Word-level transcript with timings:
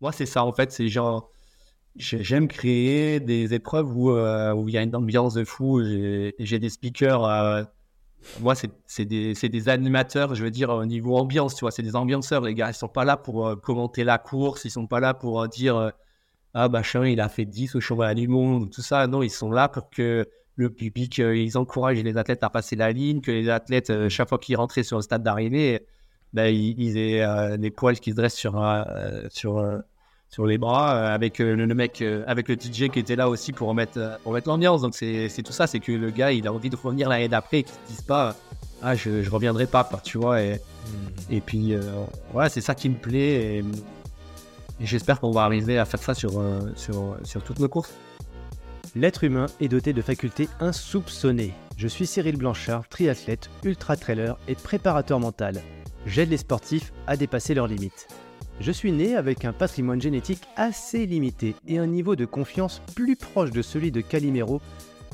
Moi, 0.00 0.12
c'est 0.12 0.26
ça, 0.26 0.44
en 0.44 0.52
fait. 0.52 0.72
C'est 0.72 0.88
genre, 0.88 1.30
j'aime 1.96 2.48
créer 2.48 3.20
des 3.20 3.54
épreuves 3.54 3.96
où, 3.96 4.10
où 4.10 4.68
il 4.68 4.74
y 4.74 4.78
a 4.78 4.82
une 4.82 4.94
ambiance 4.94 5.34
de 5.34 5.44
fou. 5.44 5.82
J'ai 5.82 6.58
des 6.58 6.70
speakers 6.70 7.66
moi, 8.40 8.54
c'est 8.54 9.04
des, 9.04 9.34
des, 9.34 9.68
animateurs, 9.68 10.34
je 10.34 10.42
veux 10.42 10.50
dire, 10.50 10.70
au 10.70 10.84
niveau 10.84 11.16
ambiance, 11.16 11.54
tu 11.54 11.60
vois, 11.60 11.70
c'est 11.70 11.82
des 11.82 11.96
ambianceurs, 11.96 12.42
les 12.42 12.54
gars. 12.54 12.70
Ils 12.70 12.74
sont 12.74 12.88
pas 12.88 13.04
là 13.04 13.16
pour 13.16 13.46
euh, 13.46 13.56
commenter 13.56 14.04
la 14.04 14.18
course, 14.18 14.64
ils 14.64 14.70
sont 14.70 14.86
pas 14.86 15.00
là 15.00 15.14
pour 15.14 15.42
euh, 15.42 15.48
dire 15.48 15.76
euh, 15.76 15.90
Ah, 16.54 16.68
bah, 16.68 16.82
il 17.04 17.20
a 17.20 17.28
fait 17.28 17.44
10 17.44 17.76
au 17.76 17.80
championnat 17.80 18.14
du 18.14 18.28
monde, 18.28 18.70
tout 18.70 18.82
ça. 18.82 19.06
Non, 19.06 19.22
ils 19.22 19.30
sont 19.30 19.50
là 19.50 19.68
pour 19.68 19.90
que 19.90 20.26
le 20.56 20.70
public, 20.70 21.18
ils 21.18 21.58
encouragent 21.58 22.02
les 22.02 22.16
athlètes 22.16 22.42
à 22.42 22.50
passer 22.50 22.76
la 22.76 22.92
ligne, 22.92 23.20
que 23.20 23.30
les 23.30 23.48
athlètes, 23.48 24.08
chaque 24.08 24.28
fois 24.28 24.38
qu'ils 24.38 24.56
rentraient 24.56 24.82
sur 24.82 24.96
le 24.96 25.02
stade 25.02 25.22
d'arrivée, 25.22 25.86
bah, 26.36 26.50
ils, 26.50 26.96
aient 26.96 27.58
des 27.58 27.70
poils 27.70 27.98
qui 27.98 28.12
se 28.12 28.16
dressent 28.16 28.36
sur, 28.36 28.62
sur, 29.30 29.64
sur 30.28 30.46
les 30.46 30.58
bras, 30.58 31.12
avec 31.12 31.38
le, 31.38 31.66
mec, 31.74 32.02
avec 32.26 32.48
le 32.48 32.54
DJ 32.54 32.88
qui 32.88 32.98
était 32.98 33.16
là 33.16 33.28
aussi 33.28 33.52
pour 33.52 33.74
mettre, 33.74 34.18
pour 34.22 34.32
mettre 34.32 34.48
l'ambiance. 34.48 34.82
Donc, 34.82 34.94
c'est 34.94 35.42
tout 35.44 35.52
ça, 35.52 35.66
c'est 35.66 35.80
que 35.80 35.92
le 35.92 36.10
gars, 36.10 36.32
il 36.32 36.46
a 36.46 36.52
envie 36.52 36.70
de 36.70 36.76
revenir 36.76 37.08
l'année 37.08 37.28
d'après 37.28 37.58
et 37.58 37.62
qu'il 37.64 37.72
se 37.72 37.88
dise 37.88 38.02
pas 38.02 38.36
ah 38.82 38.94
je, 38.94 39.22
je 39.22 39.30
reviendrai 39.30 39.66
pas 39.66 39.88
tu 40.02 40.18
vois 40.18 40.42
et, 40.42 40.54
hmm. 40.54 41.32
et 41.32 41.40
puis 41.40 41.74
euh, 41.74 42.04
c'est 42.48 42.60
ça 42.60 42.74
qui 42.74 42.88
me 42.88 42.96
plaît 42.96 43.58
et, 43.58 43.64
j'espère 44.80 45.20
qu'on 45.20 45.30
va 45.30 45.42
arriver 45.42 45.78
à 45.78 45.86
faire 45.86 46.02
ça 46.02 46.14
sur, 46.14 46.38
euh, 46.38 46.60
sur, 46.76 47.16
sur 47.24 47.42
toutes 47.42 47.58
nos 47.58 47.68
courses 47.68 47.92
L'être 48.94 49.24
humain 49.24 49.46
est 49.60 49.68
doté 49.68 49.92
de 49.92 50.00
facultés 50.00 50.48
insoupçonnées. 50.58 51.52
Je 51.76 51.86
suis 51.86 52.06
Cyril 52.06 52.38
Blanchard, 52.38 52.88
triathlète, 52.88 53.50
ultra-trailer 53.62 54.38
et 54.48 54.54
préparateur 54.54 55.20
mental. 55.20 55.60
J'aide 56.06 56.30
les 56.30 56.36
sportifs 56.36 56.92
à 57.08 57.16
dépasser 57.16 57.52
leurs 57.52 57.66
limites. 57.66 58.06
Je 58.60 58.72
suis 58.72 58.92
né 58.92 59.16
avec 59.16 59.44
un 59.44 59.52
patrimoine 59.52 60.00
génétique 60.00 60.44
assez 60.56 61.04
limité 61.04 61.56
et 61.66 61.78
un 61.78 61.86
niveau 61.86 62.14
de 62.16 62.24
confiance 62.24 62.80
plus 62.94 63.16
proche 63.16 63.50
de 63.50 63.60
celui 63.60 63.90
de 63.90 64.00
Calimero 64.00 64.62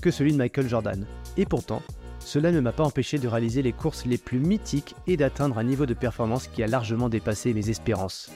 que 0.00 0.10
celui 0.10 0.32
de 0.32 0.36
Michael 0.36 0.68
Jordan. 0.68 1.06
Et 1.36 1.46
pourtant, 1.46 1.82
cela 2.20 2.52
ne 2.52 2.60
m'a 2.60 2.72
pas 2.72 2.84
empêché 2.84 3.18
de 3.18 3.26
réaliser 3.26 3.62
les 3.62 3.72
courses 3.72 4.04
les 4.04 4.18
plus 4.18 4.38
mythiques 4.38 4.94
et 5.06 5.16
d'atteindre 5.16 5.58
un 5.58 5.64
niveau 5.64 5.86
de 5.86 5.94
performance 5.94 6.46
qui 6.46 6.62
a 6.62 6.68
largement 6.68 7.08
dépassé 7.08 7.54
mes 7.54 7.70
espérances. 7.70 8.30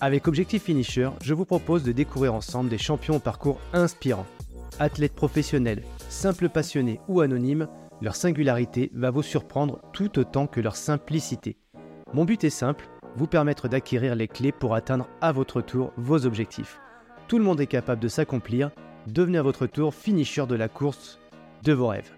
Avec 0.00 0.26
Objectif 0.26 0.64
Finisher, 0.64 1.10
je 1.22 1.32
vous 1.32 1.44
propose 1.44 1.84
de 1.84 1.92
découvrir 1.92 2.34
ensemble 2.34 2.70
des 2.70 2.78
champions 2.78 3.16
au 3.16 3.20
parcours 3.20 3.60
inspirants. 3.72 4.26
Athlètes 4.80 5.14
professionnels, 5.14 5.84
simples 6.08 6.48
passionnés 6.48 7.00
ou 7.06 7.20
anonymes, 7.20 7.68
leur 8.02 8.16
singularité 8.16 8.90
va 8.94 9.10
vous 9.10 9.22
surprendre 9.22 9.80
tout 9.92 10.18
autant 10.18 10.48
que 10.48 10.60
leur 10.60 10.74
simplicité. 10.74 11.56
Mon 12.12 12.24
but 12.24 12.42
est 12.42 12.50
simple, 12.50 12.88
vous 13.16 13.28
permettre 13.28 13.68
d'acquérir 13.68 14.16
les 14.16 14.26
clés 14.26 14.52
pour 14.52 14.74
atteindre 14.74 15.06
à 15.20 15.30
votre 15.30 15.60
tour 15.60 15.92
vos 15.96 16.26
objectifs. 16.26 16.80
Tout 17.28 17.38
le 17.38 17.44
monde 17.44 17.60
est 17.60 17.66
capable 17.66 18.02
de 18.02 18.08
s'accomplir, 18.08 18.70
devenez 19.06 19.38
à 19.38 19.42
votre 19.42 19.66
tour 19.66 19.94
finisher 19.94 20.46
de 20.46 20.56
la 20.56 20.68
course 20.68 21.20
de 21.62 21.72
vos 21.72 21.86
rêves. 21.88 22.10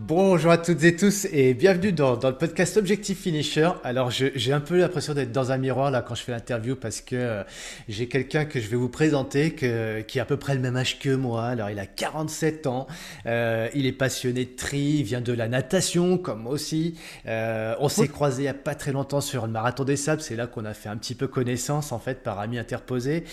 Bonjour 0.00 0.52
à 0.52 0.58
toutes 0.58 0.84
et 0.84 0.94
tous 0.94 1.26
et 1.32 1.54
bienvenue 1.54 1.90
dans, 1.90 2.12
le 2.12 2.32
podcast 2.32 2.76
Objectif 2.76 3.18
Finisher. 3.18 3.70
Alors 3.82 4.12
j'ai 4.12 4.52
un 4.52 4.60
peu 4.60 4.78
l'impression 4.78 5.12
d'être 5.12 5.32
dans 5.32 5.50
un 5.50 5.58
miroir 5.58 5.90
là 5.90 6.02
quand 6.02 6.14
je 6.14 6.22
fais 6.22 6.30
l'interview 6.30 6.76
parce 6.76 7.00
que 7.00 7.16
euh, 7.16 7.42
j'ai 7.88 8.06
quelqu'un 8.06 8.44
que 8.44 8.60
je 8.60 8.68
vais 8.68 8.76
vous 8.76 8.88
présenter 8.88 9.54
que, 9.54 10.02
qui 10.02 10.20
a 10.20 10.22
à 10.22 10.24
peu 10.24 10.36
près 10.36 10.54
le 10.54 10.60
même 10.60 10.76
âge 10.76 11.00
que 11.00 11.12
moi. 11.12 11.46
Alors 11.46 11.70
il 11.70 11.80
a 11.80 11.86
47 11.86 12.68
ans, 12.68 12.86
euh, 13.26 13.68
il 13.74 13.86
est 13.86 13.92
passionné 13.92 14.44
de 14.44 14.54
tri, 14.54 14.78
il 14.78 15.02
vient 15.02 15.20
de 15.20 15.32
la 15.32 15.48
natation 15.48 16.16
comme 16.16 16.42
moi 16.42 16.52
aussi. 16.52 16.96
Euh, 17.26 17.74
on 17.80 17.88
s'est 17.88 18.06
croisé 18.06 18.42
il 18.42 18.44
n'y 18.44 18.50
a 18.50 18.54
pas 18.54 18.76
très 18.76 18.92
longtemps 18.92 19.20
sur 19.20 19.46
le 19.46 19.52
marathon 19.52 19.82
des 19.82 19.96
sables, 19.96 20.22
c'est 20.22 20.36
là 20.36 20.46
qu'on 20.46 20.64
a 20.64 20.74
fait 20.74 20.88
un 20.88 20.96
petit 20.96 21.16
peu 21.16 21.26
connaissance 21.26 21.90
en 21.90 21.98
fait 21.98 22.22
par 22.22 22.38
amis 22.38 22.58
interposés. 22.58 23.24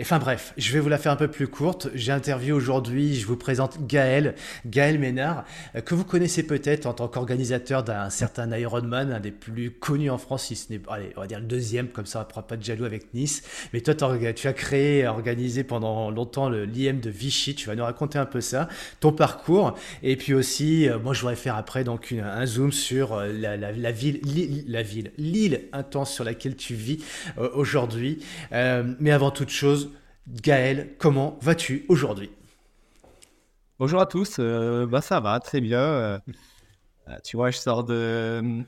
Enfin 0.00 0.20
bref, 0.20 0.54
je 0.56 0.72
vais 0.72 0.78
vous 0.78 0.88
la 0.88 0.98
faire 0.98 1.10
un 1.10 1.16
peu 1.16 1.28
plus 1.28 1.48
courte. 1.48 1.88
J'ai 1.94 2.12
interviewé 2.12 2.52
aujourd'hui, 2.52 3.16
je 3.16 3.26
vous 3.26 3.36
présente 3.36 3.88
Gaël, 3.88 4.36
Gaël 4.66 5.00
Ménard, 5.00 5.44
que 5.84 5.96
vous 5.96 6.11
connaissez 6.12 6.42
peut-être 6.42 6.84
en 6.84 6.92
tant 6.92 7.08
qu'organisateur 7.08 7.84
d'un 7.84 8.10
certain 8.10 8.54
Ironman, 8.54 9.12
un 9.12 9.18
des 9.18 9.30
plus 9.30 9.70
connus 9.70 10.10
en 10.10 10.18
France, 10.18 10.44
si 10.44 10.56
ce 10.56 10.70
n'est, 10.70 10.78
allez, 10.90 11.10
on 11.16 11.22
va 11.22 11.26
dire 11.26 11.40
le 11.40 11.46
deuxième, 11.46 11.88
comme 11.88 12.04
ça 12.04 12.18
on 12.18 12.22
ne 12.24 12.28
prend 12.28 12.42
pas 12.42 12.58
de 12.58 12.62
jaloux 12.62 12.84
avec 12.84 13.14
Nice. 13.14 13.42
Mais 13.72 13.80
toi, 13.80 13.94
tu 13.94 14.46
as 14.46 14.52
créé, 14.52 15.06
organisé 15.06 15.64
pendant 15.64 16.10
longtemps 16.10 16.50
l'IM 16.50 17.00
de 17.00 17.08
Vichy. 17.08 17.54
Tu 17.54 17.66
vas 17.66 17.76
nous 17.76 17.84
raconter 17.84 18.18
un 18.18 18.26
peu 18.26 18.42
ça, 18.42 18.68
ton 19.00 19.10
parcours. 19.10 19.74
Et 20.02 20.16
puis 20.16 20.34
aussi, 20.34 20.86
euh, 20.86 20.98
moi, 20.98 21.14
je 21.14 21.22
voudrais 21.22 21.34
faire 21.34 21.56
après 21.56 21.82
donc 21.82 22.12
un 22.12 22.44
zoom 22.44 22.72
sur 22.72 23.14
euh, 23.14 23.32
la, 23.32 23.90
ville, 23.90 24.20
la 24.68 24.82
ville, 24.82 25.12
l'île 25.16 25.62
intense 25.72 26.12
sur 26.12 26.24
laquelle 26.24 26.56
tu 26.56 26.74
vis 26.74 27.02
euh, 27.38 27.48
aujourd'hui. 27.54 28.18
mais 28.50 29.12
avant 29.12 29.30
toute 29.30 29.48
chose, 29.48 29.92
Gaël, 30.28 30.90
comment 30.98 31.38
vas-tu 31.40 31.86
aujourd'hui? 31.88 32.28
Bonjour 33.78 34.00
à 34.00 34.06
tous, 34.06 34.36
euh, 34.38 34.86
bah 34.86 35.00
ça 35.00 35.18
va, 35.20 35.40
très 35.40 35.60
bien. 35.60 35.80
Euh, 35.80 36.18
euh, 37.08 37.16
tu 37.24 37.36
vois, 37.36 37.50
je 37.50 37.56
sors 37.56 37.84
de, 37.84 38.62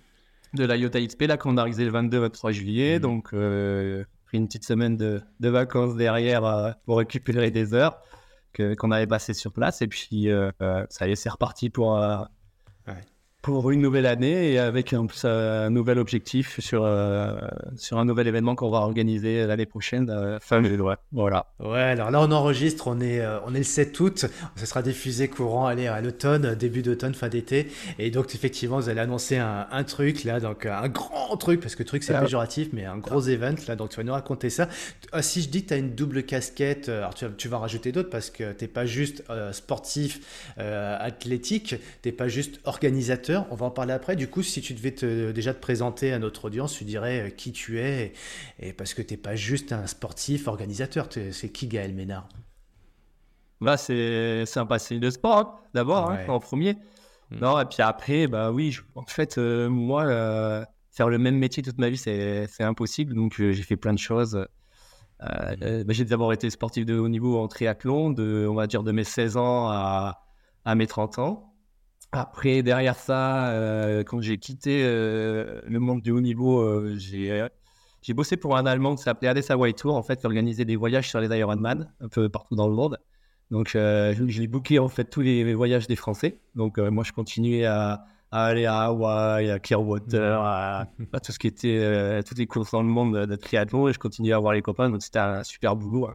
de 0.55 0.65
la 0.65 0.77
Yota 0.77 1.01
XP 1.01 1.23
là 1.23 1.37
qu'on 1.37 1.57
a 1.59 1.67
le 1.67 1.73
22-23 1.73 2.53
juillet, 2.53 2.95
mhm. 2.97 3.03
donc 3.03 3.35
euh, 3.35 4.05
pris 4.25 4.39
une 4.39 4.47
petite 4.47 4.65
semaine 4.65 4.97
de, 4.97 5.23
de 5.41 5.49
vacances 5.49 5.95
derrière 5.95 6.75
pour 6.87 6.99
récupérer 6.99 7.51
des 7.51 7.75
heures 7.75 8.01
qu'on 8.57 8.91
avait 8.91 9.07
passées 9.07 9.35
sur 9.35 9.53
place, 9.53 9.83
et 9.83 9.89
puis 9.89 10.29
ça 10.89 11.07
y 11.07 11.13
est, 11.13 11.17
c'est 11.17 11.29
reparti 11.29 11.71
pour 11.71 11.99
pour 13.45 13.71
une 13.71 13.83
nouvelle 13.83 14.07
année 14.07 14.53
et 14.53 14.59
avec 14.59 14.95
un, 14.95 15.07
un 15.25 15.69
nouvel 15.69 15.99
objectif 15.99 16.59
sur, 16.61 16.83
euh, 16.83 17.37
sur 17.77 17.99
un 17.99 18.07
nouvel 18.07 18.27
événement 18.27 18.55
qu'on 18.55 18.71
va 18.71 18.79
organiser 18.79 19.47
l'année 19.47 19.67
prochaine, 19.67 20.09
euh, 20.09 20.39
fin 20.41 20.65
ouais, 20.65 20.95
voilà. 21.13 21.49
Ouais, 21.61 21.79
alors 21.79 22.11
là 22.11 22.23
on 22.23 22.33
enregistre, 22.33 22.89
on 22.89 23.03
est, 23.03 23.21
euh, 23.21 23.39
on 23.45 23.55
est 23.55 23.59
le 23.59 23.65
7 23.65 24.01
août, 24.01 24.25
ça 24.57 24.67
sera 24.67 24.81
diffusé 24.81 25.29
courant 25.29 25.67
allez, 25.67 25.87
à 25.89 26.01
l'automne, 26.01 26.55
début 26.55 26.81
d'automne, 26.81 27.13
fin 27.13 27.29
d'été, 27.29 27.69
et 27.99 28.11
donc 28.11 28.35
effectivement 28.35 28.79
vous 28.79 28.89
allez 28.89 29.01
annoncer 29.01 29.37
un, 29.37 29.67
un, 29.71 29.85
truc 29.85 30.25
là, 30.25 30.41
donc 30.41 30.65
un 30.65 30.89
grand 30.89 31.37
truc, 31.37 31.61
parce 31.61 31.75
que 31.75 31.83
truc 31.83 32.03
c'est 32.03 32.19
péjoratif, 32.19 32.71
mais 32.73 32.87
un 32.87 32.97
gros 32.97 33.21
event 33.21 33.57
là, 33.69 33.77
donc 33.77 33.91
tu 33.91 33.97
vas 33.99 34.05
nous 34.05 34.15
raconter 34.15 34.49
ça. 34.49 34.71
Ah, 35.13 35.21
si 35.21 35.43
je 35.43 35.51
dis 35.51 35.65
que 35.65 35.69
tu 35.69 35.75
as 35.75 35.79
une 35.79 35.95
double 35.95 36.23
casquette, 36.23 36.89
alors 36.89 37.13
tu, 37.13 37.27
tu 37.37 37.49
vas 37.49 37.59
rajouter 37.59 37.93
d'autres 37.93 38.09
parce 38.09 38.31
que 38.31 38.55
tu 38.55 38.65
n'es 38.65 38.69
pas 38.69 38.87
juste 38.87 39.23
sportif, 39.53 40.55
athlétique, 40.57 41.77
tu 42.03 42.09
n'es 42.09 42.13
pas 42.13 42.29
juste 42.29 42.61
organisateur, 42.65 43.34
on 43.51 43.55
va 43.55 43.67
en 43.67 43.71
parler 43.71 43.93
après. 43.93 44.17
Du 44.17 44.29
coup, 44.29 44.43
si 44.43 44.61
tu 44.61 44.75
devais 44.75 44.93
te, 44.93 45.31
déjà 45.33 45.55
te 45.55 45.61
présenter 45.61 46.13
à 46.13 46.19
notre 46.19 46.47
audience, 46.47 46.75
tu 46.75 46.85
dirais 46.85 47.27
euh, 47.27 47.31
qui 47.31 47.53
tu 47.53 47.81
es, 47.81 48.13
et, 48.59 48.73
parce 48.73 48.95
que 48.95 49.03
tu 49.03 49.15
n'es 49.15 49.19
pas 49.19 49.37
juste 49.37 49.73
un 49.73 49.87
sportif 49.87 50.49
organisateur. 50.49 51.09
C'est 51.33 51.51
qui 51.51 51.67
Gaël 51.67 51.95
Ménard? 51.95 52.29
Bah, 53.61 53.77
C'est 53.77 54.45
un 54.57 54.67
passé 54.67 54.99
de 54.99 55.11
sport, 55.11 55.39
hein, 55.39 55.55
d'abord, 55.75 56.11
hein, 56.11 56.19
en 56.29 56.41
premier. 56.41 56.75
Hmm. 57.31 57.39
Non, 57.41 57.61
et 57.61 57.65
puis 57.65 57.83
après, 57.83 58.27
bah 58.27 58.51
oui, 58.51 58.77
en 58.95 59.07
fait, 59.07 59.39
euh, 59.39 59.69
moi, 59.69 60.05
euh, 60.05 60.65
faire 60.91 61.09
le 61.09 61.19
même 61.19 61.37
métier 61.37 61.63
toute 61.63 61.79
ma 61.79 61.89
vie, 61.89 61.97
c'est 61.97 62.49
impossible. 62.61 63.15
Donc, 63.15 63.35
j'ai 63.37 63.63
fait 63.63 63.77
plein 63.77 63.95
de 63.95 63.99
choses. 63.99 64.47
Hmm. 65.21 65.85
Bah, 65.85 65.93
j'ai 65.93 66.05
d'abord 66.05 66.33
été 66.33 66.51
sportif 66.51 66.85
de 66.85 66.99
haut 66.99 67.09
niveau 67.09 67.39
en 67.39 67.49
triathlon, 67.49 68.11
de, 68.11 68.47
on 68.49 68.55
va 68.55 68.67
dire 68.67 68.83
de 68.83 68.93
mes 68.93 69.05
16 69.05 69.37
ans 69.37 69.69
à, 69.71 70.21
à 70.65 70.75
mes 70.75 70.87
30 70.87 71.19
ans. 71.19 71.54
Après, 72.15 72.63
derrière 72.63 72.97
ça, 72.97 73.49
euh, 73.49 74.05
quand 74.05 74.21
j'ai 74.21 74.39
quitté 74.39 74.83
euh, 74.85 75.61
le 75.67 75.81
monde 75.81 76.01
du 76.01 76.13
haut 76.13 76.21
niveau, 76.21 76.61
euh, 76.61 76.97
j'ai 76.97 78.15
bossé 78.15 78.37
pour 78.37 78.57
un 78.57 78.67
Allemand 78.67 78.95
qui 78.95 79.03
s'appelait 79.03 79.29
Ades 79.29 79.45
Hawaii 79.51 79.75
Tour, 79.75 79.97
en 79.97 80.03
fait, 80.03 80.21
qui 80.21 80.27
organisait 80.27 80.65
des 80.65 80.77
voyages 80.77 81.09
sur 81.09 81.21
les 81.21 81.37
Ironman, 81.37 81.93
un 82.01 82.09
peu 82.09 82.29
partout 82.29 82.55
dans 82.55 82.69
le 82.69 82.75
monde. 82.75 82.99
Donc, 83.51 83.71
je 83.73 84.41
l'ai 84.41 84.47
booké, 84.47 84.79
en 84.79 84.89
fait, 84.89 85.05
tous 85.05 85.21
les 85.23 85.55
voyages 85.55 85.87
des 85.87 85.97
Français. 85.97 86.39
Donc, 86.55 86.79
moi, 86.79 87.05
je 87.05 87.13
continuais 87.13 87.65
à, 87.65 88.05
aller 88.31 88.67
à 88.67 88.83
Hawaï, 88.83 89.51
à 89.51 89.59
Clearwater, 89.59 90.41
à, 90.41 90.87
tout 91.23 91.33
ce 91.33 91.39
qui 91.39 91.47
était, 91.47 92.23
toutes 92.23 92.39
les 92.39 92.47
courses 92.47 92.71
dans 92.73 92.83
le 92.83 92.89
monde 92.89 93.27
de 93.27 93.37
triathlon, 93.37 93.89
et 93.89 93.93
je 93.93 93.99
continuais 93.99 94.33
à 94.33 94.39
voir 94.39 94.53
les 94.53 94.63
copains. 94.63 94.89
Donc, 94.89 95.03
c'était 95.03 95.19
un 95.19 95.43
super 95.43 95.75
boulot. 95.77 96.09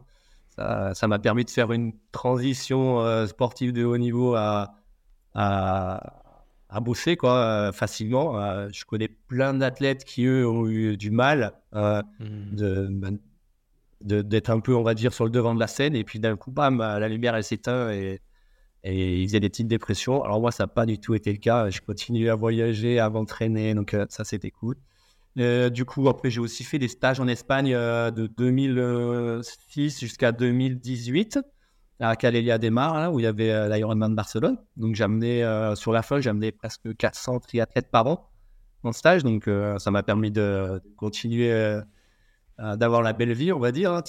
Hein. 0.58 0.94
Ça 0.94 1.08
m'a 1.08 1.18
permis 1.18 1.44
de 1.44 1.50
faire 1.50 1.72
une 1.72 1.92
transition 2.12 3.26
sportive 3.26 3.72
de 3.72 3.84
haut 3.84 3.98
niveau 3.98 4.34
à 4.34 4.74
à, 5.34 6.20
à 6.70 6.80
bosser 6.80 7.16
quoi, 7.16 7.36
euh, 7.36 7.72
facilement. 7.72 8.40
Euh, 8.40 8.68
je 8.72 8.84
connais 8.84 9.08
plein 9.08 9.54
d'athlètes 9.54 10.04
qui, 10.04 10.24
eux, 10.24 10.46
ont 10.48 10.68
eu 10.68 10.96
du 10.96 11.10
mal 11.10 11.52
euh, 11.74 12.02
mmh. 12.20 13.00
ben, 13.00 13.18
de, 14.02 14.22
d'être 14.22 14.50
un 14.50 14.60
peu, 14.60 14.74
on 14.74 14.82
va 14.82 14.94
dire, 14.94 15.12
sur 15.12 15.24
le 15.24 15.30
devant 15.30 15.54
de 15.54 15.60
la 15.60 15.66
scène. 15.66 15.96
Et 15.96 16.04
puis 16.04 16.20
d'un 16.20 16.36
coup, 16.36 16.50
bam, 16.50 16.78
la 16.78 17.08
lumière, 17.08 17.34
elle 17.34 17.44
s'éteint 17.44 17.90
et, 17.90 18.20
et 18.84 19.20
ils 19.20 19.28
faisaient 19.28 19.40
des 19.40 19.48
petites 19.50 19.68
dépressions. 19.68 20.22
Alors 20.22 20.40
moi, 20.40 20.52
ça 20.52 20.64
n'a 20.64 20.68
pas 20.68 20.86
du 20.86 20.98
tout 20.98 21.14
été 21.14 21.32
le 21.32 21.38
cas. 21.38 21.70
Je 21.70 21.80
continue 21.80 22.30
à 22.30 22.34
voyager, 22.36 22.98
à 22.98 23.10
m'entraîner. 23.10 23.74
Donc 23.74 23.96
ça, 24.08 24.24
c'était 24.24 24.52
cool. 24.52 24.76
du 25.36 25.84
coup, 25.84 26.08
après, 26.08 26.30
j'ai 26.30 26.40
aussi 26.40 26.64
fait 26.64 26.78
des 26.78 26.88
stages 26.88 27.20
en 27.20 27.26
Espagne 27.26 27.72
de 27.72 28.26
2006 28.26 30.00
jusqu'à 30.00 30.32
2018 30.32 31.40
à 32.00 32.16
Calélia 32.16 32.58
des 32.58 32.70
Mars, 32.70 33.10
où 33.12 33.20
il 33.20 33.24
y 33.24 33.26
avait 33.26 33.50
euh, 33.50 33.68
l'Ironman 33.68 34.14
Barcelone. 34.14 34.56
Donc, 34.76 34.94
j'amenais, 34.94 35.42
euh, 35.42 35.74
sur 35.74 35.92
la 35.92 36.02
fin, 36.02 36.20
j'amenais 36.20 36.50
presque 36.50 36.96
400 36.96 37.40
triathlètes 37.40 37.90
par 37.90 38.06
an 38.06 38.30
en 38.82 38.92
stage. 38.92 39.22
Donc, 39.22 39.46
euh, 39.46 39.78
ça 39.78 39.90
m'a 39.90 40.02
permis 40.02 40.30
de, 40.30 40.80
continuer 40.96 41.78
d'avoir 42.58 43.00
la 43.00 43.14
belle 43.14 43.32
vie, 43.32 43.52
on 43.52 43.58
va 43.58 43.72
dire. 43.72 43.92
Hein. 43.92 44.02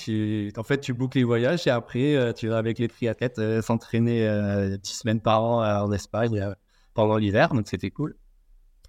En 0.58 0.64
fait, 0.64 0.80
tu 0.80 0.94
boucles 0.94 1.20
les 1.20 1.24
voyages 1.24 1.68
et 1.68 1.70
après, 1.70 2.34
tu 2.34 2.50
vas 2.50 2.58
avec 2.58 2.80
les 2.80 2.90
triathlètes 2.90 3.62
s'entraîner 3.62 4.78
10 4.78 4.90
semaines 4.90 5.22
par 5.22 5.44
an 5.44 5.64
en 5.64 5.92
Espagne 5.94 6.54
pendant 6.94 7.16
l'hiver, 7.16 7.54
donc 7.54 7.70
c'était 7.70 7.92
cool. 7.92 8.18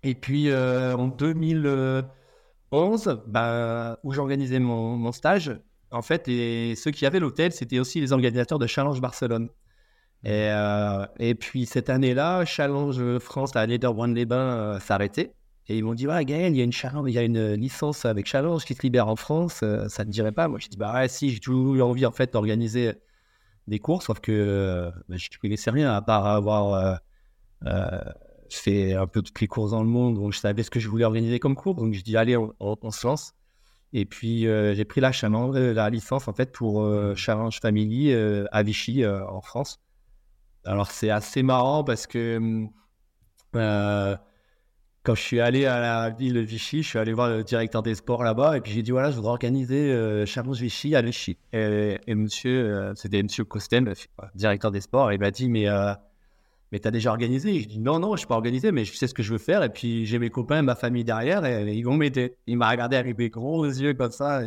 Et 0.02 0.16
puis 0.16 0.52
en 0.52 1.06
2011, 1.06 3.22
bah, 3.28 4.00
où 4.02 4.12
j'organisais 4.12 4.58
mon, 4.58 5.12
stage, 5.12 5.60
en 5.93 6.03
fait, 6.03 6.29
et 6.29 6.75
ceux 6.77 6.91
qui 6.91 7.06
avaient 7.06 7.21
l'hôtel, 7.21 7.53
c'était 7.53 7.79
aussi 7.79 8.00
les 8.00 8.12
organisateurs 8.12 8.59
de 8.59 8.67
Challenge 8.67 9.00
Barcelone. 9.00 9.49
Et, 10.25 10.49
euh, 10.50 11.06
et 11.19 11.35
puis 11.35 11.67
cette 11.67 11.91
année-là, 11.91 12.44
Challenge 12.44 13.19
France 13.19 13.56
à 13.56 13.67
Lederbrand-les-Bains 13.67 14.37
euh, 14.37 14.81
s'arrêtait. 14.81 15.35
Et 15.69 15.79
ils 15.79 15.85
m'ont 15.85 15.94
dit, 15.94 16.06
ouais, 16.09 16.25
Gaël, 16.25 16.53
il 16.53 16.59
y 16.59 16.61
a 16.61 16.65
une 16.65 16.73
challenge, 16.73 17.09
il 17.09 17.15
y 17.15 17.19
a 17.19 17.23
une 17.23 17.55
licence 17.55 18.05
avec 18.05 18.27
Challenge 18.27 18.65
qui 18.65 18.75
se 18.75 18.83
libère 18.83 19.09
en 19.09 19.17
France, 19.17 19.61
euh, 19.62 19.89
ça 19.89 20.05
ne 20.05 20.09
te 20.09 20.12
dirait 20.12 20.33
pas? 20.33 20.49
Moi, 20.49 20.59
je 20.61 20.69
dis, 20.69 20.77
bah 20.77 20.93
ouais, 20.94 21.09
si, 21.09 21.31
j'ai 21.31 21.41
toujours 21.41 21.75
eu 21.77 21.83
envie 21.83 22.05
en 22.06 22.12
fait 22.12 22.33
d'organiser 22.33 22.95
des 23.69 23.79
cours, 23.79 24.03
sauf 24.03 24.21
que 24.21 24.91
bah, 25.09 25.17
je 25.17 25.29
ne 25.33 25.41
connaissais 25.41 25.71
rien 25.71 25.93
à 25.93 26.03
part 26.03 26.27
avoir 26.27 27.00
fait 28.55 28.95
un 28.95 29.06
peu 29.06 29.23
toutes 29.23 29.41
les 29.41 29.47
courses 29.47 29.71
dans 29.71 29.83
le 29.83 29.88
monde, 29.88 30.17
donc 30.17 30.33
je 30.33 30.38
savais 30.38 30.62
ce 30.62 30.71
que 30.71 30.81
je 30.81 30.88
voulais 30.88 31.05
organiser 31.05 31.38
comme 31.38 31.55
cours. 31.55 31.75
Donc 31.75 31.95
je 31.95 32.03
dis, 32.03 32.17
allez, 32.17 32.37
on, 32.37 32.91
se 32.91 33.06
lance. 33.06 33.35
Et 33.93 34.05
puis 34.06 34.43
j'ai 34.43 34.85
pris 34.85 35.00
la, 35.00 35.12
challenge, 35.12 35.56
la 35.56 35.91
licence 35.91 36.29
en 36.29 36.33
fait 36.33 36.53
pour 36.53 36.89
Challenge 37.17 37.59
Family 37.61 38.15
à 38.15 38.62
Vichy 38.62 39.06
en 39.06 39.41
France. 39.41 39.83
Alors, 40.65 40.91
c'est 40.91 41.11
assez 41.11 41.43
marrant 41.43 41.83
parce 41.83 42.06
que 42.06 42.69
euh, 43.56 44.17
quand 45.03 45.15
je 45.17 45.21
suis 45.21 45.41
allé 45.41 45.67
à 45.67 45.81
la 45.81 46.11
ville 46.11 46.35
de 46.35 46.41
Vichy, 46.41 46.83
je 46.83 46.89
suis 46.89 46.99
allé 46.99 47.12
voir 47.12 47.29
le 47.29 47.43
directeur 47.43 47.83
des 47.83 47.97
sports 47.97 48.23
là-bas 48.23 48.56
et 48.56 48.61
puis 48.61 48.73
j'ai 48.73 48.83
dit 48.83 48.93
voilà, 48.93 49.11
je 49.11 49.17
voudrais 49.17 49.33
organiser 49.33 49.91
euh, 49.93 50.25
Challenge 50.25 50.61
Vichy 50.61 50.95
à 50.95 51.03
Vichy. 51.03 51.37
Et, 51.53 51.99
monsieur, 52.15 52.65
euh, 52.65 52.95
c'était 52.95 53.23
monsieur 53.23 53.45
Costem, 53.45 53.93
directeur 54.37 54.71
des 54.71 54.81
sports, 54.81 55.12
il 55.12 55.19
m'a 55.19 55.33
dit 55.33 55.49
mais, 55.49 55.67
mais 56.73 56.79
t'as 56.79 56.91
déjà 56.91 57.11
organisé 57.11 57.61
Je 57.61 57.69
dis 57.69 57.79
non, 57.79 58.01
non, 58.01 58.15
je 58.15 58.21
suis 58.21 58.27
pas 58.27 58.35
organisé, 58.35 58.73
mais 58.73 58.85
je 58.85 58.97
sais 58.97 59.07
ce 59.07 59.15
que 59.15 59.23
je 59.23 59.33
veux 59.33 59.39
faire 59.39 59.63
et 59.63 59.69
puis 59.69 60.07
j'ai 60.07 60.19
mes 60.19 60.31
copains, 60.31 60.63
ma 60.63 60.75
famille 60.75 61.05
derrière 61.05 61.45
et, 61.45 61.75
ils 61.75 61.83
vont 61.83 61.97
m'aider. 61.97 62.37
Il 62.47 62.57
m'a 62.57 62.71
regardé 62.71 62.97
avec 62.97 63.17
des 63.17 63.29
gros 63.29 63.65
yeux 63.65 63.95
comme 63.95 64.11
ça. 64.11 64.43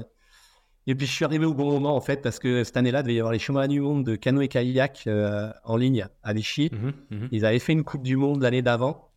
Et 0.88 0.96
puis 0.96 1.08
je 1.08 1.12
suis 1.12 1.26
arrivé 1.26 1.46
au 1.46 1.54
bon 1.54 1.72
moment 1.72 1.96
en 1.96 2.02
fait 2.02 2.22
parce 2.22 2.40
que 2.40 2.64
cette 2.64 2.78
année-là, 2.78 3.00
il 3.00 3.04
devait 3.04 3.16
y 3.16 3.20
avoir 3.20 3.32
les 3.32 3.40
championnats 3.40 3.68
du 3.68 3.80
monde 3.80 4.04
de 4.04 4.16
canoë 4.16 4.48
kayak 4.48 5.04
euh, 5.08 5.52
en 5.64 5.78
ligne 5.78 6.08
à 6.24 6.34
Vichy. 6.34 6.70
Mhm, 6.72 6.94
mhm. 7.12 7.30
Ils 7.32 7.46
avaient 7.46 7.60
fait 7.60 7.74
une 7.74 7.84
Coupe 7.84 8.04
du 8.04 8.18
Monde 8.18 8.42
l'année 8.42 8.62
d'avant 8.62 9.12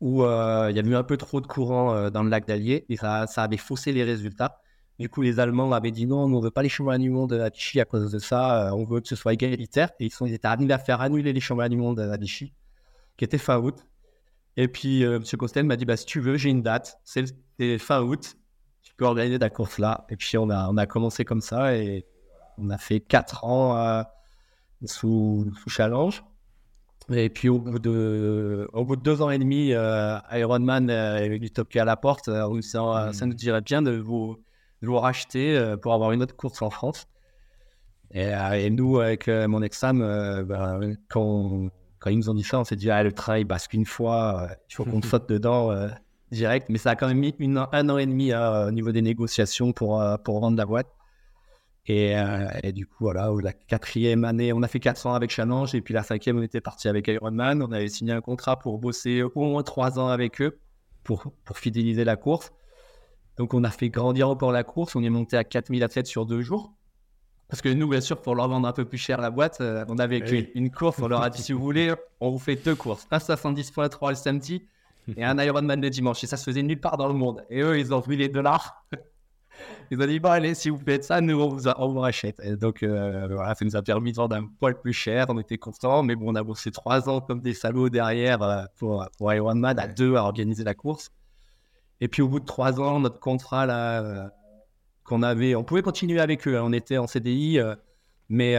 où 0.00 0.22
euh, 0.22 0.68
il 0.70 0.76
y 0.76 0.78
avait 0.78 0.88
eu 0.88 0.96
un 0.96 1.02
peu 1.02 1.16
trop 1.16 1.40
de 1.40 1.46
courant 1.46 1.94
euh, 1.94 2.10
dans 2.10 2.22
le 2.22 2.30
lac 2.30 2.46
d'Allier 2.46 2.86
et 2.88 2.96
ça, 2.96 3.26
ça, 3.26 3.42
avait 3.42 3.56
faussé 3.56 3.92
les 3.92 4.02
résultats. 4.02 4.60
Du 5.00 5.08
coup, 5.08 5.22
les 5.22 5.40
Allemands 5.40 5.72
avaient 5.72 5.90
dit 5.90 6.06
non, 6.06 6.24
on 6.24 6.28
ne 6.28 6.40
veut 6.40 6.52
pas 6.52 6.62
les 6.62 6.68
championnats 6.68 6.98
du 6.98 7.10
monde 7.10 7.32
à 7.32 7.48
Vichy 7.48 7.80
à 7.80 7.84
cause 7.84 8.12
de 8.12 8.18
ça, 8.20 8.72
on 8.74 8.84
veut 8.84 9.00
que 9.00 9.08
ce 9.08 9.16
soit 9.16 9.32
égalitaire. 9.32 9.90
Et 9.98 10.06
ils, 10.06 10.12
sont, 10.12 10.26
ils 10.26 10.34
étaient 10.34 10.46
arrivés 10.46 10.72
à 10.72 10.78
faire 10.78 11.00
annuler 11.00 11.32
les 11.32 11.40
championnats 11.40 11.68
du 11.68 11.76
monde 11.76 11.98
à 11.98 12.16
Vichy, 12.16 12.52
qui 13.16 13.24
était 13.24 13.38
fin 13.38 13.58
août. 13.58 13.84
Et 14.56 14.68
puis, 14.68 15.02
M. 15.02 15.24
Costel 15.38 15.64
m'a 15.64 15.76
dit 15.76 15.86
bah, 15.86 15.96
si 15.96 16.06
tu 16.06 16.20
veux, 16.20 16.36
j'ai 16.36 16.50
une 16.50 16.62
date, 16.62 17.00
c'est 17.04 17.26
fin 17.78 18.02
août 18.02 18.36
tu 18.82 18.94
peux 18.94 19.04
organiser 19.04 19.38
ta 19.38 19.50
course 19.50 19.78
là. 19.78 20.06
Et 20.08 20.16
puis 20.16 20.36
on 20.38 20.50
a, 20.50 20.68
on 20.68 20.76
a 20.76 20.86
commencé 20.86 21.24
comme 21.24 21.40
ça 21.40 21.76
et 21.76 22.06
on 22.58 22.70
a 22.70 22.78
fait 22.78 23.00
4 23.00 23.44
ans 23.44 23.76
euh, 23.76 24.02
sous, 24.84 25.52
sous, 25.62 25.70
challenge. 25.70 26.24
Et 27.10 27.28
puis 27.28 27.48
au 27.48 27.58
bout 27.58 27.78
de, 27.78 28.68
au 28.72 28.84
bout 28.84 28.96
de 28.96 29.02
deux 29.02 29.22
ans 29.22 29.30
et 29.30 29.38
demi, 29.38 29.72
euh, 29.72 30.18
Ironman 30.32 30.90
euh, 30.90 31.16
est 31.16 31.28
venu 31.28 31.50
toquer 31.50 31.80
à 31.80 31.84
la 31.84 31.96
porte. 31.96 32.28
Euh, 32.28 32.60
ça, 32.62 33.10
ça, 33.12 33.26
nous 33.26 33.34
dirait 33.34 33.62
bien 33.62 33.82
de 33.82 33.96
vous, 33.96 34.38
de 34.82 34.86
vous 34.86 34.98
racheter 34.98 35.74
pour 35.82 35.92
avoir 35.92 36.12
une 36.12 36.22
autre 36.22 36.36
course 36.36 36.62
en 36.62 36.70
France. 36.70 37.06
Et, 38.12 38.30
et 38.54 38.70
nous, 38.70 38.98
avec 38.98 39.28
mon 39.28 39.62
ex-femme, 39.62 40.00
ben, 40.44 40.96
quand, 41.08 41.68
quand, 41.98 42.10
ils 42.10 42.16
nous 42.16 42.30
ont 42.30 42.34
dit 42.34 42.42
ça, 42.42 42.58
on 42.58 42.64
s'est 42.64 42.76
dit 42.76 42.90
ah, 42.90 43.02
le 43.02 43.12
trail 43.12 43.44
basque 43.44 43.74
une 43.74 43.86
fois, 43.86 44.48
il 44.68 44.74
faut 44.74 44.84
qu'on 44.84 45.02
saute 45.02 45.28
dedans 45.28 45.70
direct, 46.30 46.68
mais 46.68 46.78
ça 46.78 46.90
a 46.90 46.96
quand 46.96 47.08
même 47.08 47.18
mis 47.18 47.34
une, 47.38 47.58
un 47.72 47.88
an 47.88 47.98
et 47.98 48.06
demi 48.06 48.32
euh, 48.32 48.68
au 48.68 48.70
niveau 48.70 48.92
des 48.92 49.02
négociations 49.02 49.72
pour, 49.72 50.00
euh, 50.00 50.16
pour 50.16 50.40
vendre 50.40 50.56
la 50.56 50.66
boîte. 50.66 50.88
Et, 51.86 52.16
euh, 52.16 52.46
et, 52.62 52.72
du 52.72 52.86
coup, 52.86 53.04
voilà, 53.04 53.30
la 53.42 53.52
quatrième 53.52 54.24
année, 54.24 54.52
on 54.52 54.62
a 54.62 54.68
fait 54.68 54.80
400 54.80 55.14
avec 55.14 55.30
Challenge, 55.30 55.74
et 55.74 55.80
puis 55.80 55.94
la 55.94 56.02
cinquième, 56.02 56.38
on 56.38 56.42
était 56.42 56.60
parti 56.60 56.88
avec 56.88 57.08
Ironman. 57.08 57.62
On 57.62 57.72
avait 57.72 57.88
signé 57.88 58.12
un 58.12 58.20
contrat 58.20 58.58
pour 58.58 58.78
bosser 58.78 59.22
au 59.22 59.30
moins 59.34 59.62
trois 59.62 59.98
ans 59.98 60.08
avec 60.08 60.40
eux 60.40 60.60
pour, 61.02 61.32
pour 61.44 61.58
fidéliser 61.58 62.04
la 62.04 62.16
course. 62.16 62.52
Donc, 63.40 63.54
on 63.54 63.64
a 63.64 63.70
fait 63.70 63.88
grandir 63.88 64.28
encore 64.28 64.52
la 64.52 64.64
course. 64.64 64.94
On 64.96 65.02
est 65.02 65.08
monté 65.08 65.34
à 65.34 65.44
4000 65.44 65.82
athlètes 65.82 66.06
sur 66.06 66.26
deux 66.26 66.42
jours. 66.42 66.74
Parce 67.48 67.62
que 67.62 67.70
nous, 67.70 67.88
bien 67.88 68.02
sûr, 68.02 68.20
pour 68.20 68.34
leur 68.34 68.46
vendre 68.48 68.68
un 68.68 68.72
peu 68.74 68.84
plus 68.84 68.98
cher 68.98 69.18
la 69.18 69.30
boîte, 69.30 69.62
on 69.88 69.98
avait 69.98 70.22
eh 70.30 70.58
une 70.58 70.70
course. 70.70 70.98
On 70.98 71.08
leur 71.08 71.22
a 71.22 71.30
dit 71.30 71.40
si 71.42 71.54
vous 71.54 71.62
voulez, 71.62 71.94
on 72.20 72.32
vous 72.32 72.38
fait 72.38 72.56
deux 72.56 72.74
courses. 72.74 73.08
Un 73.10 73.16
70.3 73.16 74.10
le 74.10 74.14
samedi 74.14 74.66
et 75.16 75.24
un 75.24 75.38
Ironman 75.38 75.80
le 75.80 75.88
dimanche. 75.88 76.22
Et 76.22 76.26
ça 76.26 76.36
se 76.36 76.44
faisait 76.44 76.62
nulle 76.62 76.82
part 76.82 76.98
dans 76.98 77.08
le 77.08 77.14
monde. 77.14 77.42
Et 77.48 77.62
eux, 77.62 77.78
ils 77.78 77.94
ont 77.94 78.00
vu 78.00 78.14
les 78.14 78.28
dollars. 78.28 78.84
Ils 79.90 79.98
ont 80.02 80.06
dit, 80.06 80.20
bon, 80.20 80.28
allez, 80.28 80.54
si 80.54 80.68
vous 80.68 80.78
faites 80.78 81.04
ça, 81.04 81.22
nous, 81.22 81.40
on 81.40 81.48
vous, 81.48 81.66
on 81.66 81.88
vous 81.88 82.00
rachète. 82.00 82.38
Et 82.44 82.56
donc, 82.56 82.82
euh, 82.82 83.26
voilà, 83.30 83.54
ça 83.54 83.64
nous 83.64 83.74
a 83.74 83.80
permis 83.80 84.12
de 84.12 84.16
vendre 84.16 84.36
un 84.36 84.44
poil 84.58 84.78
plus 84.78 84.92
cher. 84.92 85.26
On 85.30 85.38
était 85.38 85.56
contents. 85.56 86.02
Mais 86.02 86.14
bon, 86.14 86.30
on 86.30 86.34
a 86.34 86.42
bossé 86.42 86.70
trois 86.70 87.08
ans 87.08 87.22
comme 87.22 87.40
des 87.40 87.54
salauds 87.54 87.88
derrière 87.88 88.42
euh, 88.42 88.64
pour, 88.76 89.08
pour 89.16 89.32
Ironman 89.32 89.78
à 89.78 89.86
deux 89.86 90.16
à 90.16 90.24
organiser 90.24 90.62
la 90.62 90.74
course. 90.74 91.10
Et 92.00 92.08
puis, 92.08 92.22
au 92.22 92.28
bout 92.28 92.40
de 92.40 92.46
trois 92.46 92.80
ans, 92.80 93.00
notre 93.00 93.20
contrat, 93.20 93.66
là, 93.66 94.02
euh, 94.02 94.28
qu'on 95.04 95.22
avait, 95.22 95.54
on 95.54 95.64
pouvait 95.64 95.82
continuer 95.82 96.20
avec 96.20 96.46
eux. 96.48 96.56
Hein. 96.56 96.62
On 96.64 96.72
était 96.72 96.98
en 96.98 97.06
CDI, 97.06 97.58
mais, 98.28 98.56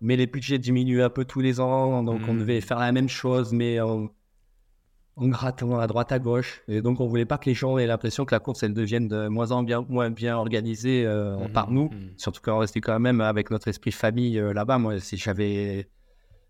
mais 0.00 0.16
les 0.16 0.26
budgets 0.26 0.58
diminuaient 0.58 1.04
un 1.04 1.10
peu 1.10 1.24
tous 1.24 1.40
les 1.40 1.60
ans. 1.60 2.02
Donc, 2.02 2.22
on 2.28 2.34
mmh. 2.34 2.38
devait 2.38 2.60
faire 2.60 2.78
la 2.78 2.92
même 2.92 3.08
chose, 3.08 3.52
mais 3.52 3.80
en 5.16 5.28
grattant 5.28 5.78
à 5.78 5.86
droite 5.86 6.12
à 6.12 6.18
gauche. 6.18 6.62
Et 6.68 6.82
donc, 6.82 7.00
on 7.00 7.06
voulait 7.06 7.24
pas 7.24 7.38
que 7.38 7.46
les 7.46 7.54
gens 7.54 7.78
aient 7.78 7.86
l'impression 7.86 8.24
que 8.24 8.34
la 8.34 8.40
course, 8.40 8.62
elle 8.62 8.74
devienne 8.74 9.08
de 9.08 9.28
moins 9.28 9.50
en 9.50 9.62
bien, 9.62 9.84
moins 9.88 10.10
bien 10.10 10.36
organisée 10.36 11.04
euh, 11.06 11.36
mmh, 11.36 11.52
par 11.52 11.70
nous. 11.70 11.86
Mmh. 11.86 12.10
Surtout 12.18 12.40
qu'on 12.42 12.58
restait 12.58 12.80
quand 12.80 13.00
même 13.00 13.20
avec 13.20 13.50
notre 13.50 13.68
esprit 13.68 13.92
famille 13.92 14.38
euh, 14.38 14.52
là-bas. 14.52 14.78
Moi, 14.78 15.00
si 15.00 15.16
j'avais, 15.16 15.88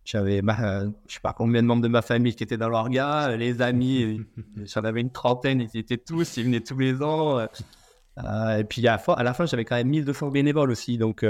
j'avais, 0.06 0.40
euh, 0.42 0.90
je 1.06 1.14
sais 1.14 1.20
pas 1.20 1.32
combien 1.32 1.62
de 1.62 1.66
membres 1.66 1.82
de 1.82 1.88
ma 1.88 2.02
famille 2.02 2.34
qui 2.34 2.44
étaient 2.44 2.56
dans 2.56 2.68
l'orga, 2.68 3.36
les 3.36 3.60
amis, 3.60 4.22
j'en 4.64 4.82
avais 4.82 5.00
une 5.00 5.10
trentaine, 5.10 5.60
ils 5.60 5.78
étaient 5.78 5.98
tous, 5.98 6.36
ils 6.36 6.44
venaient 6.44 6.60
tous 6.60 6.78
les 6.78 7.02
ans. 7.02 7.40
et 7.40 8.64
puis 8.64 8.86
à, 8.88 8.94
à 8.94 9.22
la 9.22 9.34
fin, 9.34 9.46
j'avais 9.46 9.64
quand 9.64 9.76
même 9.76 9.88
1200 9.88 10.30
bénévoles 10.30 10.70
aussi. 10.70 10.96
Donc, 10.96 11.24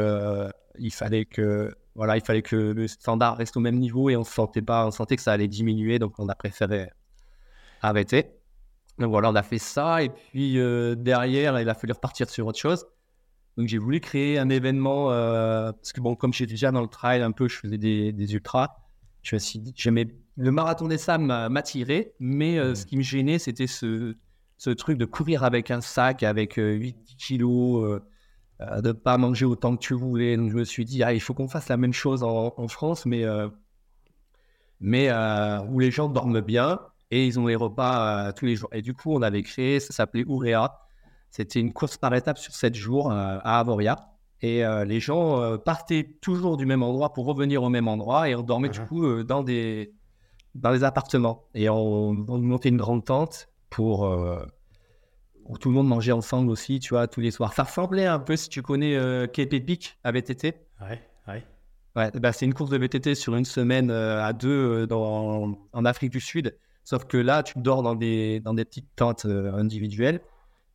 il 0.78 0.92
fallait 0.92 1.24
que, 1.24 1.74
voilà, 1.94 2.16
il 2.16 2.22
fallait 2.22 2.42
que 2.42 2.56
le 2.56 2.86
standard 2.86 3.36
reste 3.38 3.56
au 3.56 3.60
même 3.60 3.78
niveau 3.78 4.10
et 4.10 4.16
on 4.16 4.24
sentait 4.24 4.62
pas, 4.62 4.86
on 4.86 4.90
sentait 4.90 5.16
que 5.16 5.22
ça 5.22 5.32
allait 5.32 5.48
diminuer. 5.48 5.98
Donc, 5.98 6.14
on 6.18 6.28
a 6.28 6.34
préféré 6.34 6.90
arrêté. 7.82 8.36
Donc 8.98 9.10
voilà, 9.10 9.30
on 9.30 9.34
a 9.34 9.42
fait 9.42 9.58
ça. 9.58 10.02
Et 10.02 10.08
puis 10.08 10.58
euh, 10.58 10.94
derrière, 10.94 11.58
il 11.60 11.68
a 11.68 11.74
fallu 11.74 11.92
repartir 11.92 12.28
sur 12.28 12.46
autre 12.46 12.58
chose. 12.58 12.86
Donc 13.56 13.68
j'ai 13.68 13.78
voulu 13.78 14.00
créer 14.00 14.38
un 14.38 14.50
événement, 14.50 15.10
euh, 15.10 15.72
parce 15.72 15.92
que 15.92 16.00
bon, 16.00 16.14
comme 16.14 16.32
j'étais 16.32 16.52
déjà 16.52 16.70
dans 16.70 16.82
le 16.82 16.88
trail 16.88 17.22
un 17.22 17.32
peu, 17.32 17.48
je 17.48 17.56
faisais 17.56 17.78
des, 17.78 18.12
des 18.12 18.34
ultras. 18.34 18.76
Je 19.22 19.36
me 19.36 19.38
suis 19.38 19.58
dit, 19.58 19.72
j'aimais 19.76 20.08
le 20.36 20.50
marathon 20.52 20.88
des 20.88 20.98
sables 20.98 21.24
m'attirait, 21.24 22.12
mais 22.20 22.58
euh, 22.58 22.74
ce 22.74 22.84
qui 22.86 22.96
me 22.96 23.02
gênait, 23.02 23.38
c'était 23.38 23.66
ce, 23.66 24.14
ce, 24.58 24.70
truc 24.70 24.98
de 24.98 25.04
courir 25.04 25.42
avec 25.42 25.70
un 25.70 25.80
sac, 25.80 26.22
avec 26.22 26.54
8 26.56 27.16
kilos, 27.18 28.00
de 28.60 28.88
ne 28.88 28.92
pas 28.92 29.18
manger 29.18 29.46
autant 29.46 29.74
que 29.76 29.80
tu 29.80 29.94
voulais. 29.94 30.36
Donc 30.36 30.50
je 30.50 30.56
me 30.56 30.64
suis 30.64 30.84
dit, 30.84 31.02
ah, 31.02 31.14
il 31.14 31.20
faut 31.20 31.34
qu'on 31.34 31.48
fasse 31.48 31.68
la 31.68 31.76
même 31.76 31.94
chose 31.94 32.22
en, 32.22 32.54
en 32.56 32.68
France, 32.68 33.06
mais, 33.06 33.24
mais 34.80 35.10
où 35.68 35.78
les 35.80 35.90
gens 35.90 36.08
dorment 36.08 36.42
bien, 36.42 36.78
et 37.10 37.26
ils 37.26 37.38
ont 37.38 37.46
les 37.46 37.56
repas 37.56 38.28
euh, 38.28 38.32
tous 38.32 38.46
les 38.46 38.56
jours. 38.56 38.68
Et 38.72 38.82
du 38.82 38.94
coup, 38.94 39.12
on 39.14 39.22
avait 39.22 39.42
créé, 39.42 39.80
ça 39.80 39.92
s'appelait 39.92 40.24
Ourea. 40.24 40.85
C'était 41.36 41.60
une 41.60 41.72
course 41.72 41.98
par 41.98 42.14
étapes 42.14 42.38
sur 42.38 42.54
7 42.54 42.74
jours 42.74 43.10
euh, 43.10 43.38
à 43.42 43.58
Avoria. 43.58 44.08
Et 44.42 44.64
euh, 44.64 44.84
les 44.84 45.00
gens 45.00 45.58
partaient 45.58 46.16
toujours 46.20 46.56
du 46.56 46.66
même 46.66 46.82
endroit 46.82 47.12
pour 47.12 47.26
revenir 47.26 47.62
au 47.62 47.68
même 47.68 47.88
endroit 47.88 48.28
et 48.28 48.34
on 48.34 48.42
dormait 48.42 48.68
du 48.68 48.80
coup 48.80 49.22
dans, 49.22 49.42
des, 49.42 49.94
dans 50.54 50.72
des 50.72 50.84
appartements. 50.84 51.44
Et 51.54 51.70
on, 51.70 52.12
montait 52.12 52.68
une 52.68 52.76
grande 52.76 53.04
tente 53.04 53.48
pour 53.70 54.04
où 55.48 55.58
tout 55.58 55.68
le 55.68 55.74
monde 55.74 55.88
mangeait 55.88 56.12
ensemble 56.12 56.50
aussi, 56.50 56.80
tu 56.80 56.94
vois, 56.94 57.06
tous 57.06 57.20
les 57.20 57.30
soirs. 57.30 57.54
Ça 57.54 57.62
ressemblait 57.62 58.06
un 58.06 58.18
peu, 58.18 58.36
si 58.36 58.48
tu 58.48 58.62
connais 58.62 58.94
euh, 58.96 59.26
Peak 59.26 59.98
à 60.04 60.12
VTT. 60.12 60.54
Ouais, 60.82 61.00
ouais. 61.28 61.44
Ouais, 61.96 62.10
bah, 62.10 62.32
c'est 62.32 62.44
une 62.44 62.52
course 62.52 62.68
de 62.68 62.76
VTT 62.76 63.14
sur 63.14 63.36
une 63.36 63.46
semaine 63.46 63.90
à 63.90 64.34
deux 64.34 64.86
dans, 64.86 65.56
en 65.72 65.84
Afrique 65.86 66.12
du 66.12 66.20
Sud. 66.20 66.54
Sauf 66.86 67.04
que 67.06 67.16
là, 67.16 67.42
tu 67.42 67.54
dors 67.56 67.82
dans 67.82 67.96
des, 67.96 68.38
dans 68.38 68.54
des 68.54 68.64
petites 68.64 68.94
tentes 68.94 69.24
euh, 69.24 69.52
individuelles. 69.54 70.20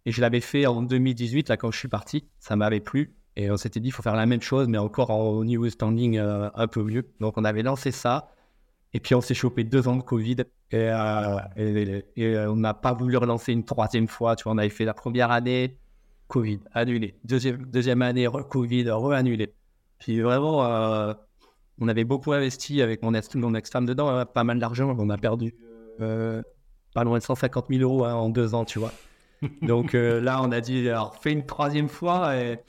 Et 0.05 0.12
je 0.12 0.22
l'avais 0.22 0.41
fait 0.41 0.65
en 0.65 0.81
2018, 0.81 1.50
là, 1.50 1.58
quand 1.58 1.72
je 1.72 1.77
suis 1.77 1.88
parti. 1.88 2.27
Ça 2.39 2.55
m'avait 2.55 2.79
plu. 2.79 3.15
Et 3.36 3.50
on 3.50 3.58
s'était 3.58 3.79
dit, 3.79 3.89
il 3.89 3.91
faut 3.91 4.03
faire 4.03 4.15
la 4.15 4.25
même 4.25 4.41
chose, 4.41 4.67
mais 4.67 4.77
encore 4.77 5.10
au 5.12 5.46
niveau 5.46 5.70
standing 5.70 6.17
euh, 6.17 6.50
un 6.55 6.67
peu 6.67 6.84
mieux. 6.84 7.08
Donc, 7.20 7.38
on 7.38 7.46
avait 7.46 7.63
lancé 7.63 7.91
ça. 7.91 8.31
Et 8.93 9.00
puis, 9.00 9.15
on 9.15 9.22
s'est 9.22 9.34
chopé 9.34 9.63
deux 9.63 9.88
ans 9.88 9.96
de 9.96 10.01
Covid. 10.01 10.38
Et, 10.72 10.89
euh, 10.89 12.01
et, 12.15 12.38
on 12.48 12.55
n'a 12.55 12.74
pas 12.74 12.93
voulu 12.93 13.17
relancer 13.17 13.53
une 13.53 13.63
troisième 13.63 14.08
fois. 14.08 14.36
Tu 14.36 14.43
vois, 14.43 14.53
on 14.53 14.58
avait 14.58 14.70
fait 14.70 14.86
la 14.86 14.93
première 14.93 15.31
année 15.31 15.77
Covid, 16.31 16.62
annulé. 16.74 17.15
Deuxième, 17.25 17.65
deuxième 17.65 18.01
année, 18.01 18.25
Covid, 18.50 18.89
re-annulé. 18.89 19.53
Puis 20.00 20.22
vraiment, 20.22 20.65
euh, 20.65 21.13
on 21.79 21.89
avait 21.89 22.05
beaucoup 22.05 22.31
investi 22.31 22.81
avec 22.81 23.03
mon 23.03 23.13
ex-femme 23.13 23.86
dedans, 23.86 24.08
hein, 24.08 24.25
pas 24.25 24.46
mal 24.46 24.58
d'argent. 24.58 24.96
On 24.98 25.10
a 25.10 25.17
perdu 25.17 25.53
euh, 26.00 26.41
pas 26.93 27.03
loin 27.03 27.17
de 27.17 27.24
150 27.24 27.65
000 27.70 27.81
euros 27.81 28.05
hein, 28.05 28.13
en 28.13 28.29
deux 28.29 28.55
ans, 28.55 28.63
tu 28.63 28.79
vois. 28.79 28.93
Donc 29.62 29.95
euh, 29.95 30.21
là, 30.21 30.41
on 30.41 30.51
a 30.51 30.62
dit, 30.62 30.88
alors 30.88 31.15
fais 31.15 31.31
une 31.31 31.45
troisième 31.45 31.89
fois. 31.89 32.36
Et, 32.36 32.60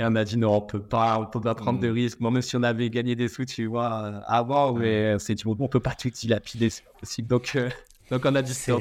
on 0.00 0.16
a 0.16 0.24
dit, 0.24 0.36
non, 0.36 0.56
on 0.56 0.60
peut 0.60 0.82
pas, 0.82 1.18
on 1.18 1.26
peut 1.26 1.40
pas 1.40 1.54
prendre 1.54 1.80
de 1.80 1.88
mm. 1.88 1.94
risques. 1.94 2.20
Moi, 2.20 2.30
même 2.30 2.42
si 2.42 2.56
on 2.56 2.62
avait 2.62 2.90
gagné 2.90 3.16
des 3.16 3.28
sous, 3.28 3.44
tu 3.44 3.66
vois, 3.66 4.22
avant, 4.26 4.74
mais 4.74 5.18
c'est, 5.18 5.46
on 5.46 5.68
peut 5.68 5.80
pas 5.80 5.94
tout 5.94 6.10
dilapider, 6.10 6.70
c'est 6.70 6.84
possible. 7.00 7.28
Donc, 7.28 7.56
donc 8.10 8.22
on 8.24 8.34
a 8.34 8.42
dit 8.42 8.54
ça. 8.54 8.74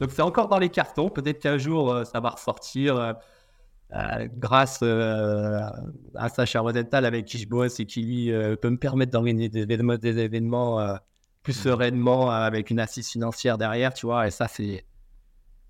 Donc 0.00 0.10
c'est 0.10 0.22
encore 0.22 0.48
dans 0.48 0.58
les 0.58 0.70
cartons. 0.70 1.08
Peut-être 1.08 1.40
qu'un 1.40 1.58
jour, 1.58 2.02
ça 2.06 2.20
va 2.20 2.30
ressortir. 2.30 3.16
Euh, 3.94 4.28
grâce 4.36 4.80
euh, 4.82 5.62
à 6.14 6.28
Sacha 6.28 6.60
Rosenthal 6.60 7.06
avec 7.06 7.24
qui 7.24 7.38
je 7.38 7.48
bosse 7.48 7.80
et 7.80 7.86
qui 7.86 8.02
lui 8.02 8.30
euh, 8.30 8.54
peut 8.54 8.68
me 8.68 8.76
permettre 8.76 9.12
d'organiser 9.12 9.48
des 9.48 9.62
événements, 9.62 9.96
des 9.96 10.18
événements 10.18 10.98
plus 11.42 11.58
mmh. 11.58 11.62
sereinement 11.62 12.30
avec 12.30 12.68
une 12.68 12.80
assise 12.80 13.08
financière 13.08 13.56
derrière, 13.56 13.94
tu 13.94 14.04
vois. 14.04 14.26
Et 14.26 14.30
ça, 14.30 14.46
c'est 14.46 14.84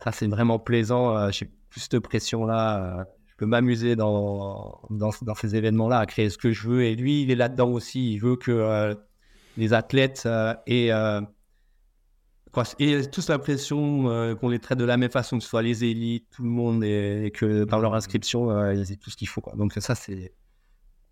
ça, 0.03 0.13
c'est 0.13 0.27
vraiment 0.27 0.59
plaisant. 0.59 1.31
J'ai 1.31 1.51
plus 1.71 1.89
de 1.89 1.99
pression 1.99 2.47
là. 2.47 3.07
je 3.27 3.35
peux 3.37 3.47
m'amuser 3.47 3.97
dans, 3.97 4.81
dans, 4.91 5.35
ces 5.35 5.57
événements-là, 5.57 5.99
à 5.99 6.07
créer 6.07 6.31
ce 6.31 6.39
que 6.39 6.53
je 6.53 6.69
veux. 6.69 6.85
Et 6.85 6.95
lui, 6.95 7.23
il 7.23 7.31
est 7.31 7.37
là-dedans 7.37 7.71
aussi. 7.71 8.13
Il 8.13 8.19
veut 8.19 8.37
que 8.37 8.97
les 9.57 9.73
athlètes 9.73 10.29
aient 10.67 10.93
et 12.79 13.09
tous 13.11 13.29
l'impression 13.29 14.11
euh, 14.11 14.35
qu'on 14.35 14.49
les 14.49 14.59
traite 14.59 14.79
de 14.79 14.85
la 14.85 14.97
même 14.97 15.11
façon, 15.11 15.39
que 15.39 15.45
ce 15.45 15.51
soit 15.51 15.63
les 15.63 15.85
élites, 15.85 16.27
tout 16.31 16.43
le 16.43 16.49
monde, 16.49 16.85
et, 16.85 17.33
que 17.35 17.65
dans 17.65 17.79
leur 17.79 17.95
inscription, 17.95 18.51
euh, 18.51 18.75
ils 18.75 18.93
aient 18.93 18.97
tout 18.97 19.11
ce 19.11 19.17
qu'il 19.17 19.29
faut. 19.29 19.43
Donc 19.57 19.73
ça, 19.79 19.95
c'est... 19.95 20.33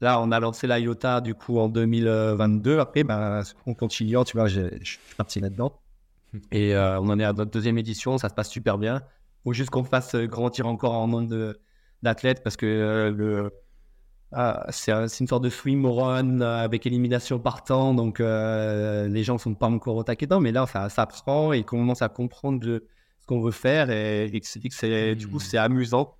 Là, 0.01 0.21
on 0.21 0.31
a 0.31 0.41
lancé 0.41 0.67
la 0.67 0.79
IOTA 0.79 1.23
du 1.23 1.35
coup 1.35 1.59
en 1.59 1.69
2022. 1.69 2.79
Après, 2.81 3.03
ben, 3.03 3.43
on 3.65 3.75
continue, 3.75 4.17
tu 4.27 4.37
vois, 4.37 4.47
je 4.47 4.69
suis 4.83 4.99
parti 5.17 5.41
là-dedans. 5.41 5.73
Et 6.53 6.75
euh, 6.75 7.01
on 7.01 7.09
en 7.09 7.19
est 7.19 7.25
à 7.25 7.33
notre 7.33 7.51
deuxième 7.51 7.79
édition, 7.79 8.19
ça 8.19 8.29
se 8.29 8.35
passe 8.35 8.51
super 8.51 8.79
bien. 8.79 9.03
Faut 9.45 9.53
juste 9.53 9.71
qu'on 9.71 9.85
fasse 9.85 10.15
grandir 10.17 10.67
encore 10.67 10.93
en 10.95 11.09
nombre 11.09 11.55
d'athlètes 12.03 12.43
parce 12.43 12.57
que 12.57 13.13
le, 13.17 13.51
ah, 14.33 14.67
c'est 14.71 14.93
une 14.93 15.29
sorte 15.29 15.45
de 15.45 15.49
swim 15.49 15.87
run 15.87 16.41
euh, 16.41 16.65
avec 16.65 16.85
élimination 16.85 17.39
par 17.39 17.63
temps, 17.63 17.95
donc 17.95 18.19
euh, 18.19 19.07
les 19.09 19.23
gens 19.23 19.35
ne 19.35 19.39
sont 19.39 19.55
pas 19.55 19.69
encore 19.69 19.97
au 19.97 20.03
taquet 20.03 20.27
dedans, 20.27 20.41
mais 20.41 20.51
là 20.51 20.67
ça, 20.67 20.89
ça 20.89 21.07
prend 21.07 21.53
et 21.53 21.63
qu'on 21.63 21.79
commence 21.79 22.03
à 22.03 22.09
comprendre 22.09 22.61
ce 22.63 23.27
qu'on 23.27 23.41
veut 23.41 23.53
faire 23.53 23.89
et, 23.91 24.31
que 24.33 24.47
c'est, 24.47 25.15
du 25.15 25.29
coup 25.29 25.37
hmm. 25.37 25.41
c'est 25.41 25.59
amusant 25.59 26.17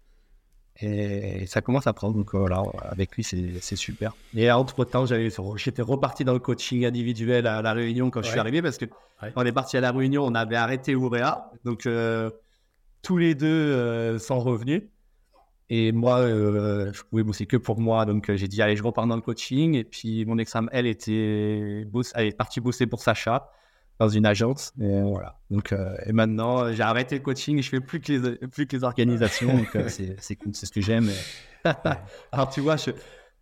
et 0.81 1.47
ça 1.47 1.61
commence 1.61 1.87
à 1.87 1.93
prendre. 1.93 2.15
Donc 2.15 2.35
voilà, 2.35 2.63
avec 2.83 3.15
lui 3.17 3.25
c'est, 3.25 3.77
super. 3.77 4.15
Et 4.35 4.51
entre 4.51 4.85
temps, 4.85 5.05
j'étais 5.07 5.83
reparti 5.83 6.25
dans 6.25 6.33
le 6.33 6.39
coaching 6.39 6.85
individuel 6.85 7.47
à 7.47 7.63
la 7.63 7.73
Réunion 7.73 8.11
quand 8.11 8.23
je 8.23 8.31
suis 8.31 8.39
arrivé 8.39 8.63
parce 8.63 8.79
que 8.79 8.87
on 9.35 9.45
est 9.45 9.53
parti 9.53 9.77
à 9.77 9.81
la 9.81 9.93
Réunion, 9.93 10.25
on 10.25 10.35
avait 10.35 10.57
arrêté 10.57 10.95
Ourea, 10.95 11.51
donc 11.65 11.87
euh, 11.87 12.31
tous 13.03 13.17
les 13.17 13.35
deux 13.35 14.19
sont 14.19 14.41
revenus. 14.41 14.83
Et 15.69 15.91
moi, 15.91 16.19
euh, 16.21 16.93
je 16.93 17.03
pouvais 17.03 17.25
bosser 17.25 17.47
que 17.47 17.57
pour 17.57 17.81
moi. 17.81 18.07
Donc, 18.07 18.31
euh, 18.31 18.37
j'ai 18.37 18.47
dit, 18.47 18.63
allez, 18.63 18.77
je 18.77 18.83
repars 18.83 19.07
dans 19.07 19.17
le 19.17 19.23
coaching. 19.23 19.75
Et 19.75 19.85
puis, 19.85 20.25
mon 20.25 20.39
ex-femme, 20.39 20.69
elle, 20.73 20.87
était 20.87 21.87
elle 22.15 22.27
est 22.27 22.37
partie 22.37 22.61
bosser 22.61 22.87
pour 22.87 23.01
Sacha 23.01 23.51
dans 23.99 24.09
une 24.09 24.27
agence. 24.27 24.73
Et 24.81 25.03
voilà. 25.03 25.39
Donc, 25.51 25.73
euh, 25.73 25.97
et 26.05 26.13
maintenant, 26.13 26.73
j'ai 26.73 26.83
arrêté 26.83 27.17
le 27.17 27.23
coaching 27.23 27.59
et 27.59 27.63
je 27.63 27.71
fais 27.71 27.81
plus 27.81 28.01
que 28.01 28.13
les, 28.13 28.49
plus 28.49 28.67
que 28.67 28.77
les 28.77 28.85
organisations. 28.85 29.57
donc, 29.57 29.77
c'est 29.87 30.37
cool, 30.37 30.55
c'est 30.55 30.67
ce 30.67 30.73
que 30.73 30.81
j'aime. 30.81 31.11
Alors, 32.33 32.51
tu 32.51 32.61
vois, 32.61 32.77
je, 32.77 32.91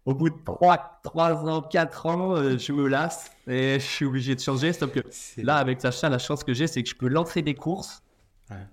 au 0.04 0.14
bout 0.14 0.30
de 0.30 0.36
3, 0.44 1.00
3 1.02 1.48
ans, 1.48 1.62
4 1.62 2.06
ans, 2.06 2.36
je 2.58 2.72
me 2.72 2.88
lasse 2.88 3.30
et 3.46 3.74
je 3.74 3.84
suis 3.84 4.04
obligé 4.04 4.34
de 4.34 4.40
changer. 4.40 4.72
Sauf 4.72 4.90
que 4.90 5.00
là, 5.38 5.56
avec 5.56 5.80
Sacha, 5.80 6.08
la 6.08 6.18
chance 6.18 6.44
que 6.44 6.54
j'ai, 6.54 6.66
c'est 6.66 6.82
que 6.82 6.88
je 6.88 6.94
peux 6.94 7.08
lancer 7.08 7.42
des 7.42 7.54
courses 7.54 8.04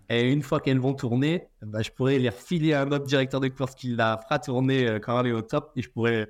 et 0.10 0.30
une 0.32 0.42
fois 0.42 0.60
qu'elles 0.60 0.80
vont 0.80 0.94
tourner, 0.94 1.48
bah, 1.62 1.82
je 1.82 1.90
pourrais 1.92 2.20
les 2.20 2.30
refiler 2.30 2.74
à 2.74 2.82
un 2.82 2.92
autre 2.92 3.06
directeur 3.06 3.40
de 3.40 3.48
course 3.48 3.74
qui 3.74 3.96
la 3.96 4.20
fera 4.22 4.40
tourner 4.40 4.88
euh, 4.88 5.00
quand 5.00 5.20
elle 5.20 5.28
est 5.28 5.32
au 5.32 5.42
top 5.42 5.72
et 5.76 5.82
je 5.82 5.90
pourrais 5.90 6.28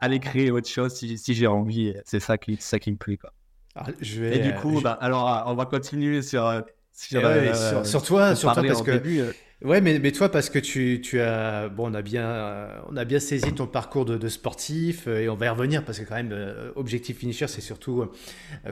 aller 0.00 0.18
créer 0.18 0.50
autre 0.50 0.68
chose 0.68 0.94
si, 0.94 1.16
si 1.16 1.34
j'ai 1.34 1.46
envie. 1.46 1.94
C'est 2.04 2.20
ça 2.20 2.36
qui, 2.36 2.56
ça 2.56 2.78
qui 2.78 2.90
me 2.90 2.96
plaît. 2.96 3.16
Quoi. 3.16 3.32
Ah, 3.74 3.86
je 4.00 4.20
vais, 4.20 4.36
et 4.36 4.38
du 4.38 4.54
coup, 4.54 4.80
bah, 4.80 4.96
alors, 5.00 5.28
ah, 5.28 5.44
on 5.48 5.54
va 5.54 5.66
continuer 5.66 6.22
sur, 6.22 6.46
euh, 6.46 6.60
sur, 6.92 7.24
euh, 7.24 7.84
sur, 7.84 8.02
toi, 8.02 8.36
sur 8.36 8.52
toi 8.52 8.62
parce 8.62 8.82
que. 8.82 8.92
Début, 8.92 9.22
Ouais, 9.64 9.80
mais, 9.80 9.98
mais 9.98 10.12
toi, 10.12 10.28
parce 10.28 10.50
que 10.50 10.58
tu, 10.58 11.00
tu 11.02 11.20
as, 11.20 11.70
bon, 11.70 11.90
on 11.90 11.94
a 11.94 12.02
bien, 12.02 12.26
euh, 12.26 12.80
on 12.90 12.96
a 12.98 13.06
bien 13.06 13.18
saisi 13.18 13.50
ton 13.54 13.66
parcours 13.66 14.04
de, 14.04 14.18
de 14.18 14.28
sportif 14.28 15.06
euh, 15.06 15.20
et 15.20 15.28
on 15.30 15.36
va 15.36 15.46
y 15.46 15.48
revenir 15.48 15.82
parce 15.82 15.98
que 15.98 16.04
quand 16.04 16.16
même, 16.16 16.32
euh, 16.32 16.70
objectif 16.76 17.18
finisher, 17.18 17.46
c'est 17.46 17.62
surtout 17.62 18.04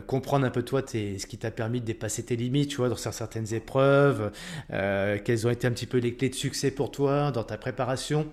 comprendre 0.07 0.45
un 0.45 0.51
peu 0.51 0.63
toi, 0.63 0.83
tes, 0.83 1.19
ce 1.19 1.27
qui 1.27 1.39
t'a 1.39 1.51
permis 1.51 1.81
de 1.81 1.87
dépasser 1.87 2.25
tes 2.25 2.37
limites, 2.37 2.71
tu 2.71 2.77
vois, 2.77 2.91
dans 2.91 2.97
certaines 2.97 3.55
épreuves, 3.55 4.31
quelles 4.69 5.47
ont 5.47 5.51
été 5.51 5.67
un 5.67 5.73
petit 5.73 5.87
peu 5.87 5.99
les 5.99 6.15
clés 6.15 6.29
de 6.29 6.35
succès 6.35 6.71
pour 6.71 6.91
toi 6.91 7.31
dans 7.31 7.45
ta 7.45 7.57
préparation. 7.57 8.31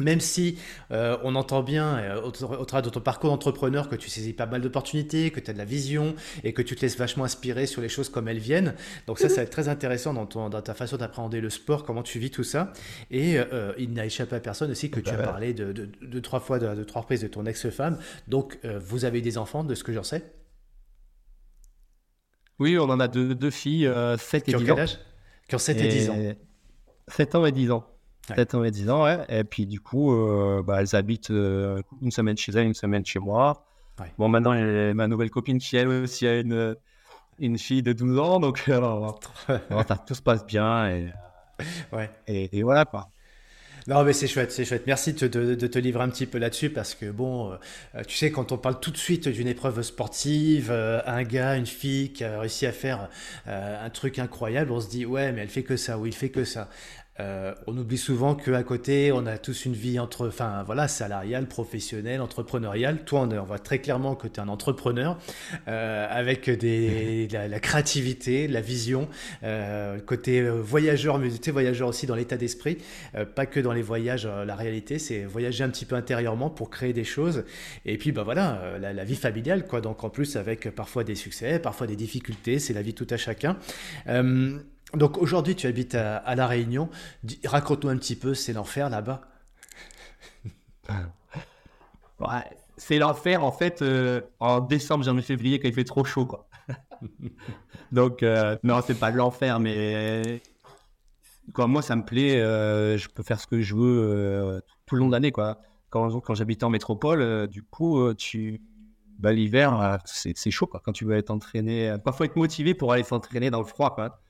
Même 0.00 0.20
si 0.20 0.58
euh, 0.90 1.16
on 1.22 1.34
entend 1.34 1.62
bien 1.62 1.98
euh, 1.98 2.22
au, 2.22 2.30
travers 2.30 2.82
de 2.82 2.90
ton 2.90 3.00
parcours 3.00 3.30
d'entrepreneur 3.30 3.88
que 3.88 3.96
tu 3.96 4.08
saisis 4.08 4.32
pas 4.32 4.46
mal 4.46 4.60
d'opportunités, 4.60 5.30
que 5.30 5.40
tu 5.40 5.50
as 5.50 5.54
de 5.54 5.58
la 5.58 5.64
vision 5.64 6.14
et 6.44 6.52
que 6.52 6.62
tu 6.62 6.74
te 6.74 6.82
laisses 6.82 6.98
vachement 6.98 7.24
inspirer 7.24 7.66
sur 7.66 7.82
les 7.82 7.88
choses 7.88 8.08
comme 8.08 8.28
elles 8.28 8.38
viennent. 8.38 8.74
Donc 9.06 9.18
ça, 9.18 9.28
ça 9.28 9.36
va 9.36 9.42
être 9.42 9.50
très 9.50 9.68
intéressant 9.68 10.14
dans, 10.14 10.26
ton, 10.26 10.48
dans 10.48 10.62
ta 10.62 10.74
façon 10.74 10.96
d'appréhender 10.96 11.40
le 11.40 11.50
sport, 11.50 11.84
comment 11.84 12.02
tu 12.02 12.18
vis 12.18 12.30
tout 12.30 12.44
ça. 12.44 12.72
Et 13.10 13.38
euh, 13.38 13.72
il 13.78 13.92
n'a 13.92 14.06
échappé 14.06 14.36
à 14.36 14.40
personne 14.40 14.70
aussi 14.70 14.90
que 14.90 15.00
tu 15.00 15.10
as 15.10 15.18
parlé 15.18 15.54
de, 15.54 15.72
de, 15.72 16.20
trois 16.20 16.40
fois, 16.40 16.58
de, 16.58 16.84
trois 16.84 17.02
reprises 17.02 17.22
de 17.22 17.28
ton 17.28 17.46
ex-femme. 17.46 17.98
Donc 18.28 18.58
vous 18.80 19.04
avez 19.04 19.20
des 19.20 19.38
enfants, 19.38 19.64
de 19.64 19.74
ce 19.74 19.84
que 19.84 19.92
j'en 19.92 20.02
sais 20.02 20.32
Oui, 22.58 22.78
on 22.78 22.84
en 22.84 23.00
a 23.00 23.08
deux, 23.08 23.50
filles, 23.50 23.90
7 24.18 24.48
et 24.48 24.52
10 24.54 24.70
ans. 24.70 24.76
Qui 25.48 25.54
ont 25.54 25.58
7 25.58 25.80
et 25.80 25.88
10 25.88 26.10
ans. 26.10 26.16
7 27.08 27.34
ans 27.34 27.46
et 27.46 27.52
10 27.52 27.70
ans. 27.72 27.86
7 28.34 28.54
ans 28.54 28.64
et 28.64 28.70
10 28.70 28.90
ans, 28.90 29.04
ouais. 29.04 29.18
Et 29.28 29.44
puis, 29.44 29.66
du 29.66 29.80
coup, 29.80 30.12
euh, 30.12 30.62
bah, 30.62 30.80
elles 30.80 30.96
habitent 30.96 31.30
euh, 31.30 31.82
une 32.02 32.10
semaine 32.10 32.36
chez 32.36 32.52
elles, 32.52 32.66
une 32.66 32.74
semaine 32.74 33.04
chez 33.04 33.18
moi. 33.18 33.64
Bon, 34.16 34.28
maintenant, 34.28 34.54
ma 34.94 35.08
nouvelle 35.08 35.30
copine 35.30 35.58
qui, 35.58 35.76
elle 35.76 35.88
aussi, 35.88 36.26
a 36.26 36.40
une, 36.40 36.74
une 37.38 37.58
fille 37.58 37.82
de 37.82 37.92
12 37.92 38.18
ans. 38.18 38.40
Donc, 38.40 38.62
alors, 38.68 39.20
tout 40.06 40.14
se 40.14 40.22
passe 40.22 40.46
bien. 40.46 40.88
Et, 40.88 41.12
ouais. 41.92 42.10
et, 42.26 42.62
voilà, 42.62 42.84
quoi. 42.86 43.08
Non, 43.86 44.04
mais 44.04 44.12
c'est 44.12 44.28
chouette, 44.28 44.52
c'est 44.52 44.64
chouette. 44.64 44.84
Merci 44.86 45.14
de, 45.14 45.26
de, 45.26 45.66
te 45.66 45.78
livrer 45.78 46.04
un 46.04 46.10
petit 46.10 46.26
peu 46.26 46.38
là-dessus 46.38 46.70
parce 46.70 46.94
que, 46.94 47.10
bon, 47.10 47.52
euh, 47.52 48.02
tu 48.06 48.16
sais, 48.16 48.30
quand 48.30 48.52
on 48.52 48.58
parle 48.58 48.78
tout 48.78 48.90
de 48.90 48.96
suite 48.96 49.26
d'une 49.28 49.48
épreuve 49.48 49.80
sportive, 49.82 50.70
un 50.70 51.22
gars, 51.22 51.56
une 51.56 51.66
fille 51.66 52.12
qui 52.12 52.24
a 52.24 52.40
réussi 52.40 52.66
à 52.66 52.72
faire 52.72 53.08
un 53.46 53.90
truc 53.90 54.18
incroyable, 54.18 54.70
on 54.70 54.80
se 54.80 54.88
dit, 54.88 55.04
ouais, 55.04 55.32
mais 55.32 55.42
elle 55.42 55.48
fait 55.48 55.62
que 55.62 55.76
ça 55.76 55.98
ou 55.98 56.06
il 56.06 56.14
fait 56.14 56.28
que 56.30 56.44
ça. 56.44 56.68
Euh, 57.18 57.54
on 57.66 57.76
oublie 57.76 57.98
souvent 57.98 58.34
qu'à 58.34 58.62
côté, 58.62 59.12
on 59.12 59.26
a 59.26 59.36
tous 59.36 59.64
une 59.64 59.74
vie 59.74 59.98
entre, 59.98 60.28
enfin 60.28 60.62
voilà, 60.64 60.88
salariale, 60.88 61.46
professionnelle, 61.46 62.20
entrepreneuriale. 62.20 63.04
Toi, 63.04 63.28
on, 63.30 63.42
voit 63.42 63.58
très 63.58 63.80
clairement 63.80 64.14
que 64.14 64.28
tu 64.28 64.40
es 64.40 64.42
un 64.42 64.48
entrepreneur 64.48 65.18
euh, 65.68 66.06
avec 66.08 66.48
des, 66.48 67.28
la, 67.32 67.60
créativité, 67.60 68.48
la 68.48 68.60
vision, 68.60 69.08
euh, 69.42 69.98
côté 70.00 70.48
voyageur, 70.48 71.18
mais 71.18 71.30
tu 71.30 71.50
es 71.50 71.52
voyageur 71.52 71.88
aussi 71.88 72.06
dans 72.06 72.14
l'état 72.14 72.36
d'esprit, 72.36 72.78
pas 73.34 73.46
que 73.46 73.60
dans 73.60 73.72
les 73.72 73.82
voyages. 73.82 74.26
la 74.26 74.54
réalité, 74.54 74.98
c'est 74.98 75.24
voyager 75.24 75.64
un 75.64 75.70
petit 75.70 75.84
peu 75.84 75.96
intérieurement 75.96 76.48
pour 76.48 76.70
créer 76.70 76.92
des 76.92 77.04
choses. 77.04 77.44
Et 77.84 77.98
puis, 77.98 78.12
bah 78.12 78.22
voilà, 78.22 78.78
la, 78.78 79.04
vie 79.04 79.16
familiale, 79.16 79.66
quoi. 79.66 79.80
Donc 79.80 80.04
en 80.04 80.10
plus, 80.10 80.36
avec 80.36 80.70
parfois 80.70 81.04
des 81.04 81.14
succès, 81.14 81.58
parfois 81.58 81.86
des 81.86 81.96
difficultés, 81.96 82.58
c'est 82.58 82.72
la 82.72 82.82
vie 82.82 82.94
tout 82.94 83.06
à 83.10 83.16
chacun. 83.16 83.56
Donc 84.94 85.18
aujourd'hui, 85.18 85.54
tu 85.54 85.66
habites 85.66 85.94
à, 85.94 86.34
La 86.34 86.46
Réunion. 86.46 86.88
Raconte-nous 87.44 87.90
un 87.90 87.96
petit 87.96 88.16
peu, 88.16 88.34
c'est 88.34 88.52
l'enfer 88.52 88.90
là-bas. 88.90 89.22
ouais, 92.20 92.56
c'est 92.76 92.98
l'enfer 92.98 93.44
en 93.44 93.52
fait 93.52 93.82
euh, 93.82 94.22
en 94.40 94.60
décembre, 94.60 95.04
janvier, 95.04 95.22
février 95.22 95.60
quand 95.60 95.68
il 95.68 95.74
fait 95.74 95.84
trop 95.84 96.04
chaud 96.04 96.26
quoi. 96.26 96.48
Donc 97.92 98.22
euh, 98.22 98.56
non, 98.62 98.80
c'est 98.84 98.98
pas 98.98 99.10
l'enfer, 99.10 99.60
mais 99.60 100.40
moi 101.56 101.82
ça 101.82 101.94
me 101.94 102.04
plaît. 102.04 102.40
Euh, 102.40 102.96
je 102.96 103.08
peux 103.08 103.22
faire 103.22 103.38
ce 103.40 103.46
que 103.46 103.60
je 103.60 103.74
veux 103.74 104.62
tout 104.86 104.96
le 104.96 105.00
long 105.00 105.08
de 105.08 105.12
l'année. 105.12 105.30
Quand, 105.30 105.56
quand 105.90 106.34
j'habitais 106.34 106.64
en 106.64 106.70
métropole, 106.70 107.48
du 107.48 107.62
coup, 107.62 108.14
tu 108.14 108.62
bah, 109.18 109.32
l'hiver, 109.32 109.98
c'est 110.04 110.50
chaud 110.50 110.66
quoi. 110.66 110.80
Quand 110.84 110.92
tu 110.92 111.04
veux 111.04 111.16
être 111.16 111.30
entraîné, 111.30 111.94
parfois 112.02 112.26
être 112.26 112.36
motivé 112.36 112.74
pour 112.74 112.92
aller 112.92 113.02
s'entraîner 113.02 113.50
dans 113.50 113.60
le 113.60 113.66
froid 113.66 113.94
quoi. 113.94 114.20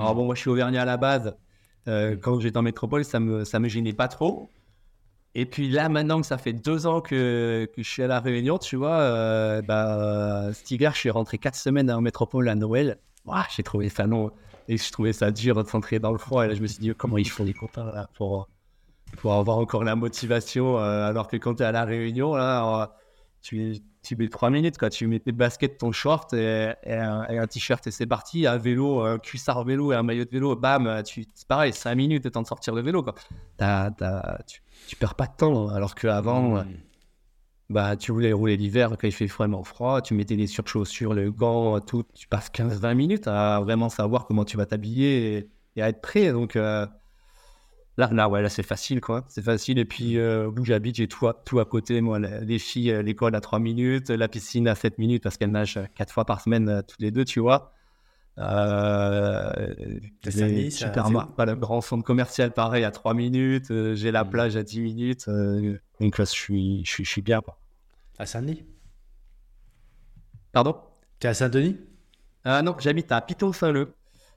Alors 0.00 0.14
bon, 0.14 0.24
moi 0.24 0.34
je 0.34 0.40
suis 0.40 0.50
auvergnat 0.50 0.82
à 0.82 0.84
la 0.86 0.96
base. 0.96 1.36
Euh, 1.88 2.16
quand 2.16 2.40
j'étais 2.40 2.56
en 2.56 2.62
métropole, 2.62 3.04
ça 3.04 3.20
me, 3.20 3.44
ça 3.44 3.58
me 3.58 3.68
gênait 3.68 3.92
pas 3.92 4.08
trop. 4.08 4.48
Et 5.34 5.46
puis 5.46 5.68
là, 5.68 5.88
maintenant 5.88 6.20
que 6.20 6.26
ça 6.26 6.38
fait 6.38 6.52
deux 6.52 6.86
ans 6.86 7.00
que, 7.00 7.68
que 7.74 7.82
je 7.82 7.88
suis 7.88 8.02
à 8.02 8.06
La 8.06 8.18
Réunion, 8.18 8.58
tu 8.58 8.76
vois, 8.76 8.98
euh, 8.98 9.62
bah, 9.62 10.52
cet 10.52 10.70
hiver, 10.70 10.94
je 10.94 11.00
suis 11.00 11.10
rentré 11.10 11.38
quatre 11.38 11.54
semaines 11.54 11.90
en 11.90 12.00
métropole 12.00 12.48
à 12.48 12.54
Noël. 12.54 12.98
j'ai 13.54 13.62
trouvé 13.62 13.88
ça 13.88 14.06
non. 14.06 14.30
Et 14.68 14.76
je 14.76 14.90
trouvais 14.90 15.12
ça 15.12 15.30
dur 15.30 15.62
de 15.62 15.68
s'entrer 15.68 15.98
dans 15.98 16.12
le 16.12 16.18
froid. 16.18 16.44
Et 16.44 16.48
là, 16.48 16.54
je 16.54 16.62
me 16.62 16.66
suis 16.66 16.78
dit, 16.78 16.92
comment 16.96 17.18
ils 17.18 17.28
font 17.28 17.44
les 17.44 17.54
copains 17.54 17.92
là 17.92 18.08
pour, 18.14 18.48
pour 19.18 19.34
avoir 19.34 19.58
encore 19.58 19.84
la 19.84 19.96
motivation. 19.96 20.78
alors 20.78 21.28
que 21.28 21.36
quand 21.36 21.56
tu 21.56 21.62
es 21.62 21.66
à 21.66 21.72
la 21.72 21.84
réunion, 21.84 22.34
là, 22.34 22.96
tu, 23.42 23.78
tu 24.02 24.16
mets 24.16 24.28
trois 24.28 24.50
minutes, 24.50 24.78
quoi. 24.78 24.90
Tu 24.90 25.06
mets 25.06 25.18
tes 25.18 25.32
baskets, 25.32 25.78
ton 25.78 25.92
short 25.92 26.32
et, 26.32 26.72
un, 26.86 27.46
t-shirt 27.46 27.86
et 27.86 27.90
c'est 27.90 28.06
parti. 28.06 28.46
Un 28.46 28.56
vélo, 28.56 29.00
un 29.00 29.18
cuissard 29.18 29.64
vélo 29.64 29.92
et 29.92 29.96
un 29.96 30.02
maillot 30.02 30.24
de 30.24 30.30
vélo, 30.30 30.56
bam, 30.56 31.02
tu, 31.04 31.24
c'est 31.34 31.48
pareil, 31.48 31.72
cinq 31.72 31.94
minutes 31.94 32.26
et 32.26 32.30
temps 32.30 32.42
de 32.42 32.46
sortir 32.46 32.74
le 32.74 32.82
vélo, 32.82 33.02
quoi. 33.02 33.14
tu, 34.46 34.60
tu, 34.86 34.96
perds 34.96 35.14
pas 35.14 35.26
de 35.26 35.36
temps. 35.36 35.68
Alors 35.68 35.94
qu'avant, 35.94 36.62
mmh. 36.62 36.66
bah, 37.70 37.96
tu 37.96 38.12
voulais 38.12 38.32
rouler 38.32 38.56
l'hiver 38.56 38.90
quand 38.90 39.06
il 39.06 39.12
fait 39.12 39.26
vraiment 39.26 39.64
froid, 39.64 40.02
tu 40.02 40.14
mettais 40.14 40.36
les 40.36 40.46
surchaussures, 40.46 41.14
le 41.14 41.30
gant, 41.30 41.80
tout. 41.80 42.04
Tu 42.14 42.28
passes 42.28 42.50
15-20 42.50 42.94
minutes 42.94 43.28
à 43.28 43.60
vraiment 43.60 43.88
savoir 43.88 44.26
comment 44.26 44.44
tu 44.44 44.56
vas 44.56 44.66
t'habiller 44.66 45.50
et, 45.76 45.82
à 45.82 45.88
être 45.88 46.00
prêt. 46.00 46.32
Donc, 46.32 46.56
euh, 46.56 46.86
Là, 48.00 48.08
là, 48.14 48.30
ouais, 48.30 48.40
là, 48.40 48.48
c'est 48.48 48.62
facile, 48.62 49.02
quoi. 49.02 49.26
C'est 49.28 49.42
facile. 49.42 49.78
Et 49.78 49.84
puis, 49.84 50.16
euh, 50.16 50.48
où 50.48 50.64
j'habite, 50.64 50.96
j'ai 50.96 51.06
tout, 51.06 51.30
tout 51.44 51.60
à 51.60 51.66
côté. 51.66 52.00
Moi, 52.00 52.18
les 52.18 52.58
filles, 52.58 52.92
euh, 52.92 53.02
l'école 53.02 53.34
à 53.34 53.42
3 53.42 53.58
minutes, 53.58 54.08
la 54.08 54.26
piscine 54.26 54.66
à 54.68 54.74
7 54.74 54.96
minutes 54.96 55.22
parce 55.22 55.36
qu'elles 55.36 55.50
nagent 55.50 55.80
4 55.96 56.10
fois 56.10 56.24
par 56.24 56.40
semaine, 56.40 56.70
euh, 56.70 56.80
toutes 56.80 57.02
les 57.02 57.10
deux, 57.10 57.26
tu 57.26 57.40
vois. 57.40 57.74
Euh, 58.38 59.52
les 60.24 60.70
pas 61.36 61.44
le 61.44 61.56
grand 61.56 61.82
centre 61.82 62.02
commercial, 62.02 62.52
pareil, 62.52 62.84
à 62.84 62.90
3 62.90 63.12
minutes. 63.12 63.66
j'ai 63.68 64.10
la 64.10 64.24
mmh. 64.24 64.30
plage 64.30 64.56
à 64.56 64.62
10 64.62 64.80
minutes. 64.80 65.28
donc, 65.28 66.16
là, 66.16 66.24
je 66.24 66.30
suis, 66.30 66.82
je, 66.86 66.90
suis, 66.90 67.04
je 67.04 67.10
suis 67.10 67.22
bien, 67.22 67.42
quoi. 67.42 67.58
À 68.18 68.24
Saint-Denis? 68.24 68.64
Pardon? 70.52 70.74
Tu 71.18 71.26
es 71.26 71.30
à 71.30 71.34
Saint-Denis? 71.34 71.76
Ah 72.44 72.62
non, 72.62 72.74
j'habite 72.78 73.12
à 73.12 73.20
Piton-Saint-Leu. 73.20 73.92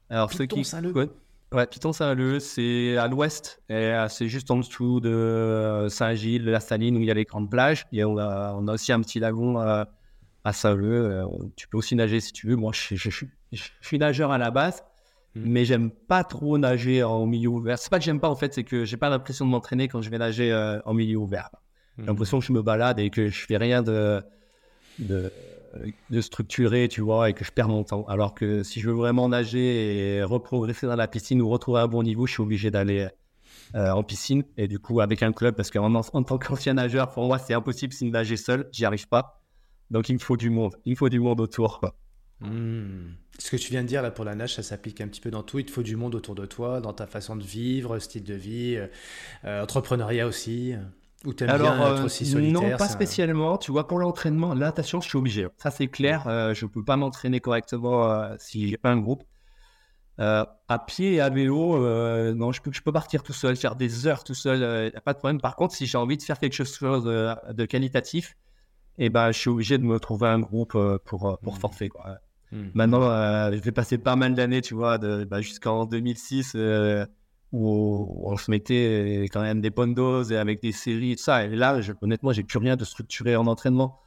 Alors, 0.09 0.27
Piton, 0.27 0.65
Saint-Leu 0.65 1.15
Ouais, 1.53 1.67
Piton-Saint-Leu, 1.67 2.39
c'est 2.39 2.97
à 2.97 3.07
l'ouest, 3.07 3.61
euh, 3.69 4.07
c'est 4.09 4.27
juste 4.27 4.49
en 4.49 4.57
dessous 4.57 4.99
de 4.99 5.09
euh, 5.09 5.87
Saint-Gilles, 5.87 6.43
de 6.43 6.49
la 6.49 6.59
Saline, 6.59 6.97
où 6.97 7.01
il 7.01 7.05
y 7.05 7.11
a 7.11 7.13
les 7.13 7.25
grandes 7.25 7.49
plages. 7.49 7.85
Et 7.91 8.03
on 8.03 8.17
a, 8.17 8.55
on 8.57 8.67
a 8.67 8.73
aussi 8.73 8.91
un 8.91 8.99
petit 9.01 9.19
lagon 9.19 9.59
à, 9.59 9.87
Saint-Leu. 10.51 11.23
tu 11.55 11.67
peux 11.67 11.77
aussi 11.77 11.95
nager 11.95 12.19
si 12.19 12.33
tu 12.33 12.47
veux. 12.47 12.55
Moi, 12.55 12.71
je, 12.73 12.95
je, 12.95 13.25
suis 13.81 13.99
nageur 13.99 14.31
à 14.31 14.39
la 14.39 14.49
base, 14.49 14.83
hmm. 15.35 15.41
mais 15.45 15.63
j'aime 15.63 15.91
pas 15.91 16.23
trop 16.23 16.57
nager 16.57 17.03
en 17.03 17.27
milieu 17.27 17.49
ouvert. 17.49 17.77
C'est 17.77 17.91
pas 17.91 17.99
que 17.99 18.05
j'aime 18.05 18.19
pas, 18.19 18.29
en 18.29 18.35
fait, 18.35 18.53
c'est 18.53 18.63
que 18.63 18.83
j'ai 18.83 18.97
pas 18.97 19.09
l'impression 19.09 19.45
de 19.45 19.51
m'entraîner 19.51 19.87
quand 19.87 20.01
je 20.01 20.09
vais 20.09 20.17
nager 20.17 20.51
euh, 20.51 20.79
en 20.85 20.95
milieu 20.95 21.17
ouvert. 21.17 21.49
J'ai 21.97 22.03
hmm. 22.03 22.07
l'impression 22.07 22.39
que 22.39 22.45
je 22.45 22.51
me 22.51 22.63
balade 22.63 22.99
et 22.99 23.11
que 23.11 23.27
je 23.27 23.45
fais 23.45 23.57
rien 23.57 23.83
de, 23.83 24.23
de 24.97 25.31
de 26.09 26.21
structurer, 26.21 26.87
tu 26.87 27.01
vois, 27.01 27.29
et 27.29 27.33
que 27.33 27.43
je 27.43 27.51
perds 27.51 27.69
mon 27.69 27.83
temps. 27.83 28.05
Alors 28.07 28.33
que 28.33 28.63
si 28.63 28.79
je 28.79 28.89
veux 28.89 28.95
vraiment 28.95 29.29
nager 29.29 30.17
et 30.17 30.23
reprogresser 30.23 30.87
dans 30.87 30.95
la 30.95 31.07
piscine 31.07 31.41
ou 31.41 31.49
retrouver 31.49 31.81
un 31.81 31.87
bon 31.87 32.03
niveau, 32.03 32.27
je 32.27 32.33
suis 32.33 32.41
obligé 32.41 32.71
d'aller 32.71 33.07
euh, 33.75 33.91
en 33.91 34.03
piscine 34.03 34.43
et 34.57 34.67
du 34.67 34.77
coup 34.77 35.01
avec 35.01 35.23
un 35.23 35.31
club 35.31 35.55
parce 35.55 35.71
qu'en 35.71 35.93
en 35.95 36.23
tant 36.23 36.37
qu'ancien 36.37 36.75
nageur, 36.75 37.09
pour 37.09 37.25
moi, 37.25 37.39
c'est 37.39 37.53
impossible 37.53 37.93
de 37.99 38.05
nager 38.07 38.37
seul, 38.37 38.69
j'y 38.71 38.85
arrive 38.85 39.07
pas. 39.07 39.41
Donc 39.89 40.09
il 40.09 40.13
me 40.13 40.19
faut 40.19 40.37
du 40.37 40.49
monde, 40.49 40.75
il 40.85 40.91
me 40.91 40.95
faut 40.95 41.09
du 41.09 41.19
monde 41.19 41.39
autour. 41.39 41.81
Hmm. 42.39 43.13
Ce 43.39 43.49
que 43.49 43.57
tu 43.57 43.71
viens 43.71 43.81
de 43.81 43.87
dire 43.87 44.01
là 44.01 44.11
pour 44.11 44.25
la 44.25 44.35
nage, 44.35 44.55
ça 44.55 44.63
s'applique 44.63 45.01
un 45.01 45.07
petit 45.07 45.21
peu 45.21 45.31
dans 45.31 45.43
tout. 45.43 45.59
Il 45.59 45.65
te 45.65 45.71
faut 45.71 45.83
du 45.83 45.95
monde 45.95 46.13
autour 46.13 46.35
de 46.35 46.45
toi, 46.45 46.81
dans 46.81 46.93
ta 46.93 47.07
façon 47.07 47.35
de 47.35 47.43
vivre, 47.43 47.97
style 47.99 48.23
de 48.23 48.35
vie, 48.35 48.75
euh, 48.75 48.87
euh, 49.45 49.63
entrepreneuriat 49.63 50.27
aussi. 50.27 50.75
Ou 51.25 51.33
Alors, 51.41 51.75
bien 51.75 51.95
être 51.95 52.05
aussi 52.05 52.25
solitaire 52.25 52.61
Non, 52.61 52.77
pas 52.77 52.89
spécialement. 52.89 53.57
Tu 53.57 53.71
vois, 53.71 53.87
pour 53.87 53.99
l'entraînement, 53.99 54.53
là, 54.53 54.67
attention, 54.67 54.99
je 54.99 55.07
suis 55.07 55.17
obligé. 55.17 55.47
Ça, 55.57 55.71
c'est 55.71 55.87
clair. 55.87 56.27
Euh, 56.27 56.53
je 56.53 56.65
ne 56.65 56.69
peux 56.69 56.83
pas 56.83 56.97
m'entraîner 56.97 57.39
correctement 57.39 58.11
euh, 58.11 58.35
si 58.39 58.67
j'ai 58.67 58.77
pas 58.77 58.89
un 58.89 58.99
groupe. 58.99 59.23
Euh, 60.19 60.45
à 60.67 60.79
pied 60.79 61.13
et 61.13 61.21
à 61.21 61.29
vélo, 61.29 61.79
non, 62.35 62.51
je 62.51 62.61
peux, 62.61 62.71
je 62.73 62.81
peux 62.81 62.91
partir 62.91 63.23
tout 63.23 63.33
seul, 63.33 63.55
faire 63.55 63.75
des 63.75 64.05
heures 64.05 64.23
tout 64.23 64.35
seul, 64.35 64.59
n'y 64.91 64.95
a 64.95 65.01
pas 65.01 65.13
de 65.13 65.17
problème. 65.17 65.39
Par 65.39 65.55
contre, 65.55 65.73
si 65.73 65.85
j'ai 65.85 65.97
envie 65.97 66.17
de 66.17 66.23
faire 66.23 66.39
quelque 66.39 66.53
chose 66.53 67.03
de, 67.05 67.65
qualitatif, 67.65 68.35
eh 68.97 69.09
ben, 69.09 69.31
je 69.31 69.39
suis 69.39 69.49
obligé 69.49 69.77
de 69.77 69.83
me 69.83 69.99
trouver 69.99 70.27
un 70.27 70.39
groupe 70.39 70.77
pour, 71.05 71.39
pour 71.41 71.55
mmh. 71.55 71.59
forfait. 71.59 71.89
Quoi. 71.89 72.17
Mmh. 72.51 72.61
Maintenant, 72.73 73.01
je 73.51 73.59
vais 73.59 73.71
passer 73.71 73.97
pas 73.97 74.15
mal 74.15 74.35
d'années, 74.35 74.61
tu 74.61 74.75
vois, 74.75 74.97
bah, 74.97 75.41
jusqu'en 75.41 75.85
2006 75.85 76.55
où 77.53 78.23
on 78.23 78.35
se 78.35 78.49
mettait 78.49 79.27
quand 79.31 79.41
même 79.41 79.61
des 79.61 79.69
bonnes 79.69 79.93
doses 79.93 80.31
et 80.31 80.37
avec 80.37 80.61
des 80.61 80.71
séries 80.71 81.15
tout 81.15 81.23
ça. 81.23 81.45
Et 81.45 81.49
là, 81.49 81.79
je, 81.81 81.93
honnêtement, 82.01 82.33
j'ai 82.33 82.43
plus 82.43 82.57
rien 82.57 82.75
de 82.75 82.83
structuré 82.83 83.35
en 83.35 83.45
entraînement. 83.45 83.99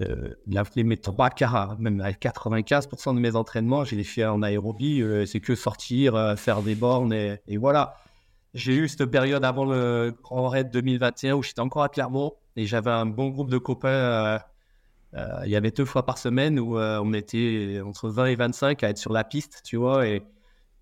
Euh, 0.00 0.34
mes 0.76 0.96
trois 0.96 1.30
quarts, 1.30 1.78
même 1.78 2.00
à 2.00 2.10
95% 2.10 3.14
de 3.14 3.20
mes 3.20 3.36
entraînements, 3.36 3.84
j'ai 3.84 3.96
les 3.96 4.04
fait 4.04 4.24
en 4.24 4.42
aérobie. 4.42 5.00
Euh, 5.00 5.26
c'est 5.26 5.40
que 5.40 5.54
sortir, 5.54 6.16
euh, 6.16 6.34
faire 6.34 6.62
des 6.62 6.74
bornes 6.74 7.12
et, 7.12 7.56
voilà. 7.56 7.94
J'ai 8.54 8.74
eu 8.74 8.88
cette 8.88 9.06
période 9.06 9.44
avant 9.44 9.64
le 9.64 10.14
Grand 10.22 10.48
Raid 10.48 10.70
2021 10.70 11.34
où 11.34 11.42
j'étais 11.42 11.60
encore 11.60 11.84
à 11.84 11.88
Clermont 11.88 12.34
et 12.56 12.66
j'avais 12.66 12.90
un 12.90 13.06
bon 13.06 13.28
groupe 13.28 13.48
de 13.48 13.58
copains. 13.58 13.88
Euh, 13.88 14.38
il 15.44 15.50
y 15.50 15.56
avait 15.56 15.70
deux 15.70 15.86
fois 15.86 16.04
par 16.04 16.18
semaine 16.18 16.58
où 16.58 16.78
on 16.78 17.12
était 17.14 17.80
entre 17.82 18.10
20 18.10 18.26
et 18.26 18.34
25 18.36 18.82
à 18.82 18.90
être 18.90 18.98
sur 18.98 19.12
la 19.12 19.24
piste, 19.24 19.62
tu 19.64 19.76
vois. 19.76 20.04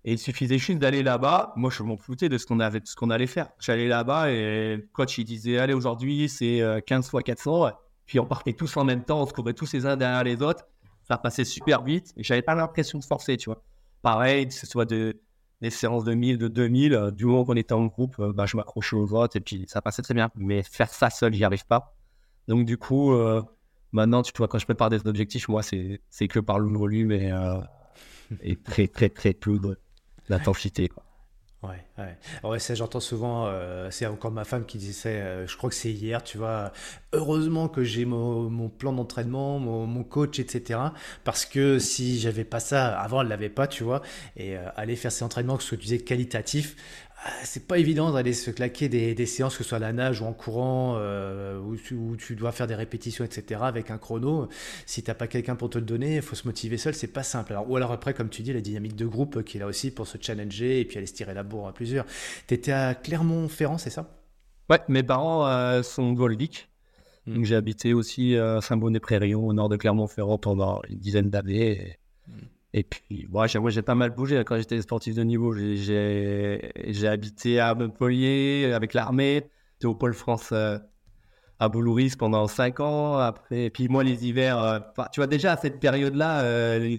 Et 0.03 0.13
il 0.13 0.17
suffisait 0.17 0.57
juste 0.57 0.79
d'aller 0.79 1.03
là-bas. 1.03 1.53
Moi, 1.55 1.69
je 1.69 1.83
m'en 1.83 1.95
foutais 1.95 2.27
de 2.27 2.37
ce 2.37 2.45
qu'on 2.45 2.59
avait, 2.59 2.81
ce 2.83 2.95
qu'on 2.95 3.09
allait 3.11 3.27
faire. 3.27 3.49
J'allais 3.59 3.87
là-bas 3.87 4.31
et 4.31 4.77
le 4.77 4.89
coach, 4.93 5.17
il 5.19 5.25
disait, 5.25 5.59
allez, 5.59 5.73
aujourd'hui, 5.73 6.27
c'est 6.27 6.61
15 6.87 7.05
euh, 7.05 7.09
fois 7.09 7.21
400. 7.21 7.71
Puis 8.05 8.19
on 8.19 8.25
partait 8.25 8.53
tous 8.53 8.75
en 8.77 8.83
même 8.83 9.03
temps, 9.03 9.21
on 9.21 9.25
se 9.27 9.33
courait 9.33 9.53
tous 9.53 9.71
les 9.73 9.85
uns 9.85 9.95
derrière 9.95 10.23
les 10.23 10.41
autres. 10.41 10.65
Ça 11.03 11.17
passait 11.17 11.45
super 11.45 11.83
vite 11.83 12.13
et 12.17 12.23
j'avais 12.23 12.41
pas 12.41 12.55
l'impression 12.55 12.97
de 12.97 13.03
forcer, 13.03 13.37
tu 13.37 13.49
vois. 13.49 13.61
Pareil, 14.01 14.47
que 14.47 14.53
ce 14.53 14.65
soit 14.65 14.85
de, 14.85 15.21
des 15.61 15.69
séances 15.69 16.03
de 16.03 16.13
1000, 16.15 16.39
de 16.39 16.47
2000, 16.47 16.93
euh, 16.93 17.11
du 17.11 17.25
moment 17.25 17.45
qu'on 17.45 17.55
était 17.55 17.73
en 17.73 17.85
groupe, 17.85 18.15
euh, 18.19 18.33
bah, 18.33 18.47
je 18.47 18.57
m'accrochais 18.57 18.95
aux 18.95 19.13
autres 19.13 19.37
et 19.37 19.41
puis 19.41 19.65
ça 19.67 19.83
passait 19.83 20.01
très 20.01 20.15
bien. 20.15 20.31
Mais 20.35 20.63
faire 20.63 20.89
ça 20.89 21.11
seul, 21.11 21.33
j'y 21.33 21.43
arrive 21.43 21.65
pas. 21.67 21.95
Donc, 22.47 22.65
du 22.65 22.75
coup, 22.75 23.13
maintenant, 23.91 24.23
tu 24.23 24.31
vois, 24.35 24.47
quand 24.47 24.57
je 24.57 24.65
prépare 24.65 24.89
des 24.89 25.05
objectifs, 25.05 25.47
moi, 25.47 25.61
c'est, 25.61 26.01
que 26.27 26.39
par 26.39 26.57
le 26.57 26.75
volume 26.75 27.11
et, 27.11 27.31
et 28.41 28.55
très, 28.55 28.87
très, 28.87 29.09
très 29.09 29.33
peu 29.33 29.59
de 29.59 29.77
l'intensité. 30.31 30.89
Ouais, 31.63 31.85
ouais. 31.99 32.17
ouais 32.49 32.57
ça, 32.57 32.73
j'entends 32.73 32.99
souvent, 32.99 33.45
euh, 33.45 33.89
c'est 33.91 34.07
encore 34.07 34.31
ma 34.31 34.45
femme 34.45 34.65
qui 34.65 34.79
disait, 34.79 35.21
euh, 35.21 35.45
je 35.47 35.55
crois 35.55 35.69
que 35.69 35.75
c'est 35.75 35.91
hier, 35.91 36.23
tu 36.23 36.39
vois, 36.39 36.73
heureusement 37.13 37.67
que 37.67 37.83
j'ai 37.83 38.03
mon, 38.03 38.49
mon, 38.49 38.67
plan 38.67 38.93
d'entraînement, 38.93 39.59
mon, 39.59 39.85
mon, 39.85 40.03
coach, 40.03 40.39
etc. 40.39 40.79
Parce 41.23 41.45
que 41.45 41.77
si 41.77 42.19
j'avais 42.19 42.45
pas 42.45 42.59
ça, 42.59 42.99
avant 42.99 43.21
elle 43.21 43.27
l'avait 43.27 43.49
pas, 43.49 43.67
tu 43.67 43.83
vois, 43.83 44.01
et 44.35 44.57
euh, 44.57 44.65
aller 44.75 44.95
faire 44.95 45.11
ces 45.11 45.23
entraînements, 45.23 45.55
que 45.57 45.61
ce 45.63 45.71
que 45.71 45.75
tu 45.75 45.83
disais 45.83 45.99
qualitatifs, 45.99 46.75
ah, 47.10 47.10
c'est 47.43 47.67
pas 47.67 47.77
évident 47.77 48.11
d'aller 48.11 48.33
se 48.33 48.49
claquer 48.49 48.89
des, 48.89 49.13
des, 49.13 49.25
séances, 49.25 49.57
que 49.57 49.63
ce 49.63 49.69
soit 49.69 49.77
à 49.77 49.81
la 49.81 49.93
nage 49.93 50.21
ou 50.21 50.25
en 50.25 50.33
courant, 50.33 50.95
euh, 50.97 51.59
où, 51.59 51.75
tu, 51.75 51.93
où, 51.93 52.15
tu, 52.15 52.35
dois 52.35 52.51
faire 52.51 52.67
des 52.67 52.75
répétitions, 52.75 53.23
etc., 53.23 53.61
avec 53.63 53.91
un 53.91 53.97
chrono. 53.97 54.47
Si 54.85 55.03
t'as 55.03 55.13
pas 55.13 55.27
quelqu'un 55.27 55.55
pour 55.55 55.69
te 55.69 55.77
le 55.77 55.85
donner, 55.85 56.15
il 56.15 56.21
faut 56.21 56.35
se 56.35 56.47
motiver 56.47 56.77
seul, 56.77 56.95
c'est 56.95 57.07
pas 57.07 57.23
simple. 57.23 57.53
Alors, 57.53 57.69
ou 57.69 57.75
alors 57.75 57.91
après, 57.91 58.13
comme 58.13 58.29
tu 58.29 58.41
dis, 58.41 58.53
la 58.53 58.61
dynamique 58.61 58.95
de 58.95 59.05
groupe 59.05 59.43
qui 59.43 59.57
est 59.57 59.59
là 59.59 59.67
aussi 59.67 59.91
pour 59.91 60.07
se 60.07 60.17
challenger 60.19 60.79
et 60.79 60.85
puis 60.85 60.97
aller 60.97 61.07
se 61.07 61.13
tirer 61.13 61.33
la 61.33 61.43
bourre 61.43 61.67
à 61.67 61.73
plusieurs. 61.73 62.05
T'étais 62.47 62.71
à 62.71 62.95
Clermont-Ferrand, 62.95 63.77
c'est 63.77 63.91
ça? 63.91 64.17
Ouais, 64.69 64.79
mes 64.87 65.03
parents 65.03 65.47
euh, 65.47 65.83
sont 65.83 66.13
goldiques. 66.13 66.69
Hmm. 67.27 67.35
Donc 67.35 67.45
j'ai 67.45 67.55
habité 67.55 67.93
aussi 67.93 68.35
à 68.35 68.61
Saint-Bonnet-Prairie, 68.61 69.35
au 69.35 69.53
nord 69.53 69.69
de 69.69 69.77
Clermont-Ferrand, 69.77 70.39
pendant 70.39 70.81
une 70.89 70.97
dizaine 70.97 71.29
d'années. 71.29 71.97
Hmm. 72.27 72.45
Et 72.73 72.83
puis, 72.83 73.27
moi, 73.29 73.47
j'ai 73.47 73.81
pas 73.81 73.95
mal 73.95 74.11
bougé 74.11 74.43
quand 74.45 74.57
j'étais 74.57 74.81
sportif 74.81 75.15
de 75.15 75.23
niveau. 75.23 75.53
J'ai 75.53 77.07
habité 77.07 77.59
à 77.59 77.75
Montpellier 77.75 78.71
avec 78.73 78.93
l'armée, 78.93 79.49
j'étais 79.73 79.87
au 79.87 79.95
Pôle 79.95 80.13
France 80.13 80.49
euh, 80.53 80.77
à 81.61 81.69
Boulouris 81.69 82.13
pendant 82.17 82.47
5 82.47 82.79
ans. 82.79 83.17
Après, 83.19 83.65
et 83.65 83.69
puis 83.69 83.87
moi, 83.87 84.03
les 84.03 84.27
hivers, 84.27 84.57
euh, 84.57 84.79
tu 85.13 85.19
vois, 85.19 85.27
déjà 85.27 85.53
à 85.53 85.57
cette 85.57 85.79
période-là, 85.79 86.41
euh, 86.41 86.97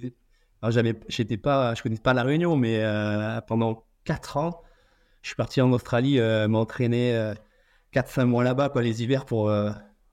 j'étais 1.09 1.37
pas, 1.37 1.75
pas 2.05 2.15
la 2.15 2.23
Réunion, 2.23 2.55
mais 2.55 2.79
euh, 2.81 3.41
pendant 3.41 3.85
4 4.05 4.37
ans, 4.37 4.63
je 5.21 5.31
suis 5.31 5.37
parti 5.37 5.61
en 5.61 5.73
Australie 5.73 6.21
m'entraîner 6.49 7.33
4-5 7.93 8.25
mois 8.25 8.45
là-bas, 8.45 8.73
les 8.77 9.03
hivers. 9.03 9.25
pour. 9.25 9.53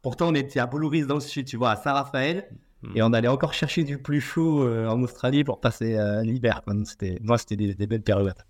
Pourtant, 0.02 0.30
on 0.30 0.36
était 0.36 0.60
à 0.60 0.65
Boulouris 0.65 1.06
dans 1.06 1.15
le 1.15 1.19
sud, 1.19 1.45
tu 1.45 1.58
vois, 1.58 1.72
à 1.72 1.76
Saint-Raphaël. 1.76 2.50
Hmm. 2.81 2.91
Et 2.95 3.01
on 3.01 3.13
allait 3.13 3.27
encore 3.27 3.53
chercher 3.53 3.83
du 3.83 3.97
plus 3.97 4.21
chaud 4.21 4.63
euh, 4.63 4.87
en 4.87 5.01
Australie 5.01 5.43
pour 5.43 5.59
passer 5.59 5.97
euh, 5.97 6.23
l'hiver. 6.23 6.61
Moi, 6.65 7.37
c'était 7.37 7.55
des, 7.55 7.87
belles 7.87 8.01
périodes. 8.01 8.45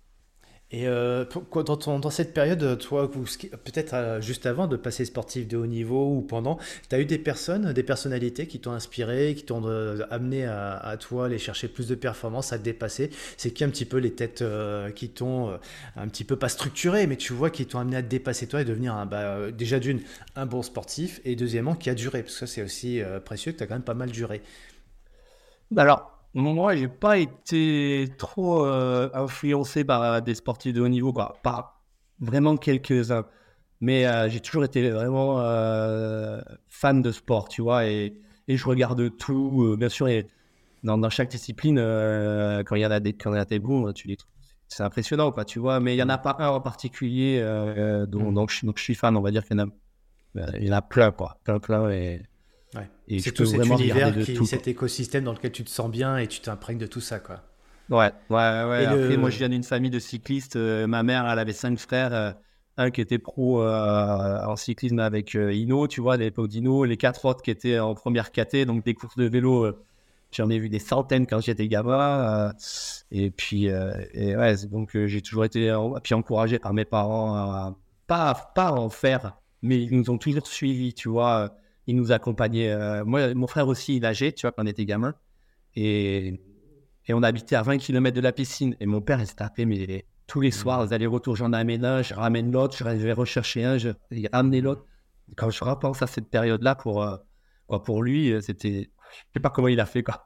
Et 0.72 0.86
euh, 0.86 1.24
dans, 1.24 2.10
cette 2.10 2.32
période, 2.32 2.78
toi, 2.78 3.10
peut-être 3.10 4.18
juste 4.20 4.46
avant 4.46 4.68
de 4.68 4.76
passer 4.76 5.04
sportif 5.04 5.48
de 5.48 5.56
haut 5.56 5.66
niveau 5.66 6.14
ou 6.14 6.20
pendant, 6.20 6.58
tu 6.88 6.94
as 6.94 7.00
eu 7.00 7.06
des 7.06 7.18
personnes, 7.18 7.72
des 7.72 7.82
personnalités 7.82 8.46
qui 8.46 8.60
t'ont 8.60 8.70
inspiré, 8.70 9.34
qui 9.34 9.44
t'ont 9.44 9.64
amené 10.10 10.46
à, 10.46 10.96
toi 11.00 11.26
aller 11.26 11.38
chercher 11.38 11.66
plus 11.66 11.88
de 11.88 11.96
performance, 11.96 12.52
à 12.52 12.58
te 12.58 12.62
dépasser? 12.62 13.10
C'est 13.36 13.50
qui 13.50 13.64
un 13.64 13.68
petit 13.68 13.84
peu 13.84 13.96
les 13.96 14.12
têtes 14.12 14.44
qui 14.94 15.08
t'ont 15.08 15.58
un 15.96 16.08
petit 16.08 16.24
peu 16.24 16.36
pas 16.36 16.48
structuré, 16.48 17.08
mais 17.08 17.16
tu 17.16 17.32
vois, 17.32 17.50
qui 17.50 17.66
t'ont 17.66 17.80
amené 17.80 17.96
à 17.96 18.02
te 18.02 18.08
dépasser 18.08 18.46
toi 18.46 18.60
et 18.60 18.64
devenir 18.64 19.06
bah, 19.06 19.50
déjà 19.50 19.80
d'une 19.80 20.00
un 20.36 20.46
bon 20.46 20.62
sportif 20.62 21.20
et 21.24 21.34
deuxièmement 21.34 21.74
qui 21.74 21.90
a 21.90 21.94
duré, 21.94 22.22
parce 22.22 22.38
que 22.38 22.46
c'est 22.46 22.62
aussi 22.62 23.00
précieux 23.24 23.50
que 23.50 23.58
tu 23.58 23.64
as 23.64 23.66
quand 23.66 23.74
même 23.74 23.82
pas 23.82 23.94
mal 23.94 24.10
duré. 24.10 24.40
Bah 25.72 25.82
alors, 25.82 26.19
moi, 26.34 26.76
j'ai 26.76 26.88
pas 26.88 27.18
été 27.18 28.08
trop 28.18 28.64
euh, 28.64 29.10
influencé 29.14 29.84
par 29.84 30.22
des 30.22 30.34
sportifs 30.34 30.72
de 30.72 30.80
haut 30.80 30.88
niveau, 30.88 31.12
quoi. 31.12 31.36
Pas 31.42 31.82
vraiment 32.20 32.56
quelques-uns. 32.56 33.26
Mais 33.80 34.04
j'ai 34.28 34.40
toujours 34.40 34.64
été 34.64 34.90
vraiment 34.90 35.42
fan 36.68 37.00
de 37.00 37.12
sport, 37.12 37.48
tu 37.48 37.62
vois, 37.62 37.86
et, 37.86 38.14
et 38.46 38.56
je 38.58 38.66
regarde 38.66 39.16
tout. 39.16 39.74
bien 39.78 39.88
sûr, 39.88 40.06
et 40.08 40.26
dans, 40.82 40.98
dans 40.98 41.08
chaque 41.08 41.30
discipline, 41.30 41.76
quand 42.66 42.76
il 42.76 42.82
y 42.82 42.86
en 42.86 42.90
a 42.90 43.00
des, 43.00 43.14
quand 43.14 43.32
il 43.32 43.38
y 43.38 43.40
a 43.40 43.46
des 43.46 43.58
bons, 43.58 43.90
tu 43.94 44.06
les 44.06 44.18
c'est 44.68 44.82
impressionnant, 44.82 45.32
quoi, 45.32 45.46
tu 45.46 45.58
vois. 45.58 45.80
Mais 45.80 45.94
il 45.94 45.96
n'y 45.96 46.02
en 46.02 46.10
a 46.10 46.18
pas 46.18 46.36
un 46.40 46.48
en 46.48 46.60
particulier 46.60 47.40
dont, 48.06 48.30
mm. 48.30 48.48
je, 48.50 48.66
donc, 48.66 48.78
je 48.78 48.82
suis 48.82 48.94
fan, 48.94 49.16
on 49.16 49.22
va 49.22 49.30
dire 49.30 49.44
qu'il 49.44 49.56
y 49.58 49.60
en 49.62 49.68
a, 49.68 50.58
il 50.58 50.66
y 50.66 50.70
en 50.70 50.76
a 50.76 50.82
plein, 50.82 51.10
quoi. 51.10 51.38
Plein, 51.42 51.58
plein. 51.58 51.90
Et, 51.90 52.20
et 53.08 53.18
c'est 53.18 53.32
tout 53.32 53.46
cet 53.46 53.66
univers, 53.66 54.14
qui, 54.14 54.46
cet 54.46 54.68
écosystème 54.68 55.24
dans 55.24 55.32
lequel 55.32 55.52
tu 55.52 55.64
te 55.64 55.70
sens 55.70 55.90
bien 55.90 56.16
et 56.18 56.26
tu 56.26 56.40
t'imprègnes 56.40 56.78
de 56.78 56.86
tout 56.86 57.00
ça, 57.00 57.18
quoi. 57.18 57.42
Ouais, 57.90 58.12
ouais, 58.30 58.36
ouais. 58.36 58.86
Après, 58.86 59.16
moi, 59.16 59.30
je 59.30 59.38
viens 59.38 59.48
d'une 59.48 59.64
famille 59.64 59.90
de 59.90 59.98
cyclistes. 59.98 60.54
Euh, 60.54 60.86
ma 60.86 61.02
mère, 61.02 61.28
elle 61.28 61.38
avait 61.38 61.52
cinq 61.52 61.78
frères. 61.78 62.14
Euh, 62.14 62.32
un 62.76 62.90
qui 62.90 63.00
était 63.00 63.18
pro 63.18 63.62
euh, 63.62 64.44
en 64.46 64.56
cyclisme 64.56 65.00
avec 65.00 65.34
Ino, 65.34 65.88
tu 65.88 66.00
vois, 66.00 66.14
à 66.14 66.16
l'époque 66.16 66.48
d'Ino. 66.48 66.84
Les 66.84 66.96
quatre 66.96 67.24
autres 67.24 67.42
qui 67.42 67.50
étaient 67.50 67.80
en 67.80 67.94
première 67.94 68.30
caté, 68.30 68.64
donc 68.64 68.84
des 68.84 68.94
courses 68.94 69.16
de 69.16 69.28
vélo. 69.28 69.76
J'en 70.32 70.48
ai 70.48 70.60
vu 70.60 70.68
des 70.68 70.78
centaines 70.78 71.26
quand 71.26 71.40
j'étais 71.40 71.66
gamin. 71.66 72.52
et 73.10 73.30
puis, 73.30 73.64
et 73.66 74.36
ouais, 74.36 74.54
donc 74.70 74.96
j'ai 75.06 75.20
toujours 75.20 75.44
été 75.44 75.76
puis 76.04 76.14
encouragé 76.14 76.60
par 76.60 76.72
mes 76.72 76.84
parents 76.84 77.34
à 77.34 77.76
pas, 78.06 78.52
pas 78.54 78.72
en 78.72 78.88
faire, 78.88 79.36
mais 79.62 79.82
ils 79.82 79.96
nous 79.96 80.10
ont 80.10 80.18
toujours 80.18 80.46
suivis, 80.46 80.94
tu 80.94 81.08
vois. 81.08 81.52
Ils 81.86 81.96
nous 81.96 82.12
accompagnaient. 82.12 83.04
moi, 83.04 83.34
mon 83.34 83.46
frère 83.46 83.68
aussi, 83.68 83.96
il 83.96 84.02
nageait, 84.02 84.32
tu 84.32 84.42
vois, 84.42 84.52
quand 84.52 84.62
on 84.62 84.66
était 84.66 84.84
gamin. 84.84 85.14
Et 85.74 86.40
et 87.10 87.12
on 87.12 87.24
habitait 87.24 87.56
à 87.56 87.62
20 87.62 87.78
km 87.78 88.14
de 88.14 88.20
la 88.20 88.30
piscine. 88.30 88.76
Et 88.78 88.86
mon 88.86 89.00
père, 89.00 89.20
il 89.20 89.26
s'est 89.26 89.34
tapé, 89.34 89.64
mais 89.64 90.06
tous 90.28 90.40
les 90.40 90.52
soirs, 90.52 90.84
les 90.84 90.92
allers-retours, 90.92 91.34
j'en 91.34 91.52
amène 91.52 91.84
un, 91.84 92.02
je 92.02 92.14
ramène 92.14 92.52
l'autre, 92.52 92.76
je 92.78 92.84
vais 92.84 93.12
rechercher 93.12 93.64
un, 93.64 93.78
je 93.78 93.88
vais 94.12 94.28
ramener 94.32 94.60
l'autre. 94.60 94.84
Quand 95.36 95.50
je 95.50 95.64
repense 95.64 96.02
à 96.02 96.06
cette 96.06 96.30
période-là, 96.30 96.76
pour, 96.76 97.02
euh, 97.02 97.16
quoi, 97.66 97.82
pour 97.82 98.04
lui, 98.04 98.32
euh, 98.32 98.40
c'était. 98.40 98.90
Je 99.10 99.16
sais 99.34 99.40
pas 99.40 99.50
comment 99.50 99.66
il 99.66 99.80
a 99.80 99.86
fait, 99.86 100.04
quoi. 100.04 100.22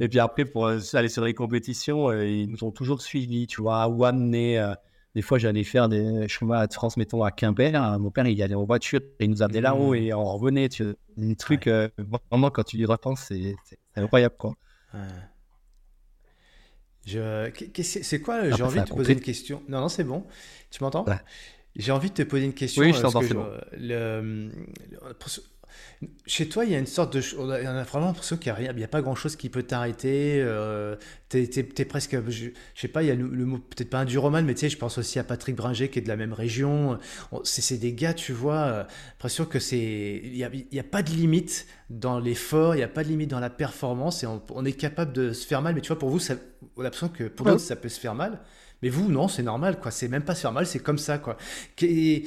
et 0.00 0.06
puis 0.06 0.18
après, 0.18 0.44
pour 0.44 0.66
euh, 0.66 0.78
aller 0.92 1.08
sur 1.08 1.24
les 1.24 1.32
compétitions, 1.32 2.12
ils 2.12 2.46
nous 2.46 2.62
ont 2.62 2.72
toujours 2.72 3.00
suivis, 3.00 3.46
tu 3.46 3.62
vois, 3.62 3.82
à 3.82 3.88
Wanné. 3.88 4.74
Des 5.14 5.22
fois, 5.22 5.38
j'allais 5.38 5.64
faire 5.64 5.88
des 5.88 6.26
chemins 6.28 6.60
à 6.60 6.68
France, 6.68 6.96
mettons, 6.96 7.22
à 7.22 7.30
Quimper. 7.30 7.72
Mon 7.98 8.10
père, 8.10 8.26
il 8.26 8.42
allait 8.42 8.54
en 8.54 8.64
voiture, 8.64 9.00
il 9.20 9.30
nous 9.30 9.42
amenait 9.42 9.60
là-haut 9.60 9.94
et 9.94 10.12
on 10.14 10.24
revenait. 10.24 10.68
Tu 10.68 10.84
vois, 10.84 10.94
des 11.16 11.36
trucs, 11.36 11.68
vraiment, 11.68 12.50
quand 12.50 12.64
tu 12.64 12.76
y 12.78 12.84
repenses, 12.86 13.26
c'est 13.28 13.56
incroyable, 13.94 14.36
quoi. 14.38 14.54
C'est 17.04 18.20
quoi 18.22 18.50
J'ai 18.50 18.62
envie 18.62 18.80
de 18.80 18.84
te 18.84 18.94
poser 18.94 19.12
une 19.12 19.20
question. 19.20 19.62
Non, 19.68 19.80
non, 19.80 19.88
c'est 19.88 20.04
bon. 20.04 20.24
Tu 20.70 20.82
m'entends? 20.82 21.04
J'ai 21.74 21.92
envie 21.92 22.10
de 22.10 22.14
te 22.14 22.22
poser 22.22 22.44
une 22.44 22.54
question. 22.54 22.82
Oui, 22.82 22.92
je 22.92 23.00
t'entends. 23.00 23.20
Le, 23.72 24.50
chez 26.26 26.48
toi, 26.48 26.64
il 26.64 26.72
y 26.72 26.74
a 26.74 26.78
une 26.78 26.86
sorte 26.86 27.14
de. 27.14 27.22
On 27.38 27.48
a 27.50 27.82
vraiment 27.84 28.06
l'impression 28.06 28.36
qu'il 28.36 28.52
n'y 28.52 28.82
a, 28.82 28.84
a, 28.84 28.88
pas 28.88 29.02
grand 29.02 29.14
chose 29.14 29.36
qui 29.36 29.48
peut 29.48 29.62
t'arrêter. 29.62 30.40
Euh, 30.40 30.96
tu 31.28 31.38
es, 31.38 31.84
presque. 31.84 32.16
Je, 32.28 32.48
sais 32.74 32.88
pas, 32.88 33.02
il 33.02 33.08
y 33.08 33.10
a 33.10 33.14
le, 33.14 33.44
mot, 33.44 33.58
peut-être 33.58 33.90
pas 33.90 34.00
un 34.00 34.04
du 34.04 34.18
roman, 34.18 34.42
mais 34.42 34.54
tu 34.54 34.60
sais, 34.60 34.68
je 34.68 34.78
pense 34.78 34.98
aussi 34.98 35.18
à 35.18 35.24
Patrick 35.24 35.54
Bringer 35.56 35.88
qui 35.88 35.98
est 35.98 36.02
de 36.02 36.08
la 36.08 36.16
même 36.16 36.32
région. 36.32 36.98
C'est 37.44 37.78
des 37.78 37.92
gars, 37.92 38.14
tu 38.14 38.32
vois, 38.32 38.54
euh, 38.54 38.84
l'impression 39.12 39.44
que 39.44 39.58
c'est. 39.58 40.20
Il 40.24 40.32
n'y 40.32 40.44
a, 40.44 40.50
y 40.52 40.80
a, 40.80 40.84
pas 40.84 41.02
de 41.02 41.10
limite 41.10 41.66
dans 41.90 42.18
l'effort, 42.18 42.74
il 42.74 42.78
n'y 42.78 42.84
a 42.84 42.88
pas 42.88 43.04
de 43.04 43.08
limite 43.08 43.30
dans 43.30 43.40
la 43.40 43.50
performance 43.50 44.24
et 44.24 44.26
on, 44.26 44.64
est 44.64 44.72
capable 44.72 45.12
de 45.12 45.32
se 45.32 45.46
faire 45.46 45.62
mal. 45.62 45.74
Mais 45.74 45.80
tu 45.80 45.88
vois, 45.88 45.98
pour 45.98 46.10
vous, 46.10 46.18
ça, 46.18 46.34
on 46.76 46.80
a 46.80 46.84
l'impression 46.84 47.08
que 47.08 47.24
pour 47.24 47.60
ça 47.60 47.76
peut 47.76 47.88
se 47.88 48.00
faire 48.00 48.14
mal. 48.14 48.40
Mais 48.82 48.88
vous, 48.88 49.08
non, 49.10 49.28
c'est 49.28 49.44
normal, 49.44 49.78
quoi. 49.78 49.92
C'est 49.92 50.08
même 50.08 50.24
pas 50.24 50.34
se 50.34 50.40
faire 50.40 50.52
mal, 50.52 50.66
c'est 50.66 50.80
comme 50.80 50.98
ça, 50.98 51.18
quoi. 51.18 51.36
tu 51.76 52.26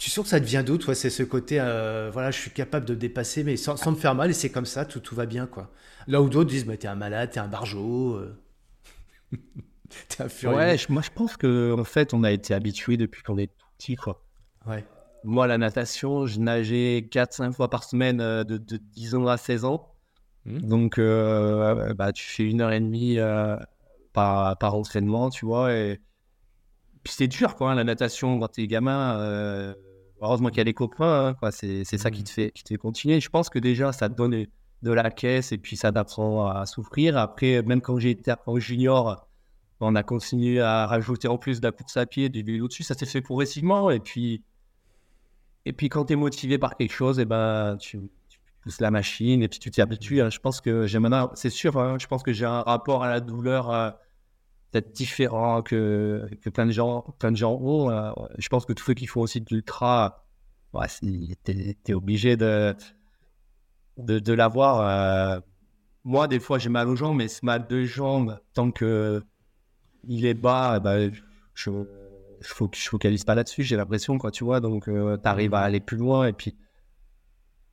sens 0.00 0.24
que 0.24 0.28
ça 0.28 0.40
devient 0.40 0.64
d'où, 0.66 0.78
toi 0.78 0.94
C'est 0.96 1.10
ce 1.10 1.22
côté, 1.22 1.58
euh, 1.60 2.10
voilà, 2.12 2.32
je 2.32 2.38
suis 2.40 2.50
capable 2.50 2.84
de 2.86 2.94
dépasser, 2.94 3.44
mais 3.44 3.56
sans, 3.56 3.90
me 3.90 3.96
faire 3.96 4.16
mal, 4.16 4.30
et 4.30 4.32
c'est 4.32 4.50
comme 4.50 4.66
ça, 4.66 4.84
tout, 4.84 4.98
tout 4.98 5.14
va 5.14 5.26
bien, 5.26 5.46
quoi. 5.46 5.70
Là 6.08 6.20
où 6.20 6.28
d'autres 6.28 6.50
disent, 6.50 6.66
mais 6.66 6.76
t'es 6.76 6.88
un 6.88 6.96
malade, 6.96 7.30
t'es 7.30 7.38
un 7.38 7.46
barjot. 7.46 8.16
Euh. 8.16 8.36
t'es 10.08 10.24
un 10.24 10.28
furieux. 10.28 10.56
Ouais, 10.56 10.76
moi, 10.88 11.02
je 11.02 11.10
pense 11.14 11.36
que 11.36 11.72
en 11.78 11.84
fait, 11.84 12.14
on 12.14 12.24
a 12.24 12.32
été 12.32 12.52
habitué 12.52 12.96
depuis 12.96 13.22
qu'on 13.22 13.38
est 13.38 13.46
tout 13.46 13.66
petit, 13.78 13.94
quoi. 13.94 14.24
Ouais. 14.66 14.84
Moi, 15.22 15.46
la 15.46 15.58
natation, 15.58 16.26
je 16.26 16.40
nageais 16.40 17.06
4-5 17.10 17.52
fois 17.52 17.70
par 17.70 17.84
semaine 17.84 18.20
euh, 18.20 18.44
de, 18.44 18.58
de, 18.58 18.76
10 18.76 19.14
ans 19.16 19.26
à 19.26 19.36
16 19.36 19.64
ans. 19.64 19.92
Mmh. 20.46 20.58
Donc, 20.60 21.00
bah, 21.00 22.12
tu 22.12 22.24
fais 22.24 22.44
une 22.44 22.60
heure 22.60 22.70
et 22.72 22.78
demie 22.78 23.18
par, 24.16 24.56
par 24.56 24.74
entraînement, 24.74 25.28
tu 25.30 25.44
vois. 25.44 25.74
Et 25.74 26.00
puis 27.04 27.12
c'est 27.12 27.28
dur, 27.28 27.54
quoi, 27.54 27.72
hein, 27.72 27.74
la 27.74 27.84
natation 27.84 28.40
quand 28.40 28.48
t'es 28.48 28.66
gamin. 28.66 29.20
Euh, 29.20 29.74
heureusement 30.22 30.48
qu'il 30.48 30.58
y 30.58 30.60
a 30.62 30.64
les 30.64 30.74
copains, 30.74 31.28
hein, 31.28 31.34
quoi. 31.34 31.52
C'est, 31.52 31.84
c'est 31.84 31.98
ça 31.98 32.10
qui 32.10 32.24
te, 32.24 32.30
mmh. 32.30 32.34
fait, 32.34 32.50
qui 32.52 32.64
te 32.64 32.68
fait 32.70 32.78
continuer. 32.78 33.20
Je 33.20 33.28
pense 33.28 33.50
que 33.50 33.58
déjà, 33.58 33.92
ça 33.92 34.08
te 34.08 34.14
donne 34.14 34.46
de 34.82 34.90
la 34.90 35.10
caisse 35.10 35.52
et 35.52 35.58
puis 35.58 35.76
ça 35.76 35.92
t'apprend 35.92 36.48
à 36.48 36.64
souffrir. 36.64 37.18
Après, 37.18 37.62
même 37.62 37.82
quand 37.82 37.98
j'ai 37.98 38.10
été 38.10 38.32
en 38.46 38.58
junior, 38.58 39.28
on 39.80 39.94
a 39.94 40.02
continué 40.02 40.60
à 40.60 40.86
rajouter 40.86 41.28
en 41.28 41.36
plus 41.36 41.60
de 41.60 41.66
la 41.66 41.72
course 41.72 41.98
à 41.98 42.06
pied, 42.06 42.30
du 42.30 42.42
vélo 42.42 42.68
dessus. 42.68 42.84
Ça 42.84 42.94
s'est 42.94 43.04
fait 43.04 43.20
progressivement. 43.20 43.90
Et 43.90 44.00
puis, 44.00 44.42
et 45.66 45.74
puis 45.74 45.90
quand 45.90 46.06
tu 46.06 46.14
es 46.14 46.16
motivé 46.16 46.56
par 46.56 46.76
quelque 46.76 46.92
chose, 46.92 47.18
et 47.18 47.22
eh 47.22 47.26
ben, 47.26 47.76
tu, 47.78 48.00
pousses 48.62 48.80
la 48.80 48.90
machine 48.90 49.42
et 49.42 49.48
puis 49.48 49.58
tu 49.58 49.70
t'y 49.70 49.82
habitues. 49.82 50.22
Hein. 50.22 50.30
Je 50.30 50.38
pense 50.38 50.62
que 50.62 50.86
j'ai 50.86 50.98
maintenant, 50.98 51.30
c'est 51.34 51.50
sûr, 51.50 51.98
je 51.98 52.06
pense 52.06 52.22
que 52.22 52.32
j'ai 52.32 52.46
un 52.46 52.62
rapport 52.62 53.04
à 53.04 53.10
la 53.10 53.20
douleur 53.20 53.70
euh, 53.70 53.90
peut-être 54.76 54.92
différent 54.94 55.62
que, 55.62 56.28
que 56.42 56.50
plein 56.50 56.66
de 56.66 56.70
gens, 56.70 57.02
plein 57.18 57.32
de 57.32 57.36
gens 57.36 57.54
ont. 57.54 57.90
Euh, 57.90 58.10
je 58.38 58.48
pense 58.48 58.66
que 58.66 58.72
tous 58.72 58.84
ceux 58.84 58.94
qui 58.94 59.06
font 59.06 59.22
aussi 59.22 59.40
de 59.40 59.46
l'ultra, 59.50 60.26
ouais, 60.74 60.86
t'es 61.44 61.76
es 61.86 61.94
obligé 61.94 62.36
de, 62.36 62.74
de, 63.96 64.18
de 64.18 64.32
l'avoir. 64.32 64.80
Euh. 64.80 65.40
moi, 66.04 66.28
des 66.28 66.40
fois, 66.40 66.58
j'ai 66.58 66.68
mal 66.68 66.88
aux 66.88 66.96
jambes, 66.96 67.16
mais 67.16 67.28
ce 67.28 67.44
mal 67.44 67.66
de 67.66 67.84
jambes, 67.84 68.38
tant 68.52 68.70
que 68.70 69.22
il 70.08 70.26
est 70.26 70.34
bas, 70.34 70.78
bah, 70.78 71.08
je, 71.54 71.70
je, 72.40 72.50
focalise 72.88 73.24
pas 73.24 73.34
là-dessus, 73.34 73.62
j'ai 73.62 73.76
l'impression, 73.76 74.18
quoi, 74.18 74.30
tu 74.30 74.44
vois. 74.44 74.60
Donc, 74.60 74.88
euh, 74.88 75.16
tu 75.16 75.28
arrives 75.28 75.54
à 75.54 75.62
mmh. 75.62 75.64
aller 75.64 75.80
plus 75.80 75.96
loin. 75.96 76.26
Et 76.26 76.32
puis, 76.32 76.54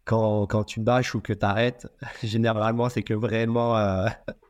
quand, 0.06 0.48
quand 0.48 0.64
tu 0.64 0.80
bâches 0.80 1.16
ou 1.16 1.22
que 1.22 1.34
tu 1.34 1.46
arrêtes, 1.46 1.88
généralement, 2.24 2.90
c'est 2.90 3.04
que 3.04 3.14
vraiment, 3.14 3.76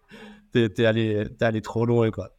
t'es 0.53 0.85
allé, 0.85 1.25
allé 1.41 1.61
trop 1.61 1.85
loin, 1.85 2.11
quoi. 2.11 2.31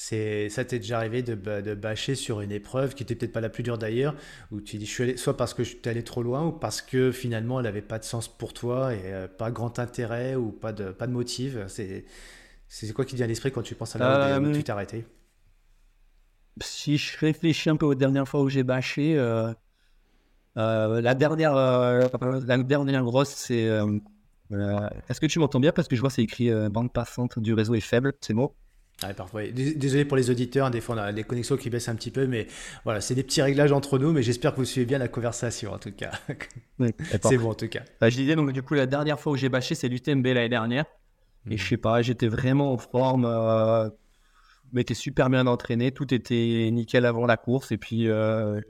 C'est, 0.00 0.48
ça 0.48 0.64
t'est 0.64 0.78
déjà 0.78 0.98
arrivé 0.98 1.24
de, 1.24 1.34
de 1.34 1.74
bâcher 1.74 2.14
sur 2.14 2.40
une 2.40 2.52
épreuve 2.52 2.94
qui 2.94 3.02
était 3.02 3.16
peut-être 3.16 3.32
pas 3.32 3.40
la 3.40 3.48
plus 3.48 3.64
dure 3.64 3.78
d'ailleurs, 3.78 4.14
où 4.52 4.60
tu 4.60 4.76
dis 4.76 4.86
je 4.86 4.92
suis 4.92 5.02
allé, 5.02 5.16
soit 5.16 5.36
parce 5.36 5.54
que 5.54 5.64
je 5.64 5.70
suis 5.70 5.80
allé 5.86 6.04
trop 6.04 6.22
loin, 6.22 6.46
ou 6.46 6.52
parce 6.52 6.80
que 6.80 7.10
finalement 7.10 7.58
elle 7.58 7.64
n'avait 7.64 7.82
pas 7.82 7.98
de 7.98 8.04
sens 8.04 8.28
pour 8.28 8.52
toi 8.54 8.94
et 8.94 9.00
euh, 9.06 9.26
pas 9.26 9.50
grand 9.50 9.80
intérêt 9.80 10.36
ou 10.36 10.52
pas 10.52 10.72
de, 10.72 10.92
pas 10.92 11.08
de 11.08 11.12
motif. 11.12 11.56
C'est, 11.66 12.04
c'est 12.68 12.92
quoi 12.92 13.04
qui 13.04 13.10
te 13.10 13.16
vient 13.16 13.24
à 13.24 13.28
l'esprit 13.28 13.50
quand 13.50 13.62
tu 13.62 13.74
penses 13.74 13.96
à 13.96 13.98
où 13.98 14.44
euh, 14.44 14.52
tu 14.52 14.62
t'es 14.62 14.70
arrêté? 14.70 15.04
Si 16.62 16.96
je 16.96 17.18
réfléchis 17.18 17.68
un 17.68 17.74
peu 17.74 17.86
aux 17.86 17.96
dernières 17.96 18.28
fois 18.28 18.42
où 18.42 18.48
j'ai 18.48 18.62
bâché, 18.62 19.18
euh, 19.18 19.52
la, 20.54 21.14
dernière, 21.16 21.56
la 21.56 22.58
dernière 22.62 23.02
grosse, 23.02 23.30
c'est 23.30 23.68
est-ce 25.08 25.20
que 25.20 25.26
tu 25.26 25.40
m'entends 25.40 25.58
bien? 25.58 25.72
Parce 25.72 25.88
que 25.88 25.96
je 25.96 26.00
vois 26.00 26.10
c'est 26.10 26.22
écrit 26.22 26.52
euh, 26.52 26.68
bande 26.68 26.92
passante 26.92 27.40
du 27.40 27.52
réseau 27.52 27.74
est 27.74 27.80
faible, 27.80 28.12
c'est 28.20 28.32
bon 28.32 28.52
ah, 29.02 29.14
parfois. 29.14 29.46
Désolé 29.48 30.04
pour 30.04 30.16
les 30.16 30.30
auditeurs, 30.30 30.70
des 30.70 30.80
fois 30.80 30.96
on 30.96 30.98
a 30.98 31.12
les 31.12 31.24
connexions 31.24 31.56
qui 31.56 31.70
baissent 31.70 31.88
un 31.88 31.94
petit 31.94 32.10
peu, 32.10 32.26
mais 32.26 32.46
voilà, 32.84 33.00
c'est 33.00 33.14
des 33.14 33.22
petits 33.22 33.42
réglages 33.42 33.72
entre 33.72 33.98
nous, 33.98 34.12
mais 34.12 34.22
j'espère 34.22 34.52
que 34.52 34.56
vous 34.56 34.64
suivez 34.64 34.86
bien 34.86 34.98
la 34.98 35.08
conversation 35.08 35.72
en 35.72 35.78
tout 35.78 35.92
cas. 35.92 36.12
c'est 37.22 37.38
bon 37.38 37.50
en 37.50 37.54
tout 37.54 37.68
cas. 37.68 37.82
Bah, 38.00 38.10
je 38.10 38.16
disais 38.16 38.34
donc 38.34 38.52
du 38.52 38.62
coup 38.62 38.74
la 38.74 38.86
dernière 38.86 39.20
fois 39.20 39.32
où 39.32 39.36
j'ai 39.36 39.48
bâché 39.48 39.74
c'est 39.74 39.88
l'UTMB 39.88 40.26
l'année 40.26 40.48
dernière, 40.48 40.84
et 41.48 41.54
hmm. 41.54 41.58
je 41.58 41.68
sais 41.68 41.76
pas, 41.76 42.02
j'étais 42.02 42.28
vraiment 42.28 42.72
en 42.72 42.78
forme, 42.78 43.24
euh, 43.24 43.88
m'étais 44.72 44.94
super 44.94 45.30
bien 45.30 45.46
entraîné, 45.46 45.92
tout 45.92 46.12
était 46.12 46.68
nickel 46.72 47.06
avant 47.06 47.26
la 47.26 47.36
course, 47.36 47.70
et 47.72 47.78
puis 47.78 48.08
euh, 48.08 48.60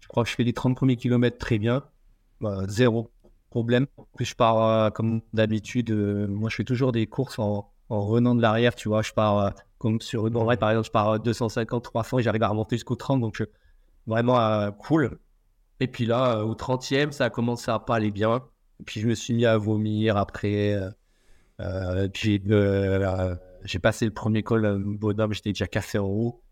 je 0.00 0.08
crois 0.08 0.24
que 0.24 0.30
je 0.30 0.34
fais 0.34 0.44
les 0.44 0.54
30 0.54 0.74
premiers 0.74 0.96
kilomètres 0.96 1.38
très 1.38 1.58
bien, 1.58 1.84
bah, 2.40 2.62
zéro 2.66 3.10
problème. 3.50 3.86
Puis 4.16 4.24
je 4.26 4.34
pars 4.34 4.62
euh, 4.62 4.90
comme 4.90 5.20
d'habitude. 5.32 5.90
Euh, 5.90 6.26
moi, 6.26 6.50
je 6.50 6.56
fais 6.56 6.64
toujours 6.64 6.92
des 6.92 7.06
courses 7.06 7.38
en, 7.38 7.70
en 7.88 8.00
renant 8.00 8.34
de 8.34 8.42
l'arrière. 8.42 8.74
Tu 8.74 8.88
vois, 8.88 9.02
je 9.02 9.12
pars 9.12 9.38
euh, 9.38 9.50
comme 9.78 10.00
sur 10.00 10.26
une 10.26 10.34
vrai, 10.34 10.56
par 10.56 10.70
exemple, 10.70 10.86
je 10.86 10.92
pars 10.92 11.20
250, 11.20 11.84
300 11.84 12.18
et 12.18 12.22
j'arrive 12.22 12.42
à 12.42 12.48
remonter 12.48 12.76
jusqu'au 12.76 12.96
30. 12.96 13.20
Donc, 13.20 13.42
vraiment 14.06 14.72
cool. 14.72 15.18
Et 15.80 15.86
puis 15.86 16.06
là, 16.06 16.44
au 16.44 16.54
30e, 16.54 17.12
ça 17.12 17.26
a 17.26 17.30
commencé 17.30 17.70
à 17.70 17.78
pas 17.78 17.96
aller 17.96 18.10
bien. 18.10 18.42
Et 18.80 18.84
puis 18.84 19.00
je 19.00 19.08
me 19.08 19.14
suis 19.14 19.34
mis 19.34 19.46
à 19.46 19.56
vomir 19.56 20.16
après. 20.16 20.76
puis 22.12 22.42
j'ai 23.64 23.78
passé 23.78 24.04
le 24.04 24.12
premier 24.12 24.42
col 24.42 24.82
bonhomme, 24.84 25.32
j'étais 25.32 25.50
déjà 25.50 25.66
cassé 25.66 25.98
en 25.98 26.06
haut. 26.06 26.42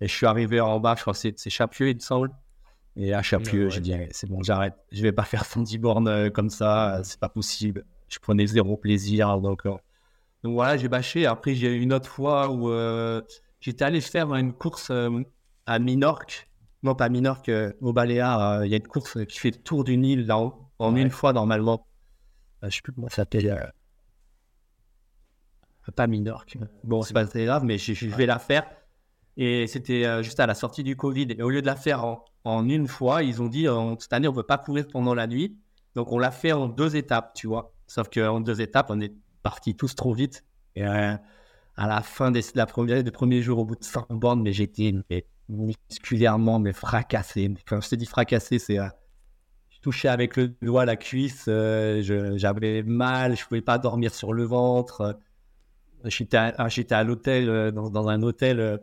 Et 0.00 0.08
je 0.08 0.12
suis 0.12 0.26
arrivé 0.26 0.60
en 0.60 0.80
bas, 0.80 0.94
je 0.96 1.02
crois 1.02 1.12
que 1.12 1.18
c'est 1.36 1.50
Chapieux, 1.50 1.90
il 1.90 1.94
me 1.94 2.00
semble. 2.00 2.30
Et 2.96 3.14
à 3.14 3.22
Chapieux, 3.22 3.70
j'ai 3.70 3.80
dit, 3.80 3.94
c'est 4.10 4.28
bon, 4.28 4.42
j'arrête. 4.42 4.74
Je 4.90 5.00
vais 5.02 5.12
pas 5.12 5.22
faire 5.22 5.44
110 5.44 5.78
bornes 5.78 6.08
euh, 6.08 6.30
comme 6.30 6.50
ça, 6.50 7.00
c'est 7.04 7.20
pas 7.20 7.28
possible. 7.28 7.84
Je 8.08 8.18
prenais 8.18 8.46
zéro 8.46 8.76
plaisir. 8.76 9.40
Donc, 9.40 9.64
euh, 9.64 9.76
donc 10.42 10.54
voilà, 10.54 10.76
j'ai 10.76 10.88
bâché. 10.88 11.26
Après, 11.26 11.54
j'ai 11.54 11.68
eu 11.68 11.80
une 11.80 11.92
autre 11.92 12.08
fois 12.08 12.50
où 12.50 12.70
euh, 12.70 13.22
j'étais 13.60 13.84
allé 13.84 14.00
faire 14.00 14.34
une 14.34 14.52
course 14.52 14.90
à 15.66 15.78
Minorque. 15.78 16.48
non 16.82 16.94
pas 16.94 17.08
Minorque, 17.08 17.50
au 17.80 17.92
Baléares, 17.92 18.64
il 18.64 18.70
y 18.70 18.74
a 18.74 18.76
une 18.76 18.88
course 18.88 19.24
qui 19.26 19.38
fait 19.38 19.52
le 19.52 19.62
tour 19.62 19.84
d'une 19.84 20.04
île 20.04 20.26
là 20.26 20.38
en 20.78 20.96
une 20.96 21.10
fois 21.10 21.32
normalement. 21.32 21.86
je 22.62 22.70
sais 22.70 22.82
plus 22.82 22.92
comment 22.92 23.08
ça 23.08 23.16
s'appelle. 23.16 23.72
pas 25.94 26.06
Minorque. 26.08 26.58
Bon, 26.82 27.02
c'est 27.02 27.14
pas 27.14 27.26
très 27.26 27.44
grave, 27.44 27.64
mais 27.64 27.78
je, 27.78 28.06
vais 28.06 28.26
la 28.26 28.40
faire. 28.40 28.64
Et 29.36 29.66
c'était 29.66 30.22
juste 30.24 30.40
à 30.40 30.46
la 30.46 30.54
sortie 30.54 30.82
du 30.82 30.96
Covid. 30.96 31.28
Et 31.38 31.42
au 31.42 31.50
lieu 31.50 31.62
de 31.62 31.66
la 31.66 31.76
faire 31.76 32.04
en, 32.44 32.68
une 32.68 32.88
fois, 32.88 33.22
ils 33.22 33.40
ont 33.40 33.46
dit 33.46 33.66
cette 34.00 34.12
année, 34.12 34.26
on 34.26 34.32
ne 34.32 34.36
veut 34.36 34.42
pas 34.42 34.58
courir 34.58 34.86
pendant 34.88 35.14
la 35.14 35.28
nuit. 35.28 35.56
Donc, 35.94 36.10
on 36.10 36.18
l'a 36.18 36.30
fait 36.30 36.52
en 36.52 36.68
deux 36.68 36.96
étapes, 36.96 37.34
tu 37.34 37.46
vois. 37.46 37.72
Sauf 37.86 38.08
qu'en 38.08 38.40
deux 38.40 38.60
étapes, 38.60 38.86
on 38.88 39.00
est 39.00 39.14
partis 39.42 39.74
tous 39.74 39.94
trop 39.94 40.14
vite. 40.14 40.44
Et 40.74 40.84
à 40.84 41.18
la 41.76 42.02
fin 42.02 42.30
des, 42.30 42.42
la 42.54 42.66
première, 42.66 43.02
des 43.02 43.10
premiers 43.10 43.42
jours, 43.42 43.58
au 43.58 43.64
bout 43.64 43.76
de 43.76 43.84
100 43.84 44.06
bornes, 44.10 44.42
mais 44.42 44.52
j'étais 44.52 44.94
musculairement 45.48 46.58
mais 46.58 46.72
fracassé. 46.72 47.52
quand 47.66 47.80
je 47.80 47.90
te 47.90 47.94
dis 47.94 48.06
fracassé, 48.06 48.58
c'est 48.58 48.78
euh, 48.78 48.88
je 49.70 49.80
touchais 49.80 50.08
avec 50.08 50.36
le 50.36 50.48
doigt 50.62 50.84
la 50.84 50.96
cuisse, 50.96 51.46
euh, 51.48 52.02
j'avais 52.36 52.82
mal, 52.82 53.36
je 53.36 53.44
pouvais 53.46 53.62
pas 53.62 53.78
dormir 53.78 54.14
sur 54.14 54.32
le 54.32 54.44
ventre. 54.44 55.18
J'étais 56.04 56.36
à, 56.36 56.54
ah, 56.58 56.68
j'étais 56.68 56.94
à 56.94 57.04
l'hôtel, 57.04 57.48
euh, 57.48 57.70
dans, 57.70 57.90
dans, 57.90 58.08
un 58.08 58.22
hôtel, 58.22 58.80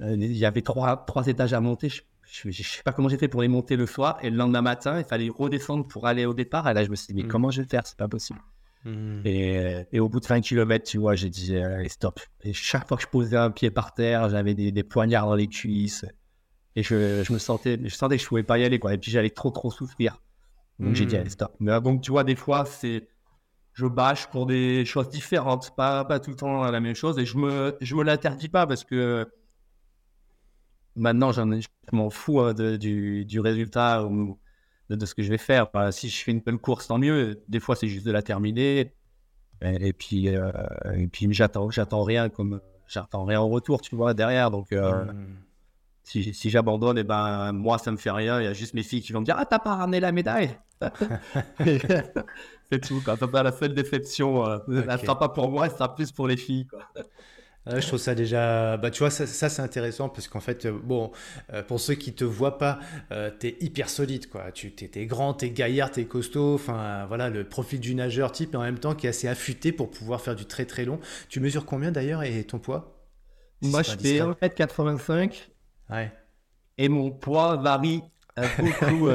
il 0.00 0.36
y 0.36 0.44
avait 0.44 0.62
trois, 0.62 1.04
trois 1.06 1.26
étages 1.26 1.52
à 1.52 1.60
monter. 1.60 1.88
Je, 1.88 2.48
ne 2.48 2.52
sais 2.52 2.82
pas 2.84 2.92
comment 2.92 3.08
j'ai 3.08 3.18
fait 3.18 3.28
pour 3.28 3.42
les 3.42 3.48
monter 3.48 3.76
le 3.76 3.86
soir. 3.86 4.18
Et 4.22 4.30
le 4.30 4.36
lendemain 4.36 4.62
matin, 4.62 4.98
il 4.98 5.04
fallait 5.04 5.28
redescendre 5.28 5.86
pour 5.86 6.06
aller 6.06 6.26
au 6.26 6.34
départ. 6.34 6.68
Et 6.68 6.74
là, 6.74 6.84
je 6.84 6.90
me 6.90 6.96
suis 6.96 7.14
dit, 7.14 7.14
mais 7.14 7.22
mmh. 7.22 7.28
comment 7.28 7.50
je 7.50 7.62
vais 7.62 7.68
faire? 7.68 7.86
C'est 7.86 7.96
pas 7.96 8.08
possible. 8.08 8.40
Mmh. 8.84 9.22
Et, 9.24 9.86
et, 9.92 10.00
au 10.00 10.08
bout 10.08 10.20
de 10.20 10.26
20 10.26 10.40
km, 10.40 10.84
tu 10.84 10.98
vois, 10.98 11.14
j'ai 11.14 11.30
dit, 11.30 11.56
allez, 11.56 11.88
stop. 11.88 12.20
Et 12.42 12.52
chaque 12.52 12.86
fois 12.86 12.96
que 12.96 13.02
je 13.02 13.08
posais 13.08 13.36
un 13.36 13.50
pied 13.50 13.70
par 13.70 13.94
terre, 13.94 14.28
j'avais 14.28 14.54
des, 14.54 14.70
des 14.70 14.84
poignards 14.84 15.26
dans 15.26 15.34
les 15.34 15.48
cuisses. 15.48 16.04
Et 16.76 16.82
je, 16.82 17.24
je, 17.24 17.32
me 17.32 17.38
sentais, 17.38 17.80
je 17.82 17.94
sentais 17.94 18.16
que 18.16 18.22
je 18.22 18.28
pouvais 18.28 18.42
pas 18.42 18.58
y 18.58 18.64
aller, 18.64 18.78
quoi. 18.78 18.94
Et 18.94 18.98
puis 18.98 19.10
j'allais 19.10 19.30
trop, 19.30 19.50
trop 19.50 19.70
souffrir. 19.70 20.20
Donc 20.78 20.94
j'ai 20.94 21.06
dit, 21.06 21.16
allez, 21.16 21.26
mmh. 21.26 21.30
stop. 21.30 21.56
Mais 21.58 21.80
donc, 21.80 22.02
tu 22.02 22.10
vois, 22.10 22.22
des 22.22 22.36
fois, 22.36 22.64
c'est, 22.64 23.08
je 23.72 23.86
bâche 23.86 24.26
pour 24.28 24.46
des 24.46 24.84
choses 24.84 25.08
différentes, 25.08 25.74
pas, 25.76 26.04
pas 26.04 26.18
tout 26.20 26.30
le 26.30 26.36
temps 26.36 26.64
la 26.70 26.80
même 26.80 26.94
chose. 26.94 27.18
Et 27.18 27.26
je 27.26 27.36
me, 27.36 27.76
je 27.80 27.94
me 27.94 28.04
l'interdis 28.04 28.48
pas 28.48 28.66
parce 28.66 28.84
que 28.84 29.26
maintenant, 30.96 31.30
j'en 31.30 31.50
je 31.60 31.68
m'en 31.92 32.10
fous 32.10 32.40
hein, 32.40 32.54
du, 32.54 33.24
du, 33.26 33.40
résultat 33.40 34.04
ou 34.06 34.38
de, 34.90 35.06
ce 35.06 35.14
que 35.14 35.22
je 35.22 35.30
vais 35.30 35.38
faire. 35.38 35.68
si 35.90 36.08
je 36.08 36.24
fais 36.24 36.32
une 36.32 36.40
bonne 36.40 36.58
course, 36.58 36.88
tant 36.88 36.98
mieux. 36.98 37.42
Des 37.48 37.60
fois, 37.60 37.76
c'est 37.76 37.88
juste 37.88 38.06
de 38.06 38.12
la 38.12 38.22
terminer. 38.22 38.92
Et, 39.62 39.92
puis, 39.92 40.28
euh, 40.28 40.52
et 40.94 41.08
puis 41.08 41.32
j'attends, 41.32 41.70
j'attends 41.70 42.02
rien 42.02 42.28
comme 42.28 42.60
j'attends 42.86 43.24
rien 43.24 43.40
en 43.40 43.48
retour, 43.48 43.80
tu 43.80 43.96
vois, 43.96 44.14
derrière. 44.14 44.50
Donc, 44.50 44.72
euh, 44.72 45.04
mmh. 45.04 45.26
si, 46.04 46.34
si 46.34 46.50
j'abandonne, 46.50 46.98
et 46.98 47.00
eh 47.00 47.04
ben, 47.04 47.52
moi, 47.52 47.78
ça 47.78 47.90
me 47.90 47.96
fait 47.96 48.10
rien. 48.10 48.40
Il 48.40 48.44
y 48.44 48.48
a 48.48 48.52
juste 48.52 48.74
mes 48.74 48.82
filles 48.82 49.02
qui 49.02 49.12
vont 49.12 49.20
me 49.20 49.24
dire 49.24 49.36
Ah, 49.38 49.46
t'as 49.46 49.58
pas 49.58 49.76
ramené 49.76 50.00
la 50.00 50.12
médaille 50.12 50.58
C'est 52.70 52.80
tout. 52.80 53.02
Quand 53.04 53.32
la 53.32 53.52
seule 53.52 53.74
déception, 53.74 54.46
euh, 54.46 54.58
okay. 54.68 55.06
sera 55.06 55.18
pas 55.18 55.28
pour 55.28 55.50
moi, 55.50 55.68
ça 55.68 55.76
sera 55.76 55.94
plus 55.94 56.12
pour 56.12 56.28
les 56.28 56.36
filles. 56.36 56.66
Quoi 56.66 56.80
je 57.66 57.86
trouve 57.86 57.98
ça 57.98 58.14
déjà, 58.14 58.76
bah, 58.76 58.90
tu 58.90 59.00
vois, 59.00 59.10
ça, 59.10 59.26
c'est 59.26 59.62
intéressant 59.62 60.08
parce 60.08 60.28
qu'en 60.28 60.40
fait, 60.40 60.66
euh, 60.66 60.72
bon, 60.72 61.10
euh, 61.52 61.64
pour 61.64 61.80
ceux 61.80 61.94
qui 61.94 62.12
te 62.12 62.22
voient 62.24 62.58
pas, 62.58 62.78
euh, 63.10 63.30
tu 63.38 63.48
es 63.48 63.56
hyper 63.60 63.88
solide, 63.90 64.28
quoi. 64.28 64.52
Tu 64.52 64.72
es, 64.80 64.90
es 64.94 65.06
grand, 65.06 65.42
es 65.42 65.50
gaillard, 65.50 65.90
es 65.96 66.04
costaud, 66.04 66.54
enfin, 66.54 67.06
voilà, 67.06 67.28
le 67.28 67.48
profil 67.48 67.80
du 67.80 67.96
nageur 67.96 68.30
type 68.30 68.54
et 68.54 68.56
en 68.56 68.62
même 68.62 68.78
temps 68.78 68.94
qui 68.94 69.06
est 69.06 69.10
assez 69.10 69.26
affûté 69.26 69.72
pour 69.72 69.90
pouvoir 69.90 70.20
faire 70.20 70.36
du 70.36 70.44
très 70.44 70.64
très 70.64 70.84
long. 70.84 71.00
Tu 71.28 71.40
mesures 71.40 71.66
combien 71.66 71.90
d'ailleurs 71.90 72.22
et 72.22 72.44
ton 72.44 72.60
poids? 72.60 73.02
Moi, 73.62 73.82
je 73.82 73.92
fais 73.92 74.20
1m85. 74.20 75.48
Ouais. 75.90 76.12
Et 76.78 76.88
mon 76.88 77.10
poids 77.10 77.56
varie 77.56 78.02
beaucoup. 78.58 79.08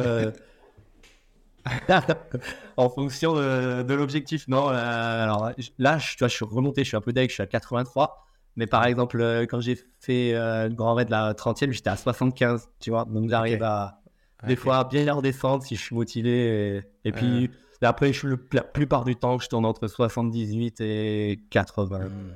en 2.75 2.89
fonction 2.89 3.35
de, 3.35 3.93
l'objectif. 3.93 4.47
Non, 4.47 4.67
alors 4.67 5.51
là, 5.77 5.97
je, 5.99 6.11
tu 6.11 6.19
vois, 6.19 6.27
je 6.27 6.35
suis 6.35 6.43
remonté, 6.43 6.83
je 6.83 6.89
suis 6.89 6.97
un 6.97 7.01
peu 7.01 7.13
deck, 7.13 7.29
je 7.29 7.35
suis 7.35 7.43
à 7.43 7.47
83. 7.47 8.27
Mais 8.55 8.67
par 8.67 8.85
exemple, 8.85 9.21
euh, 9.21 9.45
quand 9.45 9.61
j'ai 9.61 9.77
fait 9.99 10.33
euh, 10.33 10.67
le 10.67 10.75
grand 10.75 10.93
raid 10.93 11.07
de 11.07 11.11
la 11.11 11.33
30e, 11.33 11.71
j'étais 11.71 11.89
à 11.89 11.95
75, 11.95 12.69
tu 12.79 12.89
vois. 12.89 13.05
Donc 13.05 13.29
j'arrive 13.29 13.63
à 13.63 14.01
des 14.47 14.55
fois 14.55 14.83
bien 14.83 15.13
redescendre 15.13 15.63
si 15.63 15.75
je 15.75 15.81
suis 15.81 15.95
motivé. 15.95 16.83
Et, 17.05 17.11
puis 17.11 17.49
après, 17.81 18.13
je, 18.13 18.27
la 18.51 18.63
plupart 18.63 19.05
du 19.05 19.15
temps, 19.15 19.39
je 19.39 19.47
tourne 19.47 19.65
entre 19.65 19.87
78 19.87 20.81
et 20.81 21.43
80. 21.49 21.99
Hmm. 21.99 22.33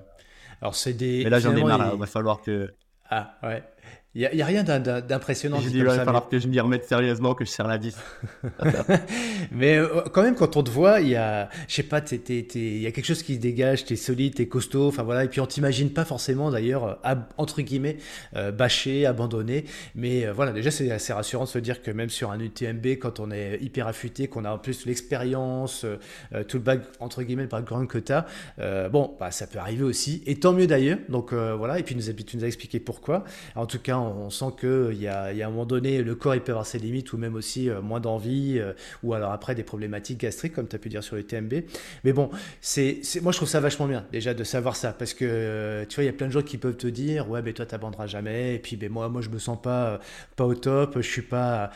Alors 0.61 0.75
c'est 0.75 0.93
des. 0.93 1.23
Mais 1.23 1.29
là, 1.29 1.39
j'en 1.39 1.55
ai 1.55 1.63
marre. 1.63 1.91
Il 1.93 1.99
va 1.99 2.05
falloir 2.05 2.41
que. 2.41 2.73
Ah 3.09 3.37
ouais. 3.43 3.63
Il 4.17 4.29
n'y 4.33 4.41
a, 4.41 4.45
rien 4.45 4.63
d'impressionnant. 4.63 5.59
Je 5.59 5.67
dis, 5.67 5.79
il 5.79 5.83
va 5.83 6.05
falloir 6.05 6.29
que 6.29 6.39
je 6.39 6.47
m'y 6.47 6.57
remette 6.57 6.85
sérieusement, 6.85 7.33
que 7.33 7.43
je 7.43 7.49
serre 7.49 7.67
la 7.67 7.75
vis. 7.75 7.97
Mais 9.51 9.77
euh, 9.77 10.03
quand 10.13 10.23
même, 10.23 10.35
quand 10.35 10.55
on 10.55 10.63
te 10.63 10.69
voit, 10.69 11.01
il 11.01 11.09
y 11.09 11.17
a, 11.17 11.49
je 11.67 11.75
sais 11.75 11.83
pas, 11.83 11.99
il 11.99 12.81
y 12.81 12.87
a 12.87 12.91
quelque 12.91 13.05
chose 13.05 13.23
qui 13.23 13.35
se 13.35 13.41
dégage, 13.41 13.83
tu 13.83 13.91
es 13.91 13.97
solide, 13.97 14.35
tu 14.35 14.43
es 14.43 14.47
costaud, 14.47 14.87
enfin 14.87 15.03
voilà. 15.03 15.25
Et 15.25 15.27
puis 15.27 15.41
on 15.41 15.45
t'imagine 15.45 15.89
pas 15.89 16.05
forcément 16.05 16.49
d'ailleurs, 16.49 16.97
euh, 17.05 17.15
entre 17.37 17.61
guillemets, 17.61 17.97
euh, 18.37 18.53
bâché, 18.53 19.05
abandonné. 19.05 19.65
Mais 19.95 20.25
voilà, 20.27 20.53
déjà, 20.53 20.71
c'est 20.71 20.89
assez 20.91 21.11
rassurant 21.11 21.43
de 21.43 21.49
se 21.49 21.59
dire 21.59 21.81
que 21.81 21.91
même 21.91 22.09
sur 22.09 22.31
un 22.31 22.39
UTMB, 22.39 22.85
quand 23.01 23.19
on 23.19 23.31
est 23.31 23.57
hyper 23.59 23.85
affûté, 23.85 24.29
qu'on 24.29 24.45
a 24.45 24.51
en 24.51 24.59
plus 24.59 24.85
l'expérience, 24.85 25.85
tout 26.47 26.57
le 26.57 26.63
bac, 26.63 26.83
entre 27.01 27.21
guillemets, 27.23 27.43
le 27.43 27.49
background 27.49 27.89
que 27.89 27.97
tu 27.97 28.13
as, 28.13 28.25
bon, 28.87 29.13
bah, 29.19 29.31
ça 29.31 29.45
peut 29.45 29.59
arriver 29.59 29.83
aussi. 29.83 30.23
Et 30.25 30.39
tant 30.39 30.53
mieux 30.53 30.67
d'ailleurs. 30.67 30.99
Donc 31.09 31.33
voilà, 31.33 31.79
et 31.79 31.83
puis 31.83 31.95
nous, 31.95 32.13
tu 32.13 32.37
nous 32.37 32.45
as 32.45 32.47
expliqué 32.47 32.79
pourquoi. 32.79 33.25
En 33.55 33.65
tout 33.65 33.79
cas, 33.79 34.04
on 34.05 34.29
sent 34.29 34.45
qu'il 34.59 35.01
y 35.01 35.07
a, 35.07 35.25
un 35.27 35.49
moment 35.49 35.65
donné, 35.65 36.01
le 36.01 36.15
corps 36.15 36.35
il 36.35 36.41
peut 36.41 36.51
avoir 36.51 36.65
ses 36.65 36.79
limites 36.79 37.13
ou 37.13 37.17
même 37.17 37.35
aussi 37.35 37.69
euh, 37.69 37.81
moins 37.81 37.99
d'envie 37.99 38.59
euh, 38.59 38.73
ou 39.03 39.13
alors 39.13 39.31
après 39.31 39.55
des 39.55 39.63
problématiques 39.63 40.19
gastriques 40.19 40.53
comme 40.53 40.67
tu 40.67 40.75
as 40.75 40.79
pu 40.79 40.89
dire 40.89 41.03
sur 41.03 41.15
le 41.15 41.23
TMB. 41.23 41.53
Mais 42.03 42.13
bon, 42.13 42.29
c'est, 42.61 43.01
moi 43.21 43.31
je 43.31 43.37
trouve 43.37 43.49
ça 43.49 43.59
vachement 43.59 43.87
bien 43.87 44.05
déjà 44.11 44.33
de 44.33 44.43
savoir 44.43 44.75
ça 44.75 44.93
parce 44.93 45.13
que 45.13 45.25
euh, 45.25 45.85
tu 45.85 45.95
vois, 45.95 46.03
il 46.03 46.07
y 46.07 46.09
a 46.09 46.13
plein 46.13 46.27
de 46.27 46.31
gens 46.31 46.41
qui 46.41 46.57
peuvent 46.57 46.77
te 46.77 46.87
dire 46.87 47.29
ouais, 47.29 47.41
mais 47.41 47.53
toi 47.53 47.65
tu 47.65 47.73
n'abandonneras 47.73 48.07
jamais 48.07 48.55
et 48.55 48.59
puis 48.59 48.75
ben, 48.75 48.89
moi, 48.89 49.09
moi 49.09 49.21
je 49.21 49.29
me 49.29 49.39
sens 49.39 49.61
pas, 49.61 49.99
pas 50.35 50.45
au 50.45 50.55
top, 50.55 50.95
je 50.97 51.09
suis 51.09 51.21
pas. 51.21 51.71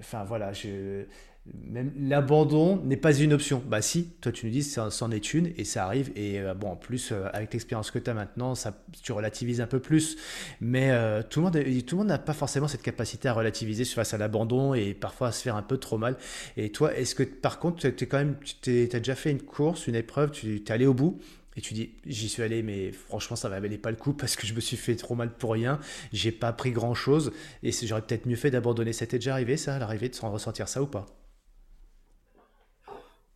Enfin 0.00 0.24
voilà, 0.24 0.52
je 0.52 1.04
même 1.52 1.92
l'abandon 1.98 2.82
n'est 2.84 2.96
pas 2.96 3.14
une 3.14 3.34
option. 3.34 3.62
Bah 3.66 3.82
si, 3.82 4.08
toi 4.20 4.32
tu 4.32 4.46
nous 4.46 4.52
dis 4.52 4.62
c'en 4.62 5.10
est 5.10 5.34
une 5.34 5.52
et 5.58 5.64
ça 5.64 5.84
arrive. 5.84 6.10
Et 6.16 6.40
euh, 6.40 6.54
bon, 6.54 6.68
en 6.68 6.76
plus, 6.76 7.12
euh, 7.12 7.26
avec 7.34 7.52
l'expérience 7.52 7.90
que 7.90 7.98
tu 7.98 8.08
as 8.10 8.14
maintenant, 8.14 8.54
tu 9.02 9.12
relativises 9.12 9.60
un 9.60 9.66
peu 9.66 9.78
plus. 9.78 10.16
Mais 10.60 10.90
euh, 10.90 11.22
tout 11.22 11.40
le 11.40 11.44
monde 11.44 11.54
tout 11.86 11.96
le 11.96 11.98
monde 11.98 12.08
n'a 12.08 12.18
pas 12.18 12.32
forcément 12.32 12.68
cette 12.68 12.82
capacité 12.82 13.28
à 13.28 13.34
relativiser 13.34 13.84
face 13.84 14.14
à 14.14 14.18
l'abandon 14.18 14.72
et 14.74 14.94
parfois 14.94 15.28
à 15.28 15.32
se 15.32 15.42
faire 15.42 15.56
un 15.56 15.62
peu 15.62 15.76
trop 15.76 15.98
mal. 15.98 16.16
Et 16.56 16.70
toi, 16.70 16.96
est-ce 16.96 17.14
que 17.14 17.22
par 17.22 17.58
contre, 17.58 17.76
tu 17.78 18.08
as 18.12 18.98
déjà 18.98 19.14
fait 19.14 19.30
une 19.30 19.42
course, 19.42 19.86
une 19.86 19.96
épreuve, 19.96 20.30
tu 20.30 20.56
es 20.56 20.72
allé 20.72 20.86
au 20.86 20.94
bout 20.94 21.20
et 21.56 21.60
tu 21.60 21.74
dis, 21.74 21.90
j'y 22.06 22.28
suis 22.28 22.42
allé, 22.42 22.62
mais 22.62 22.90
franchement, 22.90 23.36
ça 23.36 23.48
valait 23.48 23.78
pas 23.78 23.90
le 23.90 23.96
coup 23.96 24.12
parce 24.12 24.34
que 24.34 24.46
je 24.46 24.54
me 24.54 24.60
suis 24.60 24.76
fait 24.76 24.96
trop 24.96 25.14
mal 25.14 25.30
pour 25.30 25.52
rien. 25.52 25.78
J'ai 26.12 26.32
pas 26.32 26.48
appris 26.48 26.72
grand 26.72 26.94
chose 26.94 27.32
et 27.62 27.70
j'aurais 27.70 28.02
peut-être 28.02 28.26
mieux 28.26 28.36
fait 28.36 28.50
d'abandonner. 28.50 28.92
C'était 28.92 29.18
déjà 29.18 29.34
arrivé, 29.34 29.56
ça, 29.56 29.78
l'arrivée, 29.78 30.08
de 30.08 30.14
s'en 30.14 30.32
ressentir 30.32 30.68
ça 30.68 30.82
ou 30.82 30.86
pas? 30.86 31.23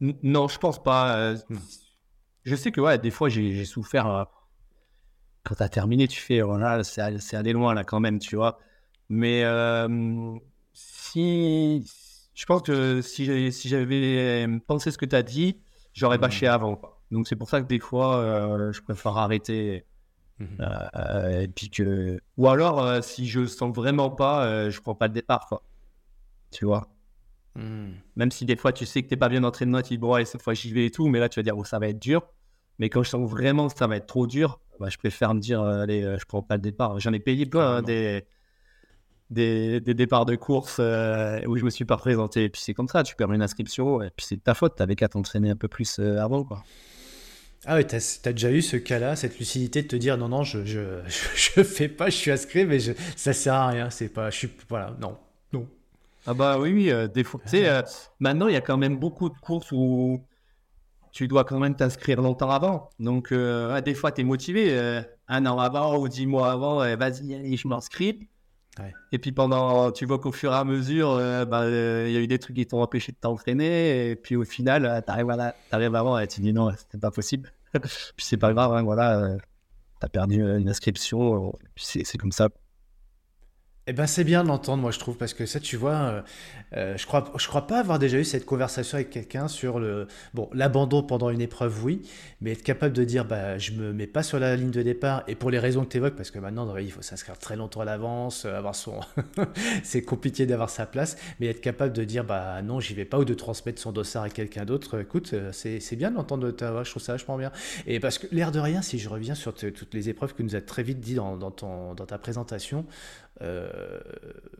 Non, 0.00 0.48
je 0.48 0.58
pense 0.58 0.82
pas. 0.82 1.16
Euh, 1.16 1.36
hmm. 1.48 1.58
Je 2.44 2.54
sais 2.54 2.70
que 2.70 2.80
ouais, 2.80 2.98
des 2.98 3.10
fois 3.10 3.28
j'ai 3.28 3.64
souffert. 3.64 4.06
Euh, 4.06 4.24
quand 5.44 5.56
tu 5.56 5.62
as 5.62 5.68
terminé, 5.68 6.08
tu 6.08 6.20
fais 6.20 6.40
voilà, 6.40 6.84
c'est 6.84 7.34
allé 7.34 7.52
loin 7.52 7.74
là 7.74 7.84
quand 7.84 8.00
même, 8.00 8.18
tu 8.18 8.36
vois. 8.36 8.58
Mais 9.08 9.42
euh, 9.44 10.36
si 10.72 11.84
je 12.34 12.46
pense 12.46 12.62
que 12.62 13.02
si 13.02 13.52
si 13.52 13.68
j'avais 13.68 14.46
pensé 14.66 14.90
ce 14.90 14.98
que 14.98 15.06
tu 15.06 15.16
as 15.16 15.22
dit, 15.22 15.60
j'aurais 15.94 16.18
bâché 16.18 16.46
hmm. 16.46 16.52
avant. 16.52 16.80
Donc 17.10 17.26
c'est 17.26 17.36
pour 17.36 17.48
ça 17.48 17.60
que 17.60 17.66
des 17.66 17.80
fois 17.80 18.70
je 18.72 18.80
préfère 18.80 19.16
arrêter. 19.16 19.84
Hmm. 20.40 20.62
et 21.40 21.48
puis 21.48 21.68
que... 21.68 22.20
Ou 22.36 22.48
alors 22.48 23.02
si 23.02 23.26
je 23.26 23.44
sens 23.46 23.74
vraiment 23.74 24.10
pas, 24.10 24.70
je 24.70 24.80
prends 24.80 24.94
pas 24.94 25.08
le 25.08 25.14
départ. 25.14 25.46
Quoi. 25.48 25.62
Tu 26.52 26.64
vois? 26.64 26.88
Hmm. 27.58 27.94
Même 28.14 28.30
si 28.30 28.44
des 28.44 28.54
fois 28.54 28.72
tu 28.72 28.86
sais 28.86 29.02
que 29.02 29.08
tu 29.08 29.14
n'es 29.14 29.18
pas 29.18 29.28
bien 29.28 29.42
entraîné, 29.42 29.82
tu 29.82 29.94
dis 29.94 29.98
bon, 29.98 30.12
allez, 30.14 30.24
cette 30.24 30.42
fois 30.42 30.54
j'y 30.54 30.72
vais 30.72 30.86
et 30.86 30.90
tout, 30.90 31.08
mais 31.08 31.18
là 31.18 31.28
tu 31.28 31.40
vas 31.40 31.42
dire 31.42 31.58
oh, 31.58 31.64
ça 31.64 31.78
va 31.78 31.88
être 31.88 31.98
dur. 31.98 32.22
Mais 32.78 32.88
quand 32.88 33.02
je 33.02 33.10
sens 33.10 33.28
vraiment 33.28 33.68
que 33.68 33.76
ça 33.76 33.88
va 33.88 33.96
être 33.96 34.06
trop 34.06 34.28
dur, 34.28 34.60
bah, 34.78 34.88
je 34.88 34.96
préfère 34.96 35.34
me 35.34 35.40
dire 35.40 35.60
euh, 35.60 35.82
allez, 35.82 36.04
euh, 36.04 36.16
je 36.18 36.24
prends 36.24 36.42
pas 36.42 36.54
le 36.54 36.62
départ. 36.62 37.00
J'en 37.00 37.12
ai 37.12 37.18
payé 37.18 37.46
plein 37.46 37.78
hein, 37.78 37.82
des, 37.82 38.24
des, 39.30 39.80
départs 39.80 40.24
de 40.24 40.36
course 40.36 40.76
euh, 40.78 41.40
où 41.46 41.56
je 41.56 41.64
me 41.64 41.70
suis 41.70 41.84
pas 41.84 41.96
présenté. 41.96 42.44
Et 42.44 42.48
puis 42.48 42.62
c'est 42.62 42.74
comme 42.74 42.88
ça, 42.88 43.02
tu 43.02 43.16
perds 43.16 43.32
une 43.32 43.42
inscription 43.42 44.02
et 44.02 44.10
puis 44.10 44.24
c'est 44.24 44.42
ta 44.42 44.54
faute, 44.54 44.76
tu 44.76 44.82
avais 44.82 44.94
qu'à 44.94 45.08
t'entraîner 45.08 45.50
un 45.50 45.56
peu 45.56 45.66
plus 45.66 45.98
avant. 45.98 46.44
Quoi. 46.44 46.62
Ah 47.66 47.74
ouais, 47.74 47.84
tu 47.84 47.96
as, 47.96 48.32
déjà 48.32 48.52
eu 48.52 48.62
ce 48.62 48.76
cas-là, 48.76 49.16
cette 49.16 49.36
lucidité 49.38 49.82
de 49.82 49.88
te 49.88 49.96
dire 49.96 50.16
non, 50.16 50.28
non, 50.28 50.44
je, 50.44 50.64
je, 50.64 51.00
je, 51.08 51.62
fais 51.64 51.88
pas, 51.88 52.08
je 52.08 52.16
suis 52.16 52.30
inscrit, 52.30 52.64
mais 52.64 52.78
je, 52.78 52.92
ça 53.16 53.32
sert 53.32 53.54
à 53.54 53.66
rien, 53.66 53.90
c'est 53.90 54.08
pas, 54.08 54.30
je 54.30 54.36
suis, 54.36 54.50
voilà, 54.68 54.96
non. 55.00 55.18
Ah 56.30 56.34
bah 56.34 56.58
oui, 56.58 56.74
oui, 56.74 56.90
euh, 56.90 57.08
des 57.08 57.24
fois. 57.24 57.40
Tu 57.44 57.48
sais, 57.48 57.70
euh, 57.70 57.80
maintenant, 58.20 58.48
il 58.48 58.52
y 58.52 58.56
a 58.56 58.60
quand 58.60 58.76
même 58.76 58.98
beaucoup 58.98 59.30
de 59.30 59.38
courses 59.38 59.72
où 59.72 60.22
tu 61.10 61.26
dois 61.26 61.44
quand 61.44 61.58
même 61.58 61.74
t'inscrire 61.74 62.20
longtemps 62.20 62.50
avant. 62.50 62.90
Donc, 62.98 63.32
euh, 63.32 63.80
des 63.80 63.94
fois, 63.94 64.12
tu 64.12 64.20
es 64.20 64.24
motivé 64.24 64.78
un 65.26 65.46
an 65.46 65.58
avant 65.58 65.96
ou 65.96 66.06
dix 66.06 66.26
mois 66.26 66.52
avant, 66.52 66.80
vas-y, 66.96 67.34
allez, 67.34 67.56
je 67.56 67.66
m'inscris. 67.66 68.28
Et 69.10 69.18
puis 69.18 69.32
pendant, 69.32 69.90
tu 69.90 70.04
vois 70.04 70.18
qu'au 70.18 70.30
fur 70.30 70.52
et 70.52 70.56
à 70.56 70.64
mesure, 70.64 71.16
bah, 71.46 71.66
il 71.66 72.12
y 72.12 72.16
a 72.16 72.20
eu 72.20 72.26
des 72.26 72.38
trucs 72.38 72.56
qui 72.56 72.66
t'ont 72.66 72.82
empêché 72.82 73.10
de 73.12 73.16
t'entraîner. 73.16 74.10
Et 74.10 74.16
puis 74.16 74.36
au 74.36 74.44
final, 74.44 75.02
tu 75.06 75.10
arrives, 75.10 75.94
avant 75.94 76.18
et 76.18 76.26
tu 76.26 76.42
dis 76.42 76.52
non, 76.52 76.70
c'était 76.76 76.98
pas 76.98 77.10
possible. 77.10 77.50
puis 77.72 77.82
c'est 78.18 78.36
pas 78.36 78.52
grave, 78.52 78.74
hein, 78.74 78.82
voilà, 78.82 79.38
tu 79.98 80.06
as 80.06 80.08
perdu 80.10 80.42
une 80.42 80.68
inscription. 80.68 81.54
C'est 81.74 82.18
comme 82.18 82.32
ça. 82.32 82.50
Eh 83.90 83.94
ben 83.94 84.06
c'est 84.06 84.22
bien 84.22 84.42
de 84.42 84.48
l'entendre, 84.48 84.82
moi 84.82 84.90
je 84.90 84.98
trouve, 84.98 85.16
parce 85.16 85.32
que 85.32 85.46
ça, 85.46 85.60
tu 85.60 85.78
vois, 85.78 85.94
euh, 85.94 86.20
euh, 86.76 86.96
je 86.98 87.06
crois, 87.06 87.32
je 87.38 87.48
crois 87.48 87.66
pas 87.66 87.78
avoir 87.78 87.98
déjà 87.98 88.18
eu 88.18 88.24
cette 88.24 88.44
conversation 88.44 88.96
avec 88.96 89.08
quelqu'un 89.08 89.48
sur 89.48 89.78
le, 89.78 90.06
bon, 90.34 90.50
l'abandon 90.52 91.02
pendant 91.02 91.30
une 91.30 91.40
épreuve, 91.40 91.82
oui, 91.82 92.02
mais 92.42 92.52
être 92.52 92.62
capable 92.62 92.94
de 92.94 93.02
dire, 93.04 93.24
bah, 93.24 93.56
je 93.56 93.72
me 93.72 93.94
mets 93.94 94.06
pas 94.06 94.22
sur 94.22 94.38
la 94.38 94.56
ligne 94.56 94.72
de 94.72 94.82
départ, 94.82 95.22
et 95.26 95.34
pour 95.34 95.50
les 95.50 95.58
raisons 95.58 95.86
que 95.86 95.88
tu 95.88 95.96
évoques, 95.96 96.16
parce 96.16 96.30
que 96.30 96.38
maintenant, 96.38 96.76
il 96.76 96.92
faut 96.92 97.00
s'inscrire 97.00 97.38
très 97.38 97.56
longtemps 97.56 97.80
à 97.80 97.86
l'avance, 97.86 98.44
euh, 98.44 98.58
avoir 98.58 98.74
son, 98.74 99.00
c'est 99.82 100.02
compliqué 100.02 100.44
d'avoir 100.44 100.68
sa 100.68 100.84
place, 100.84 101.16
mais 101.40 101.46
être 101.46 101.62
capable 101.62 101.94
de 101.94 102.04
dire, 102.04 102.24
bah 102.24 102.60
non, 102.60 102.80
j'y 102.80 102.92
vais 102.92 103.06
pas, 103.06 103.18
ou 103.18 103.24
de 103.24 103.32
transmettre 103.32 103.80
son 103.80 103.92
dossard 103.92 104.24
à 104.24 104.28
quelqu'un 104.28 104.66
d'autre, 104.66 105.00
écoute, 105.00 105.34
c'est, 105.52 105.80
c'est 105.80 105.96
bien 105.96 106.10
de 106.10 106.16
l'entendre 106.16 106.50
ta 106.50 106.72
voix, 106.72 106.84
je 106.84 106.90
trouve 106.90 107.02
ça 107.02 107.12
vachement 107.12 107.38
bien. 107.38 107.52
Et 107.86 108.00
parce 108.00 108.18
que 108.18 108.26
l'air 108.32 108.52
de 108.52 108.58
rien, 108.58 108.82
si 108.82 108.98
je 108.98 109.08
reviens 109.08 109.34
sur 109.34 109.54
toutes 109.54 109.94
les 109.94 110.10
épreuves 110.10 110.34
que 110.34 110.42
nous 110.42 110.56
a 110.56 110.60
très 110.60 110.82
vite 110.82 111.00
dit 111.00 111.14
dans, 111.14 111.38
dans 111.38 111.94
ta 111.94 112.18
présentation, 112.18 112.84
euh, 113.42 113.68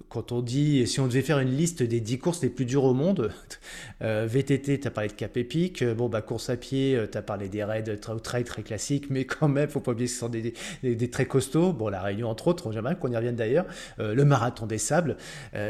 quand 0.09 0.33
on 0.33 0.41
dit, 0.41 0.87
si 0.87 1.01
on 1.01 1.07
devait 1.07 1.23
faire 1.23 1.38
une 1.38 1.55
liste 1.55 1.83
des 1.83 2.01
10 2.01 2.19
courses 2.19 2.43
les 2.43 2.49
plus 2.49 2.64
dures 2.64 2.85
au 2.85 2.95
monde, 2.95 3.31
euh, 4.03 4.27
VTT, 4.29 4.81
tu 4.81 4.88
as 4.88 4.91
parlé 4.91 5.09
de 5.09 5.14
Cap 5.14 5.37
Epic, 5.37 5.85
bon, 5.85 6.09
bah, 6.09 6.23
course 6.23 6.49
à 6.49 6.57
pied, 6.57 6.97
euh, 6.97 7.07
tu 7.11 7.19
as 7.19 7.23
parlé 7.23 7.49
des 7.49 7.62
raids 7.64 7.85
trail 8.23 8.45
très, 8.45 8.62
classiques, 8.62 9.11
mais 9.11 9.25
quand 9.25 9.49
même, 9.49 9.69
faut 9.69 9.81
pas 9.81 9.93
oublier 9.93 10.07
que 10.07 10.12
ce 10.12 10.19
sont 10.19 10.29
des, 10.29 10.55
des, 10.83 11.11
très 11.11 11.27
costauds. 11.27 11.73
Bon, 11.73 11.88
la 11.88 12.01
Réunion, 12.01 12.29
entre 12.29 12.49
autres, 12.49 12.73
j'aimerais 12.73 12.97
qu'on 12.97 13.11
y 13.11 13.17
revienne 13.17 13.37
d'ailleurs. 13.37 13.67
le 13.99 14.25
marathon 14.25 14.67
des 14.67 14.79
sables. 14.79 15.17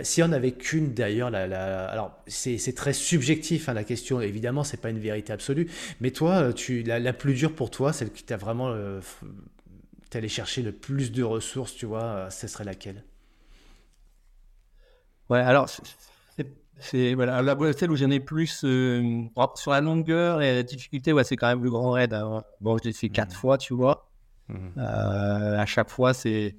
si 0.02 0.22
on 0.22 0.28
n'avait 0.28 0.52
qu'une 0.52 0.92
d'ailleurs, 0.94 1.34
alors 1.34 2.16
c'est 2.26 2.74
très 2.74 2.92
subjectif 2.92 3.68
hein, 3.68 3.74
la 3.74 3.84
question, 3.84 4.20
évidemment, 4.20 4.64
c'est 4.64 4.80
pas 4.80 4.90
une 4.90 4.98
vérité 4.98 5.32
absolue, 5.32 5.68
mais 6.00 6.10
toi, 6.10 6.52
tu, 6.52 6.82
la 6.82 7.12
plus 7.12 7.34
dure 7.34 7.54
pour 7.54 7.70
toi, 7.70 7.92
celle 7.92 8.10
qui 8.10 8.24
t'a 8.24 8.36
vraiment 8.36 8.74
allé 10.16 10.28
chercher 10.28 10.62
le 10.62 10.72
plus 10.72 11.12
de 11.12 11.22
ressources, 11.22 11.74
tu 11.74 11.86
vois, 11.86 12.02
euh, 12.02 12.30
ce 12.30 12.46
serait 12.48 12.64
laquelle? 12.64 13.04
Ouais, 15.28 15.40
alors, 15.40 15.68
c'est 16.78 17.14
voilà, 17.14 17.42
la 17.42 17.72
celle 17.72 17.90
où 17.90 17.96
j'en 17.96 18.10
ai 18.10 18.20
plus 18.20 18.62
euh, 18.64 19.24
sur 19.56 19.72
la 19.72 19.80
longueur 19.80 20.40
et 20.40 20.54
la 20.54 20.62
difficulté, 20.62 21.12
ouais, 21.12 21.24
c'est 21.24 21.36
quand 21.36 21.48
même 21.48 21.62
le 21.62 21.70
grand 21.70 21.90
raid. 21.90 22.14
Hein. 22.14 22.42
Bon, 22.60 22.78
je 22.78 22.84
l'ai 22.84 22.92
fait 22.92 23.08
quatre 23.08 23.34
mmh. 23.34 23.38
fois, 23.38 23.58
tu 23.58 23.74
vois. 23.74 24.10
Mmh. 24.48 24.56
Euh, 24.78 25.58
à 25.58 25.66
chaque 25.66 25.90
fois, 25.90 26.14
c'est 26.14 26.56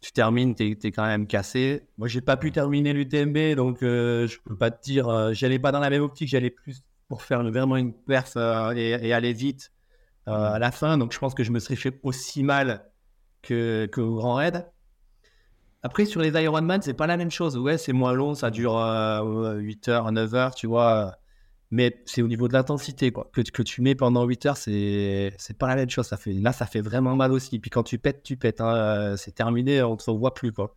tu 0.00 0.12
termines, 0.12 0.54
tu 0.54 0.78
es, 0.82 0.92
quand 0.92 1.04
même 1.04 1.26
cassé. 1.26 1.82
Moi, 1.98 2.08
j'ai 2.08 2.22
pas 2.22 2.38
pu 2.38 2.48
mmh. 2.48 2.52
terminer 2.52 2.92
l'UTMB, 2.94 3.54
donc 3.54 3.78
je 3.82 4.38
peux 4.44 4.56
pas 4.56 4.70
te 4.70 4.82
dire, 4.82 5.34
j'allais 5.34 5.58
pas 5.58 5.72
dans 5.72 5.80
la 5.80 5.90
même 5.90 6.02
optique, 6.02 6.28
j'allais 6.28 6.50
plus 6.50 6.82
pour 7.10 7.22
faire 7.22 7.42
vraiment 7.42 7.76
une 7.76 7.92
perf 7.92 8.36
et, 8.36 9.12
aller 9.12 9.32
vite 9.34 9.72
euh, 9.72 9.79
à 10.26 10.58
la 10.58 10.70
fin. 10.70 10.98
Donc 10.98 11.12
je 11.12 11.18
pense 11.18 11.34
que 11.34 11.44
je 11.44 11.50
me 11.50 11.58
serais 11.58 11.76
fait 11.76 11.98
aussi 12.02 12.42
mal 12.42 12.90
que, 13.42 13.86
que 13.86 14.00
au 14.00 14.16
Grand 14.16 14.34
Raid. 14.34 14.66
Après, 15.82 16.04
sur 16.04 16.20
les 16.20 16.30
Ironman, 16.42 16.82
c'est 16.82 16.94
pas 16.94 17.06
la 17.06 17.16
même 17.16 17.30
chose. 17.30 17.56
Ouais, 17.56 17.78
c'est 17.78 17.94
moins 17.94 18.12
long, 18.12 18.34
ça 18.34 18.50
dure 18.50 18.74
8 18.74 19.88
h 19.88 20.12
9 20.12 20.32
h 20.32 20.54
tu 20.54 20.66
vois. 20.66 21.16
Mais 21.70 22.02
c'est 22.04 22.20
au 22.22 22.28
niveau 22.28 22.48
de 22.48 22.52
l'intensité, 22.52 23.12
quoi. 23.12 23.30
Que, 23.32 23.42
que, 23.42 23.62
tu 23.62 23.80
mets 23.80 23.94
pendant 23.94 24.24
8 24.24 24.46
heures, 24.46 24.56
c'est, 24.56 25.32
c'est 25.38 25.56
pas 25.56 25.68
la 25.68 25.76
même 25.76 25.88
chose. 25.88 26.06
Ça 26.06 26.16
fait, 26.16 26.32
là, 26.32 26.52
ça 26.52 26.66
fait 26.66 26.80
vraiment 26.80 27.14
mal 27.14 27.32
aussi. 27.32 27.60
Puis 27.60 27.70
quand 27.70 27.84
tu 27.84 27.98
pètes, 27.98 28.22
tu 28.24 28.36
pètes. 28.36 28.60
Hein. 28.60 28.74
Euh, 28.74 29.16
c'est 29.16 29.32
terminé, 29.32 29.82
on 29.82 29.94
ne 29.94 30.00
se 30.00 30.10
voit 30.10 30.34
plus, 30.34 30.52
quoi. 30.52 30.74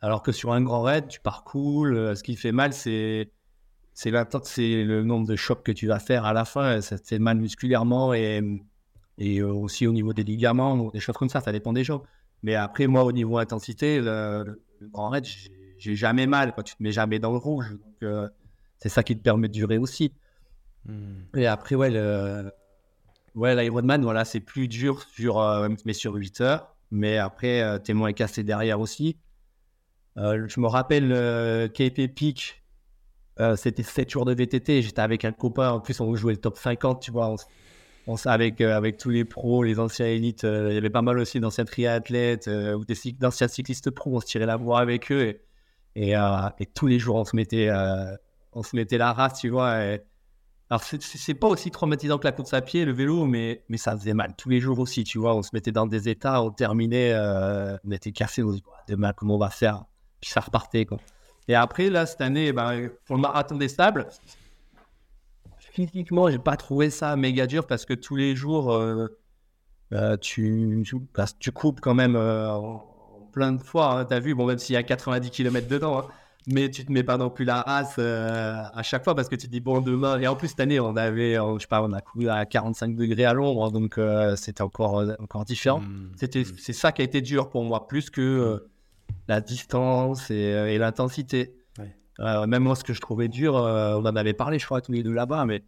Alors 0.00 0.22
que 0.22 0.32
sur 0.32 0.52
un 0.52 0.60
grand 0.62 0.82
raid, 0.82 1.08
tu 1.08 1.20
pars 1.20 1.42
cool. 1.44 1.96
Euh, 1.96 2.14
ce 2.14 2.22
qui 2.22 2.36
fait 2.36 2.52
mal, 2.52 2.74
c'est, 2.74 3.32
c'est, 3.94 4.12
c'est 4.44 4.84
le 4.84 5.02
nombre 5.04 5.26
de 5.26 5.36
chocs 5.36 5.62
que 5.62 5.72
tu 5.72 5.86
vas 5.88 5.98
faire 5.98 6.26
à 6.26 6.34
la 6.34 6.44
fin. 6.44 6.82
Ça 6.82 6.98
te 6.98 7.06
fait 7.06 7.18
mal 7.18 7.38
musculairement 7.38 8.12
et 8.14 8.42
et 9.18 9.38
euh, 9.38 9.52
aussi 9.52 9.86
au 9.86 9.92
niveau 9.92 10.12
des 10.12 10.24
ligaments, 10.24 10.74
ou 10.74 10.90
des 10.90 11.00
choses 11.00 11.16
comme 11.16 11.28
ça, 11.28 11.40
ça 11.40 11.52
dépend 11.52 11.72
des 11.72 11.84
gens. 11.84 12.02
Mais 12.42 12.54
après, 12.54 12.86
moi, 12.86 13.04
au 13.04 13.12
niveau 13.12 13.38
intensité, 13.38 14.00
le, 14.00 14.60
grand 14.92 15.08
raid, 15.08 15.26
j'ai 15.78 15.96
jamais 15.96 16.26
mal, 16.26 16.52
quoi. 16.52 16.62
tu 16.62 16.76
te 16.76 16.82
mets 16.82 16.92
jamais 16.92 17.18
dans 17.18 17.32
le 17.32 17.38
rouge. 17.38 17.70
Donc, 17.70 18.02
euh, 18.02 18.28
c'est 18.78 18.88
ça 18.88 19.02
qui 19.02 19.16
te 19.16 19.22
permet 19.22 19.48
de 19.48 19.52
durer 19.52 19.78
aussi. 19.78 20.12
Hmm. 20.84 21.22
Et 21.34 21.46
après, 21.46 21.74
ouais, 21.74 21.90
le, 21.90 22.52
ouais, 23.34 23.56
l'Ironman, 23.56 24.02
voilà, 24.02 24.24
c'est 24.24 24.40
plus 24.40 24.68
dur 24.68 25.02
sur, 25.02 25.40
euh, 25.40 25.68
mais 25.86 25.94
sur 25.94 26.14
8 26.14 26.40
heures. 26.42 26.76
Mais 26.90 27.18
après, 27.18 27.80
t'es 27.80 27.94
moins 27.94 28.12
cassé 28.12 28.44
derrière 28.44 28.78
aussi. 28.78 29.18
je 30.16 30.60
me 30.60 30.68
rappelle 30.68 31.08
Cape 31.74 32.14
Peak, 32.14 32.62
c'était 33.56 33.82
7 33.82 34.08
jours 34.08 34.24
de 34.24 34.32
VTT. 34.32 34.82
J'étais 34.82 35.00
avec 35.00 35.24
un 35.24 35.32
copain. 35.32 35.72
En 35.72 35.80
plus, 35.80 36.00
on 36.00 36.14
jouait 36.14 36.34
le 36.34 36.40
top 36.40 36.56
50, 36.56 37.02
tu 37.02 37.10
vois 37.10 37.34
euh, 38.08 38.76
avec 38.76 38.98
tous 38.98 39.10
les 39.10 39.24
pros, 39.24 39.62
les 39.62 39.80
anciens 39.80 40.06
élites, 40.06 40.44
euh, 40.44 40.68
il 40.70 40.74
y 40.74 40.78
avait 40.78 40.90
pas 40.90 41.02
mal 41.02 41.18
aussi 41.18 41.40
d'anciens 41.40 41.64
triathlètes 41.64 42.46
euh, 42.46 42.74
ou 42.74 42.84
d'anciens 43.18 43.48
cyclistes 43.48 43.90
pros, 43.90 44.16
on 44.16 44.20
se 44.20 44.26
tirait 44.26 44.46
la 44.46 44.56
voix 44.56 44.80
avec 44.80 45.10
eux 45.10 45.40
et, 45.96 46.12
et, 46.12 46.66
tous 46.74 46.86
les 46.86 46.98
jours 46.98 47.16
on 47.16 47.24
se 47.24 47.34
mettait, 47.34 47.70
on 48.52 48.62
se 48.62 48.76
mettait 48.76 48.98
la 48.98 49.14
race, 49.14 49.40
tu 49.40 49.48
vois. 49.48 49.82
Et... 49.82 50.02
Alors 50.68 50.82
c'est 50.82 51.34
pas 51.34 51.46
aussi 51.48 51.70
traumatisant 51.70 52.18
que 52.18 52.26
la 52.26 52.32
course 52.32 52.52
à 52.52 52.60
pied, 52.60 52.84
le 52.84 52.92
vélo, 52.92 53.24
mais, 53.24 53.64
mais 53.70 53.78
ça 53.78 53.96
faisait 53.96 54.12
mal 54.12 54.34
tous 54.36 54.50
les 54.50 54.60
jours 54.60 54.78
aussi, 54.78 55.04
tu 55.04 55.18
vois. 55.18 55.34
On 55.34 55.42
se 55.42 55.50
mettait 55.54 55.72
dans 55.72 55.86
des 55.86 56.10
états, 56.10 56.42
on 56.42 56.50
terminait, 56.50 57.16
on 57.82 57.90
était 57.90 58.12
cassé, 58.12 58.42
on 58.42 58.48
se 58.48 58.52
disait, 58.56 58.64
demain 58.88 59.14
comment 59.16 59.36
on 59.36 59.38
va 59.38 59.50
faire? 59.50 59.84
Puis 60.20 60.30
ça 60.30 60.40
repartait 60.40 60.84
quoi. 60.84 60.98
Et 61.48 61.54
après, 61.54 61.90
là, 61.90 62.06
cette 62.06 62.20
année, 62.20 62.52
ben, 62.52 62.90
pour 63.06 63.16
le 63.16 63.22
marathon 63.22 63.56
des 63.56 63.68
sables, 63.68 64.08
physiquement, 65.76 66.30
j'ai 66.30 66.38
pas 66.38 66.56
trouvé 66.56 66.90
ça 66.90 67.16
méga 67.16 67.46
dur 67.46 67.66
parce 67.66 67.84
que 67.84 67.92
tous 67.92 68.16
les 68.16 68.34
jours, 68.34 68.72
euh, 68.72 69.08
euh, 69.92 70.16
tu, 70.16 70.82
tu, 71.38 71.52
coupes 71.52 71.80
quand 71.80 71.94
même 71.94 72.16
euh, 72.16 72.58
plein 73.32 73.52
de 73.52 73.62
fois. 73.62 73.92
Hein, 73.92 74.04
tu 74.06 74.14
as 74.14 74.20
vu, 74.20 74.34
bon, 74.34 74.46
même 74.46 74.58
s'il 74.58 74.72
y 74.74 74.76
a 74.76 74.82
90 74.82 75.30
km 75.30 75.68
dedans, 75.68 75.98
hein, 75.98 76.06
mais 76.46 76.70
tu 76.70 76.84
te 76.86 76.90
mets 76.92 77.02
pas 77.02 77.18
non 77.18 77.28
plus 77.28 77.44
la 77.44 77.60
race 77.60 77.98
à 77.98 78.82
chaque 78.82 79.04
fois 79.04 79.14
parce 79.14 79.28
que 79.28 79.36
tu 79.36 79.46
te 79.46 79.52
dis, 79.52 79.60
bon, 79.60 79.80
demain. 79.80 80.18
Et 80.18 80.26
en 80.26 80.34
plus, 80.34 80.48
cette 80.48 80.60
année, 80.60 80.80
on 80.80 80.96
avait, 80.96 81.34
je 81.34 81.58
sais 81.60 81.66
pas, 81.66 81.82
on 81.82 81.92
a 81.92 82.00
couru 82.00 82.28
à 82.28 82.46
45 82.46 82.96
degrés 82.96 83.26
à 83.26 83.34
l'ombre, 83.34 83.70
donc 83.70 84.00
c'était 84.36 84.62
encore, 84.62 85.04
encore 85.18 85.44
différent. 85.44 85.80
Mmh, 85.80 86.12
c'était. 86.16 86.44
C'est 86.44 86.72
ça 86.72 86.92
qui 86.92 87.02
a 87.02 87.04
été 87.04 87.20
dur 87.20 87.50
pour 87.50 87.64
moi, 87.64 87.86
plus 87.86 88.08
que 88.10 88.64
la 89.28 89.40
distance 89.40 90.30
et, 90.30 90.34
et 90.34 90.78
l'intensité. 90.78 91.55
Euh, 92.20 92.46
même 92.46 92.62
moi, 92.62 92.76
ce 92.76 92.84
que 92.84 92.92
je 92.92 93.00
trouvais 93.00 93.28
dur, 93.28 93.56
euh, 93.56 93.94
on 93.94 94.06
en 94.06 94.16
avait 94.16 94.32
parlé, 94.32 94.58
je 94.58 94.66
crois, 94.66 94.80
tous 94.80 94.92
les 94.92 95.02
deux 95.02 95.12
là-bas, 95.12 95.44
mais 95.44 95.64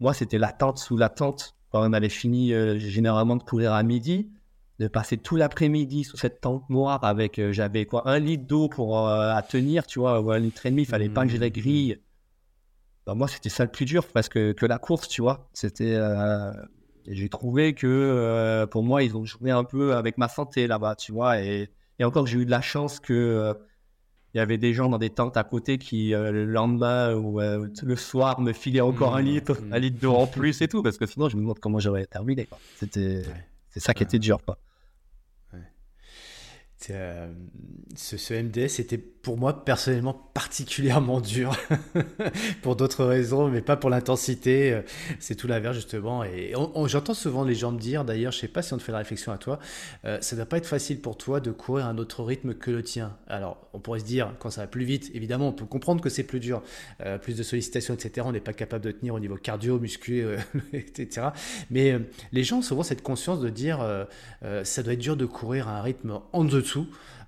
moi, 0.00 0.14
c'était 0.14 0.38
l'attente 0.38 0.78
sous 0.78 0.96
l'attente. 0.96 1.56
Quand 1.70 1.88
on 1.88 1.92
avait 1.92 2.08
fini 2.08 2.54
euh, 2.54 2.78
généralement 2.78 3.36
de 3.36 3.42
courir 3.42 3.72
à 3.72 3.82
midi, 3.82 4.30
de 4.78 4.88
passer 4.88 5.18
tout 5.18 5.36
l'après-midi 5.36 6.04
sous 6.04 6.16
cette 6.16 6.40
tente 6.40 6.68
noire 6.70 7.02
avec, 7.04 7.40
j'avais 7.50 7.84
quoi, 7.84 8.08
un 8.08 8.18
litre 8.20 8.46
d'eau 8.46 8.68
pour 8.68 9.08
à 9.08 9.42
tenir, 9.42 9.86
tu 9.86 9.98
vois, 9.98 10.20
ou 10.20 10.30
un 10.30 10.38
litre 10.38 10.64
et 10.66 10.70
demi, 10.70 10.82
il 10.82 10.86
fallait 10.86 11.08
pas 11.08 11.24
que 11.24 11.32
j'ai 11.32 11.38
la 11.38 11.50
grille. 11.50 12.00
Bah, 13.04 13.14
moi, 13.14 13.26
c'était 13.26 13.48
ça 13.48 13.64
le 13.64 13.70
plus 13.70 13.86
dur 13.86 14.06
parce 14.06 14.28
que, 14.28 14.52
que 14.52 14.66
la 14.66 14.78
course, 14.78 15.08
tu 15.08 15.20
vois. 15.20 15.48
C'était. 15.52 15.98
j'ai 17.08 17.28
trouvé 17.28 17.74
que 17.74 18.66
pour 18.70 18.84
moi, 18.84 19.02
ils 19.02 19.16
ont 19.16 19.24
joué 19.24 19.50
un 19.50 19.64
peu 19.64 19.96
avec 19.96 20.16
ma 20.16 20.28
santé 20.28 20.68
là-bas, 20.68 20.94
tu 20.94 21.10
vois. 21.10 21.42
Et, 21.42 21.70
et 21.98 22.04
encore, 22.04 22.28
j'ai 22.28 22.38
eu 22.38 22.46
de 22.46 22.50
la 22.52 22.60
chance 22.60 23.00
que 23.00 23.56
il 24.34 24.38
y 24.38 24.40
avait 24.40 24.58
des 24.58 24.74
gens 24.74 24.88
dans 24.88 24.98
des 24.98 25.10
tentes 25.10 25.36
à 25.36 25.44
côté 25.44 25.78
qui, 25.78 26.14
euh, 26.14 26.30
le 26.30 26.44
lendemain 26.44 27.14
ou 27.14 27.40
euh, 27.40 27.68
le 27.82 27.96
soir, 27.96 28.40
me 28.40 28.52
filaient 28.52 28.80
encore 28.80 29.16
un 29.16 29.22
mmh, 29.22 29.26
litre, 29.26 29.60
mmh. 29.60 29.72
un 29.72 29.78
litre 29.78 30.00
d'eau 30.00 30.14
en 30.14 30.26
plus 30.26 30.60
et 30.60 30.68
tout, 30.68 30.82
parce 30.82 30.98
que 30.98 31.06
sinon, 31.06 31.28
je 31.28 31.36
me 31.36 31.42
demande 31.42 31.58
comment 31.58 31.78
j'aurais 31.78 32.06
terminé. 32.06 32.46
C'était, 32.76 33.22
c'est 33.70 33.80
ça 33.80 33.94
qui 33.94 34.02
était 34.02 34.18
dur. 34.18 34.38
Quoi. 34.44 34.58
Euh, 36.90 37.26
ce, 37.96 38.16
ce, 38.16 38.34
MDS 38.34 38.80
était 38.80 38.98
pour 38.98 39.36
moi 39.36 39.64
personnellement 39.64 40.14
particulièrement 40.32 41.20
dur 41.20 41.56
pour 42.62 42.76
d'autres 42.76 43.04
raisons, 43.04 43.48
mais 43.48 43.60
pas 43.60 43.76
pour 43.76 43.90
l'intensité. 43.90 44.72
Euh, 44.72 44.82
c'est 45.18 45.34
tout 45.34 45.48
l'inverse 45.48 45.74
justement. 45.74 46.22
Et 46.22 46.54
j'entends 46.86 47.14
souvent 47.14 47.42
les 47.42 47.56
gens 47.56 47.72
me 47.72 47.80
dire, 47.80 48.04
d'ailleurs, 48.04 48.30
je 48.30 48.38
sais 48.38 48.48
pas 48.48 48.62
si 48.62 48.72
on 48.72 48.78
te 48.78 48.82
fait 48.82 48.92
la 48.92 48.98
réflexion 48.98 49.32
à 49.32 49.38
toi, 49.38 49.58
euh, 50.04 50.18
ça 50.20 50.36
doit 50.36 50.46
pas 50.46 50.58
être 50.58 50.66
facile 50.66 51.00
pour 51.00 51.18
toi 51.18 51.40
de 51.40 51.50
courir 51.50 51.86
un 51.86 51.98
autre 51.98 52.22
rythme 52.22 52.54
que 52.54 52.70
le 52.70 52.82
tien. 52.82 53.16
Alors, 53.26 53.68
on 53.72 53.80
pourrait 53.80 54.00
se 54.00 54.04
dire, 54.04 54.32
quand 54.38 54.50
ça 54.50 54.60
va 54.62 54.66
plus 54.68 54.84
vite, 54.84 55.10
évidemment, 55.14 55.48
on 55.48 55.52
peut 55.52 55.66
comprendre 55.66 56.00
que 56.00 56.08
c'est 56.08 56.22
plus 56.22 56.40
dur, 56.40 56.62
plus 57.22 57.36
de 57.36 57.42
sollicitations, 57.42 57.94
etc. 57.94 58.26
On 58.28 58.32
n'est 58.32 58.40
pas 58.40 58.52
capable 58.52 58.84
de 58.84 58.92
tenir 58.92 59.14
au 59.14 59.20
niveau 59.20 59.36
cardio, 59.36 59.78
muscu, 59.80 60.24
etc. 60.72 61.28
Mais 61.70 61.98
les 62.32 62.44
gens 62.44 62.58
ont 62.58 62.62
souvent 62.62 62.82
cette 62.82 63.02
conscience 63.02 63.40
de 63.40 63.48
dire, 63.48 63.80
ça 64.62 64.82
doit 64.82 64.92
être 64.92 64.98
dur 64.98 65.16
de 65.16 65.26
courir 65.26 65.68
à 65.68 65.78
un 65.78 65.82
rythme 65.82 66.20
en 66.32 66.44
dessous 66.44 66.67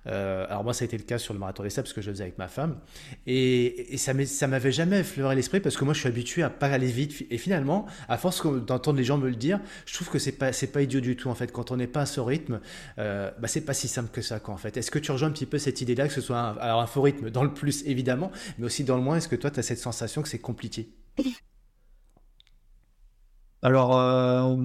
Euh, 0.07 0.47
alors 0.49 0.63
moi, 0.63 0.73
ça 0.73 0.83
a 0.83 0.85
été 0.85 0.97
le 0.97 1.03
cas 1.03 1.19
sur 1.19 1.33
le 1.33 1.39
marathon 1.39 1.61
des 1.61 1.69
sables 1.69 1.85
parce 1.85 1.93
que 1.93 2.01
je 2.01 2.07
le 2.07 2.13
faisais 2.13 2.23
avec 2.23 2.37
ma 2.37 2.47
femme. 2.47 2.79
Et, 3.27 3.93
et 3.93 3.97
ça 3.97 4.47
m'avait 4.47 4.71
jamais 4.71 5.01
effleuré 5.01 5.35
l'esprit 5.35 5.59
parce 5.59 5.77
que 5.77 5.85
moi, 5.85 5.93
je 5.93 5.99
suis 5.99 6.07
habitué 6.07 6.41
à 6.43 6.49
pas 6.49 6.67
aller 6.67 6.87
vite. 6.87 7.25
Et 7.29 7.37
finalement, 7.37 7.85
à 8.09 8.17
force 8.17 8.45
d'entendre 8.65 8.97
les 8.97 9.03
gens 9.03 9.17
me 9.17 9.29
le 9.29 9.35
dire, 9.35 9.59
je 9.85 9.93
trouve 9.93 10.09
que 10.09 10.19
c'est 10.19 10.31
pas 10.31 10.53
c'est 10.53 10.71
pas 10.71 10.81
idiot 10.81 11.01
du 11.01 11.15
tout 11.15 11.29
en 11.29 11.35
fait. 11.35 11.51
Quand 11.51 11.71
on 11.71 11.77
n'est 11.77 11.87
pas 11.87 12.01
à 12.01 12.05
ce 12.05 12.19
rythme, 12.19 12.61
euh, 12.97 13.31
bah, 13.39 13.47
c'est 13.47 13.61
pas 13.61 13.73
si 13.73 13.87
simple 13.87 14.09
que 14.11 14.21
ça 14.21 14.39
quoi 14.39 14.53
en 14.53 14.57
fait. 14.57 14.75
Est-ce 14.77 14.91
que 14.91 14.99
tu 14.99 15.11
rejoins 15.11 15.29
un 15.29 15.31
petit 15.31 15.45
peu 15.45 15.59
cette 15.59 15.81
idée-là 15.81 16.07
que 16.07 16.13
ce 16.13 16.21
soit 16.21 16.39
un, 16.39 16.57
alors 16.57 16.81
un 16.81 16.87
faux 16.87 17.01
rythme 17.01 17.29
dans 17.29 17.43
le 17.43 17.53
plus 17.53 17.85
évidemment, 17.85 18.31
mais 18.57 18.65
aussi 18.65 18.83
dans 18.83 18.97
le 18.97 19.03
moins, 19.03 19.17
est-ce 19.17 19.27
que 19.27 19.35
toi, 19.35 19.51
tu 19.51 19.59
as 19.59 19.63
cette 19.63 19.79
sensation 19.79 20.21
que 20.21 20.29
c'est 20.29 20.39
compliqué? 20.39 20.89
Alors, 23.61 23.97
euh, 23.97 24.57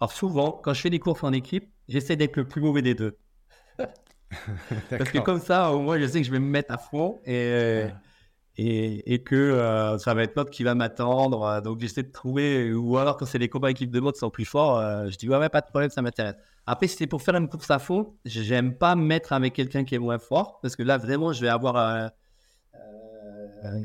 alors 0.00 0.12
souvent, 0.12 0.60
quand 0.62 0.74
je 0.74 0.80
fais 0.80 0.90
des 0.90 0.98
courses 0.98 1.22
en 1.24 1.32
équipe, 1.32 1.71
j'essaie 1.88 2.16
d'être 2.16 2.36
le 2.36 2.46
plus 2.46 2.60
mauvais 2.60 2.82
des 2.82 2.94
deux. 2.94 3.16
Parce 4.90 5.10
que 5.10 5.18
comme 5.18 5.40
ça, 5.40 5.72
au 5.72 5.80
moins, 5.80 5.98
je 5.98 6.06
sais 6.06 6.20
que 6.20 6.26
je 6.26 6.32
vais 6.32 6.38
me 6.38 6.48
mettre 6.48 6.72
à 6.72 6.78
fond 6.78 7.20
et, 7.26 7.86
et, 8.56 9.14
et, 9.14 9.22
que 9.22 9.34
euh, 9.34 9.98
ça 9.98 10.14
va 10.14 10.22
être 10.22 10.36
l'autre 10.36 10.50
qui 10.50 10.62
va 10.62 10.74
m'attendre. 10.74 11.60
Donc, 11.62 11.80
j'essaie 11.80 12.02
de 12.02 12.12
trouver, 12.12 12.72
ou 12.72 12.96
alors 12.98 13.16
quand 13.16 13.26
c'est 13.26 13.38
les 13.38 13.48
combats 13.48 13.70
équipes 13.70 13.90
de 13.90 14.00
mode 14.00 14.14
qui 14.14 14.20
sont 14.20 14.30
plus 14.30 14.44
forts, 14.44 14.78
euh, 14.78 15.08
je 15.08 15.16
dis 15.16 15.28
ouais, 15.28 15.38
ouais, 15.38 15.48
pas 15.48 15.60
de 15.60 15.66
problème, 15.66 15.90
ça 15.90 16.02
m'intéresse. 16.02 16.36
Après, 16.66 16.86
si 16.86 16.96
c'est 16.96 17.06
pour 17.06 17.22
faire 17.22 17.34
une 17.36 17.48
course 17.48 17.70
à 17.70 17.78
fond, 17.78 18.14
j'aime 18.24 18.76
pas 18.76 18.94
me 18.94 19.02
mettre 19.02 19.32
avec 19.32 19.54
quelqu'un 19.54 19.84
qui 19.84 19.94
est 19.94 19.98
moins 19.98 20.18
fort 20.18 20.60
parce 20.60 20.76
que 20.76 20.82
là, 20.82 20.98
vraiment, 20.98 21.32
je 21.32 21.40
vais 21.40 21.48
avoir. 21.48 21.76
Euh, 21.76 22.08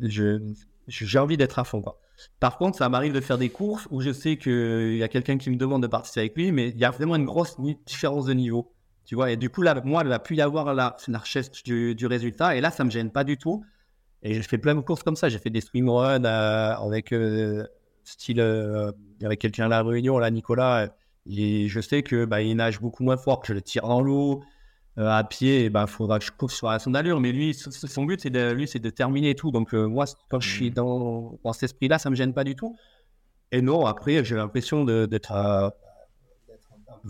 je, 0.02 0.40
j'ai 0.88 1.20
envie 1.20 1.38
d'être 1.38 1.60
à 1.60 1.64
fond. 1.64 1.82
Quoi. 1.82 2.00
Par 2.40 2.58
contre, 2.58 2.78
ça 2.78 2.90
m'arrive 2.90 3.14
de 3.14 3.22
faire 3.22 3.38
des 3.38 3.50
courses 3.50 3.88
où 3.92 4.02
je 4.02 4.12
sais 4.12 4.38
qu'il 4.38 4.98
y 4.98 5.04
a 5.04 5.08
quelqu'un 5.08 5.38
qui 5.38 5.50
me 5.50 5.56
demande 5.56 5.82
de 5.82 5.88
participer 5.88 6.22
avec 6.22 6.36
lui, 6.36 6.52
mais 6.52 6.70
il 6.70 6.78
y 6.78 6.86
a 6.86 6.92
vraiment 6.92 7.16
une 7.16 7.26
grosse 7.26 7.58
différence 7.86 8.26
de 8.26 8.34
niveau. 8.34 8.74
Tu 9.06 9.16
vois, 9.16 9.32
et 9.32 9.38
du 9.38 9.50
coup, 9.50 9.64
moi, 9.86 10.02
il 10.04 10.10
va 10.10 10.20
plus 10.20 10.36
y 10.36 10.42
avoir 10.42 10.74
la, 10.74 10.98
la 11.08 11.22
du, 11.64 12.06
résultat, 12.06 12.56
et 12.56 12.62
là, 12.62 12.72
ça 12.72 12.84
me 12.84 12.90
gêne 12.90 13.12
pas 13.12 13.24
du 13.24 13.38
tout. 13.38 13.64
Et 14.24 14.42
je 14.42 14.48
fais 14.48 14.58
plein 14.58 14.76
de 14.76 14.82
courses 14.82 15.04
comme 15.04 15.16
ça. 15.16 15.30
J'ai 15.30 15.40
fait 15.40 15.50
des 15.50 15.62
swimruns 15.62 16.26
euh, 16.26 16.74
avec 16.76 17.14
euh, 17.14 17.66
style 18.04 18.42
euh, 18.42 18.92
avec 19.24 19.40
quelqu'un 19.40 19.66
à 19.66 19.70
la 19.70 19.84
Réunion, 19.84 20.18
là, 20.18 20.30
Nicolas, 20.30 20.90
et 21.26 21.68
je 21.68 21.80
sais 21.80 22.04
que 22.04 22.26
bah, 22.26 22.44
nage 22.44 22.82
beaucoup 22.82 23.04
moins 23.04 23.18
fort, 23.18 23.40
que 23.42 23.48
je 23.48 23.54
le 23.54 23.62
tire 23.62 23.88
dans 23.88 24.02
l'eau. 24.02 24.44
Euh, 25.00 25.10
à 25.10 25.24
pied, 25.24 25.60
il 25.60 25.66
eh 25.66 25.70
ben, 25.70 25.86
faudra 25.86 26.18
que 26.18 26.26
je 26.26 26.32
cours 26.32 26.50
sur 26.50 26.70
son 26.82 26.94
allure. 26.96 27.20
Mais 27.20 27.32
lui, 27.32 27.54
son 27.54 28.06
but, 28.06 28.20
c'est 28.22 28.32
de, 28.32 28.52
lui, 28.52 28.68
c'est 28.68 28.80
de 28.80 28.90
terminer 28.90 29.32
et 29.32 29.36
tout. 29.36 29.52
Donc, 29.52 29.74
euh, 29.74 29.86
moi, 29.86 30.06
quand 30.30 30.40
je 30.40 30.50
suis 30.50 30.72
mmh. 30.72 30.74
dans, 30.74 31.40
dans 31.44 31.54
cet 31.54 31.64
esprit-là, 31.64 32.00
ça 32.00 32.10
me 32.10 32.16
gêne 32.16 32.34
pas 32.34 32.44
du 32.44 32.56
tout. 32.56 32.76
Et 33.52 33.62
non, 33.62 33.86
après, 33.86 34.26
j'ai 34.26 34.36
l'impression 34.36 34.86
d'être 34.86 35.32
à, 35.32 35.74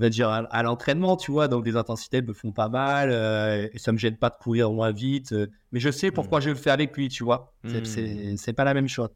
dire, 0.10 0.30
à, 0.30 0.64
l'entraînement, 0.64 1.16
tu 1.16 1.32
vois. 1.32 1.48
Donc, 1.48 1.66
les 1.66 1.78
intensités 1.78 2.22
me 2.22 2.34
font 2.34 2.52
pas 2.52 2.68
mal. 2.68 3.10
Euh, 3.10 3.70
et 3.72 3.80
ça 3.80 3.94
me 3.94 3.98
gêne 3.98 4.18
pas 4.18 4.30
de 4.30 4.36
courir 4.36 4.70
moins 4.72 4.92
vite. 4.92 5.34
mais 5.72 5.80
je 5.80 5.90
sais 5.90 6.12
pourquoi 6.12 6.40
mmh. 6.40 6.44
je 6.44 6.50
le 6.50 6.56
fais 6.56 6.72
avec 6.72 6.96
lui, 6.98 7.08
tu 7.08 7.24
vois. 7.24 7.54
C'est 7.64 8.02
mmh. 8.02 8.54
pas 8.54 8.66
la 8.66 8.74
même 8.74 8.90
chose. 8.90 9.10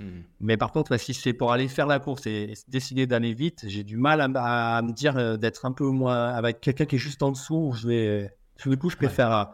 Hmm. 0.00 0.22
Mais 0.40 0.56
par 0.56 0.72
contre, 0.72 0.96
si 0.96 1.14
c'est 1.14 1.32
pour 1.32 1.52
aller 1.52 1.68
faire 1.68 1.86
la 1.86 1.98
course 2.00 2.26
et, 2.26 2.54
décider 2.68 3.06
d'aller 3.06 3.32
vite, 3.32 3.64
j'ai 3.66 3.84
du 3.84 3.96
mal 3.96 4.20
à, 4.20 4.82
me 4.82 4.92
dire 4.92 5.16
euh, 5.16 5.36
d'être 5.36 5.66
un 5.66 5.72
peu 5.72 5.86
moins 5.86 6.28
avec 6.28 6.60
quelqu'un 6.60 6.84
qui 6.84 6.96
est 6.96 6.98
juste 6.98 7.22
en 7.22 7.30
dessous. 7.30 7.74
je 7.76 7.88
vais, 7.88 8.30
du 8.66 8.76
coup, 8.76 8.90
je 8.90 8.96
préfère 8.96 9.32
euh, 9.32 9.44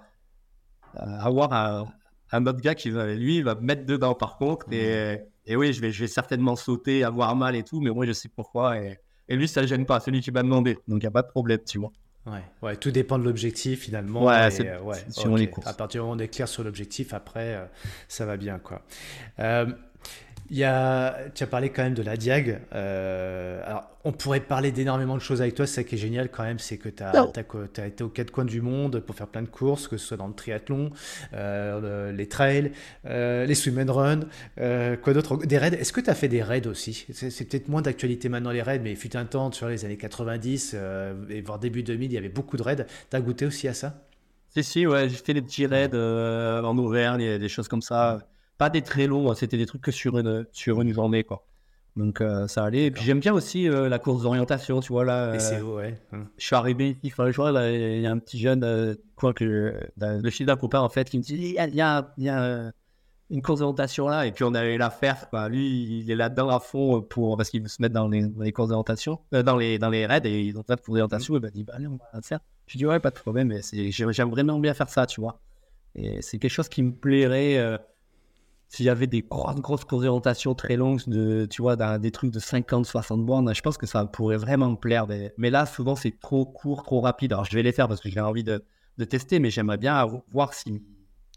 euh, 0.97 1.19
avoir 1.21 1.53
un, 2.33 2.47
autre 2.47 2.61
gars 2.61 2.75
qui 2.75 2.91
va, 2.91 3.13
lui, 3.15 3.43
va 3.43 3.55
me 3.55 3.61
mettre 3.61 3.85
dedans 3.85 4.15
par 4.15 4.39
contre. 4.39 4.67
Et, 4.73 5.19
et, 5.47 5.57
oui, 5.57 5.73
je 5.73 5.81
vais, 5.81 5.93
je 5.93 6.01
vais 6.01 6.09
certainement 6.09 6.57
sauter, 6.57 7.05
avoir 7.05 7.37
mal 7.37 7.55
et 7.55 7.63
tout, 7.63 7.81
mais 7.81 7.91
moi, 7.91 8.07
je 8.07 8.13
sais 8.13 8.29
pourquoi. 8.29 8.79
Et, 8.79 8.99
et 9.29 9.37
lui, 9.37 9.47
ça 9.47 9.63
ne 9.63 9.67
gêne 9.67 9.85
pas, 9.85 10.01
celui 10.01 10.21
qui 10.21 10.31
m'a 10.31 10.43
demandé. 10.43 10.75
Donc, 10.89 11.03
il 11.03 11.05
n'y 11.05 11.07
a 11.07 11.11
pas 11.11 11.23
de 11.23 11.29
problème, 11.29 11.61
tu 11.67 11.79
vois. 11.79 11.93
Ouais, 12.27 12.43
ouais, 12.63 12.77
tout 12.77 12.91
dépend 12.91 13.19
de 13.19 13.25
l'objectif 13.25 13.81
finalement. 13.81 14.25
Ouais, 14.25 14.51
c'est 14.51 14.77
ouais, 14.79 14.97
À 15.65 15.73
partir 15.73 16.01
du 16.01 16.03
moment 16.03 16.13
où 16.13 16.17
on 16.17 16.19
est 16.19 16.29
clair 16.29 16.49
sur 16.49 16.63
l'objectif, 16.63 17.15
après, 17.15 17.71
ça 18.09 18.27
va 18.27 18.37
bien 18.37 18.59
quoi. 18.59 18.83
Il 20.53 20.59
y 20.59 20.65
a, 20.65 21.17
tu 21.33 21.45
as 21.45 21.47
parlé 21.47 21.71
quand 21.71 21.85
même 21.85 21.95
de 21.95 22.03
la 22.03 22.17
Diag. 22.17 22.61
Euh, 22.75 23.63
alors, 23.65 23.89
on 24.03 24.11
pourrait 24.11 24.41
parler 24.41 24.73
d'énormément 24.73 25.15
de 25.15 25.21
choses 25.21 25.41
avec 25.41 25.55
toi. 25.55 25.65
C'est 25.65 25.77
ça 25.77 25.85
qui 25.85 25.95
est 25.95 25.99
génial 25.99 26.29
quand 26.29 26.43
même, 26.43 26.59
c'est 26.59 26.77
que 26.77 26.89
tu 26.89 27.05
as, 27.05 27.13
as, 27.13 27.87
été 27.87 28.03
aux 28.03 28.09
quatre 28.09 28.33
coins 28.33 28.45
du 28.45 28.61
monde 28.61 28.99
pour 28.99 29.15
faire 29.15 29.29
plein 29.29 29.43
de 29.43 29.49
courses, 29.49 29.87
que 29.87 29.97
ce 29.97 30.09
soit 30.09 30.17
dans 30.17 30.27
le 30.27 30.35
triathlon, 30.35 30.91
euh, 31.35 32.11
les 32.11 32.27
trails, 32.27 32.73
euh, 33.07 33.47
les 33.47 33.55
swim 33.55 33.79
and 33.79 33.93
run, 33.93 34.21
quoi 35.03 35.13
d'autre? 35.15 35.37
Des 35.37 35.57
raids. 35.57 35.77
Est-ce 35.79 35.93
que 35.93 36.01
tu 36.01 36.11
as 36.11 36.17
fait 36.17 36.29
des 36.29 36.43
raids 36.43 36.67
aussi? 36.67 37.07
C'est 37.13 37.45
peut-être 37.49 37.69
moins 37.69 37.83
d'actualité 37.83 38.29
maintenant 38.29 38.51
les 38.51 38.63
raids, 38.63 38.81
mais 38.81 38.91
il 38.91 38.97
fut 38.97 39.17
un 39.17 39.27
temps 39.27 39.53
sur 39.53 39.69
les 39.69 39.85
années 39.85 39.99
90 39.99 40.77
et 41.29 41.41
voire 41.43 41.61
début 41.61 41.85
2000, 41.85 42.11
il 42.11 42.15
y 42.15 42.19
avait 42.19 42.29
beaucoup 42.29 42.57
de 42.57 42.63
raids. 42.63 42.87
Tu 43.09 43.17
as 43.17 43.21
goûté 43.21 43.47
aussi 43.47 43.69
à 43.69 43.75
ça? 43.75 44.03
Si, 44.49 44.65
si, 44.65 44.85
ouais, 44.85 45.09
j'ai 45.09 45.15
fait 45.15 45.35
des 45.35 45.43
petits 45.43 45.67
raids 45.67 45.95
en 45.95 46.77
Auvergne, 46.77 47.39
des 47.39 47.49
choses 47.49 47.69
comme 47.69 47.83
ça 47.83 48.19
pas 48.61 48.69
des 48.69 48.83
très 48.83 49.07
longs, 49.07 49.31
hein, 49.31 49.35
c'était 49.35 49.57
des 49.57 49.65
trucs 49.65 49.81
que 49.81 49.91
sur 49.91 50.19
une, 50.19 50.47
sur 50.53 50.83
une 50.83 50.93
journée, 50.93 51.25
quoi. 51.25 51.47
Donc 51.97 52.21
euh, 52.21 52.47
ça 52.47 52.63
allait. 52.63 52.85
Et 52.85 52.91
puis 52.91 53.03
j'aime 53.03 53.19
bien 53.19 53.33
aussi 53.33 53.67
euh, 53.67 53.89
la 53.89 53.99
course 53.99 54.23
d'orientation, 54.23 54.81
tu 54.81 54.93
vois 54.93 55.07
là. 55.07 55.33
Euh, 55.33 55.63
ouais. 55.63 55.99
Hein. 56.13 56.27
Je 56.37 56.45
suis 56.45 56.55
arrivé 56.55 56.99
ici, 57.03 57.11
vois 57.17 57.53
là, 57.53 57.73
il 57.73 58.03
y 58.03 58.07
a 58.07 58.11
un 58.11 58.19
petit 58.19 58.39
jeune, 58.39 58.99
quoi 59.17 59.33
que 59.33 59.75
le 59.97 60.31
fils 60.31 60.45
d'un 60.45 60.57
copain 60.57 60.81
en 60.81 60.91
fait, 60.91 61.09
qui 61.09 61.17
me 61.17 61.23
dit 61.23 61.37
il 61.37 61.53
y 61.53 61.59
a, 61.59 61.69
il 61.69 61.75
y 61.75 61.81
a, 61.81 62.13
il 62.19 62.25
y 62.25 62.29
a 62.29 62.71
une 63.31 63.41
course 63.41 63.61
d'orientation 63.61 64.09
là, 64.09 64.27
et 64.27 64.33
puis 64.33 64.45
on 64.45 64.53
allait 64.53 64.77
la 64.77 64.91
faire. 64.91 65.31
Quoi. 65.31 65.49
Lui, 65.49 66.03
il 66.03 66.11
est 66.11 66.17
là-dedans 66.17 66.51
à 66.51 66.61
fond 66.61 67.01
pour 67.01 67.39
parce 67.39 67.49
qu'il 67.49 67.63
veut 67.63 67.69
se 67.69 67.81
mettre 67.81 67.95
dans 67.95 68.09
les, 68.09 68.27
dans 68.27 68.43
les 68.43 68.53
courses 68.53 68.69
d'orientation, 68.69 69.21
dans 69.33 69.57
les 69.57 69.79
dans 69.79 69.89
les 69.89 70.05
raids 70.05 70.21
et 70.25 70.43
ils 70.43 70.59
ont 70.59 70.63
plein 70.63 70.77
de 70.77 70.83
courses 70.83 70.99
d'orientation. 70.99 71.35
Et 71.35 71.41
ben 71.41 71.51
dit 71.51 71.65
bah 71.65 71.73
allez, 71.77 71.87
on 71.87 71.97
va 71.97 72.11
le 72.13 72.21
faire. 72.21 72.41
Je 72.67 72.77
dis 72.77 72.85
ouais, 72.85 73.01
pas 73.01 73.11
de 73.11 73.19
problème, 73.19 73.49
mais 73.49 73.63
j'aime 73.91 74.31
vraiment 74.31 74.59
bien 74.59 74.75
faire 74.75 74.91
ça, 74.91 75.07
tu 75.07 75.23
vois. 75.23 75.41
Et 75.95 76.21
c'est 76.21 76.39
quelque 76.39 76.53
chose 76.53 76.69
qui 76.69 76.83
me 76.83 76.93
plairait 76.93 77.81
s'il 78.71 78.87
y 78.87 78.89
avait 78.89 79.09
des 79.09 79.23
grosses, 79.23 79.61
grosses 79.61 79.85
orientations 79.93 80.55
très 80.55 80.77
longues, 80.77 81.03
de, 81.09 81.45
tu 81.51 81.61
vois, 81.61 81.75
dans 81.75 82.01
des 82.01 82.13
trucs 82.13 82.31
de 82.31 82.39
50, 82.39 82.87
60 82.87 83.27
bornes, 83.27 83.53
je 83.53 83.61
pense 83.63 83.77
que 83.77 83.85
ça 83.85 84.07
pourrait 84.07 84.37
vraiment 84.37 84.71
me 84.71 84.77
plaire. 84.77 85.09
Mais 85.37 85.51
là, 85.51 85.67
souvent, 85.67 85.97
c'est 85.97 86.21
trop 86.21 86.47
court, 86.47 86.85
trop 86.85 87.01
rapide. 87.01 87.33
Alors, 87.33 87.45
je 87.45 87.53
vais 87.53 87.65
les 87.65 87.73
faire 87.73 87.89
parce 87.89 88.01
que 88.01 88.09
j'ai 88.09 88.21
envie 88.21 88.45
de, 88.45 88.65
de, 88.97 89.05
tester, 89.05 89.41
mais 89.41 89.51
j'aimerais 89.51 89.77
bien 89.77 90.07
voir 90.31 90.55
si, 90.55 90.81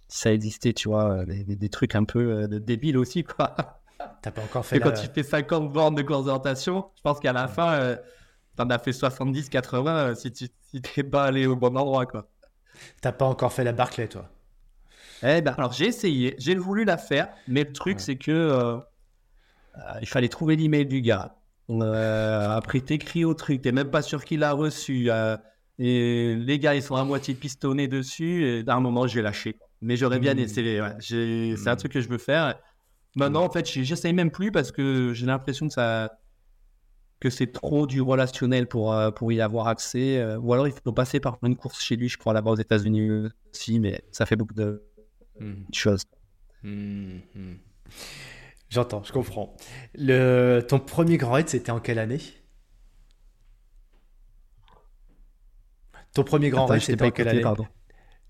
ça 0.08 0.32
existait, 0.32 0.74
tu 0.74 0.90
vois, 0.90 1.26
des, 1.26 1.70
trucs 1.70 1.96
un 1.96 2.04
peu 2.04 2.20
euh, 2.20 2.48
de 2.48 2.60
débiles 2.60 3.00
aussi, 3.00 3.24
quoi. 3.24 3.56
T'as 4.22 4.30
pas 4.30 4.44
encore 4.44 4.64
fait 4.64 4.78
Et 4.78 4.80
quand 4.80 4.92
tu 4.92 5.08
fais 5.08 5.24
50 5.24 5.74
bornes 5.74 5.96
de 5.96 6.04
course 6.04 6.26
d'orientation, 6.26 6.92
je 6.96 7.02
pense 7.02 7.20
qu'à 7.20 7.34
la 7.34 7.48
fin, 7.48 7.74
euh, 7.74 7.98
t'en 8.56 8.70
as 8.70 8.78
fait 8.78 8.94
70, 8.94 9.50
80 9.50 9.96
euh, 9.96 10.16
si 10.16 10.32
tu 10.32 10.50
si 10.70 10.82
t'es 10.82 11.04
pas 11.04 11.24
allé 11.24 11.48
au 11.48 11.56
bon 11.56 11.76
endroit, 11.76 12.06
quoi. 12.06 12.30
T'as 13.02 13.12
pas 13.12 13.26
encore 13.26 13.54
fait 13.54 13.64
la 13.64 13.72
Barclay, 13.72 14.08
toi? 14.08 14.30
Eh 15.24 15.42
ben, 15.42 15.54
alors 15.58 15.72
j'ai 15.72 15.88
essayé, 15.88 16.36
j'ai 16.38 16.56
voulu 16.56 16.84
la 16.84 16.98
faire, 16.98 17.30
mais 17.48 17.64
le 17.64 17.72
truc 17.72 18.00
c'est 18.00 18.18
que 18.18 18.32
euh, 18.32 18.76
euh, 18.76 18.80
il 20.02 20.08
fallait 20.08 20.28
trouver 20.28 20.56
l'email 20.56 20.86
du 20.86 21.02
gars. 21.02 21.36
Euh, 21.70 22.50
après 22.50 22.82
t'écris 22.82 23.24
au 23.24 23.34
truc, 23.34 23.62
t'es 23.62 23.72
même 23.72 23.90
pas 23.90 24.02
sûr 24.02 24.26
qu'il 24.26 24.40
l'a 24.40 24.52
reçu. 24.52 25.10
et 25.80 26.36
les 26.36 26.60
gars 26.60 26.76
ils 26.76 26.84
sont 26.84 26.96
à 26.96 27.06
moitié 27.06 27.34
pistonnés 27.36 27.88
dessus. 27.88 28.46
Et 28.46 28.64
d'un 28.64 28.82
moment 28.82 29.08
j'ai 29.08 29.22
lâché. 29.22 29.58
Mais 29.82 29.96
j'aurais 29.96 30.20
bien 30.20 30.36
mmh. 30.36 30.40
essayé. 30.40 30.82
C'est 31.00 31.68
un 31.68 31.74
mmh. 31.74 31.78
truc 31.78 31.94
que 31.94 32.02
je 32.02 32.10
veux 32.10 32.18
faire. 32.18 32.56
Maintenant 33.16 33.44
en 33.44 33.50
fait 33.50 33.66
j'essaye 33.66 34.14
même 34.14 34.32
plus 34.32 34.52
parce 34.52 34.72
que 34.72 35.14
j'ai 35.14 35.26
l'impression 35.26 35.68
que 35.68 35.74
ça 35.74 36.18
que 37.22 37.30
c'est 37.30 37.54
trop 37.54 37.88
du 37.88 38.02
relationnel 38.02 38.68
pour, 38.68 38.94
pour 39.16 39.32
y 39.32 39.40
avoir 39.40 39.70
accès. 39.70 40.22
ou 40.36 40.52
alors 40.52 40.68
il 40.68 40.74
faut 40.74 40.92
passer 40.92 41.22
par 41.22 41.38
une 41.44 41.56
course 41.56 41.82
chez 41.82 41.96
lui, 41.96 42.10
je 42.10 42.18
crois, 42.18 42.34
là-bas 42.34 42.52
aux 42.52 42.58
États-Unis 42.58 43.30
aussi, 43.54 43.80
mais 43.80 44.04
ça 44.12 44.26
fait 44.26 44.36
beaucoup 44.36 44.54
de, 44.54 44.84
Hmm. 45.40 45.64
chose. 45.74 46.04
Hmm, 46.64 47.20
hmm. 47.36 47.56
J'entends, 48.70 49.04
je 49.04 49.12
comprends. 49.12 49.56
Le... 49.96 50.62
Ton 50.68 50.80
premier 50.80 51.18
grand 51.18 51.34
raid, 51.34 51.50
c'était 51.50 51.72
en 51.72 51.80
quelle 51.80 52.00
année? 52.00 52.22
Ton 56.14 56.24
premier 56.24 56.50
grand 56.50 56.66
raid, 56.66 56.82
c'était 56.82 57.04
en 57.04 57.12
quelle 57.12 57.28
année? 57.28 57.42
pardon. 57.42 57.68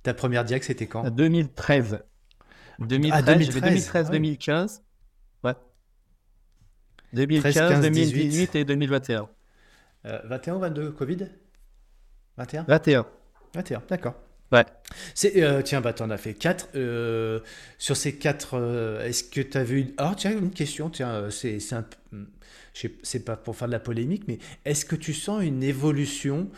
Ta 0.04 0.14
première 0.14 0.44
diag, 0.44 0.64
c'était 0.64 0.88
quand? 0.88 1.10
2013. 1.10 2.04
2013, 2.80 3.50
2013, 3.54 4.10
2015. 4.10 4.84
Ouais. 5.44 5.54
2015, 7.14 7.82
2018 7.82 8.56
et 8.56 8.66
2021. 8.66 9.30
21 10.04 10.56
ou 10.56 10.60
22 10.60 10.92
Covid? 10.92 11.28
21 12.38 12.64
21. 12.64 13.06
21, 13.54 13.84
d'accord. 13.90 14.16
Ouais. 14.54 14.66
Euh, 15.26 15.64
tiens, 15.64 15.82
bah, 15.82 15.94
tu 15.94 16.04
en 16.04 16.12
as 16.12 16.18
fait 16.18 16.36
4. 16.36 16.70
Euh, 16.76 17.40
sur 17.80 17.98
ces 17.98 18.16
4, 18.16 18.54
euh, 18.54 19.04
est-ce 19.04 19.24
que 19.24 19.42
tu 19.42 19.58
as 19.58 19.64
vu. 19.64 19.96
Alors, 19.98 20.16
tiens, 20.16 20.32
une 20.32 20.52
question, 20.52 20.92
tiens, 20.92 21.30
c'est, 21.32 21.60
c'est, 21.60 21.76
un... 21.76 21.86
c'est 23.02 23.26
pas 23.26 23.36
pour 23.36 23.56
faire 23.56 23.68
de 23.68 23.74
la 23.74 23.80
polémique, 23.80 24.26
mais 24.28 24.38
est-ce 24.64 24.86
que 24.86 24.96
tu 24.96 25.14
sens 25.14 25.44
une 25.44 25.64
évolution 25.64 26.50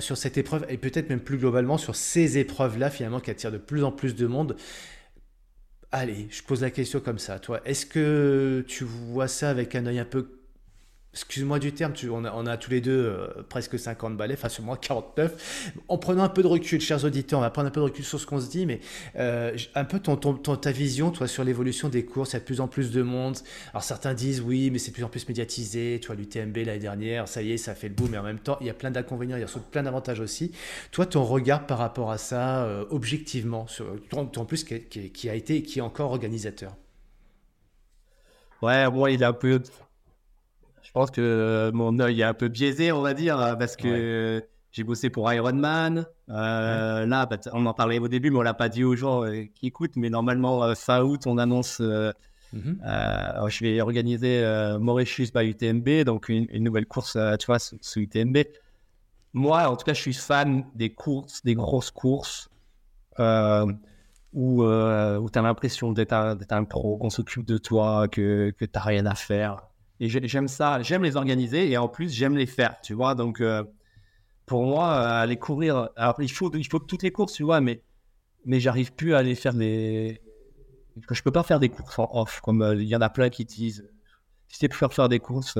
sur 0.00 0.18
cette 0.18 0.36
épreuve 0.36 0.66
et 0.68 0.76
peut-être 0.76 1.08
même 1.08 1.20
plus 1.20 1.38
globalement 1.38 1.78
sur 1.78 1.96
ces 1.96 2.36
épreuves-là, 2.36 2.90
finalement, 2.90 3.20
qui 3.20 3.30
attirent 3.30 3.52
de 3.52 3.58
plus 3.58 3.82
en 3.82 3.92
plus 3.92 4.14
de 4.14 4.26
monde? 4.26 4.56
Allez, 5.90 6.26
je 6.30 6.42
pose 6.42 6.60
la 6.60 6.70
question 6.70 7.00
comme 7.00 7.18
ça, 7.18 7.38
toi. 7.38 7.62
Est-ce 7.64 7.86
que 7.86 8.62
tu 8.68 8.84
vois 8.84 9.28
ça 9.28 9.48
avec 9.48 9.74
un 9.74 9.86
œil 9.86 10.00
un 10.00 10.04
peu 10.04 10.43
excuse-moi 11.14 11.60
du 11.60 11.72
terme, 11.72 11.92
tu, 11.92 12.10
on, 12.10 12.24
a, 12.24 12.56
tous 12.56 12.72
les 12.72 12.80
deux 12.80 12.90
euh, 12.90 13.28
presque 13.48 13.78
50 13.78 14.16
balais, 14.16 14.34
enfin 14.34 14.48
sur 14.48 14.64
moi 14.64 14.76
49. 14.76 15.72
En 15.88 15.96
prenant 15.96 16.24
un 16.24 16.28
peu 16.28 16.42
de 16.42 16.48
recul, 16.48 16.80
chers 16.80 17.04
auditeurs, 17.04 17.38
on 17.38 17.42
va 17.42 17.50
prendre 17.50 17.68
un 17.68 17.70
peu 17.70 17.78
de 17.78 17.84
recul 17.84 18.04
sur 18.04 18.18
ce 18.18 18.26
qu'on 18.26 18.40
se 18.40 18.50
dit, 18.50 18.66
mais 18.66 18.80
euh, 19.16 19.56
un 19.76 19.84
peu 19.84 20.00
ton, 20.00 20.16
ta 20.16 20.72
vision, 20.72 21.12
toi, 21.12 21.28
sur 21.28 21.44
l'évolution 21.44 21.88
des 21.88 22.04
courses, 22.04 22.30
il 22.30 22.34
y 22.34 22.36
a 22.36 22.40
de 22.40 22.44
plus 22.44 22.60
en 22.60 22.66
plus 22.66 22.90
de 22.90 23.02
monde. 23.02 23.36
Alors 23.70 23.84
certains 23.84 24.12
disent 24.12 24.40
oui, 24.40 24.70
mais 24.70 24.78
c'est 24.78 24.90
de 24.90 24.94
plus 24.94 25.04
en 25.04 25.08
plus 25.08 25.28
médiatisé, 25.28 26.00
tu 26.00 26.08
vois, 26.08 26.16
l'UTMB 26.16 26.56
l'année 26.56 26.78
dernière, 26.78 27.28
ça 27.28 27.42
y 27.42 27.52
est, 27.52 27.58
ça 27.58 27.76
fait 27.76 27.88
le 27.88 27.94
boom, 27.94 28.10
mais 28.10 28.18
en 28.18 28.24
même 28.24 28.40
temps, 28.40 28.58
il 28.60 28.66
y 28.66 28.70
a 28.70 28.74
plein 28.74 28.90
d'inconvénients, 28.90 29.36
il 29.36 29.42
y 29.42 29.44
a 29.44 29.60
plein 29.70 29.84
d'avantages 29.84 30.20
aussi. 30.20 30.50
Toi, 30.90 31.06
ton 31.06 31.22
regard 31.22 31.66
par 31.66 31.78
rapport 31.78 32.10
à 32.10 32.18
ça, 32.18 32.64
euh, 32.64 32.84
objectivement, 32.90 33.68
sur, 33.68 33.86
en 34.16 34.44
plus 34.44 34.64
qui, 34.64 34.80
qui, 35.10 35.28
a 35.30 35.34
été 35.34 35.56
et 35.56 35.62
qui 35.62 35.78
est 35.78 35.82
encore 35.82 36.10
organisateur? 36.10 36.74
Ouais, 38.62 38.90
moi, 38.90 39.10
il 39.10 39.22
a 39.22 39.28
un 39.28 39.32
peu 39.32 39.60
pense 40.94 41.10
que 41.10 41.20
euh, 41.20 41.72
mon 41.72 41.98
œil 41.98 42.20
est 42.20 42.24
un 42.24 42.32
peu 42.34 42.48
biaisé, 42.48 42.92
on 42.92 43.02
va 43.02 43.12
dire, 43.12 43.38
euh, 43.38 43.54
parce 43.56 43.76
que 43.76 44.42
j'ai 44.70 44.84
bossé 44.84 45.10
pour 45.10 45.30
Ironman. 45.30 46.06
Euh, 46.30 47.04
Là, 47.04 47.26
bah, 47.26 47.36
on 47.52 47.66
en 47.66 47.74
parlait 47.74 47.98
au 47.98 48.08
début, 48.08 48.30
mais 48.30 48.38
on 48.38 48.42
l'a 48.42 48.54
pas 48.54 48.68
dit 48.70 48.84
aux 48.84 48.96
gens 48.96 49.24
euh, 49.24 49.44
qui 49.54 49.66
écoutent. 49.66 49.96
Mais 49.96 50.08
normalement, 50.08 50.74
fin 50.74 51.02
août, 51.02 51.26
on 51.26 51.36
annonce. 51.36 51.80
Mhm. 52.52 52.78
je 53.48 53.64
vais 53.64 53.80
organiser 53.80 54.44
Mauritius 54.80 55.32
by 55.32 55.48
UTMB, 55.48 56.04
donc 56.04 56.28
une, 56.28 56.46
nouvelle 56.62 56.86
course, 56.86 57.18
tu 57.40 57.46
vois, 57.46 57.58
sous, 57.58 58.00
UTMB. 58.00 58.38
Moi, 59.32 59.68
en 59.68 59.74
tout 59.74 59.84
cas, 59.84 59.94
je 59.94 60.00
suis 60.00 60.14
fan 60.14 60.64
des 60.76 60.90
courses, 60.94 61.42
des 61.42 61.56
grosses 61.56 61.90
courses, 61.90 62.48
où, 63.18 64.62
où 64.62 65.30
tu 65.30 65.38
as 65.38 65.42
l'impression 65.42 65.90
d'être 65.90 66.12
un, 66.12 66.38
un, 66.48 66.64
pro, 66.64 66.96
qu'on 66.98 67.10
s'occupe 67.10 67.44
de 67.44 67.58
toi, 67.58 68.06
que, 68.06 68.54
que 68.56 68.64
tu 68.64 68.70
n'as 68.72 68.82
rien 68.82 69.06
à 69.06 69.16
faire. 69.16 69.73
J'aime 70.08 70.48
ça, 70.48 70.82
j'aime 70.82 71.02
les 71.02 71.16
organiser 71.16 71.70
et 71.70 71.76
en 71.76 71.88
plus, 71.88 72.12
j'aime 72.12 72.36
les 72.36 72.46
faire, 72.46 72.80
tu 72.82 72.94
vois. 72.94 73.14
Donc, 73.14 73.40
euh, 73.40 73.64
pour 74.46 74.64
moi, 74.64 74.88
euh, 74.92 75.22
aller 75.22 75.36
courir, 75.36 75.90
alors 75.96 76.16
il 76.20 76.30
faut, 76.30 76.52
il 76.54 76.66
faut 76.66 76.78
toutes 76.78 77.02
les 77.02 77.12
courses, 77.12 77.34
tu 77.34 77.42
vois, 77.42 77.60
mais, 77.60 77.82
mais 78.44 78.60
j'arrive 78.60 78.92
plus 78.92 79.14
à 79.14 79.18
aller 79.18 79.34
faire 79.34 79.54
des. 79.54 80.20
Je 81.10 81.22
peux 81.22 81.32
pas 81.32 81.42
faire 81.42 81.60
des 81.60 81.68
courses 81.68 81.98
en 81.98 82.08
off, 82.12 82.40
comme 82.40 82.62
euh, 82.62 82.74
il 82.76 82.88
y 82.88 82.96
en 82.96 83.00
a 83.00 83.10
plein 83.10 83.30
qui 83.30 83.44
disent 83.44 83.88
si 84.48 84.60
tu 84.60 84.68
peux 84.68 84.88
faire 84.88 85.08
des 85.08 85.18
courses, 85.18 85.58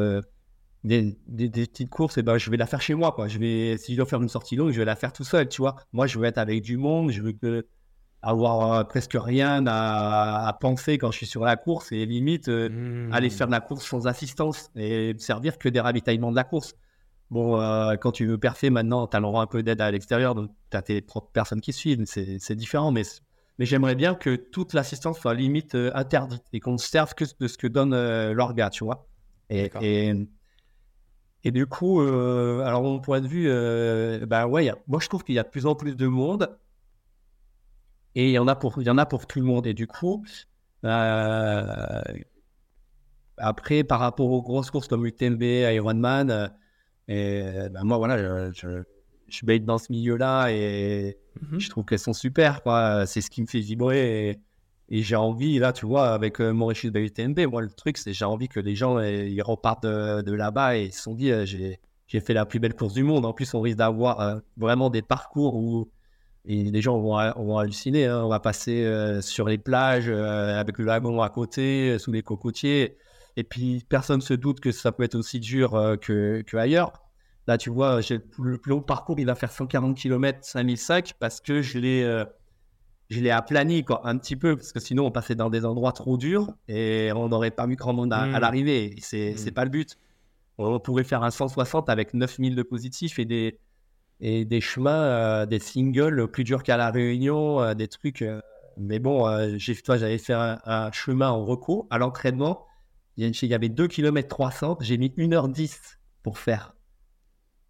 des, 0.85 1.19
des, 1.27 1.49
petites 1.49 1.91
courses, 1.91 2.19
et 2.19 2.21
eh 2.21 2.23
ben, 2.23 2.39
je 2.39 2.51
vais 2.51 2.57
la 2.57 2.67
faire 2.67 2.81
chez 2.81 2.95
moi, 2.95 3.13
quoi. 3.13 3.27
Je 3.29 3.39
vais, 3.39 3.77
si 3.79 3.93
je 3.93 3.97
dois 3.97 4.07
faire 4.07 4.23
une 4.23 4.29
sortie 4.29 4.57
longue, 4.57 4.71
je 4.71 4.79
vais 4.79 4.85
la 4.85 4.97
faire 4.97 5.13
tout 5.13 5.25
seul, 5.25 5.49
tu 5.49 5.63
vois. 5.63 5.77
Moi, 5.93 6.07
je 6.07 6.19
veux 6.19 6.27
être 6.27 6.39
avec 6.39 6.63
du 6.63 6.77
monde, 6.77 7.11
je 7.11 7.23
veux 7.23 7.33
que 7.33 7.67
avoir 8.25 8.72
euh, 8.72 8.85
presque 8.85 9.16
rien 9.20 9.64
à, 9.66 10.57
penser 10.61 10.99
quand 10.99 11.11
je 11.11 11.18
suis 11.18 11.27
sur 11.27 11.45
la 11.45 11.57
course 11.57 11.93
et 11.93 12.07
limite 12.07 12.49
euh, 12.49 12.68
mmh. 12.68 13.12
aller 13.12 13.31
faire 13.31 13.47
de 13.47 13.53
la 13.53 13.61
course 13.61 13.87
sans 13.87 14.07
assistance 14.07 14.70
et 14.77 15.14
servir 15.18 15.59
que 15.59 15.68
des 15.68 15.81
ravitaillements 15.81 16.31
de 16.31 16.37
la 16.37 16.45
course. 16.45 16.75
Bon, 17.31 17.61
euh, 17.61 17.97
quand 17.97 18.12
tu 18.12 18.27
veux 18.27 18.39
perfer 18.39 18.70
maintenant, 18.70 19.07
tu 19.07 19.16
as 19.16 19.20
le 19.20 19.27
droit 19.27 19.43
un 19.43 19.47
peu 19.47 19.62
d'aide 19.62 19.81
à 19.81 19.91
l'extérieur, 19.91 20.35
donc 20.35 20.51
tu 20.70 20.77
as 20.77 20.83
tes 20.83 21.01
propres 21.01 21.31
personnes 21.33 21.61
qui 21.61 21.72
suivent, 21.72 22.03
c'est 22.07 22.55
différent, 22.55 22.93
mais, 22.93 23.03
mais 23.59 23.66
j'aimerais 23.66 23.95
bien 23.95 24.14
que 24.14 24.37
toute 24.37 24.72
l'assistance 24.72 25.18
soit 25.18 25.35
limite 25.35 25.75
interdite 25.75 26.45
et 26.53 26.61
qu'on 26.61 26.72
ne 26.72 26.79
serve 26.79 27.14
que 27.14 27.25
de 27.41 27.49
ce 27.49 27.59
que 27.59 27.66
donne 27.66 27.95
l'orga, 28.33 28.70
tu 28.70 28.85
vois. 28.85 29.07
Et, 29.51 29.70
et, 29.81 30.12
et, 31.45 31.51
du 31.51 31.66
coup, 31.66 32.01
alors 32.01 32.83
mon 32.83 33.01
point 33.01 33.20
de 33.20 33.27
vue, 33.27 33.49
bah 34.27 34.47
ouais, 34.47 34.70
moi 34.87 35.01
je 35.01 35.09
trouve 35.09 35.25
qu'il 35.25 35.35
y 35.35 35.39
a 35.39 35.43
de 35.43 35.49
plus 35.49 35.66
en 35.66 35.75
plus 35.75 35.97
de 35.97 36.07
monde 36.07 36.57
et 38.15 38.29
il 38.29 38.33
y 38.33 38.39
en 38.39 38.47
a 38.49 38.55
pour, 38.55 38.81
il 38.81 38.87
y 38.87 38.91
en 38.91 38.99
a 38.99 39.07
pour 39.07 39.27
tout 39.27 39.41
le 39.41 39.45
monde. 39.45 39.67
Et 39.67 39.75
du 39.75 39.87
coup, 39.87 40.25
euh, 40.85 42.03
après, 43.37 43.85
par 43.85 44.01
rapport 44.01 44.31
aux 44.31 44.43
grosses 44.43 44.71
courses 44.71 44.89
comme 44.89 45.07
UTMB, 45.07 45.43
Ironman, 45.43 46.31
euh, 46.31 46.49
et 47.09 47.69
ben 47.71 47.85
moi, 47.85 47.99
voilà, 47.99 48.51
je, 48.53 48.83
je, 49.29 49.47
baigne 49.47 49.65
dans 49.65 49.79
ce 49.79 49.93
milieu-là 49.93 50.49
et 50.51 51.19
mhm. 51.43 51.61
je 51.61 51.69
trouve 51.69 51.85
qu'elles 51.85 51.99
sont 51.99 52.12
super. 52.12 52.61
C'est 53.07 53.21
ce 53.21 53.31
qui 53.31 53.43
me 53.43 53.47
fait 53.47 53.61
vibrer. 53.61 54.31
Et, 54.91 55.03
j'ai 55.03 55.17
envie, 55.17 55.59
là, 55.59 55.73
tu 55.73 55.87
vois, 55.87 56.11
avec 56.11 56.41
euh, 56.41 56.53
Mauritius 56.53 56.93
de 56.93 57.01
UTMB, 57.01 57.41
moi, 57.51 57.62
le 57.62 57.71
truc, 57.71 57.99
c'est 57.99 58.12
j'ai 58.12 58.25
envie 58.25 58.49
que 58.49 58.61
les 58.61 58.77
gens 58.77 59.01
ils 59.01 59.43
repartent 59.43 59.85
de, 59.85 60.23
de 60.23 60.33
là-bas 60.33 60.77
et 60.77 60.85
ils 60.85 60.93
se 60.93 61.03
sont 61.03 61.15
dit, 61.15 61.33
j'ai 61.47 61.81
j'ai 62.07 62.21
fait 62.21 62.35
la 62.35 62.45
plus 62.45 62.61
belle 62.61 62.75
course 62.75 62.93
du 62.93 63.03
monde. 63.03 63.25
En 63.25 63.33
plus, 63.33 63.55
on 63.55 63.62
risque 63.62 63.79
d'avoir 63.79 64.41
vraiment 64.59 64.91
des 64.91 65.01
parcours 65.01 65.57
où 65.57 65.89
et 66.47 66.65
les 66.65 66.83
gens 66.83 66.99
vont, 66.99 67.19
vont 67.37 67.59
halluciner. 67.59 68.07
Hein. 68.07 68.23
On 68.25 68.29
va 68.29 68.41
passer 68.41 68.85
euh, 68.85 69.21
sur 69.23 69.49
les 69.49 69.59
plages 69.59 70.09
euh, 70.09 70.61
avec 70.61 70.79
le 70.79 70.85
lagon 70.85 71.23
à 71.23 71.31
côté, 71.31 71.91
euh, 71.91 71.99
sous 71.99 72.13
les 72.13 72.23
cocotiers. 72.23 72.99
Et 73.37 73.45
puis, 73.45 73.85
personne 73.89 74.19
ne 74.19 74.23
se 74.23 74.35
doute 74.35 74.61
que 74.61 74.71
ça 74.71 74.93
peut 74.93 75.03
être 75.03 75.15
aussi 75.15 75.41
dur 75.41 75.71
que, 76.01 76.43
que, 76.43 76.57
ailleurs. 76.57 76.93
Là, 77.49 77.59
tu 77.59 77.69
vois, 77.69 78.01
le 78.39 78.59
plus 78.59 78.71
long 78.71 78.81
parcours, 78.81 79.19
il 79.19 79.27
va 79.27 79.35
faire 79.35 79.51
140 79.51 79.97
km 79.97 80.39
5005 80.43 81.15
parce 81.19 81.41
que 81.41 81.61
je 81.61 81.79
l'ai, 81.81 82.25
je 83.11 83.21
l'ai 83.21 83.31
aplani 83.31 83.85
quoi, 83.85 84.03
un 84.05 84.17
petit 84.19 84.37
peu. 84.37 84.55
Parce 84.55 84.73
que 84.73 84.79
sinon, 84.79 85.07
on 85.07 85.11
passait 85.11 85.35
dans 85.35 85.51
des 85.51 85.65
endroits 85.65 85.91
trop 85.91 86.17
durs 86.17 86.55
et 86.69 87.11
on 87.17 87.29
n'aurait 87.29 87.51
pas 87.51 87.67
mis 87.67 87.75
grand 87.75 87.93
monde 87.93 88.13
à, 88.13 88.27
mmh. 88.27 88.39
l'arrivée. 88.39 88.95
C'est, 89.01 89.35
n'est 89.35 89.51
mmh. 89.51 89.55
pas 89.55 89.65
le 89.65 89.71
but. 89.71 89.99
On 90.57 90.79
pourrait 90.79 91.03
faire 91.03 91.25
un 91.25 91.33
160 91.33 91.89
avec 91.89 92.15
9000 92.15 92.55
de 92.55 92.63
positifs 92.63 93.19
et 93.19 93.25
des, 93.25 93.59
et 94.21 94.45
des 94.45 94.61
chemins, 94.61 95.03
euh, 95.03 95.47
des 95.47 95.59
singles 95.59 96.29
plus 96.29 96.45
durs 96.45 96.62
qu'à 96.62 96.77
la 96.77 96.91
Réunion, 96.91 97.61
euh, 97.61 97.75
des 97.75 97.89
trucs. 97.89 98.23
Euh, 98.23 98.41
mais 98.77 98.99
bon, 98.99 99.25
j'ai, 99.57 99.77
toi, 99.77 99.97
j'avais 99.97 100.19
fait 100.19 100.33
un, 100.33 100.91
chemin 100.91 101.31
en 101.31 101.45
recours 101.45 101.87
à 101.91 101.99
l'entraînement. 101.99 102.67
Il 103.17 103.31
y 103.31 103.55
avait 103.55 103.69
2 103.69 103.87
km 103.87 104.29
300, 104.29 104.79
j'ai 104.81 104.99
mis 104.99 105.11
1h10 105.11 105.99
pour 106.25 106.39
faire. 106.39 106.75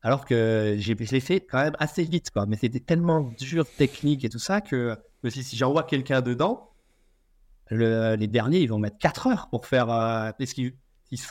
Alors 0.00 0.24
que 0.24 0.76
j'ai, 0.78 0.94
fait 1.20 1.40
quand 1.40 1.58
même 1.62 1.76
assez 1.78 2.04
vite, 2.04 2.30
quoi. 2.30 2.46
Mais 2.46 2.56
c'était 2.56 2.80
tellement 2.80 3.20
dur, 3.38 3.66
technique 3.76 4.24
et 4.24 4.30
tout 4.30 4.38
ça, 4.38 4.62
que 4.62 4.96
si, 5.28 5.44
si 5.44 5.56
j'envoie 5.56 5.82
quelqu'un 5.82 6.22
dedans, 6.22 6.70
les 7.70 8.26
derniers, 8.26 8.60
ils 8.60 8.68
vont 8.68 8.78
mettre 8.78 8.96
4 8.96 9.26
heures 9.26 9.48
pour 9.50 9.66
faire. 9.66 9.86
parce 9.86 10.54
qu'ils 10.54 10.72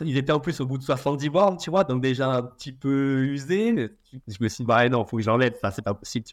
il 0.01 0.17
était 0.17 0.31
en 0.31 0.39
plus 0.39 0.59
au 0.59 0.65
bout 0.65 0.77
de 0.77 0.84
70 0.84 1.29
bornes, 1.29 1.57
tu 1.57 1.69
vois, 1.69 1.84
donc 1.84 2.01
déjà 2.01 2.29
un 2.29 2.43
petit 2.43 2.71
peu 2.71 3.23
usé. 3.23 3.89
Je 4.27 4.38
me 4.39 4.47
suis 4.47 4.63
dit, 4.63 4.67
bah 4.67 4.88
non, 4.89 5.05
faut 5.05 5.17
que 5.17 5.23
j'enlève, 5.23 5.55
ça, 5.59 5.71
c'est 5.71 5.81
pas 5.81 5.93
possible. 5.93 6.25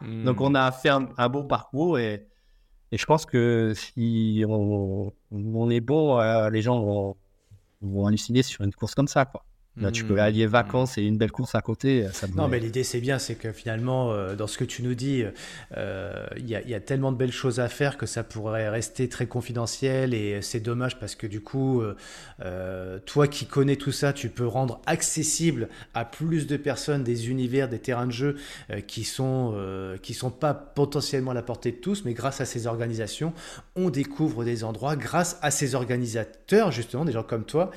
Hmm. 0.00 0.24
Donc 0.24 0.40
on 0.40 0.54
a 0.54 0.70
fait 0.72 0.88
un, 0.88 1.28
bon 1.28 1.44
parcours 1.44 1.98
et, 1.98 2.26
et, 2.92 2.98
je 2.98 3.04
pense 3.04 3.26
que 3.26 3.74
si 3.74 4.44
on, 4.48 5.12
on 5.30 5.70
est 5.70 5.80
bon, 5.80 6.18
euh, 6.18 6.48
les 6.50 6.62
gens 6.62 6.80
vont, 6.80 7.16
vont 7.82 8.06
halluciner 8.06 8.42
sur 8.42 8.64
une 8.64 8.72
course 8.72 8.94
comme 8.94 9.08
ça, 9.08 9.24
quoi. 9.24 9.44
Là, 9.76 9.92
tu 9.92 10.04
peux 10.04 10.16
mmh. 10.16 10.18
allier 10.18 10.46
vacances 10.46 10.98
et 10.98 11.02
une 11.02 11.16
belle 11.16 11.30
course 11.30 11.54
à 11.54 11.62
côté. 11.62 12.06
Ça 12.12 12.26
Non, 12.34 12.48
mais 12.48 12.58
l'idée, 12.58 12.82
c'est 12.82 13.00
bien, 13.00 13.20
c'est 13.20 13.36
que 13.36 13.52
finalement, 13.52 14.12
euh, 14.12 14.34
dans 14.34 14.48
ce 14.48 14.58
que 14.58 14.64
tu 14.64 14.82
nous 14.82 14.94
dis, 14.94 15.22
euh, 15.76 16.26
il 16.36 16.44
y, 16.44 16.50
y, 16.50 16.74
a 16.74 16.80
tellement 16.80 17.12
de 17.12 17.16
belles 17.16 17.32
choses 17.32 17.60
à 17.60 17.68
faire 17.68 17.96
que 17.96 18.04
ça 18.04 18.24
pourrait 18.24 18.68
rester 18.68 19.08
très 19.08 19.26
confidentiel 19.26 20.12
et 20.12 20.42
c'est 20.42 20.58
dommage 20.58 20.98
parce 20.98 21.14
que 21.14 21.28
du 21.28 21.40
coup, 21.40 21.82
euh, 22.42 22.98
toi 23.06 23.28
qui 23.28 23.46
connais 23.46 23.76
tout 23.76 23.92
ça, 23.92 24.12
tu 24.12 24.28
peux 24.28 24.46
rendre 24.46 24.82
accessible 24.86 25.68
à 25.94 26.04
plus 26.04 26.48
de 26.48 26.56
personnes 26.56 27.04
des 27.04 27.30
univers, 27.30 27.68
des 27.68 27.78
terrains 27.78 28.06
de 28.06 28.12
jeu 28.12 28.36
qui 28.88 29.04
sont 29.04 29.54
qui 30.02 30.14
sont 30.14 30.30
pas 30.30 30.52
potentiellement 30.52 31.30
à 31.30 31.34
la 31.34 31.42
portée 31.42 31.70
de 31.70 31.76
tous, 31.76 32.04
mais 32.04 32.12
grâce 32.12 32.40
à 32.40 32.44
ces 32.44 32.66
organisations, 32.66 33.32
on 33.76 33.88
découvre 33.88 34.44
des 34.44 34.64
endroits 34.64 34.96
grâce 34.96 35.38
à 35.42 35.50
ces 35.50 35.74
organisateurs, 35.74 36.72
justement, 36.72 37.04
des 37.04 37.12
gens 37.12 37.22
comme 37.22 37.44
toi, 37.44 37.70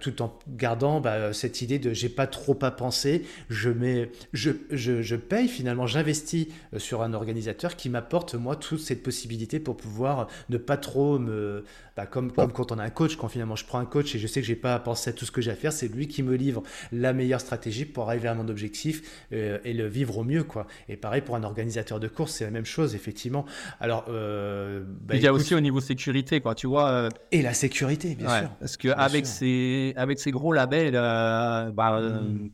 tout 0.00 0.22
en 0.22 0.38
gardant 0.48 1.00
bah, 1.06 1.12
euh, 1.12 1.32
cette 1.32 1.62
idée 1.62 1.78
de 1.78 1.92
j'ai 1.92 2.08
pas 2.08 2.26
trop 2.26 2.58
à 2.62 2.72
penser, 2.72 3.22
je, 3.48 3.70
mets, 3.70 4.10
je, 4.32 4.50
je, 4.72 5.02
je 5.02 5.14
paye 5.14 5.46
finalement, 5.46 5.86
j'investis 5.86 6.48
euh, 6.74 6.80
sur 6.80 7.00
un 7.02 7.14
organisateur 7.14 7.76
qui 7.76 7.88
m'apporte 7.90 8.34
moi 8.34 8.56
toute 8.56 8.80
cette 8.80 9.04
possibilité 9.04 9.60
pour 9.60 9.76
pouvoir 9.76 10.26
ne 10.48 10.58
pas 10.58 10.76
trop 10.76 11.20
me, 11.20 11.62
bah, 11.96 12.06
comme, 12.06 12.32
comme 12.32 12.50
quand 12.50 12.72
on 12.72 12.80
a 12.80 12.82
un 12.82 12.90
coach, 12.90 13.14
quand 13.14 13.28
finalement 13.28 13.54
je 13.54 13.64
prends 13.64 13.78
un 13.78 13.84
coach 13.84 14.16
et 14.16 14.18
je 14.18 14.26
sais 14.26 14.40
que 14.40 14.46
j'ai 14.48 14.56
pas 14.56 14.74
à 14.74 14.80
penser 14.80 15.10
à 15.10 15.12
tout 15.12 15.24
ce 15.24 15.30
que 15.30 15.40
j'ai 15.40 15.52
à 15.52 15.54
faire, 15.54 15.72
c'est 15.72 15.86
lui 15.86 16.08
qui 16.08 16.24
me 16.24 16.34
livre 16.34 16.64
la 16.90 17.12
meilleure 17.12 17.40
stratégie 17.40 17.84
pour 17.84 18.08
arriver 18.08 18.26
à 18.26 18.34
mon 18.34 18.48
objectif 18.48 19.24
euh, 19.32 19.58
et 19.64 19.74
le 19.74 19.86
vivre 19.86 20.18
au 20.18 20.24
mieux 20.24 20.42
quoi. 20.42 20.66
Et 20.88 20.96
pareil 20.96 21.22
pour 21.22 21.36
un 21.36 21.44
organisateur 21.44 22.00
de 22.00 22.08
course, 22.08 22.32
c'est 22.32 22.44
la 22.44 22.50
même 22.50 22.66
chose 22.66 22.96
effectivement. 22.96 23.46
Alors 23.78 24.06
bah, 24.08 25.14
il 25.14 25.20
y 25.20 25.28
a 25.28 25.32
aussi 25.32 25.54
au 25.54 25.60
niveau 25.60 25.80
sécurité 25.80 26.40
quoi, 26.40 26.56
tu 26.56 26.66
vois. 26.66 27.10
Et 27.30 27.42
la 27.42 27.54
sécurité 27.54 28.16
bien 28.16 28.40
sûr. 28.40 28.50
Parce 28.58 28.76
que 28.76 28.88
avec 28.88 29.24
ces 29.24 29.94
avec 29.96 30.18
ces 30.18 30.32
gros 30.32 30.52
labels 30.52 30.95
euh, 30.96 31.70
bah, 31.70 31.98
euh, 31.98 32.20
hmm. 32.20 32.50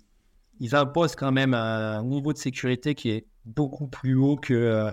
ils 0.60 0.74
imposent 0.74 1.16
quand 1.16 1.32
même 1.32 1.54
un 1.54 2.02
niveau 2.04 2.32
de 2.32 2.38
sécurité 2.38 2.94
qui 2.94 3.10
est 3.10 3.26
beaucoup 3.44 3.86
plus 3.86 4.14
haut 4.14 4.36
que 4.36 4.90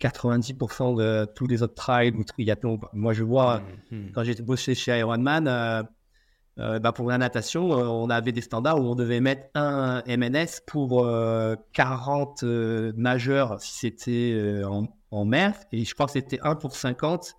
90% 0.00 1.00
euh, 1.00 1.26
de 1.26 1.32
tous 1.32 1.46
les 1.46 1.62
autres 1.62 1.74
trails 1.74 2.12
ou 2.12 2.24
triathlons. 2.24 2.80
Moi, 2.92 3.12
je 3.12 3.24
vois, 3.24 3.60
hmm, 3.90 3.96
hmm. 3.96 4.10
quand 4.14 4.24
j'étais 4.24 4.42
bossé 4.42 4.74
chez 4.74 4.98
Ironman, 4.98 5.86
bah 6.56 6.92
pour 6.92 7.10
la 7.10 7.18
natation, 7.18 7.68
on 7.68 8.08
avait 8.08 8.32
des 8.32 8.40
standards 8.40 8.80
où 8.80 8.84
on 8.84 8.94
devait 8.94 9.20
mettre 9.20 9.48
un 9.54 10.02
MNS 10.06 10.62
pour 10.66 11.06
40 11.74 12.42
nageurs 12.96 13.60
si 13.60 13.76
c'était 13.76 14.62
en, 14.64 14.88
en, 15.10 15.24
mer, 15.26 15.54
et 15.70 15.84
je 15.84 15.92
crois 15.92 16.06
que 16.06 16.12
c'était 16.12 16.40
1 16.42 16.54
pour 16.54 16.74
50 16.74 17.34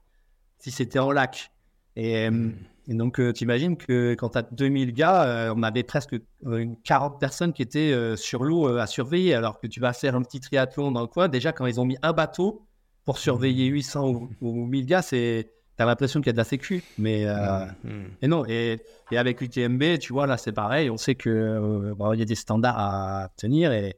si 0.60 0.70
c'était 0.70 1.00
en 1.00 1.12
lac. 1.12 1.52
Et 1.96 2.30
Et 2.90 2.94
donc, 2.94 3.22
tu 3.34 3.44
imagines 3.44 3.76
que 3.76 4.14
quand 4.14 4.30
tu 4.30 4.38
as 4.38 4.44
2000 4.44 4.94
gars, 4.94 5.54
on 5.56 5.62
avait 5.62 5.84
presque 5.84 6.16
une 6.46 6.78
40 6.84 7.20
personnes 7.20 7.52
qui 7.52 7.62
étaient 7.62 7.94
sur 8.16 8.44
l'eau 8.44 8.78
à 8.78 8.88
surveiller, 8.88 9.34
alors 9.34 9.60
que 9.60 9.68
tu 9.68 9.82
vas 9.82 9.92
faire 9.92 10.16
un 10.16 10.22
petit 10.22 10.40
triathlon 10.40 10.92
dans 10.92 11.02
le 11.02 11.08
coin. 11.08 11.28
Déjà, 11.28 11.52
quand 11.52 11.66
ils 11.66 11.82
ont 11.82 11.86
mis 11.86 11.98
un 12.02 12.14
bateau 12.14 12.66
pour 13.04 13.18
surveiller 13.18 13.66
800 13.68 14.14
mmh. 14.14 14.28
ou, 14.42 14.66
1000 14.66 14.86
gars, 14.86 15.02
c'est 15.02 15.52
tu 15.78 15.84
as 15.84 15.86
l'impression 15.86 16.22
qu'il 16.22 16.28
y 16.28 16.30
a 16.30 16.34
de 16.34 16.38
la 16.38 16.44
sécu. 16.44 16.84
Mais 16.98 17.26
mmh. 17.26 17.90
et 18.22 18.28
non, 18.28 18.46
et, 18.48 18.82
et, 19.12 19.18
avec 19.18 19.42
l'UTMB, 19.42 20.00
tu 20.00 20.14
vois, 20.14 20.26
là, 20.26 20.38
c'est 20.38 20.54
pareil. 20.54 20.90
On 20.90 20.98
sait 20.98 21.16
qu'il 21.16 21.32
il 21.32 22.20
y 22.20 22.22
a 22.22 22.26
des 22.26 22.36
standards 22.36 22.80
à 22.80 23.30
tenir 23.38 23.72
et, 23.74 23.98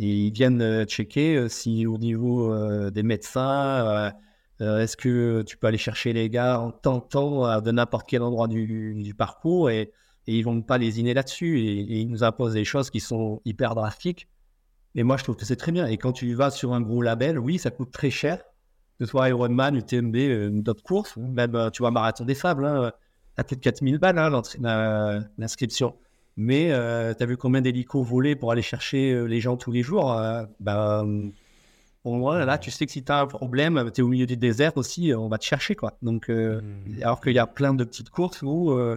ils 0.00 0.30
viennent 0.30 0.84
checker 0.84 1.48
si 1.48 1.84
au 1.84 1.98
niveau 1.98 2.54
des 2.90 3.02
médecins, 3.02 4.12
euh, 4.60 4.80
est-ce 4.80 4.96
que 4.96 5.42
tu 5.42 5.56
peux 5.56 5.66
aller 5.68 5.78
chercher 5.78 6.12
les 6.12 6.28
gars 6.28 6.60
en 6.60 6.70
tentant 6.72 7.60
de 7.60 7.70
n'importe 7.70 8.08
quel 8.08 8.22
endroit 8.22 8.48
du, 8.48 9.14
parcours 9.16 9.70
et, 9.70 9.92
ils 10.26 10.42
vont 10.42 10.60
pas 10.60 10.76
lésiner 10.76 11.14
là-dessus 11.14 11.60
et, 11.60 12.00
ils 12.00 12.10
nous 12.10 12.22
imposent 12.22 12.52
des 12.52 12.64
choses 12.64 12.90
qui 12.90 13.00
sont 13.00 13.40
hyper 13.44 13.74
drastiques. 13.74 14.28
Et 14.94 15.02
moi, 15.02 15.16
je 15.16 15.22
trouve 15.22 15.36
que 15.36 15.44
c'est 15.44 15.56
très 15.56 15.72
bien. 15.72 15.86
Et 15.86 15.96
quand 15.96 16.12
tu 16.12 16.34
vas 16.34 16.50
sur 16.50 16.74
un 16.74 16.80
gros 16.80 17.02
label, 17.02 17.38
oui, 17.38 17.58
ça 17.58 17.70
coûte 17.70 17.92
très 17.92 18.10
cher. 18.10 18.38
Que 18.98 19.04
ce 19.04 19.10
soit 19.10 19.28
Ironman, 19.28 19.76
UTMB, 19.76 20.16
euh, 20.16 20.50
d'autres 20.50 20.82
courses, 20.82 21.16
même, 21.16 21.54
euh, 21.54 21.70
tu 21.70 21.82
vois, 21.82 21.92
Marathon 21.92 22.24
des 22.24 22.34
Sables, 22.34 22.66
hein, 22.66 22.92
à 23.36 23.44
plus 23.44 23.56
de 23.56 23.60
4000 23.60 23.98
balles 23.98 24.18
hein, 24.18 25.22
l'inscription. 25.38 25.94
Mais 26.36 26.68
tu 26.68 27.22
as 27.22 27.26
vu 27.26 27.36
combien 27.36 27.60
d'hélicos 27.60 28.02
volaient 28.02 28.36
pour 28.36 28.52
aller 28.52 28.62
chercher 28.62 29.26
les 29.26 29.40
gens 29.40 29.56
tous 29.56 29.72
les 29.72 29.82
jours 29.82 30.20
ben, 30.60 31.32
là, 32.04 32.58
tu 32.58 32.70
sais 32.70 32.86
que 32.86 32.92
si 32.92 33.04
tu 33.04 33.12
as 33.12 33.20
un 33.20 33.26
problème, 33.26 33.90
tu 33.92 34.00
es 34.00 34.04
au 34.04 34.08
milieu 34.08 34.26
du 34.26 34.36
désert 34.36 34.76
aussi, 34.76 35.12
on 35.14 35.28
va 35.28 35.38
te 35.38 35.44
chercher. 35.44 35.74
quoi. 35.74 35.96
Donc, 36.02 36.30
euh, 36.30 36.60
hmm. 36.60 37.02
Alors 37.02 37.20
qu'il 37.20 37.32
y 37.32 37.38
a 37.38 37.46
plein 37.46 37.74
de 37.74 37.84
petites 37.84 38.10
courses 38.10 38.42
où 38.42 38.72
euh, 38.72 38.96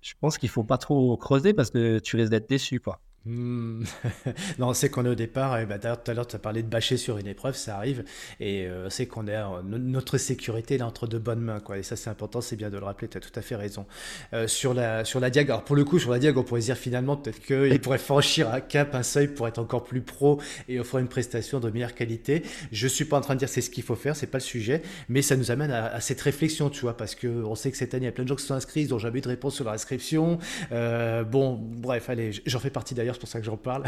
je 0.00 0.14
pense 0.20 0.38
qu'il 0.38 0.48
faut 0.48 0.64
pas 0.64 0.78
trop 0.78 1.16
creuser 1.16 1.52
parce 1.52 1.70
que 1.70 1.98
tu 1.98 2.16
risques 2.16 2.30
d'être 2.30 2.48
déçu. 2.48 2.80
quoi. 2.80 3.00
Hmm. 3.24 3.84
non, 4.58 4.70
on 4.70 4.74
sait 4.74 4.90
qu'on 4.90 5.06
est 5.06 5.08
au 5.08 5.14
départ, 5.14 5.56
et 5.60 5.64
bah, 5.64 5.78
d'ailleurs 5.78 6.02
tout 6.02 6.10
à 6.10 6.14
l'heure 6.14 6.26
tu 6.26 6.34
as 6.34 6.40
parlé 6.40 6.64
de 6.64 6.66
bâcher 6.66 6.96
sur 6.96 7.18
une 7.18 7.28
épreuve, 7.28 7.54
ça 7.54 7.76
arrive, 7.76 8.04
et 8.40 8.66
euh, 8.66 8.90
c'est 8.90 9.06
qu'on 9.06 9.28
est 9.28 9.38
notre 9.62 10.18
sécurité 10.18 10.74
est 10.74 10.82
entre 10.82 11.06
de 11.06 11.18
bonnes 11.18 11.40
mains, 11.40 11.60
quoi. 11.60 11.78
Et 11.78 11.84
ça 11.84 11.94
c'est 11.94 12.10
important, 12.10 12.40
c'est 12.40 12.56
bien 12.56 12.68
de 12.68 12.78
le 12.78 12.84
rappeler, 12.84 13.06
tu 13.06 13.18
as 13.18 13.20
tout 13.20 13.30
à 13.36 13.42
fait 13.42 13.54
raison. 13.54 13.86
Euh, 14.32 14.48
sur 14.48 14.74
la 14.74 15.04
sur 15.04 15.20
la 15.20 15.30
diag, 15.30 15.48
alors 15.50 15.64
pour 15.64 15.76
le 15.76 15.84
coup 15.84 16.00
sur 16.00 16.10
la 16.10 16.18
diag, 16.18 16.36
on 16.36 16.42
pourrait 16.42 16.62
dire 16.62 16.76
finalement 16.76 17.16
peut-être 17.16 17.40
qu'il 17.40 17.80
pourrait 17.80 17.98
franchir 17.98 18.52
un 18.52 18.60
cap, 18.60 18.92
un 18.96 19.04
seuil 19.04 19.28
pour 19.28 19.46
être 19.46 19.58
encore 19.58 19.84
plus 19.84 20.00
pro 20.00 20.40
et 20.68 20.80
offrir 20.80 20.98
une 20.98 21.08
prestation 21.08 21.60
de 21.60 21.70
meilleure 21.70 21.94
qualité. 21.94 22.42
Je 22.72 22.88
suis 22.88 23.04
pas 23.04 23.18
en 23.18 23.20
train 23.20 23.34
de 23.34 23.38
dire 23.38 23.48
c'est 23.48 23.60
ce 23.60 23.70
qu'il 23.70 23.84
faut 23.84 23.94
faire, 23.94 24.16
c'est 24.16 24.26
pas 24.26 24.38
le 24.38 24.42
sujet, 24.42 24.82
mais 25.08 25.22
ça 25.22 25.36
nous 25.36 25.52
amène 25.52 25.70
à, 25.70 26.00
cette 26.00 26.20
réflexion, 26.20 26.70
tu 26.70 26.80
vois, 26.80 26.96
parce 26.96 27.14
que 27.14 27.28
on 27.28 27.54
sait 27.54 27.70
que 27.70 27.76
cette 27.76 27.94
année 27.94 28.06
il 28.06 28.06
y 28.06 28.08
a 28.08 28.12
plein 28.12 28.24
de 28.24 28.28
gens 28.28 28.36
qui 28.36 28.44
sont 28.44 28.54
inscrits, 28.54 28.82
ils 28.82 28.90
n'ont 28.90 28.98
jamais 28.98 29.20
de 29.20 29.28
réponse 29.28 29.54
sur 29.54 29.64
leur 29.64 29.74
inscription. 29.74 30.40
Euh, 30.72 31.22
bon, 31.22 31.56
bref, 31.60 32.10
allez, 32.10 32.32
j'en 32.46 32.58
fais 32.58 32.70
partie 32.70 32.94
d'ailleurs 32.94 33.11
c'est 33.12 33.20
pour 33.20 33.28
ça 33.28 33.38
que 33.40 33.46
j'en 33.46 33.56
parle, 33.56 33.84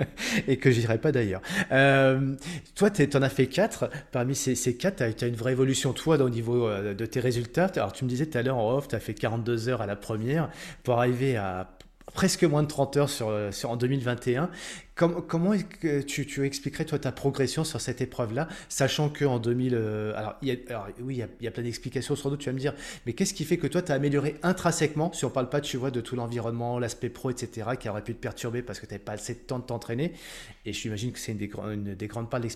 et 0.48 0.56
que 0.56 0.70
j'irai 0.70 0.98
pas 0.98 1.12
d'ailleurs. 1.12 1.42
Euh, 1.72 2.34
toi, 2.74 2.90
tu 2.90 3.08
en 3.14 3.22
as 3.22 3.28
fait 3.28 3.46
4. 3.46 3.90
Parmi 4.12 4.34
ces, 4.34 4.54
ces 4.54 4.76
4, 4.76 5.14
tu 5.16 5.24
as, 5.24 5.28
une 5.28 5.36
vraie 5.36 5.52
évolution, 5.52 5.92
toi, 5.92 6.16
au 6.16 6.30
niveau 6.30 6.66
euh, 6.66 6.94
de 6.94 7.06
tes 7.06 7.20
résultats. 7.20 7.70
Alors, 7.76 7.92
tu 7.92 8.04
me 8.04 8.08
disais 8.08 8.26
tout 8.26 8.38
à 8.38 8.42
l'heure 8.42 8.56
en 8.56 8.76
off, 8.76 8.88
tu 8.88 8.94
as 8.96 9.00
fait 9.00 9.14
42 9.14 9.68
heures 9.68 9.82
à 9.82 9.86
la 9.86 9.96
première 9.96 10.50
pour 10.82 10.98
arriver 10.98 11.36
à 11.36 11.70
presque 12.14 12.44
moins 12.44 12.62
de 12.62 12.68
30 12.68 12.96
heures 12.96 13.10
sur, 13.10 13.28
euh, 13.28 13.50
en 13.64 13.76
2021 13.76 14.50
comment 14.98 15.54
tu, 16.06 16.26
tu, 16.26 16.44
expliquerais 16.44 16.84
toi 16.84 16.98
ta 16.98 17.12
progression 17.12 17.62
sur 17.62 17.80
cette 17.80 18.00
épreuve-là, 18.00 18.48
sachant 18.68 19.08
que 19.08 19.24
en 19.24 19.38
2000, 19.38 19.74
euh, 19.74 20.12
alors, 20.16 20.36
oui, 21.00 21.22
il 21.40 21.44
y, 21.44 21.46
a, 21.46 21.50
plein 21.50 21.62
d'explications 21.62 22.14
d'autres, 22.14 22.36
tu 22.36 22.46
vas 22.46 22.52
me 22.52 22.58
dire, 22.58 22.74
mais 23.06 23.12
qu'est-ce 23.12 23.32
qui 23.32 23.44
fait 23.44 23.58
que 23.58 23.68
toi 23.68 23.80
tu 23.80 23.92
as 23.92 23.94
amélioré 23.94 24.36
intrinsèquement, 24.42 25.12
si 25.12 25.24
on 25.24 25.30
parle 25.30 25.48
pas, 25.48 25.60
tu 25.60 25.76
vois, 25.76 25.90
de 25.90 26.00
tout 26.00 26.16
l'environnement, 26.16 26.78
l'aspect 26.78 27.10
pro, 27.10 27.30
etc., 27.30 27.68
qui 27.78 27.88
aurait 27.88 28.02
pu 28.02 28.14
te 28.14 28.20
perturber 28.20 28.62
parce 28.62 28.80
que 28.80 28.86
tu 28.86 28.94
n'avais 28.94 29.04
pas 29.04 29.12
assez 29.12 29.34
de 29.34 29.38
temps 29.38 29.60
de 29.60 29.64
t'entraîner, 29.64 30.12
et 30.66 30.72
j'imagine 30.72 31.12
que 31.12 31.18
c'est 31.18 31.32
une, 31.32 31.94
des 31.94 32.06
grandes 32.08 32.28
parts 32.28 32.40
de 32.40 32.48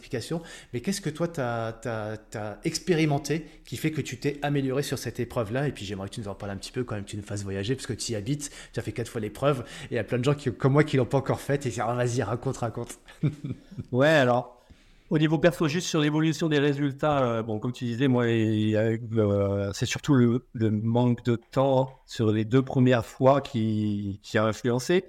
mais 0.72 0.80
qu'est-ce 0.80 1.00
que 1.00 1.10
toi 1.10 1.28
tu 1.28 1.40
as, 1.40 1.80
as, 1.84 2.58
expérimenté 2.64 3.46
qui 3.64 3.76
fait 3.76 3.90
que 3.90 4.00
tu 4.00 4.16
t'es 4.16 4.38
amélioré 4.42 4.82
sur 4.82 4.98
cette 4.98 5.20
épreuve-là, 5.20 5.68
et 5.68 5.72
puis 5.72 5.84
j'aimerais 5.84 6.08
que 6.08 6.14
tu 6.14 6.20
nous 6.20 6.28
en 6.28 6.34
parles 6.34 6.52
un 6.52 6.56
petit 6.56 6.72
peu 6.72 6.82
quand 6.82 6.96
même, 6.96 7.04
tu 7.04 7.16
nous 7.16 7.22
fasses 7.22 7.44
voyager, 7.44 7.74
parce 7.76 7.86
que 7.86 7.92
tu 7.92 8.12
y 8.12 8.16
habites, 8.16 8.50
tu 8.72 8.80
as 8.80 8.82
fait 8.82 8.92
quatre 8.92 9.08
fois 9.08 9.20
l'épreuve, 9.20 9.64
et 9.84 9.92
il 9.92 9.94
y 9.94 9.98
a 9.98 10.04
plein 10.04 10.18
de 10.18 10.24
gens 10.24 10.34
qui, 10.34 10.52
comme 10.52 10.72
moi 10.72 10.82
qui 10.82 10.96
l'ont 10.96 11.04
pas 11.04 11.18
encore 11.18 11.40
faite, 11.40 11.66
et 11.66 11.68
disent, 11.68 11.82
ah, 11.86 11.94
vas-y, 11.94 12.22
raconte, 12.32 12.56
raconte. 12.56 12.98
ouais, 13.92 14.08
alors, 14.08 14.62
au 15.10 15.18
niveau 15.18 15.38
perso, 15.38 15.68
juste 15.68 15.86
sur 15.86 16.00
l'évolution 16.00 16.48
des 16.48 16.58
résultats, 16.58 17.22
euh, 17.22 17.42
bon, 17.42 17.58
comme 17.58 17.72
tu 17.72 17.84
disais, 17.84 18.08
moi, 18.08 18.24
euh, 18.24 19.70
c'est 19.74 19.86
surtout 19.86 20.14
le, 20.14 20.42
manque 20.70 21.22
de 21.24 21.36
temps 21.36 22.00
sur 22.06 22.32
les 22.32 22.44
deux 22.44 22.62
premières 22.62 23.04
fois 23.04 23.42
qui, 23.42 24.18
qui 24.22 24.38
a 24.38 24.44
influencé. 24.44 25.04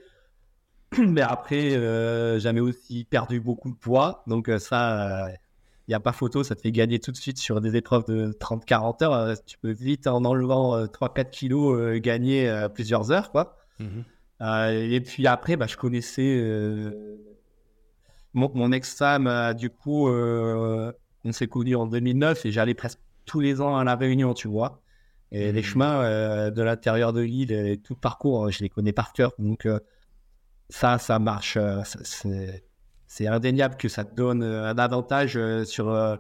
Mais 0.98 1.22
après, 1.22 1.76
euh, 1.76 2.40
jamais 2.40 2.60
aussi 2.60 3.06
perdu 3.06 3.40
beaucoup 3.40 3.72
de 3.72 3.78
poids. 3.78 4.24
Donc, 4.28 4.52
ça, 4.60 5.30
il 5.88 5.92
n'y 5.92 5.96
a 5.96 6.02
pas 6.02 6.12
photo, 6.12 6.44
ça 6.44 6.56
te 6.56 6.62
fait 6.62 6.74
gagner 6.74 7.00
tout 7.00 7.12
de 7.12 7.18
suite 7.18 7.38
sur 7.38 7.62
des 7.62 7.78
épreuves 7.78 8.06
de 8.06 8.34
30-40 8.34 9.04
heures. 9.04 9.38
tu 9.46 9.58
peux 9.58 9.72
vite, 9.72 10.08
en 10.08 10.26
enlevant 10.26 10.84
3-4 10.86 11.30
kilos, 11.30 12.00
gagner 12.02 12.68
plusieurs 12.74 13.12
heures, 13.12 13.32
quoi. 13.32 13.58
Mhm. 13.80 14.04
Et 14.42 15.02
puis 15.02 15.28
après, 15.28 15.56
bah, 15.56 15.68
je 15.68 15.78
connaissais 15.78 16.38
mon, 18.34 18.72
ex-femme, 18.72 19.28
euh, 19.28 19.54
du 19.54 19.70
coup, 19.70 20.08
euh, 20.10 20.92
on 21.24 21.32
s'est 21.32 21.48
connus 21.48 21.76
en 21.76 21.86
2009 21.88 22.46
et 22.46 22.52
j'allais 22.52 22.74
presque 22.74 23.00
tous 23.26 23.40
les 23.40 23.62
ans 23.62 23.78
à 23.78 23.84
la 23.84 23.96
Réunion, 23.96 24.34
tu 24.34 24.48
vois. 24.48 24.82
Et 25.32 25.52
les 25.52 25.62
mmh. 25.62 25.64
chemins 25.64 26.02
euh, 26.04 26.52
de 26.52 26.62
l'intérieur 26.62 27.14
de 27.14 27.22
l'île 27.22 27.52
et 27.52 27.78
tout 27.78 27.94
le 27.94 28.00
parcours, 28.00 28.52
je 28.52 28.62
les 28.62 28.70
connais 28.70 28.94
par 28.94 29.14
cœur. 29.14 29.34
Donc, 29.40 29.68
ça, 30.70 30.98
ça 30.98 31.20
marche. 31.20 31.58
c'est 33.08 33.28
indéniable 33.28 33.78
que 33.78 33.88
ça 33.88 34.04
te 34.04 34.16
donne 34.16 34.44
un 34.44 34.78
avantage 34.78 35.40
sur, 35.66 36.20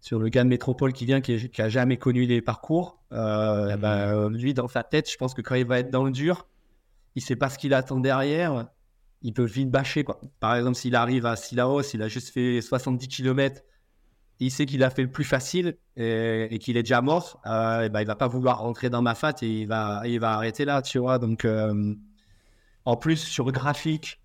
sur 0.00 0.18
le 0.18 0.28
gars 0.28 0.44
de 0.44 0.48
métropole 0.48 0.92
qui 0.92 1.06
vient, 1.06 1.20
qui, 1.20 1.50
n'a 1.58 1.68
jamais 1.68 1.96
connu 1.96 2.26
les 2.26 2.42
parcours. 2.42 3.00
Mmh. 3.10 3.76
ben, 3.76 4.28
lui, 4.28 4.54
dans 4.54 4.68
sa 4.68 4.82
tête, 4.82 5.10
je 5.10 5.16
pense 5.16 5.34
que 5.34 5.42
quand 5.42 5.54
il 5.54 5.66
va 5.66 5.78
être 5.78 5.90
dans 5.90 6.04
le 6.04 6.12
dur, 6.12 6.46
il 7.14 7.22
sait 7.22 7.36
pas 7.36 7.48
ce 7.48 7.58
qu'il 7.58 7.74
attend 7.74 8.00
derrière 8.00 8.66
il 9.24 9.32
peut 9.32 9.44
vite 9.44 9.70
bâcher. 9.70 10.04
Quoi. 10.04 10.20
Par 10.38 10.54
exemple, 10.54 10.76
s'il 10.76 10.94
arrive 10.94 11.26
à 11.26 11.34
Silaos, 11.34 11.82
il 11.94 12.02
a 12.02 12.08
juste 12.08 12.28
fait 12.28 12.60
70 12.60 13.08
km, 13.08 13.62
il 14.38 14.50
sait 14.50 14.66
qu'il 14.66 14.84
a 14.84 14.90
fait 14.90 15.02
le 15.02 15.10
plus 15.10 15.24
facile 15.24 15.78
et, 15.96 16.58
qu'il 16.60 16.76
est 16.76 16.82
déjà 16.82 17.00
mort, 17.00 17.40
euh, 17.46 17.82
et 17.82 17.88
ben, 17.88 18.02
il 18.02 18.06
va 18.06 18.16
pas 18.16 18.28
vouloir 18.28 18.60
rentrer 18.60 18.90
dans 18.90 19.02
ma 19.02 19.14
fat 19.14 19.34
et 19.42 19.62
il 19.62 19.66
va, 19.66 20.02
il 20.04 20.20
va 20.20 20.32
arrêter 20.32 20.66
là, 20.66 20.82
tu 20.82 20.98
vois. 20.98 21.18
Donc, 21.18 21.44
euh, 21.46 21.94
en 22.84 22.96
plus, 22.96 23.16
sur 23.16 23.46
le 23.46 23.52
graphique 23.52 24.20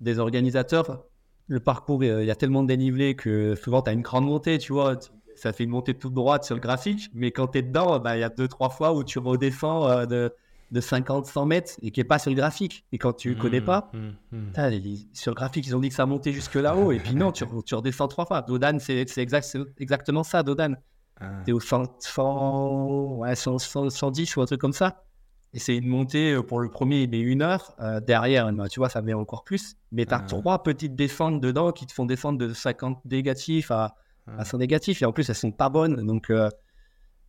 des 0.00 0.18
organisateurs, 0.18 1.06
le 1.46 1.60
parcours, 1.60 2.04
il 2.04 2.24
y 2.24 2.30
a 2.30 2.36
tellement 2.36 2.62
de 2.62 2.68
dénivelé 2.68 3.16
que 3.16 3.54
souvent, 3.54 3.80
tu 3.80 3.90
as 3.90 3.92
une 3.94 4.02
grande 4.02 4.26
montée, 4.26 4.58
tu 4.58 4.72
vois. 4.72 4.98
Ça 5.36 5.52
fait 5.52 5.64
une 5.64 5.70
montée 5.70 5.94
toute 5.94 6.14
droite 6.14 6.44
sur 6.44 6.54
le 6.54 6.60
graphique, 6.60 7.10
mais 7.12 7.32
quand 7.32 7.48
tu 7.48 7.58
es 7.58 7.62
dedans, 7.62 7.98
ben, 7.98 8.14
il 8.14 8.20
y 8.20 8.24
a 8.24 8.28
deux, 8.28 8.46
trois 8.46 8.68
fois 8.68 8.92
où 8.92 9.04
tu 9.04 9.18
redescends 9.18 9.88
euh, 9.88 10.06
de 10.06 10.34
de 10.70 10.80
50-100 10.80 11.46
mètres 11.46 11.72
et 11.82 11.90
qui 11.90 12.00
n'est 12.00 12.04
pas 12.04 12.18
sur 12.18 12.30
le 12.30 12.36
graphique. 12.36 12.84
Et 12.92 12.98
quand 12.98 13.12
tu 13.12 13.34
ne 13.34 13.40
connais 13.40 13.60
mmh, 13.60 13.64
pas, 13.64 13.90
mmh, 13.92 14.36
mmh. 14.36 14.96
sur 15.12 15.30
le 15.30 15.34
graphique, 15.34 15.66
ils 15.66 15.76
ont 15.76 15.80
dit 15.80 15.88
que 15.88 15.94
ça 15.94 16.06
montait 16.06 16.32
jusque 16.32 16.54
là-haut. 16.54 16.92
et 16.92 16.98
puis 16.98 17.14
non, 17.14 17.32
tu, 17.32 17.44
tu, 17.64 17.74
redescends 17.74 18.08
trois 18.08 18.26
fois. 18.26 18.42
Dodan, 18.42 18.78
c'est 18.78 19.06
exact, 19.16 19.56
exactement 19.78 20.22
ça, 20.22 20.42
Dodan. 20.42 20.76
Ah. 21.20 21.42
Tu 21.44 21.50
es 21.50 21.52
au 21.52 21.60
100, 21.60 23.18
ouais, 23.18 23.34
110 23.36 24.36
ou 24.36 24.42
un 24.42 24.46
truc 24.46 24.60
comme 24.60 24.72
ça. 24.72 25.04
Et 25.52 25.60
c'est 25.60 25.76
une 25.76 25.86
montée 25.86 26.32
euh, 26.32 26.42
pour 26.42 26.58
le 26.58 26.68
premier, 26.68 27.06
mais 27.06 27.20
une 27.20 27.40
heure. 27.40 27.76
Euh, 27.80 28.00
derrière, 28.00 28.52
bah, 28.52 28.68
tu 28.68 28.80
vois, 28.80 28.88
ça 28.88 29.02
met 29.02 29.14
encore 29.14 29.44
plus. 29.44 29.76
Mais 29.92 30.04
tu 30.04 30.12
as 30.12 30.18
ah. 30.18 30.26
trois 30.26 30.62
petites 30.64 30.96
descentes 30.96 31.40
dedans 31.40 31.70
qui 31.70 31.86
te 31.86 31.92
font 31.92 32.06
descendre 32.06 32.38
de 32.38 32.52
50 32.52 33.04
négatifs 33.04 33.70
à, 33.70 33.94
à 34.36 34.44
100 34.44 34.56
ah. 34.56 34.58
négatifs. 34.58 35.02
Et 35.02 35.04
en 35.04 35.12
plus, 35.12 35.28
elles 35.28 35.36
sont 35.36 35.52
pas 35.52 35.68
bonnes. 35.68 36.04
Donc, 36.04 36.30
euh, 36.30 36.50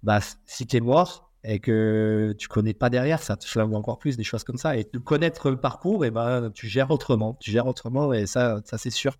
bah, 0.01 0.19
si 0.45 0.65
tu 0.65 0.77
es 0.77 0.79
noir, 0.79 1.24
et 1.47 1.59
que 1.59 2.33
tu 2.37 2.47
connais 2.47 2.73
pas 2.73 2.89
derrière, 2.89 3.21
ça 3.21 3.37
te 3.37 3.45
flingue 3.45 3.73
encore 3.75 3.99
plus, 3.99 4.17
des 4.17 4.23
choses 4.23 4.43
comme 4.43 4.57
ça. 4.57 4.75
Et 4.77 4.87
de 4.91 4.97
connaître 4.97 5.51
le 5.51 5.57
parcours, 5.57 6.03
et 6.03 6.09
ben, 6.11 6.49
tu 6.51 6.67
gères 6.67 6.89
autrement. 6.89 7.37
Tu 7.39 7.51
gères 7.51 7.67
autrement, 7.67 8.13
et 8.13 8.25
ça, 8.25 8.61
ça 8.65 8.79
c'est 8.79 8.89
sûr. 8.89 9.15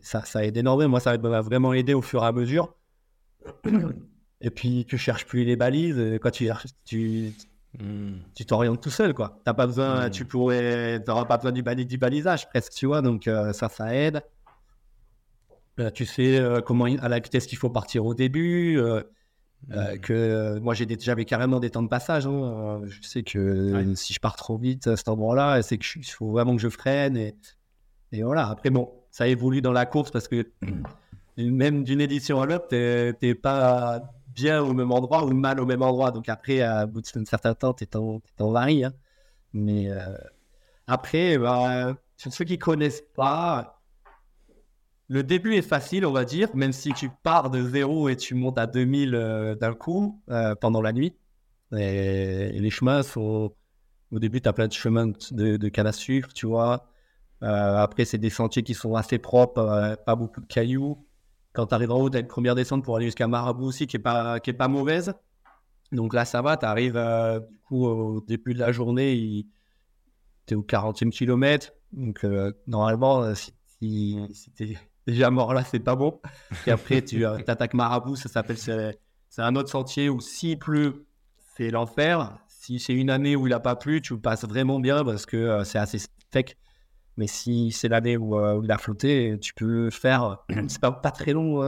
Ça, 0.00 0.24
ça 0.24 0.44
aide 0.44 0.56
énormément. 0.56 0.90
Moi, 0.90 1.00
ça 1.00 1.16
m'a 1.16 1.40
vraiment 1.40 1.72
aidé 1.72 1.94
au 1.94 2.02
fur 2.02 2.24
et 2.24 2.26
à 2.26 2.32
mesure. 2.32 2.74
Et 4.40 4.50
puis, 4.50 4.86
tu 4.88 4.96
cherches 4.96 5.26
plus 5.26 5.42
les 5.42 5.56
balises. 5.56 6.00
Quand 6.22 6.30
tu 6.30 6.48
tu, 6.84 7.32
hmm. 7.76 8.18
tu 8.36 8.46
t'orientes 8.46 8.80
tout 8.80 8.90
seul, 8.90 9.12
quoi. 9.12 9.40
T'as 9.44 9.52
pas 9.52 9.66
besoin, 9.66 10.06
hmm. 10.06 10.10
tu 10.10 10.24
pourrais, 10.24 11.02
t'auras 11.02 11.24
pas 11.24 11.38
besoin 11.38 11.50
du, 11.50 11.84
du 11.84 11.98
balisage, 11.98 12.48
presque, 12.48 12.72
tu 12.72 12.86
vois. 12.86 13.02
Donc, 13.02 13.26
euh, 13.26 13.52
ça, 13.52 13.68
ça 13.68 13.92
aide. 13.92 14.22
Euh, 15.80 15.90
tu 15.90 16.06
sais 16.06 16.38
euh, 16.38 16.60
comment, 16.60 16.84
à 16.84 17.08
la 17.08 17.18
vitesse 17.18 17.46
qu'il 17.46 17.58
faut 17.58 17.68
partir 17.68 18.06
au 18.06 18.14
début. 18.14 18.80
Euh, 19.72 19.94
mmh. 19.94 19.98
que 19.98 20.12
euh, 20.12 20.60
moi 20.60 20.72
j'ai 20.72 20.86
j'avais 20.98 21.24
carrément 21.24 21.60
des 21.60 21.70
temps 21.70 21.82
de 21.82 21.88
passage. 21.88 22.26
Hein. 22.26 22.80
Euh, 22.82 22.86
je 22.86 23.02
sais 23.02 23.22
que 23.22 23.94
si 23.96 24.14
je 24.14 24.20
pars 24.20 24.36
trop 24.36 24.56
vite 24.56 24.86
à 24.86 24.96
cet 24.96 25.08
endroit-là, 25.08 25.62
c'est 25.62 25.78
qu'il 25.78 26.04
faut 26.04 26.30
vraiment 26.30 26.56
que 26.56 26.62
je 26.62 26.68
freine 26.68 27.16
et, 27.16 27.34
et, 28.12 28.22
voilà. 28.22 28.48
Après 28.48 28.70
bon, 28.70 28.90
ça 29.10 29.28
évolue 29.28 29.60
dans 29.60 29.72
la 29.72 29.84
course 29.84 30.10
parce 30.10 30.28
que 30.28 30.46
mmh. 30.62 31.50
même 31.50 31.84
d'une 31.84 32.00
édition 32.00 32.40
à 32.40 32.46
l'autre, 32.46 32.68
t'es 32.68 33.34
pas 33.34 34.00
bien 34.38 34.62
au 34.62 34.72
même 34.72 34.92
endroit 34.92 35.24
ou 35.24 35.32
mal 35.32 35.60
au 35.60 35.66
même 35.66 35.82
endroit. 35.82 36.10
Donc 36.10 36.28
après, 36.28 36.60
à 36.60 36.86
bout 36.86 37.00
d'un 37.00 37.24
certain 37.24 37.54
temps, 37.54 37.74
tu 37.74 37.84
es 37.84 37.96
en, 37.96 38.20
varie. 38.38 38.84
Hein. 38.84 38.92
Mais 39.52 39.90
euh, 39.90 40.16
après, 40.86 41.38
bah, 41.38 41.96
ceux 42.16 42.44
qui 42.44 42.58
connaissent 42.58 43.04
pas, 43.14 43.77
le 45.08 45.22
début 45.22 45.54
est 45.54 45.62
facile, 45.62 46.06
on 46.06 46.12
va 46.12 46.24
dire, 46.24 46.54
même 46.54 46.72
si 46.72 46.92
tu 46.92 47.10
pars 47.22 47.50
de 47.50 47.62
zéro 47.62 48.08
et 48.08 48.16
tu 48.16 48.34
montes 48.34 48.58
à 48.58 48.66
2000 48.66 49.14
euh, 49.14 49.54
d'un 49.54 49.74
coup 49.74 50.22
euh, 50.30 50.54
pendant 50.54 50.82
la 50.82 50.92
nuit. 50.92 51.14
Et, 51.76 52.58
les 52.58 52.70
chemins 52.70 53.02
sont. 53.02 53.54
Au 54.10 54.18
début, 54.18 54.40
tu 54.40 54.48
as 54.48 54.52
plein 54.54 54.68
de 54.68 54.72
chemins 54.72 55.06
de, 55.06 55.56
de 55.56 55.68
canne 55.68 55.86
à 55.86 55.92
sucre, 55.92 56.32
tu 56.32 56.46
vois. 56.46 56.88
après, 57.42 58.06
c'est 58.06 58.18
des 58.18 58.30
sentiers 58.30 58.62
qui 58.62 58.74
sont 58.74 58.94
assez 58.94 59.18
propres, 59.18 59.98
pas 60.06 60.16
beaucoup 60.16 60.40
de 60.40 60.46
cailloux. 60.46 61.06
Quand 61.52 61.66
tu 61.66 61.74
arrives 61.74 61.90
en 61.90 62.00
haut, 62.00 62.10
tu 62.10 62.16
as 62.16 62.20
une 62.20 62.26
première 62.26 62.54
descente 62.54 62.84
pour 62.84 62.96
aller 62.96 63.06
jusqu'à 63.06 63.28
Marabout 63.28 63.66
aussi 63.66 63.86
qui 63.86 63.96
n'est 63.96 64.02
pas, 64.02 64.40
qui 64.40 64.52
pas 64.54 64.68
mauvaise. 64.68 65.12
Donc 65.92 66.14
là, 66.14 66.24
ça 66.24 66.42
va, 66.42 66.56
tu 66.56 66.66
arrives 66.66 66.96
euh, 66.96 67.40
au 67.70 68.20
début 68.20 68.54
de 68.54 68.58
la 68.58 68.72
journée, 68.72 69.46
tu 70.46 70.54
es 70.54 70.56
au 70.56 70.62
40e 70.62 71.10
kilomètre. 71.10 71.72
Donc 71.92 72.24
euh, 72.24 72.52
normalement, 72.66 73.22
euh, 73.22 73.34
si, 73.34 73.54
si, 74.32 74.50
tu 74.52 74.72
es 74.72 74.78
déjà 75.12 75.30
mort 75.30 75.54
là, 75.54 75.64
c'est 75.64 75.78
pas 75.78 75.96
bon. 75.96 76.20
Et 76.66 76.70
après, 76.70 77.02
tu 77.02 77.24
attaques 77.24 77.74
Marabout, 77.74 78.16
ça 78.16 78.28
s'appelle, 78.28 78.58
c'est 78.58 79.42
un 79.42 79.56
autre 79.56 79.68
sentier 79.68 80.08
où 80.08 80.20
s'il 80.20 80.58
pleut, 80.58 81.06
c'est 81.56 81.70
l'enfer. 81.70 82.38
Si 82.48 82.78
c'est 82.78 82.94
une 82.94 83.10
année 83.10 83.36
où 83.36 83.46
il 83.46 83.50
n'a 83.50 83.60
pas 83.60 83.76
plu, 83.76 84.02
tu 84.02 84.18
passes 84.18 84.44
vraiment 84.44 84.80
bien 84.80 85.04
parce 85.04 85.26
que 85.26 85.62
c'est 85.64 85.78
assez 85.78 85.98
sec. 86.32 86.56
Mais 87.16 87.26
si 87.26 87.72
c'est 87.72 87.88
l'année 87.88 88.16
où, 88.16 88.38
euh, 88.38 88.60
il 88.62 88.70
a 88.70 88.78
flotté, 88.78 89.36
tu 89.40 89.52
peux 89.54 89.90
faire, 89.90 90.44
c'est 90.68 90.80
pas, 90.80 90.92
pas 90.92 91.10
très 91.10 91.32
long 91.32 91.62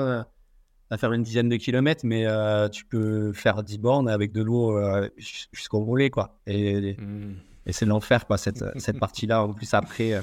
à 0.91 0.99
faire 0.99 1.13
une 1.13 1.23
dizaine 1.23 1.49
de 1.49 1.57
kilomètres, 1.57 2.05
mais 2.05 2.27
euh, 2.27 2.69
tu 2.69 2.85
peux 2.85 3.33
faire 3.33 3.63
10 3.63 3.79
bornes 3.79 4.09
avec 4.09 4.33
de 4.33 4.43
l'eau 4.43 4.77
euh, 4.77 5.09
jusqu'au 5.17 5.85
volet, 5.85 6.11
quoi. 6.11 6.41
Et, 6.47 6.97
hmm. 6.99 7.35
et 7.67 7.73
c'est 7.73 7.87
l'enfer, 7.87 8.27
quoi, 8.27 8.39
cette, 8.39 8.65
cette 8.79 8.99
partie-là. 8.99 9.45
En 9.45 9.53
plus, 9.53 9.73
après, 9.73 10.21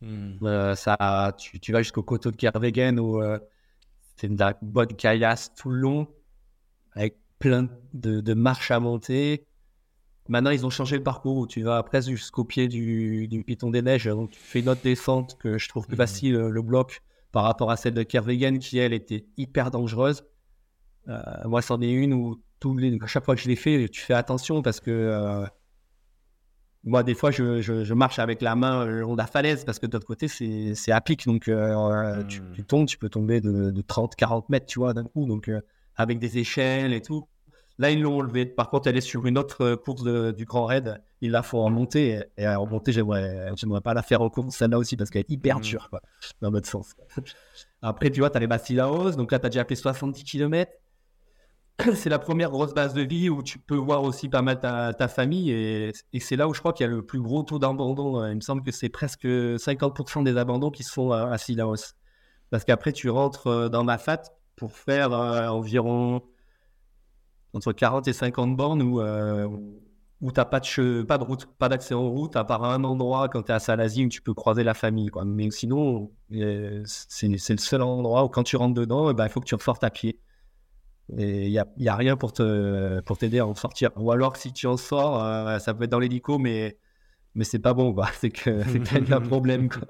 hmm. 0.00 0.74
ça, 0.74 1.34
tu, 1.38 1.60
tu 1.60 1.72
vas 1.72 1.82
jusqu'au 1.82 2.02
coteau 2.02 2.30
de 2.30 2.36
Kervegen 2.36 2.98
où 2.98 3.22
c'est 4.16 4.28
une 4.28 4.38
bonne 4.62 4.88
caillasse 4.88 5.54
tout 5.54 5.70
le 5.70 5.76
long, 5.76 6.08
avec 6.92 7.18
plein 7.38 7.68
de, 7.92 8.20
de 8.20 8.34
marches 8.34 8.70
à 8.70 8.80
monter. 8.80 9.46
Maintenant, 10.28 10.50
ils 10.50 10.66
ont 10.66 10.70
changé 10.70 10.96
le 10.96 11.02
parcours 11.02 11.36
où 11.36 11.46
tu 11.46 11.62
vas 11.62 11.82
presque 11.82 12.10
jusqu'au 12.10 12.44
pied 12.44 12.66
du, 12.66 13.28
du, 13.28 13.44
Piton 13.44 13.70
des 13.70 13.82
Neiges. 13.82 14.06
Donc, 14.06 14.30
tu 14.30 14.38
fais 14.38 14.60
une 14.60 14.68
autre 14.68 14.82
descente 14.82 15.36
que 15.38 15.58
je 15.58 15.68
trouve 15.68 15.86
plus 15.86 15.94
mhm. 15.94 15.98
facile, 15.98 16.34
euh, 16.34 16.48
le 16.48 16.62
bloc, 16.62 17.02
par 17.30 17.44
rapport 17.44 17.70
à 17.70 17.76
celle 17.76 17.94
de 17.94 18.02
Kervegen, 18.02 18.58
qui, 18.58 18.78
elle, 18.78 18.92
était 18.92 19.26
hyper 19.36 19.70
dangereuse. 19.70 20.24
Euh, 21.08 21.20
moi, 21.44 21.62
c'en 21.62 21.80
est 21.80 21.92
une 21.92 22.12
où 22.12 22.42
tous 22.58 22.76
les, 22.76 22.98
chaque 23.06 23.24
fois 23.24 23.36
que 23.36 23.42
je 23.42 23.48
l'ai 23.48 23.56
fait, 23.56 23.88
tu 23.88 24.00
fais 24.00 24.14
attention 24.14 24.62
parce 24.62 24.80
que 24.80 24.90
euh, 24.90 25.46
moi, 26.86 27.02
des 27.02 27.14
fois, 27.14 27.30
je, 27.30 27.60
je, 27.60 27.94
marche 27.94 28.18
avec 28.18 28.40
la 28.40 28.56
main 28.56 28.84
le 28.84 29.00
long 29.00 29.12
de 29.12 29.18
la 29.18 29.26
falaise 29.26 29.64
parce 29.64 29.78
que 29.78 29.86
de 29.86 29.92
l'autre 29.92 30.06
côté, 30.06 30.28
c'est 30.28 30.92
à 30.92 31.00
pic. 31.00 31.26
Donc, 31.26 31.42
tu, 31.42 31.52
hmm. 31.52 32.26
tu, 32.54 32.64
tombes, 32.64 32.86
tu 32.86 32.96
peux 32.96 33.08
tomber 33.08 33.40
de, 33.40 33.70
de 33.70 33.80
30, 33.82 34.16
40 34.16 34.48
mètres, 34.48 34.66
tu 34.66 34.78
vois, 34.78 34.94
d'un 34.94 35.04
coup. 35.04 35.26
Donc, 35.26 35.50
avec 35.96 36.18
des 36.18 36.38
échelles 36.38 36.92
et 36.92 37.02
tout. 37.02 37.26
Là, 37.78 37.90
ils 37.90 38.00
l'ont 38.00 38.18
enlevé. 38.18 38.46
Par 38.46 38.70
contre, 38.70 38.88
elle 38.88 38.96
est 38.96 39.02
sur 39.02 39.26
une 39.26 39.36
autre 39.36 39.62
euh, 39.62 39.76
course 39.76 40.02
du 40.02 40.44
Grand 40.46 40.64
Raid. 40.64 41.02
Ils 41.20 41.30
la 41.30 41.42
font 41.42 41.58
en 41.58 41.70
montée. 41.70 42.22
Et 42.38 42.46
en 42.46 42.66
montée, 42.66 42.92
j'aimerais, 42.92 43.52
pas 43.84 43.92
la 43.92 44.02
faire 44.02 44.22
en 44.22 44.30
course, 44.30 44.56
celle-là 44.56 44.78
aussi, 44.78 44.96
parce 44.96 45.10
qu'elle 45.10 45.22
est 45.22 45.30
hyper 45.30 45.58
mmh. 45.58 45.62
dure, 45.62 45.90
quoi, 45.90 46.00
dans 46.40 46.50
notre 46.50 46.68
sens. 46.68 46.94
Après, 47.82 48.10
tu 48.10 48.20
vois, 48.20 48.30
tu 48.30 48.36
as 48.36 48.40
les 48.40 48.46
Bastille-la-Hausse. 48.46 49.16
Donc 49.16 49.30
là, 49.32 49.38
tu 49.38 49.46
as 49.46 49.50
déjà 49.50 49.64
fait 49.64 49.74
70 49.74 50.24
km. 50.24 50.72
C'est 51.94 52.08
la 52.08 52.18
première 52.18 52.50
grosse 52.50 52.74
base 52.74 52.94
de 52.94 53.02
vie 53.02 53.28
où 53.28 53.42
tu 53.42 53.58
peux 53.58 53.76
voir 53.76 54.02
aussi 54.02 54.28
pas 54.28 54.42
mal 54.42 54.58
ta, 54.60 55.08
famille. 55.08 55.50
Et, 55.50 55.92
c'est 56.20 56.36
là 56.36 56.48
où 56.48 56.54
je 56.54 56.60
crois 56.60 56.72
qu'il 56.72 56.86
y 56.86 56.88
a 56.88 56.92
le 56.92 57.04
plus 57.04 57.20
gros 57.20 57.42
taux 57.42 57.58
d'abandon. 57.58 58.26
Il 58.26 58.36
me 58.36 58.40
semble 58.40 58.62
que 58.62 58.70
c'est 58.70 58.88
presque 58.88 59.26
50% 59.26 60.24
des 60.24 60.36
abandons 60.36 60.70
qui 60.70 60.82
sont 60.82 61.12
à 61.12 61.36
Sillaos. 61.38 61.94
Parce 62.50 62.64
qu'après, 62.64 62.92
tu 62.92 63.10
rentres 63.10 63.48
euh, 63.48 63.68
dans 63.68 63.84
ma 63.84 63.98
fat 63.98 64.22
pour 64.56 64.72
faire 64.72 65.12
euh, 65.12 65.48
environ 65.48 66.22
entre 67.52 67.72
40 67.72 68.08
et 68.08 68.12
50 68.12 68.56
bornes 68.56 68.82
où, 68.82 69.00
euh, 69.00 69.46
où 70.20 70.32
tu 70.32 70.38
n'as 70.38 70.44
pas 70.44 70.60
de, 70.60 71.24
route, 71.24 71.46
pas 71.58 71.68
d'accès 71.68 71.94
en 71.94 72.08
route, 72.08 72.36
à 72.36 72.44
part 72.44 72.64
un 72.64 72.84
endroit 72.84 73.28
quand 73.28 73.42
tu 73.42 73.52
es 73.52 73.54
à 73.54 73.58
Salazie 73.58 74.06
où 74.06 74.08
tu 74.08 74.22
peux 74.22 74.34
croiser 74.34 74.64
la 74.64 74.74
famille. 74.74 75.10
Mais 75.24 75.50
sinon, 75.50 76.10
euh, 76.32 76.82
c'est 76.86 77.28
le 77.28 77.58
seul 77.58 77.82
endroit 77.82 78.24
où 78.24 78.28
quand 78.28 78.42
tu 78.42 78.56
rentres 78.56 78.74
dedans, 78.74 79.10
eh 79.10 79.14
ben, 79.14 79.24
il 79.24 79.30
faut 79.30 79.40
que 79.40 79.46
tu 79.46 79.54
ressortes 79.54 79.84
à 79.84 79.90
pied. 79.90 80.20
Et 81.16 81.46
il 81.46 81.50
n'y 81.50 81.58
a, 81.58 81.66
y 81.76 81.88
a, 81.88 81.94
rien 81.94 82.16
pour 82.16 82.32
t'aider 82.32 83.00
pour 83.04 83.18
à 83.22 83.46
en 83.46 83.54
sortir. 83.54 83.90
Ou 83.96 84.10
alors, 84.10 84.36
si 84.36 84.52
tu 84.52 84.66
en 84.66 84.76
sors, 84.76 85.22
euh, 85.22 85.58
ça 85.58 85.72
peut 85.72 85.84
être 85.84 85.90
dans 85.90 86.00
l'hélico, 86.00 86.38
mais, 86.38 86.78
mais 87.34 87.44
c'est 87.44 87.60
pas 87.60 87.74
bon. 87.74 87.94
C'est 88.18 88.30
que 88.30 88.62
c'est 88.64 89.12
un 89.12 89.20
problème. 89.28 89.68
Quoi. 89.68 89.82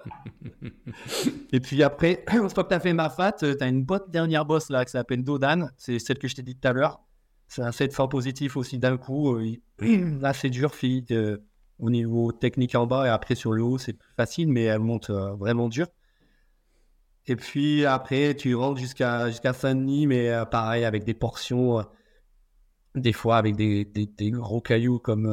Et 1.53 1.61
puis 1.61 1.83
après, 1.83 2.25
une 2.33 2.51
fois 2.51 2.65
que 2.65 2.69
tu 2.69 2.75
as 2.75 2.81
fait 2.81 2.93
ma 2.93 3.09
fat, 3.09 3.33
tu 3.33 3.47
as 3.59 3.67
une 3.67 3.85
bonne 3.85 4.05
dernière 4.09 4.45
bosse 4.45 4.69
là 4.69 4.85
qui 4.85 4.91
s'appelle 4.91 5.25
Dodan. 5.25 5.71
C'est 5.77 5.99
celle 5.99 6.19
que 6.19 6.29
je 6.29 6.35
t'ai 6.35 6.43
dit 6.43 6.57
tout 6.57 6.69
à 6.69 6.73
l'heure 6.73 7.01
c'est 7.49 7.63
un 7.63 7.71
700 7.71 8.09
positif 8.09 8.57
aussi 8.57 8.77
d'un 8.77 8.97
coup. 8.97 9.37
Euh, 9.37 9.55
là, 10.21 10.33
c'est 10.33 10.51
dur, 10.51 10.75
fille, 10.75 11.05
au 11.79 11.91
niveau 11.91 12.33
technique 12.33 12.75
en 12.75 12.87
bas 12.87 13.07
et 13.07 13.11
après 13.11 13.35
sur 13.35 13.53
le 13.53 13.63
haut, 13.63 13.79
c'est 13.79 13.93
plus 13.93 14.13
facile, 14.17 14.49
mais 14.49 14.65
elle 14.65 14.81
monte 14.81 15.11
euh, 15.11 15.35
vraiment 15.35 15.69
dur. 15.69 15.87
Et 17.29 17.37
puis 17.37 17.85
après, 17.87 18.35
tu 18.35 18.55
rentres 18.55 18.81
jusqu'à 18.81 19.29
jusqu'à 19.29 19.53
Saint-Denis, 19.53 20.07
mais 20.07 20.31
euh, 20.31 20.45
pareil, 20.45 20.85
avec 20.85 21.05
des 21.05 21.15
portions, 21.15 21.85
des 22.95 23.13
fois 23.13 23.37
avec 23.37 23.57
des, 23.57 23.85
des, 23.85 24.31
gros 24.31 24.61
cailloux 24.61 24.99
comme 24.99 25.27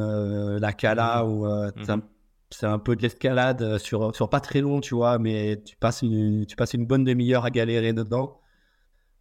la 0.59 0.73
Cala, 0.73 1.23
mmh. 1.23 1.27
ou 1.29 1.45
mmh. 1.45 2.01
c'est 2.49 2.65
un, 2.65 2.79
peu 2.79 2.95
de 2.95 3.01
l'escalade 3.01 3.77
sur, 3.77 4.15
sur 4.15 4.29
pas 4.29 4.39
très 4.39 4.61
long, 4.61 4.81
tu 4.81 4.95
vois, 4.95 5.19
mais 5.19 5.61
tu 5.63 5.75
passes 5.75 6.01
une, 6.01 6.45
tu 6.45 6.55
passes 6.55 6.73
une 6.73 6.85
bonne 6.85 7.03
demi-heure 7.03 7.45
à 7.45 7.51
galérer 7.51 7.93
dedans. 7.93 8.41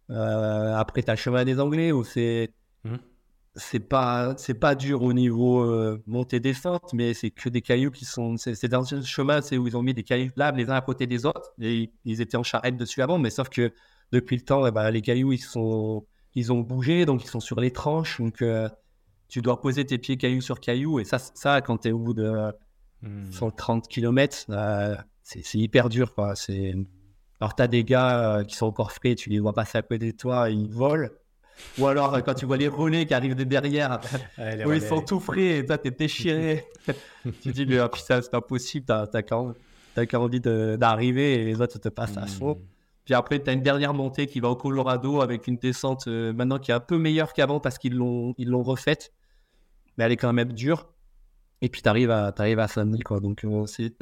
après, 0.09 1.03
tu 1.03 1.11
as 1.11 1.13
le 1.13 1.19
chemin 1.19 1.45
des 1.45 1.59
Anglais 1.59 1.91
où 1.91 2.03
c'est 2.03 2.51
Mmh. 2.83 2.95
C'est 3.55 3.79
pas, 3.79 4.33
c'est 4.37 4.55
pas 4.55 4.73
dur 4.73 5.03
au 5.03 5.13
niveau 5.13 5.61
euh, 5.61 6.01
montée 6.07 6.39
descente, 6.39 6.91
mais 6.91 7.13
c'est 7.13 7.29
que 7.29 7.49
des 7.49 7.61
cailloux 7.61 7.91
qui 7.91 8.03
sont. 8.03 8.35
C'est 8.37 8.67
dans 8.67 8.95
un 8.95 9.03
chemin 9.03 9.43
c'est 9.43 9.57
où 9.57 9.67
ils 9.67 9.77
ont 9.77 9.83
mis 9.83 9.93
des 9.93 10.01
cailloux 10.01 10.31
là 10.35 10.51
les 10.51 10.71
uns 10.71 10.75
à 10.75 10.81
côté 10.81 11.05
des 11.05 11.27
autres 11.27 11.53
et 11.61 11.91
ils 12.03 12.19
étaient 12.19 12.37
en 12.37 12.41
charrette 12.41 12.77
dessus 12.77 13.03
avant, 13.03 13.19
mais 13.19 13.29
sauf 13.29 13.49
que 13.49 13.71
depuis 14.11 14.37
le 14.37 14.41
temps, 14.41 14.65
eh 14.65 14.71
ben, 14.71 14.89
les 14.89 15.03
cailloux 15.03 15.33
ils 15.33 15.37
sont, 15.37 16.03
ils 16.33 16.51
ont 16.51 16.61
bougé, 16.61 17.05
donc 17.05 17.23
ils 17.23 17.27
sont 17.27 17.39
sur 17.39 17.59
les 17.59 17.69
tranches, 17.69 18.19
donc 18.19 18.41
euh, 18.41 18.67
tu 19.27 19.43
dois 19.43 19.61
poser 19.61 19.85
tes 19.85 19.99
pieds 19.99 20.17
caillou 20.17 20.41
sur 20.41 20.59
caillou 20.59 20.99
et 20.99 21.03
ça, 21.03 21.19
ça 21.19 21.61
quand 21.61 21.77
tu 21.77 21.89
es 21.89 21.91
au 21.91 21.99
bout 21.99 22.15
de 22.15 22.51
130 23.31 23.85
mmh. 23.85 23.87
km, 23.87 24.45
euh, 24.49 24.95
c'est 25.21 25.55
hyper 25.55 25.89
dur 25.89 26.15
quoi. 26.15 26.35
C'est 26.35 26.73
alors 27.39 27.55
tu 27.55 27.61
as 27.61 27.67
des 27.67 27.83
gars 27.83 28.43
qui 28.47 28.55
sont 28.55 28.65
encore 28.65 28.93
frais, 28.93 29.13
tu 29.13 29.29
les 29.29 29.39
vois 29.39 29.53
passer 29.53 29.77
à 29.77 29.83
côté 29.83 30.11
de 30.11 30.17
toi, 30.17 30.49
ils 30.49 30.71
volent. 30.71 31.09
Ou 31.77 31.87
alors, 31.87 32.23
quand 32.23 32.33
tu 32.33 32.45
vois 32.45 32.57
les 32.57 32.67
relais 32.67 33.05
qui 33.05 33.13
arrivent 33.13 33.35
de 33.35 33.43
derrière, 33.43 33.99
où 34.65 34.71
ils 34.73 34.81
sont 34.81 35.01
tout 35.01 35.19
frais 35.19 35.59
et 35.59 35.65
toi, 35.65 35.77
t'es 35.77 35.91
déchiré. 35.91 36.65
tu 37.23 37.31
te 37.31 37.49
dis, 37.49 37.65
mais 37.65 37.79
oh, 37.79 37.89
putain, 37.89 38.21
c'est 38.21 38.31
pas 38.31 38.41
possible, 38.41 38.85
t'as 38.85 39.21
qu'à 39.21 40.19
envie 40.19 40.39
d'arriver 40.39 41.35
et 41.35 41.45
les 41.45 41.61
autres 41.61 41.79
te 41.79 41.89
passent 41.89 42.17
à 42.17 42.25
fond. 42.27 42.55
Hmm. 42.55 42.73
Puis 43.05 43.13
après, 43.13 43.41
tu 43.41 43.49
as 43.49 43.53
une 43.53 43.61
dernière 43.61 43.93
montée 43.93 44.27
qui 44.27 44.39
va 44.39 44.49
au 44.49 44.55
Colorado 44.55 45.21
avec 45.21 45.47
une 45.47 45.57
descente 45.57 46.07
euh, 46.07 46.31
maintenant 46.31 46.57
qui 46.57 46.71
est 46.71 46.73
un 46.73 46.79
peu 46.79 46.97
meilleure 46.97 47.33
qu'avant 47.33 47.59
parce 47.59 47.77
qu'ils 47.77 47.95
l'ont 47.95 48.33
ils 48.37 48.49
l'ont 48.49 48.63
refaite. 48.63 49.11
Mais 49.97 50.05
elle 50.05 50.13
est 50.13 50.17
quand 50.17 50.31
même 50.31 50.53
dure. 50.53 50.89
Et 51.61 51.69
puis 51.69 51.81
tu 51.81 51.89
arrives 51.89 52.11
à, 52.11 52.33
arrives 52.37 52.59
à 52.59 52.67
Saint-Denis. 52.67 53.01
Quoi. 53.01 53.19
Donc 53.19 53.43
euh, 53.43 53.65
c'est, 53.65 53.93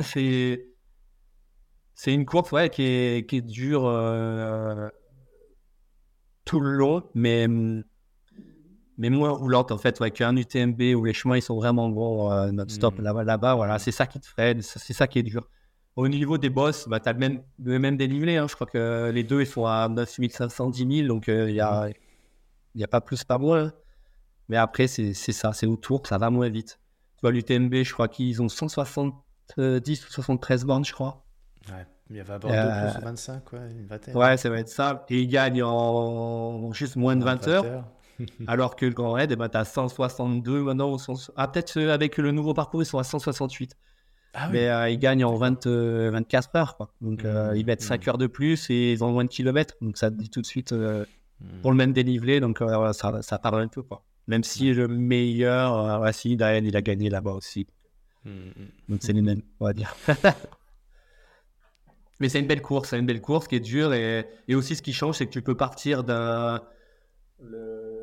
c'est, 1.95 2.13
une 2.13 2.25
course 2.25 2.51
ouais, 2.51 2.69
qui, 2.69 2.83
est, 2.83 3.27
qui 3.27 3.37
est 3.37 3.41
dure. 3.41 3.85
Euh, 3.85 4.87
tout 6.51 6.59
le 6.59 6.73
long, 6.73 7.01
mais, 7.13 7.47
mais 8.97 9.09
moins 9.09 9.29
roulante 9.29 9.71
en 9.71 9.77
fait, 9.77 10.01
ouais, 10.01 10.11
qu'un 10.11 10.35
UTMB 10.35 10.81
où 10.97 11.05
les 11.05 11.13
chemins 11.13 11.37
ils 11.37 11.41
sont 11.41 11.55
vraiment 11.55 11.89
gros 11.89 12.29
euh, 12.29 12.51
non-stop 12.51 12.99
mmh. 12.99 13.03
là-bas, 13.03 13.23
là-bas, 13.23 13.55
voilà, 13.55 13.79
c'est 13.79 13.93
ça 13.93 14.05
qui 14.05 14.19
te 14.19 14.27
freine, 14.27 14.61
c'est 14.61 14.91
ça 14.91 15.07
qui 15.07 15.19
est 15.19 15.23
dur. 15.23 15.47
Au 15.95 16.09
niveau 16.09 16.37
des 16.37 16.49
boss, 16.49 16.89
bah, 16.89 16.99
tu 16.99 17.07
as 17.07 17.13
le 17.13 17.19
même, 17.19 17.41
le 17.63 17.79
même 17.79 17.95
dénivelé, 17.95 18.35
hein. 18.35 18.47
je 18.49 18.55
crois 18.55 18.67
que 18.67 19.11
les 19.13 19.23
deux 19.23 19.39
ils 19.39 19.47
sont 19.47 19.65
à 19.65 19.87
9500, 19.87 20.71
10 20.71 20.97
000, 20.97 21.07
donc 21.07 21.29
euh, 21.29 21.49
il 21.49 21.53
n'y 21.53 21.61
a, 21.61 21.87
y 22.75 22.83
a 22.83 22.87
pas 22.89 22.99
plus, 22.99 23.23
pas 23.23 23.37
moins. 23.37 23.71
Mais 24.49 24.57
après, 24.57 24.87
c'est 24.87 25.13
ça, 25.13 25.53
c'est 25.53 25.67
autour, 25.67 26.05
ça 26.05 26.17
va 26.17 26.29
moins 26.29 26.49
vite. 26.49 26.81
Tu 27.15 27.21
vois, 27.21 27.31
l'UTMB, 27.31 27.73
je 27.83 27.93
crois 27.93 28.09
qu'ils 28.09 28.41
ont 28.41 28.49
170 28.49 29.13
ou 29.57 30.11
73 30.11 30.65
bornes, 30.65 30.83
je 30.83 30.91
crois. 30.91 31.23
Ouais. 31.69 31.85
Il 32.11 32.17
y 32.17 32.19
avait 32.19 32.33
à 32.33 32.39
Bordeaux 32.39 32.57
euh, 32.57 32.91
plus 32.91 33.03
25, 33.03 33.53
ouais, 33.53 33.59
une 33.71 33.85
vingtaine. 33.85 34.17
Ouais, 34.17 34.35
ça 34.35 34.49
va 34.49 34.59
être 34.59 34.69
ça. 34.69 35.05
Et 35.09 35.21
il 35.21 35.27
gagne 35.27 35.63
en 35.63 36.73
juste 36.73 36.97
moins 36.97 37.15
de 37.15 37.23
20, 37.23 37.47
heures. 37.47 37.85
alors 38.47 38.75
que 38.75 38.85
le 38.85 38.91
Grand 38.91 39.13
Raid, 39.13 39.31
eh 39.31 39.35
ben, 39.37 39.47
tu 39.47 39.57
as 39.57 39.63
162 39.63 40.61
maintenant. 40.61 40.97
Ah, 41.37 41.47
peut-être 41.47 41.77
euh, 41.77 41.93
avec 41.93 42.17
le 42.17 42.31
nouveau 42.31 42.53
parcours, 42.53 42.83
ils 42.83 42.85
sont 42.85 42.99
à 42.99 43.05
168. 43.05 43.77
Ah, 44.33 44.47
oui. 44.47 44.53
Mais 44.53 44.69
euh, 44.69 44.89
ils 44.89 44.99
gagnent 44.99 45.23
en 45.23 45.35
20, 45.35 45.65
24 45.67 46.55
heures. 46.55 46.75
Quoi. 46.75 46.93
Donc, 46.99 47.23
mmh, 47.23 47.53
ils 47.55 47.65
mettent 47.65 47.81
5 47.81 48.05
mmh. 48.05 48.09
heures 48.09 48.17
de 48.17 48.27
plus 48.27 48.69
et 48.69 48.91
ils 48.91 49.03
ont 49.05 49.11
moins 49.11 49.23
de 49.23 49.29
kilomètres. 49.29 49.75
Donc, 49.79 49.97
ça 49.97 50.11
te 50.11 50.15
dit 50.15 50.29
tout 50.29 50.41
de 50.41 50.45
suite. 50.45 50.73
Mmh. 50.73 51.61
pour 51.61 51.71
le 51.71 51.77
même 51.77 51.91
dénivelé, 51.93 52.39
donc 52.39 52.59
ça, 52.93 53.21
ça 53.21 53.39
parle 53.39 53.61
un 53.61 53.67
peu. 53.67 53.81
Quoi. 53.81 54.03
Même 54.27 54.43
si 54.43 54.73
le 54.73 54.87
meilleur, 54.87 55.97
voici, 55.99 56.35
Diane, 56.35 56.65
il 56.65 56.75
a 56.75 56.81
gagné 56.81 57.09
là-bas 57.09 57.31
aussi. 57.31 57.65
Donc 58.25 58.99
c'est 58.99 59.13
les 59.13 59.23
mêmes, 59.23 59.41
on 59.59 59.65
va 59.65 59.73
dire. 59.73 59.95
Mais 62.21 62.29
c'est 62.29 62.39
une 62.39 62.45
belle 62.45 62.61
course, 62.61 62.89
c'est 62.89 62.99
une 62.99 63.07
belle 63.07 63.19
course 63.19 63.47
qui 63.47 63.55
est 63.55 63.59
dure. 63.59 63.93
Et, 63.93 64.27
et 64.47 64.53
aussi, 64.53 64.75
ce 64.75 64.83
qui 64.83 64.93
change, 64.93 65.17
c'est 65.17 65.25
que 65.25 65.31
tu 65.31 65.41
peux 65.41 65.57
partir 65.57 66.03
d'un. 66.03 66.61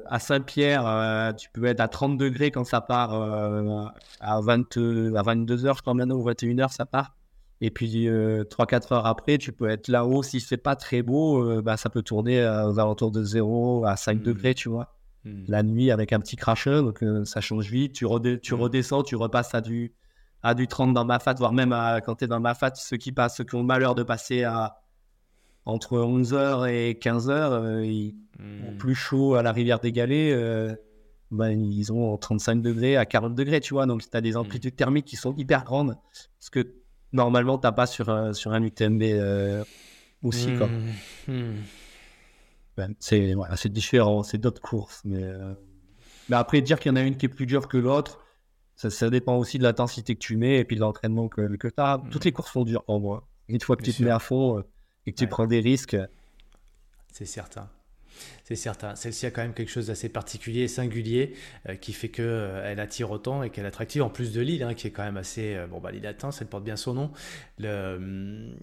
À 0.06 0.18
Saint-Pierre, 0.18 0.84
euh, 0.84 1.32
tu 1.32 1.48
peux 1.50 1.66
être 1.66 1.80
à 1.80 1.86
30 1.86 2.18
degrés 2.18 2.50
quand 2.50 2.64
ça 2.64 2.80
part 2.80 3.14
euh, 3.14 3.84
à, 4.18 4.40
20, 4.40 4.76
à 5.14 5.22
22 5.22 5.66
heures, 5.66 5.76
je 5.76 5.82
crois 5.82 5.94
maintenant, 5.94 6.16
ou 6.16 6.24
21 6.24 6.58
heures, 6.58 6.72
ça 6.72 6.86
part. 6.86 7.14
Et 7.60 7.70
puis 7.70 8.06
3-4 8.08 8.08
euh, 8.08 8.94
heures 8.94 9.06
après, 9.06 9.38
tu 9.38 9.52
peux 9.52 9.68
être 9.68 9.86
là-haut. 9.86 10.24
Si 10.24 10.40
c'est 10.40 10.56
pas 10.56 10.74
très 10.74 11.02
beau, 11.02 11.62
bah, 11.62 11.76
ça 11.76 11.88
peut 11.88 12.02
tourner 12.02 12.42
aux 12.42 12.80
alentours 12.80 13.12
de 13.12 13.22
0 13.22 13.84
à 13.84 13.96
5 13.96 14.18
mmh. 14.18 14.22
degrés, 14.22 14.54
tu 14.54 14.68
vois. 14.68 14.96
Mmh. 15.24 15.44
La 15.46 15.62
nuit 15.62 15.90
avec 15.92 16.12
un 16.12 16.18
petit 16.18 16.36
cracheur, 16.36 16.82
donc 16.82 17.04
ça 17.24 17.40
change 17.40 17.70
vite. 17.70 17.92
Tu, 17.92 18.06
tu 18.42 18.54
mmh. 18.54 18.60
redescends, 18.60 19.02
tu 19.04 19.14
repasses 19.14 19.54
à 19.54 19.60
du, 19.60 19.92
à 20.42 20.54
du 20.54 20.68
30 20.68 20.94
dans 20.94 21.04
ma 21.04 21.18
fat, 21.18 21.34
voire 21.34 21.52
même 21.52 21.70
quand 22.04 22.16
tu 22.16 22.24
es 22.24 22.28
dans 22.28 22.40
ma 22.40 22.54
fat, 22.54 22.74
ceux 22.74 22.96
qui 22.96 23.12
passent, 23.12 23.36
ceux 23.36 23.44
qui 23.44 23.54
ont 23.54 23.60
le 23.60 23.66
malheur 23.66 23.94
de 23.94 24.02
passer 24.02 24.44
à 24.44 24.78
entre 25.68 25.98
11h 25.98 26.66
et 26.70 26.94
15h, 26.94 27.30
euh, 27.30 27.84
ils 27.84 28.14
ont 28.40 28.72
hmm. 28.72 28.78
plus 28.78 28.94
chaud 28.94 29.34
à 29.34 29.42
la 29.42 29.52
rivière 29.52 29.80
des 29.80 29.92
Galets, 29.92 30.32
euh, 30.32 30.74
ben, 31.30 31.50
ils 31.50 31.92
ont 31.92 32.16
35 32.16 32.62
degrés 32.62 32.96
à 32.96 33.04
40 33.04 33.34
degrés, 33.34 33.60
tu 33.60 33.74
vois. 33.74 33.84
Donc, 33.84 34.00
tu 34.00 34.16
as 34.16 34.22
des 34.22 34.32
hmm. 34.32 34.38
amplitudes 34.38 34.76
thermiques 34.76 35.04
qui 35.04 35.16
sont 35.16 35.34
hyper 35.36 35.64
grandes, 35.64 35.98
ce 36.40 36.48
que 36.50 36.74
normalement, 37.12 37.58
tu 37.58 37.66
n'as 37.66 37.72
pas 37.72 37.86
sur 37.86 38.08
un, 38.08 38.32
sur 38.32 38.52
un 38.52 38.62
UTMB 38.62 39.02
euh, 39.02 39.62
aussi. 40.22 40.52
Hmm. 41.26 41.56
Ben, 42.78 42.94
c'est 42.98 43.68
différent, 43.68 44.22
c'est 44.22 44.38
d'autres 44.38 44.62
courses. 44.62 45.02
Mais, 45.04 45.22
mais 46.30 46.36
après, 46.36 46.62
dire 46.62 46.80
qu'il 46.80 46.90
y 46.90 46.92
en 46.94 46.96
a 46.96 47.02
une 47.02 47.18
qui 47.18 47.26
est 47.26 47.28
plus 47.28 47.44
dure 47.44 47.68
que 47.68 47.76
l'autre, 47.76 48.20
ça, 48.78 49.10
dépend 49.10 49.36
aussi 49.36 49.58
de 49.58 49.64
l'intensité 49.64 50.14
que 50.14 50.20
tu 50.20 50.36
mets 50.36 50.58
et 50.58 50.64
puis 50.64 50.76
de 50.76 50.80
l'entraînement 50.80 51.28
que, 51.28 51.56
que 51.56 51.68
tu 51.68 51.74
as. 51.78 52.00
Toutes 52.10 52.24
les 52.24 52.32
courses 52.32 52.52
sont 52.52 52.64
dures 52.64 52.84
pour 52.84 53.00
moi. 53.00 53.26
Une 53.48 53.60
fois 53.60 53.76
que 53.76 53.82
tu 53.82 53.92
te 53.92 54.02
mets 54.02 54.10
à 54.10 54.18
fond 54.18 54.62
et 55.06 55.12
que 55.12 55.16
tu 55.16 55.26
prends 55.26 55.46
des 55.46 55.60
risques. 55.60 55.96
C'est 57.12 57.26
certain. 57.26 57.68
C'est 58.44 58.56
certain. 58.56 58.94
Celle-ci 58.94 59.26
a 59.26 59.30
quand 59.30 59.42
même 59.42 59.54
quelque 59.54 59.70
chose 59.70 59.88
d'assez 59.88 60.08
particulier 60.08 60.62
et 60.62 60.68
singulier 60.68 61.34
euh, 61.68 61.74
qui 61.76 61.92
fait 61.92 62.08
qu'elle 62.08 62.24
euh, 62.26 62.70
elle 62.70 62.80
attire 62.80 63.10
autant 63.10 63.42
et 63.42 63.50
qu'elle 63.50 63.64
est 63.64 63.68
attractive 63.68 64.02
en 64.02 64.10
plus 64.10 64.32
de 64.32 64.40
l'île, 64.40 64.62
hein, 64.62 64.74
qui 64.74 64.86
est 64.86 64.90
quand 64.90 65.04
même 65.04 65.16
assez. 65.16 65.54
Euh, 65.54 65.66
bon, 65.66 65.80
bah, 65.80 65.90
l'île 65.90 66.06
Atteint, 66.06 66.30
ça 66.30 66.44
porte 66.44 66.64
bien 66.64 66.76
son 66.76 66.94
nom. 66.94 67.12
Le, 67.58 67.96
hum, 67.96 68.54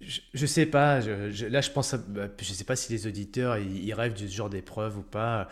je, 0.00 0.46
sais 0.46 0.66
pas. 0.66 1.00
Je, 1.00 1.46
là, 1.46 1.60
je 1.60 1.70
pense. 1.70 1.94
Bah, 1.94 2.28
je 2.38 2.52
sais 2.52 2.64
pas 2.64 2.76
si 2.76 2.92
les 2.92 3.06
auditeurs 3.06 3.58
ils, 3.58 3.92
rêvent 3.94 4.14
de 4.14 4.26
ce 4.26 4.32
genre 4.34 4.50
d'épreuve 4.50 4.98
ou 4.98 5.02
pas. 5.02 5.48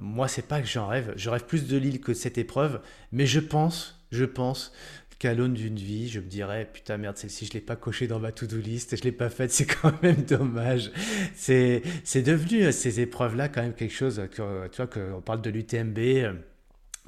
Moi, 0.00 0.28
c'est 0.28 0.46
pas 0.46 0.60
que 0.60 0.66
j'en 0.66 0.88
rêve. 0.88 1.12
Je 1.16 1.30
rêve 1.30 1.44
plus 1.44 1.66
de 1.66 1.76
l'île 1.76 2.00
que 2.00 2.12
de 2.12 2.16
cette 2.16 2.38
épreuve. 2.38 2.80
Mais 3.12 3.26
je 3.26 3.40
pense, 3.40 4.04
je 4.10 4.24
pense 4.24 4.72
qu'à 5.18 5.34
l'aune 5.34 5.54
d'une 5.54 5.76
vie, 5.76 6.08
je 6.08 6.20
me 6.20 6.26
dirais 6.26 6.68
putain 6.72 6.96
merde, 6.96 7.16
celle-ci 7.16 7.46
je 7.46 7.52
l'ai 7.52 7.60
pas 7.60 7.76
cochée 7.76 8.06
dans 8.06 8.18
ma 8.18 8.32
to-do 8.32 8.56
list, 8.58 8.96
je 8.96 9.02
l'ai 9.02 9.12
pas 9.12 9.30
faite, 9.30 9.52
c'est 9.52 9.66
quand 9.66 9.92
même 10.02 10.22
dommage. 10.22 10.90
C'est 11.34 11.82
c'est 12.04 12.22
devenu 12.22 12.64
euh, 12.64 12.72
ces 12.72 13.00
épreuves-là 13.00 13.48
quand 13.48 13.62
même 13.62 13.74
quelque 13.74 13.94
chose 13.94 14.22
que 14.30 14.68
tu 14.68 14.76
vois 14.76 14.86
qu'on 14.86 15.20
parle 15.20 15.40
de 15.40 15.50
l'UTMB 15.50 15.98
euh, 15.98 16.32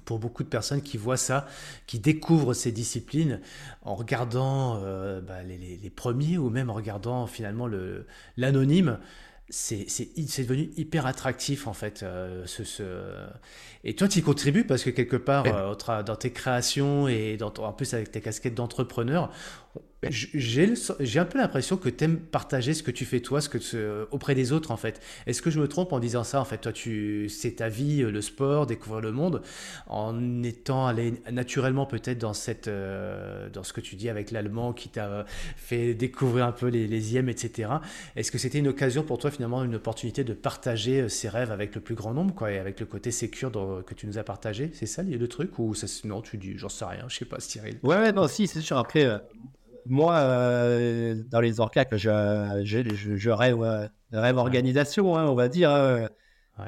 pour 0.05 0.18
beaucoup 0.18 0.45
de 0.45 0.49
personnes 0.49 0.82
qui 0.82 0.97
voient 0.97 1.16
ça, 1.16 1.47
qui 1.87 1.99
découvrent 1.99 2.55
ces 2.55 2.72
disciplines 2.72 3.41
en 3.82 3.95
regardant 3.95 4.80
euh, 4.82 5.20
bah, 5.20 5.43
les, 5.43 5.91
premiers 5.91 6.39
ou 6.39 6.51
même 6.51 6.70
en 6.70 6.74
regardant 6.74 7.26
finalement 7.26 7.68
l'anonyme, 8.37 8.99
c'est 9.49 10.42
devenu 10.42 10.70
hyper 10.76 11.07
attractif 11.07 11.66
en 11.66 11.72
fait. 11.72 12.03
Euh, 12.03 12.44
ce, 12.47 12.64
ce... 12.64 12.82
Et 13.84 13.94
toi, 13.94 14.09
tu 14.09 14.18
y 14.18 14.22
contribues 14.22 14.64
parce 14.64 14.82
que 14.82 14.90
quelque 14.90 15.16
part, 15.16 15.44
euh, 15.47 16.03
dans 16.03 16.16
tes 16.16 16.32
créations 16.32 17.07
et 17.07 17.36
dans, 17.36 17.53
en 17.59 17.72
plus 17.72 17.94
avec 17.94 18.11
tes 18.11 18.20
casquettes 18.20 18.55
d'entrepreneur, 18.55 19.30
j'ai 20.11 21.18
un 21.18 21.24
peu 21.24 21.39
l'impression 21.39 21.77
que 21.77 21.89
tu 21.89 22.05
aimes 22.05 22.18
partager 22.18 22.74
ce 22.74 22.83
que 22.83 22.91
tu 22.91 23.05
fais 23.05 23.20
toi, 23.20 23.41
ce 23.41 23.49
que 23.49 24.07
auprès 24.11 24.35
des 24.35 24.53
autres 24.53 24.70
en 24.70 24.77
fait. 24.77 25.01
Est-ce 25.27 25.43
que 25.43 25.51
je 25.51 25.59
me 25.59 25.68
trompe 25.68 25.93
en 25.93 25.99
disant 25.99 26.22
ça 26.22 26.41
En 26.41 26.45
fait, 26.45 26.59
toi, 26.59 26.72
tu 26.72 27.29
c'est 27.29 27.57
ta 27.57 27.68
vie, 27.68 28.03
le 28.03 28.20
sport, 28.20 28.66
découvrir 28.66 29.01
le 29.01 29.12
monde, 29.12 29.43
en 29.87 30.43
étant 30.43 30.87
allé 30.87 31.14
naturellement 31.33 31.87
peut-être 31.87 32.18
dans 32.18 32.35
cette, 32.35 32.68
euh, 32.68 33.49
dans 33.51 33.64
ce 33.64 33.72
que 33.72 33.81
tu 33.81 33.97
dis 33.97 34.09
avec 34.09 34.31
l'allemand 34.31 34.72
qui 34.72 34.89
t'a 34.89 35.24
fait 35.57 35.95
découvrir 35.95 36.47
un 36.47 36.53
peu 36.53 36.68
les, 36.68 36.87
les 36.87 37.14
IEM, 37.14 37.29
etc. 37.29 37.70
Est-ce 38.14 38.31
que 38.31 38.39
c'était 38.39 38.59
une 38.59 38.68
occasion 38.68 39.03
pour 39.03 39.18
toi 39.18 39.31
finalement, 39.31 39.64
une 39.64 39.74
opportunité 39.74 40.24
de 40.24 40.35
partager 40.35 41.03
euh, 41.03 41.09
ces 41.09 41.29
rêves 41.29 41.51
avec 41.51 41.74
le 41.74 41.81
plus 41.81 41.95
grand 41.95 42.12
nombre, 42.12 42.35
quoi, 42.35 42.53
et 42.53 42.59
avec 42.59 42.81
le 42.81 42.87
côté 42.87 43.11
sécure 43.11 43.51
que 43.87 43.95
tu 43.95 44.07
nous 44.07 44.18
as 44.18 44.24
partagé? 44.24 44.70
C'est 44.72 44.87
ça 44.87 45.03
le 45.03 45.29
truc 45.29 45.59
ou 45.59 45.74
ça, 45.74 45.87
non 46.05 46.20
Tu 46.20 46.37
dis, 46.37 46.57
j'en 46.57 46.68
sais 46.68 46.85
rien, 46.85 47.07
je 47.09 47.16
sais 47.16 47.24
pas, 47.24 47.41
Cyril. 47.41 47.79
Ouais, 47.83 47.97
ouais, 47.97 48.12
non, 48.12 48.29
si, 48.29 48.47
c'est 48.47 48.61
sûr. 48.61 48.79
Après. 48.79 49.05
Euh, 49.05 49.18
moi, 49.89 50.16
euh, 50.16 51.22
dans 51.28 51.41
les 51.41 51.61
orcas, 51.61 51.84
je, 51.93 52.62
je, 52.64 53.16
je, 53.16 53.30
rêve, 53.30 53.91
rêve 54.12 54.37
organisation, 54.37 55.16
hein, 55.16 55.26
on 55.26 55.34
va 55.34 55.49
dire. 55.49 55.70
Hein. 55.70 56.09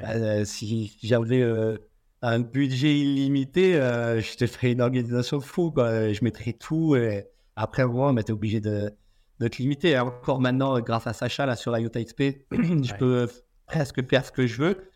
Euh, 0.05 0.45
si 0.45 0.97
j'avais 1.03 1.41
euh, 1.41 1.79
un 2.23 2.41
budget 2.41 2.99
illimité, 2.99 3.73
je 3.75 4.37
te 4.37 4.47
ferais 4.47 4.73
une 4.73 4.81
organisation 4.81 5.41
fou. 5.41 5.71
Quoi. 5.71 6.13
Je 6.13 6.25
mettrais 6.25 6.53
tout. 6.53 6.97
Et 6.97 7.27
après, 7.57 7.87
moi, 7.87 8.11
on 8.11 8.17
était 8.17 8.33
obligé 8.33 8.61
de, 8.61 8.93
de 9.41 9.49
te 9.49 9.59
limiter. 9.59 9.99
encore 9.99 10.41
maintenant, 10.41 10.79
grâce 10.81 11.07
à 11.07 11.13
Sacha, 11.13 11.47
là, 11.47 11.57
sur 11.57 11.71
la 11.71 11.81
XP, 11.81 12.23
je 12.53 12.95
peux 12.99 13.29
presque 13.67 14.07
faire 14.09 14.25
ce 14.25 14.33
que 14.33 14.47
je 14.47 14.63
veux. 14.63 14.91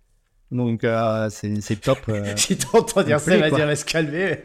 Donc, 0.52 0.86
c'est 1.30 1.80
top. 1.80 1.98
si 2.36 2.56
t'entends 2.56 3.02
dire 3.02 3.18
ça, 3.18 3.34
il 3.34 3.40
va 3.40 3.50
dire, 3.50 3.66
va 3.66 3.74
se 3.74 3.84
calmer. 3.84 4.38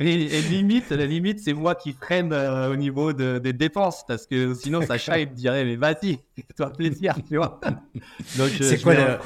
Et, 0.00 0.40
limite, 0.42 0.90
la 0.90 1.06
limite, 1.06 1.40
c'est 1.40 1.52
moi 1.52 1.74
qui 1.74 1.92
freine 1.92 2.32
euh, 2.32 2.70
au 2.70 2.76
niveau 2.76 3.12
des 3.12 3.52
dépenses, 3.52 4.04
parce 4.06 4.26
que 4.26 4.54
sinon, 4.54 4.82
Sacha, 4.82 5.18
il 5.18 5.28
me 5.28 5.34
dirait, 5.34 5.64
mais 5.64 5.76
vas-y, 5.76 6.18
fais-toi 6.34 6.72
plaisir, 6.72 7.14
tu 7.28 7.36
vois. 7.36 7.60
c'est 8.24 8.82
quoi, 8.82 8.94
le, 8.94 9.18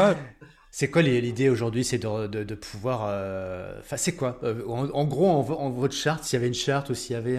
c'est 0.70 0.90
quoi 0.90 1.00
l'idée 1.00 1.48
aujourd'hui 1.48 1.84
C'est 1.84 1.98
de, 1.98 2.26
de, 2.26 2.54
pouvoir. 2.54 3.06
Euh, 3.06 3.78
enfin, 3.80 3.96
c'est 3.96 4.12
quoi 4.12 4.38
euh, 4.42 4.62
en, 4.66 5.04
gros, 5.04 5.26
en, 5.26 5.70
votre 5.70 5.94
charte, 5.94 6.24
s'il 6.24 6.36
y 6.36 6.38
avait 6.38 6.48
une 6.48 6.54
charte 6.54 6.90
ou 6.90 6.94
s'il 6.94 7.14
y 7.14 7.16
avait 7.16 7.38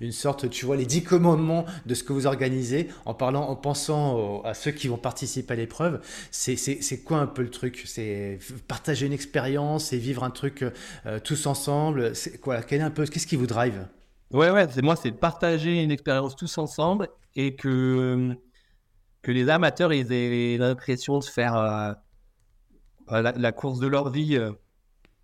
une 0.00 0.12
sorte, 0.12 0.48
tu 0.48 0.64
vois, 0.64 0.76
les 0.76 0.86
dix 0.86 1.02
commandements 1.02 1.66
de 1.84 1.94
ce 1.94 2.02
que 2.02 2.14
vous 2.14 2.26
organisez, 2.26 2.88
en 3.04 3.12
parlant, 3.12 3.42
en 3.42 3.56
pensant 3.56 4.40
à 4.42 4.54
ceux 4.54 4.70
qui 4.70 4.88
vont 4.88 4.96
participer 4.96 5.52
à 5.52 5.56
l'épreuve, 5.56 6.00
c'est 6.30 7.04
quoi 7.04 7.18
un 7.18 7.26
peu 7.26 7.42
le 7.42 7.50
truc? 7.50 7.82
C'est 7.84 8.38
partager 8.68 9.06
une 9.06 9.12
expérience 9.12 9.92
et 9.92 9.98
vivre 9.98 10.24
un 10.24 10.30
truc 10.30 10.64
euh, 11.04 11.18
tous 11.20 11.46
ensemble. 11.46 12.16
C'est 12.16 12.38
quoi? 12.40 12.62
Qu'est-ce 12.62 13.26
qui 13.26 13.36
vous 13.36 13.46
drive? 13.46 13.86
Ouais, 14.30 14.50
ouais, 14.50 14.66
c'est 14.70 14.82
moi, 14.82 14.96
c'est 14.96 15.12
partager 15.12 15.82
une 15.82 15.90
expérience 15.90 16.36
tous 16.36 16.56
ensemble 16.58 17.08
et 17.34 17.54
que 17.54 18.34
que 19.20 19.32
les 19.32 19.48
amateurs 19.50 19.92
aient 19.92 20.56
l'impression 20.58 21.18
de 21.18 21.24
faire 21.24 21.96
la, 23.10 23.52
course 23.52 23.80
de 23.80 23.86
leur 23.86 24.10
vie, 24.10 24.36
euh, 24.36 24.52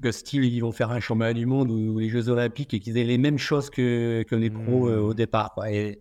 que 0.02 0.12
style 0.12 0.44
ils 0.44 0.60
vont 0.60 0.72
faire 0.72 0.90
un 0.90 1.00
championnat 1.00 1.32
du 1.32 1.46
monde 1.46 1.70
ou, 1.70 1.98
les 1.98 2.08
Jeux 2.08 2.28
Olympiques 2.28 2.74
et 2.74 2.80
qu'ils 2.80 2.98
aient 2.98 3.04
les 3.04 3.18
mêmes 3.18 3.38
choses 3.38 3.70
que, 3.70 4.24
que 4.28 4.34
les 4.34 4.50
pros 4.50 4.88
euh, 4.88 5.00
au 5.00 5.10
mmh. 5.10 5.14
départ. 5.14 5.54
Et, 5.68 6.00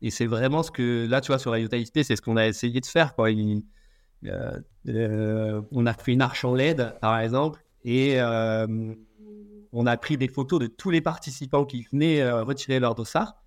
et 0.00 0.10
c'est 0.10 0.26
vraiment 0.26 0.62
ce 0.62 0.70
que, 0.70 1.06
là, 1.08 1.20
tu 1.20 1.28
vois, 1.28 1.38
sur 1.38 1.52
la 1.52 1.60
Utah 1.60 1.76
c'est 1.94 2.16
ce 2.16 2.22
qu'on 2.22 2.36
a 2.36 2.46
essayé 2.46 2.80
de 2.80 2.86
faire. 2.86 3.14
Quoi. 3.14 3.30
Euh, 4.88 5.62
on 5.70 5.86
a 5.86 5.94
fait 5.94 6.12
une 6.12 6.22
arche 6.22 6.44
en 6.44 6.54
LED, 6.54 6.98
par 7.00 7.18
exemple, 7.18 7.62
et 7.84 8.20
on 9.74 9.86
a 9.86 9.96
pris 9.96 10.16
des 10.16 10.28
photos 10.28 10.60
de 10.60 10.66
tous 10.66 10.90
les 10.90 11.00
participants 11.00 11.64
qui 11.64 11.86
venaient 11.92 12.30
retirer 12.30 12.80
leur 12.80 12.94
dossard. 12.94 13.41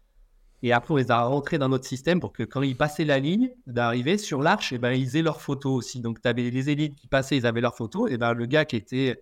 Et 0.63 0.73
après, 0.73 0.93
on 0.93 0.97
les 0.97 1.11
a 1.11 1.23
rentrés 1.23 1.57
dans 1.57 1.69
notre 1.69 1.85
système 1.85 2.19
pour 2.19 2.33
que 2.33 2.43
quand 2.43 2.61
ils 2.61 2.77
passaient 2.77 3.05
la 3.05 3.19
ligne 3.19 3.51
d'arrivée 3.67 4.17
sur 4.17 4.41
l'arche, 4.41 4.73
eh 4.73 4.77
ben, 4.77 4.91
ils 4.91 5.15
aient 5.17 5.21
leurs 5.21 5.41
photos 5.41 5.73
aussi. 5.73 6.01
Donc, 6.01 6.21
tu 6.21 6.27
avais 6.27 6.49
les 6.49 6.69
élites 6.69 6.95
qui 6.95 7.07
passaient, 7.07 7.37
ils 7.37 7.45
avaient 7.45 7.61
leurs 7.61 7.75
photos. 7.75 8.11
Et 8.11 8.17
ben, 8.17 8.33
le 8.33 8.45
gars 8.45 8.65
qui 8.65 8.75
était 8.75 9.21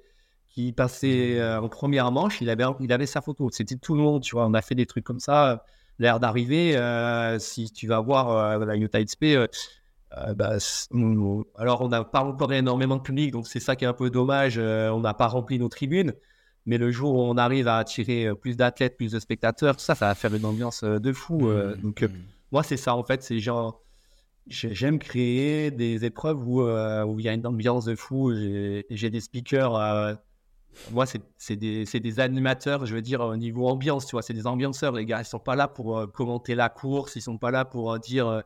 qui 0.54 0.72
passait 0.72 1.40
euh, 1.40 1.60
en 1.60 1.68
première 1.68 2.12
manche, 2.12 2.40
il 2.40 2.50
avait, 2.50 2.66
il 2.80 2.94
avait 2.94 3.08
sa 3.08 3.22
photo. 3.22 3.50
C'était 3.52 3.76
tout 3.76 3.96
le 3.96 4.02
monde, 4.02 4.22
tu 4.22 4.36
vois. 4.36 4.46
On 4.46 4.54
a 4.54 4.62
fait 4.62 4.76
des 4.76 4.86
trucs 4.86 5.04
comme 5.04 5.20
ça. 5.20 5.66
L'air 5.98 6.20
d'arriver, 6.20 6.78
euh, 6.78 7.40
si 7.40 7.72
tu 7.72 7.88
vas 7.88 8.00
voir 8.00 8.30
euh, 8.62 8.66
la 8.66 8.76
Utah 8.78 9.04
XP, 9.04 9.26
alors 10.12 11.82
on 11.82 11.88
n'a 11.88 12.04
pas 12.04 12.24
encore 12.24 12.54
énormément 12.54 12.98
de 12.98 13.02
public, 13.02 13.32
donc 13.32 13.48
c'est 13.48 13.60
ça 13.60 13.76
qui 13.76 13.84
est 13.84 13.88
un 13.88 13.94
peu 13.94 14.12
dommage. 14.12 14.60
on 14.60 15.00
n'a 15.00 15.16
pas 15.16 15.28
rempli 15.28 15.58
nos 15.58 15.70
tribunes. 15.70 16.14
Mais 16.66 16.78
le 16.78 16.92
jour 16.92 17.16
où 17.16 17.22
on 17.22 17.38
arrive 17.38 17.68
à 17.68 17.78
attirer 17.78 18.28
euh, 18.28 18.36
plus 18.36 18.56
d'athlètes, 18.56 18.96
plus 18.96 19.12
de 19.12 19.20
spectateurs, 19.20 19.80
ça, 19.80 19.96
ça 19.96 20.08
va 20.08 20.16
faire 20.16 20.34
une 20.34 20.46
ambiance 20.46 20.84
euh, 20.84 21.00
de 21.00 21.12
fou. 21.12 21.50
Euh. 21.50 21.76
Mmh, 21.76 21.82
donc, 21.82 22.02
mmh. 22.04 22.08
moi, 22.52 22.64
c'est 22.64 22.78
ça, 22.78 22.96
en 22.96 23.04
fait. 23.04 23.22
C'est 23.22 23.40
genre, 23.40 23.82
j'aime 24.48 25.00
créer 25.00 25.72
des 25.72 26.06
épreuves 26.06 26.48
où, 26.48 26.62
où 26.62 27.20
il 27.20 27.26
y 27.26 27.30
a 27.30 27.34
une 27.34 27.46
ambiance 27.46 27.86
de 27.86 27.96
fou. 27.96 28.34
J'ai 28.34 29.10
des 29.10 29.20
speakers. 29.20 30.18
moi, 30.92 31.06
c'est 31.06 31.56
des, 31.56 31.86
des, 31.86 32.20
animateurs, 32.20 32.86
je 32.86 32.96
veux 32.96 33.02
dire, 33.02 33.22
au 33.22 33.36
niveau 33.36 33.68
ambiance, 33.68 34.06
tu 34.06 34.12
vois. 34.12 34.22
C'est 34.22 34.34
des 34.34 34.48
ambianceurs, 34.48 34.94
les 34.94 35.06
gars. 35.06 35.20
Ils 35.22 35.26
sont 35.26 35.40
pas 35.40 35.56
là 35.56 35.68
pour 35.68 36.12
commenter 36.14 36.56
la 36.56 36.70
course. 36.70 37.18
Ils 37.18 37.22
sont 37.22 37.38
pas 37.38 37.52
là 37.52 37.66
pour 37.66 38.00
dire 38.00 38.44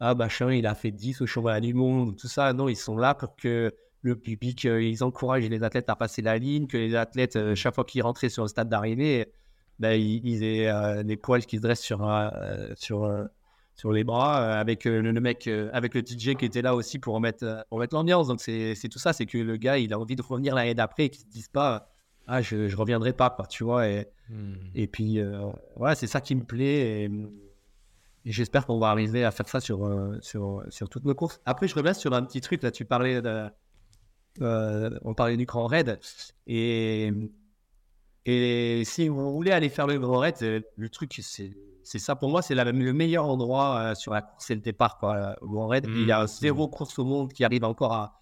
ah, 0.00 0.14
machin, 0.14 0.52
il 0.52 0.66
a 0.66 0.76
fait 0.76 0.92
10 0.92 1.22
au 1.22 1.26
championnat 1.26 1.60
du 1.60 1.74
monde, 1.74 2.16
tout 2.16 2.28
ça. 2.28 2.52
Non, 2.52 2.68
ils 2.68 2.76
sont 2.76 2.96
là 2.96 3.14
pour 3.14 3.34
que 3.34 3.74
le 4.08 4.16
public, 4.16 4.64
ils 4.64 5.04
encouragent 5.04 5.48
les 5.48 5.62
athlètes 5.62 5.88
à 5.88 5.96
passer 5.96 6.22
la 6.22 6.38
ligne, 6.38 6.66
que 6.66 6.76
les 6.76 6.94
athlètes, 6.94 7.54
chaque 7.54 7.74
fois 7.74 7.84
qu'ils 7.84 8.02
rentraient 8.02 8.28
sur 8.28 8.42
le 8.42 8.48
stade 8.48 8.68
d'arrivée, 8.68 9.32
ben, 9.78 9.92
ils, 9.92 10.42
aient 10.42 11.04
des 11.04 11.16
poils 11.16 11.44
qui 11.46 11.56
se 11.56 11.62
dressent 11.62 11.82
sur, 11.82 12.08
sur, 12.76 13.28
sur 13.78 13.92
les 13.92 14.02
bras, 14.02 14.42
euh, 14.42 14.60
avec 14.60 14.86
euh, 14.86 15.00
le, 15.00 15.20
mec, 15.20 15.46
euh, 15.46 15.70
avec 15.72 15.94
le 15.94 16.00
DJ 16.00 16.34
qui 16.34 16.44
était 16.44 16.62
là 16.62 16.74
aussi 16.74 16.98
pour 16.98 17.14
remettre, 17.14 17.64
pour 17.70 17.78
mettre 17.78 17.94
l'ambiance. 17.94 18.26
Donc 18.26 18.40
c'est 18.40 18.74
tout 18.90 18.98
ça, 18.98 19.12
c'est 19.12 19.24
que 19.24 19.38
le 19.38 19.56
gars, 19.56 19.78
il 19.78 19.92
a 19.92 19.98
envie 19.98 20.16
de 20.16 20.22
revenir 20.22 20.56
l'année 20.56 20.74
d'après 20.74 21.04
et 21.04 21.10
qu'il 21.10 21.20
ne 21.20 21.30
se 21.30 21.32
dise 21.32 21.48
pas, 21.48 21.88
ah, 22.26 22.42
je, 22.42 22.66
je 22.66 22.76
reviendrai 22.76 23.12
pas, 23.12 23.34
tu 23.48 23.62
vois. 23.62 23.88
Et, 23.88 24.08
hmm. 24.28 24.54
et 24.74 24.88
puis, 24.88 25.20
voilà, 25.76 25.94
c'est 25.94 26.08
ça 26.08 26.20
qui 26.20 26.34
me 26.34 26.42
plaît. 26.42 27.04
Et, 27.04 27.10
j'espère 28.26 28.66
qu'on 28.66 28.80
va 28.80 28.88
arriver 28.88 29.24
à 29.24 29.30
faire 29.30 29.48
ça 29.48 29.60
sur, 29.60 29.88
sur, 30.20 30.62
sur 30.68 30.88
toutes 30.88 31.04
nos 31.04 31.14
courses. 31.14 31.40
Après, 31.46 31.68
je 31.68 31.74
reviens 31.74 31.94
sur 31.94 32.12
un 32.12 32.22
petit 32.22 32.40
truc. 32.40 32.62
Là, 32.62 32.72
tu 32.72 32.84
parlais 32.84 33.22
de. 33.22 33.48
On 34.40 35.14
parlait 35.14 35.36
du 35.36 35.46
grand 35.46 35.66
raid. 35.66 35.98
Et, 36.46 37.12
et 38.24 38.82
si 38.84 39.08
vous 39.08 39.32
voulez 39.32 39.52
aller 39.52 39.68
faire 39.68 39.86
le 39.86 39.98
grand 39.98 40.18
raid, 40.18 40.64
le 40.76 40.88
truc, 40.88 41.18
c'est 41.22 41.56
c'est 41.88 41.98
ça 41.98 42.14
pour 42.16 42.28
moi, 42.28 42.42
c'est 42.42 42.54
le 42.54 42.92
meilleur 42.92 43.24
endroit 43.24 43.78
euh, 43.78 43.94
sur 43.94 44.12
la 44.12 44.20
course, 44.20 44.44
c'est 44.46 44.54
le 44.54 44.60
départ. 44.60 44.98
Quoi, 44.98 45.36
Raid. 45.40 45.86
il 45.88 46.06
y 46.06 46.12
a 46.12 46.24
mmh, 46.24 46.26
zéro 46.26 46.66
mmh. 46.66 46.70
course 46.70 46.98
au 46.98 47.04
monde 47.04 47.32
qui 47.32 47.44
arrive 47.44 47.64
encore 47.64 47.94
à, 47.94 48.20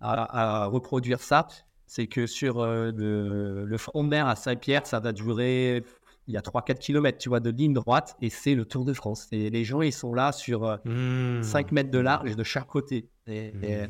à, 0.00 0.66
reproduire 0.66 1.20
ça. 1.20 1.48
C'est 1.86 2.06
que 2.06 2.26
sur 2.26 2.60
euh, 2.60 2.92
le, 2.94 3.64
le, 3.64 3.78
front 3.78 4.04
de 4.04 4.08
mer 4.08 4.28
à 4.28 4.36
Saint-Pierre, 4.36 4.86
ça 4.86 5.00
va 5.00 5.10
durer, 5.10 5.82
il 6.28 6.34
y 6.34 6.36
a 6.36 6.40
3-4 6.42 6.78
km, 6.78 7.18
tu 7.18 7.28
vois, 7.28 7.40
de 7.40 7.50
ligne 7.50 7.72
droite, 7.72 8.16
et 8.22 8.30
c'est 8.30 8.54
le 8.54 8.64
Tour 8.64 8.84
de 8.84 8.92
France. 8.92 9.26
Et 9.32 9.50
les 9.50 9.64
gens, 9.64 9.82
ils 9.82 9.92
sont 9.92 10.14
là 10.14 10.30
sur 10.30 10.60
5 10.60 10.88
euh, 10.88 11.42
mmh. 11.42 11.64
mètres 11.72 11.90
de 11.90 11.98
large 11.98 12.36
de 12.36 12.44
chaque 12.44 12.68
côté. 12.68 13.10
Et, 13.26 13.52
et, 13.64 13.86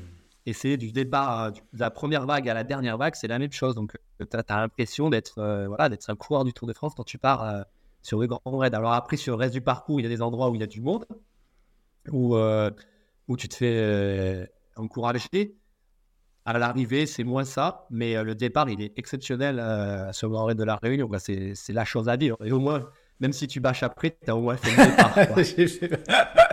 c'est 0.53 0.76
du 0.76 0.92
départ, 0.92 1.53
de 1.53 1.61
la 1.78 1.90
première 1.90 2.26
vague 2.26 2.49
à 2.49 2.55
la 2.55 2.64
dernière 2.64 2.96
vague, 2.99 3.14
c'est 3.14 3.28
la 3.28 3.38
même 3.38 3.53
chose. 3.53 3.74
Donc, 3.74 3.96
tu 4.18 4.36
as, 4.36 4.61
l'impression 4.61 5.11
d'être 5.11 5.34
voilà, 5.66 5.88
d'être 5.88 6.09
un 6.11 6.16
coureur 6.16 6.44
du 6.44 6.53
Tour 6.53 6.68
de 6.68 6.72
France 6.72 6.94
quand 6.96 7.05
tu 7.05 7.18
pars 7.18 7.64
sur 8.03 8.20
le 8.20 8.26
grand 8.26 8.40
raid. 8.46 8.74
Alors 8.74 8.92
après, 8.92 9.16
sur 9.16 9.36
le 9.36 9.40
reste 9.40 9.55
du 9.55 9.61
parcours, 9.61 10.01
il 10.01 10.05
y 10.05 10.07
a 10.07 10.09
des 10.09 10.22
endroits 10.22 10.51
où 10.51 10.55
il 10.55 10.61
y 10.61 10.64
a 10.64 10.68
du 10.68 10.80
monde, 10.80 11.07
où, 12.11 12.36
euh, 12.36 12.70
où 13.28 13.36
tu 13.36 13.49
te 13.49 13.55
fais 13.55 13.76
euh, 13.76 14.46
encourager. 14.76 15.57
À 16.44 16.59
l'arrivée, 16.59 17.05
c'est 17.05 17.24
moins 17.24 17.44
ça, 17.44 17.86
mais 17.90 18.16
euh, 18.16 18.22
le 18.22 18.34
départ, 18.34 18.70
il 18.70 18.80
est 18.80 18.99
exceptionnel 18.99 19.57
sur 20.12 20.28
le 20.28 20.32
grand 20.32 20.46
raid 20.46 20.57
de 20.57 20.64
la 20.64 20.76
Réunion. 20.76 21.09
C'est, 21.18 21.55
la 21.68 21.84
chose 21.84 22.09
à 22.09 22.16
dire. 22.16 22.36
Et 22.42 22.53
au 22.53 22.59
moins, 22.59 22.88
même 23.20 23.32
si 23.32 23.46
tu 23.46 23.61
bâches 23.61 23.82
après, 23.82 24.16
tu 24.24 24.30
as 24.30 24.36
au 24.36 24.40
moins 24.40 24.57
fait 24.57 24.70
le 24.70 24.90
départ. 24.90 26.38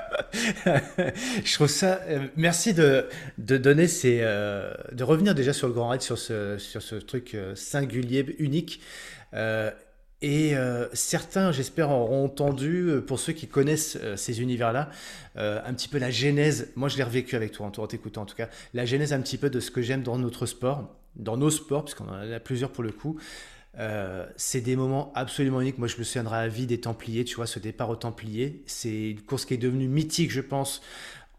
je 1.44 1.54
trouve 1.54 1.68
ça. 1.68 2.02
merci 2.36 2.74
de, 2.74 3.08
de 3.38 3.58
donner 3.58 3.88
ces. 3.88 4.20
de 4.20 5.04
revenir 5.04 5.36
déjà 5.36 5.54
sur 5.54 5.68
le 5.68 5.74
grand 5.74 5.90
raid, 5.90 6.02
sur 6.02 6.18
ce, 6.18 6.58
sur 6.58 6.82
ce 6.82 6.96
truc 6.96 7.38
singulier, 7.56 8.36
unique. 8.40 8.82
Et 10.22 10.56
euh, 10.56 10.88
certains, 10.94 11.52
j'espère, 11.52 11.92
auront 11.92 12.26
entendu, 12.26 12.88
euh, 12.88 13.00
pour 13.00 13.20
ceux 13.20 13.34
qui 13.34 13.48
connaissent 13.48 13.98
euh, 14.02 14.16
ces 14.16 14.42
univers-là, 14.42 14.90
un 15.36 15.74
petit 15.74 15.90
peu 15.90 16.00
la 16.00 16.10
genèse. 16.10 16.72
Moi, 16.76 16.90
je 16.90 16.98
l'ai 16.98 17.04
revécu 17.04 17.36
avec 17.36 17.52
toi, 17.52 17.68
en 17.68 17.88
t'écoutant 17.88 18.22
en 18.22 18.26
tout 18.26 18.36
cas. 18.36 18.50
La 18.74 18.86
genèse 18.86 19.14
un 19.14 19.20
petit 19.22 19.38
peu 19.38 19.50
de 19.50 19.60
ce 19.60 19.70
que 19.70 19.82
j'aime 19.82 20.02
dans 20.02 20.18
notre 20.18 20.46
sport, 20.46 20.96
dans 21.16 21.38
nos 21.38 21.52
sports, 21.52 21.84
puisqu'on 21.84 22.08
en 22.08 22.32
a 22.32 22.40
plusieurs 22.40 22.72
pour 22.72 22.84
le 22.84 22.92
coup. 22.92 23.20
C'est 24.38 24.62
des 24.62 24.76
moments 24.76 25.12
absolument 25.16 25.62
uniques. 25.62 25.78
Moi, 25.78 25.88
je 25.88 25.98
me 25.98 26.04
souviendrai 26.04 26.38
à 26.38 26.48
vie 26.48 26.66
des 26.66 26.80
Templiers, 26.80 27.26
tu 27.26 27.36
vois, 27.36 27.48
ce 27.48 27.60
départ 27.60 27.90
aux 27.90 27.96
Templiers. 27.96 28.62
C'est 28.66 29.12
une 29.12 29.22
course 29.22 29.46
qui 29.46 29.54
est 29.54 29.58
devenue 29.58 29.88
mythique, 29.88 30.32
je 30.32 30.42
pense, 30.42 30.82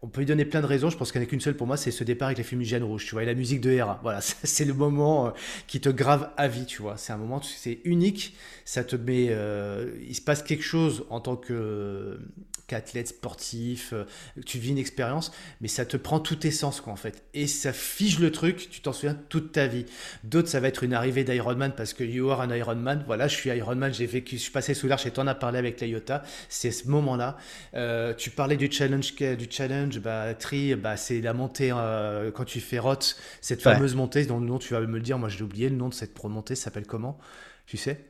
on 0.01 0.07
peut 0.07 0.21
lui 0.21 0.25
donner 0.25 0.45
plein 0.45 0.61
de 0.61 0.65
raisons. 0.65 0.89
Je 0.89 0.97
pense 0.97 1.11
qu'il 1.11 1.19
n'y 1.19 1.25
en 1.25 1.27
a 1.27 1.29
qu'une 1.29 1.41
seule 1.41 1.55
pour 1.55 1.67
moi, 1.67 1.77
c'est 1.77 1.91
ce 1.91 2.03
départ 2.03 2.27
avec 2.27 2.37
les 2.37 2.43
fumigènes 2.43 2.83
rouges, 2.83 3.05
tu 3.05 3.11
vois, 3.11 3.23
et 3.23 3.25
la 3.25 3.33
musique 3.33 3.61
de 3.61 3.71
Hera. 3.71 3.99
Voilà, 4.03 4.21
c'est 4.43 4.65
le 4.65 4.73
moment 4.73 5.27
euh, 5.27 5.31
qui 5.67 5.81
te 5.81 5.89
grave 5.89 6.29
à 6.37 6.47
vie, 6.47 6.65
tu 6.65 6.81
vois. 6.81 6.97
C'est 6.97 7.13
un 7.13 7.17
moment, 7.17 7.41
c'est 7.41 7.79
unique. 7.83 8.35
Ça 8.65 8.83
te 8.83 8.95
met, 8.95 9.27
euh, 9.29 9.91
il 10.07 10.15
se 10.15 10.21
passe 10.21 10.43
quelque 10.43 10.63
chose 10.63 11.05
en 11.09 11.19
tant 11.19 11.35
que 11.35 12.19
qu'athlète 12.67 13.07
sportif, 13.07 13.93
euh, 13.93 14.03
tu 14.45 14.59
vis 14.59 14.71
une 14.71 14.77
expérience, 14.77 15.31
mais 15.61 15.67
ça 15.67 15.85
te 15.85 15.97
prend 15.97 16.19
tout 16.19 16.35
tes 16.35 16.51
sens, 16.51 16.81
quoi, 16.81 16.93
en 16.93 16.97
fait. 16.97 17.23
Et 17.33 17.47
ça 17.47 17.73
fige 17.73 18.19
le 18.19 18.31
truc, 18.31 18.69
tu 18.69 18.81
t'en 18.81 18.93
souviens 18.93 19.17
toute 19.29 19.53
ta 19.53 19.67
vie. 19.67 19.85
D'autres, 20.23 20.49
ça 20.49 20.59
va 20.59 20.67
être 20.67 20.83
une 20.83 20.93
arrivée 20.93 21.23
d'Ironman 21.23 21.73
parce 21.75 21.93
que 21.93 22.03
you 22.03 22.29
are 22.29 22.41
an 22.41 22.49
Ironman. 22.49 23.03
Voilà, 23.07 23.27
je 23.27 23.35
suis 23.35 23.49
Ironman, 23.49 23.93
j'ai 23.93 24.05
vécu, 24.05 24.37
je 24.37 24.41
suis 24.41 24.51
passé 24.51 24.73
sous 24.73 24.87
l'arche 24.87 25.05
et 25.05 25.11
t'en 25.11 25.27
as 25.27 25.35
parlé 25.35 25.57
avec 25.57 25.81
la 25.81 26.23
C'est 26.49 26.71
ce 26.71 26.87
moment-là. 26.89 27.37
Euh, 27.73 28.13
tu 28.13 28.29
parlais 28.29 28.57
du 28.57 28.69
challenge, 28.71 29.15
du 29.15 29.47
challenge, 29.49 29.99
bah, 29.99 30.33
tri, 30.33 30.75
bah, 30.75 30.97
c'est 30.97 31.21
la 31.21 31.33
montée 31.33 31.71
euh, 31.73 32.31
quand 32.31 32.45
tu 32.45 32.59
fais 32.59 32.79
rot, 32.79 32.95
cette 33.41 33.61
fameuse 33.61 33.95
montée 33.95 34.25
dont 34.25 34.39
le 34.39 34.45
nom, 34.45 34.59
tu 34.59 34.73
vas 34.73 34.81
me 34.81 34.97
le 34.97 35.01
dire, 35.01 35.17
moi 35.17 35.29
j'ai 35.29 35.43
oublié 35.43 35.69
le 35.69 35.75
nom 35.75 35.89
de 35.89 35.93
cette 35.93 36.13
montée, 36.23 36.55
s'appelle 36.55 36.85
comment? 36.85 37.17
Tu 37.65 37.77
sais? 37.77 38.03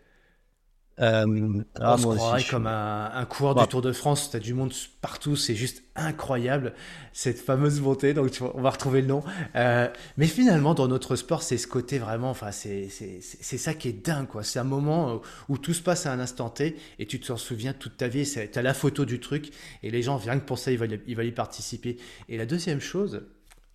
Euh, 1.00 1.64
ah, 1.80 1.94
on 1.94 1.98
se 1.98 2.08
croirait 2.08 2.44
comme 2.44 2.66
un, 2.66 3.12
un 3.14 3.26
coureur 3.26 3.54
du 3.54 3.62
bah. 3.62 3.68
Tour 3.68 3.82
de 3.82 3.92
France, 3.92 4.32
tu 4.32 4.38
as 4.38 4.40
du 4.40 4.54
monde 4.54 4.74
partout, 5.02 5.36
c'est 5.36 5.56
juste 5.56 5.84
incroyable, 5.96 6.74
cette 7.14 7.40
fameuse 7.40 7.82
montée, 7.82 8.14
donc 8.14 8.32
on 8.42 8.62
va 8.62 8.72
retrouver 8.72 9.02
le 9.02 9.08
nom. 9.08 9.24
Euh, 9.56 9.88
mais 10.18 10.28
finalement, 10.28 10.74
dans 10.74 10.88
notre 10.88 11.16
sport, 11.16 11.44
c'est 11.44 11.58
ce 11.58 11.68
côté 11.68 12.00
vraiment, 12.00 12.30
enfin, 12.30 12.52
c'est 12.52 12.90
ça 12.90 13.74
qui 13.74 13.90
est 13.90 14.06
dingue, 14.06 14.28
quoi. 14.28 14.44
C'est 14.44 14.60
un 14.60 14.64
moment 14.64 15.22
où 15.50 15.58
tout 15.58 15.74
se 15.74 15.82
passe 15.82 16.06
à 16.06 16.12
un 16.12 16.20
instant 16.20 16.50
T 16.50 16.76
et 17.00 17.06
tu 17.06 17.20
t'en 17.20 17.38
souviens 17.38 17.74
toute 17.74 17.98
ta 17.98 18.08
vie, 18.08 18.24
tu 18.24 18.60
as 18.60 18.62
la 18.62 18.74
photo 18.74 19.06
du 19.06 19.20
truc 19.20 19.52
et 19.84 19.92
les 19.92 20.02
gens, 20.02 20.18
rien 20.18 20.40
que 20.40 20.46
pour 20.46 20.58
ça, 20.58 20.72
ils 20.72 20.78
veulent, 20.78 21.00
ils 21.06 21.16
veulent 21.16 21.28
y 21.28 21.32
participer. 21.32 21.98
Et 22.30 22.38
la 22.38 22.46
deuxième 22.46 22.80
chose, 22.80 23.22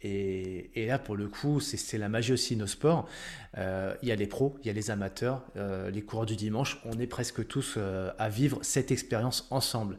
et, 0.04 0.86
là, 0.86 0.98
pour 0.98 1.16
le 1.16 1.28
coup, 1.28 1.60
c'est 1.60 1.98
la 1.98 2.08
magie 2.08 2.32
aussi 2.32 2.56
de 2.56 2.60
nos 2.60 2.66
sports. 2.66 3.08
Euh, 3.58 3.94
il 4.02 4.08
y 4.08 4.12
a 4.12 4.16
les 4.16 4.26
pros, 4.26 4.56
il 4.62 4.66
y 4.66 4.70
a 4.70 4.72
les 4.72 4.90
amateurs, 4.90 5.44
euh, 5.56 5.90
les 5.90 6.02
coureurs 6.02 6.26
du 6.26 6.36
dimanche. 6.36 6.80
On 6.84 6.98
est 6.98 7.06
presque 7.06 7.46
tous 7.46 7.74
euh, 7.76 8.10
à 8.18 8.28
vivre 8.28 8.58
cette 8.62 8.90
expérience 8.90 9.46
ensemble. 9.50 9.98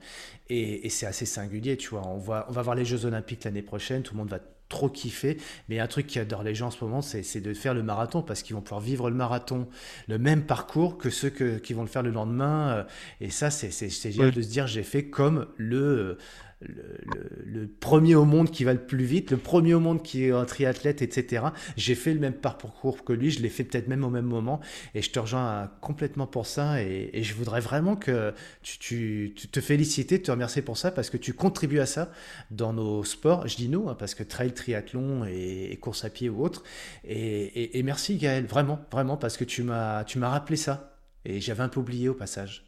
Et, 0.49 0.89
c'est 0.89 1.05
assez 1.05 1.25
singulier, 1.25 1.77
tu 1.77 1.89
vois. 1.89 2.05
On 2.05 2.17
va, 2.17 2.45
on 2.49 2.51
va 2.51 2.61
voir 2.61 2.75
les 2.75 2.85
Jeux 2.85 3.05
Olympiques 3.05 3.45
l'année 3.45 3.61
prochaine, 3.61 4.03
tout 4.03 4.13
le 4.13 4.19
monde 4.19 4.29
va 4.29 4.39
trop 4.67 4.89
kiffer. 4.89 5.37
Mais 5.69 5.79
un 5.79 5.87
truc 5.87 6.07
qui 6.07 6.19
adore 6.19 6.43
les 6.43 6.53
gens 6.53 6.67
en 6.67 6.71
ce 6.71 6.83
moment, 6.83 7.01
c'est 7.01 7.41
de 7.41 7.53
faire 7.53 7.73
le 7.73 7.83
marathon 7.83 8.23
parce 8.23 8.43
qu'ils 8.43 8.55
vont 8.55 8.61
pouvoir 8.61 8.81
vivre 8.81 9.09
le 9.09 9.15
marathon, 9.15 9.67
le 10.07 10.17
même 10.17 10.45
parcours 10.45 10.97
que 10.97 11.09
ceux 11.09 11.29
qui 11.29 11.73
vont 11.73 11.83
le 11.83 11.87
faire 11.87 12.03
le 12.03 12.11
lendemain. 12.11 12.85
Et 13.21 13.29
ça, 13.29 13.51
c'est 13.51 13.89
génial 13.89 14.31
de 14.31 14.41
se 14.41 14.49
dire 14.49 14.67
j'ai 14.67 14.83
fait 14.83 15.05
comme 15.05 15.47
le 15.57 16.17
le, 16.65 17.67
premier 17.67 18.15
au 18.15 18.25
monde 18.25 18.51
qui 18.51 18.63
va 18.63 18.73
le 18.73 18.85
plus 18.85 19.03
vite, 19.03 19.31
le 19.31 19.37
premier 19.37 19.73
au 19.73 19.79
monde 19.79 20.01
qui 20.01 20.25
est 20.25 20.31
un 20.31 20.45
triathlète, 20.45 21.01
etc. 21.01 21.45
J'ai 21.77 21.95
fait 21.95 22.13
le 22.13 22.19
même 22.19 22.33
parcours 22.33 23.03
que 23.03 23.13
lui, 23.13 23.31
je 23.31 23.41
l'ai 23.41 23.49
fait 23.49 23.63
peut-être 23.63 23.87
même 23.87 24.03
au 24.03 24.09
même 24.09 24.25
moment, 24.25 24.59
et 24.95 25.01
je 25.01 25.11
te 25.11 25.19
rejoins 25.19 25.71
complètement 25.81 26.27
pour 26.27 26.45
ça, 26.45 26.81
et, 26.81 27.23
je 27.23 27.33
voudrais 27.33 27.61
vraiment 27.61 27.95
que 27.95 28.33
tu, 28.61 29.33
te 29.51 29.61
félicites, 29.61 30.23
te 30.23 30.31
remercier 30.31 30.61
pour 30.61 30.77
ça, 30.77 30.91
parce 30.91 31.09
que 31.09 31.17
tu 31.17 31.33
contribues 31.33 31.79
à 31.79 31.85
ça 31.85 32.11
dans 32.51 32.73
nos 32.73 33.03
sports, 33.03 33.47
je 33.47 33.55
dis 33.55 33.69
nous, 33.69 33.89
hein, 33.89 33.95
parce 33.97 34.15
que 34.15 34.23
trail, 34.23 34.53
triathlon 34.53 35.25
et, 35.25 35.77
course 35.81 36.05
à 36.05 36.09
pied 36.09 36.29
ou 36.29 36.43
autre, 36.43 36.63
et, 37.03 37.81
merci 37.83 38.17
Gaël, 38.17 38.45
vraiment, 38.45 38.79
vraiment, 38.91 39.17
parce 39.17 39.37
que 39.37 39.43
tu 39.43 39.63
m'as 39.63 40.03
rappelé 40.21 40.57
ça, 40.57 40.97
et 41.25 41.39
j'avais 41.39 41.63
un 41.63 41.69
peu 41.69 41.79
oublié 41.79 42.09
au 42.09 42.13
passage. 42.13 42.65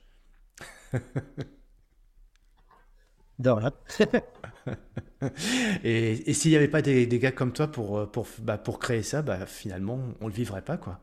et, 5.84 6.30
et 6.30 6.34
s'il 6.34 6.52
n'y 6.52 6.58
avait 6.58 6.68
pas 6.68 6.82
des, 6.82 7.08
gars 7.20 7.32
comme 7.32 7.52
toi 7.52 7.68
pour, 7.68 8.10
pour, 8.12 8.28
bah, 8.42 8.58
pour 8.58 8.80
créer 8.80 9.04
ça, 9.04 9.22
bah, 9.22 9.46
finalement, 9.46 10.00
on 10.22 10.26
ne 10.26 10.30
le 10.30 10.36
vivrait 10.36 10.62
pas. 10.62 10.78
quoi. 10.78 11.00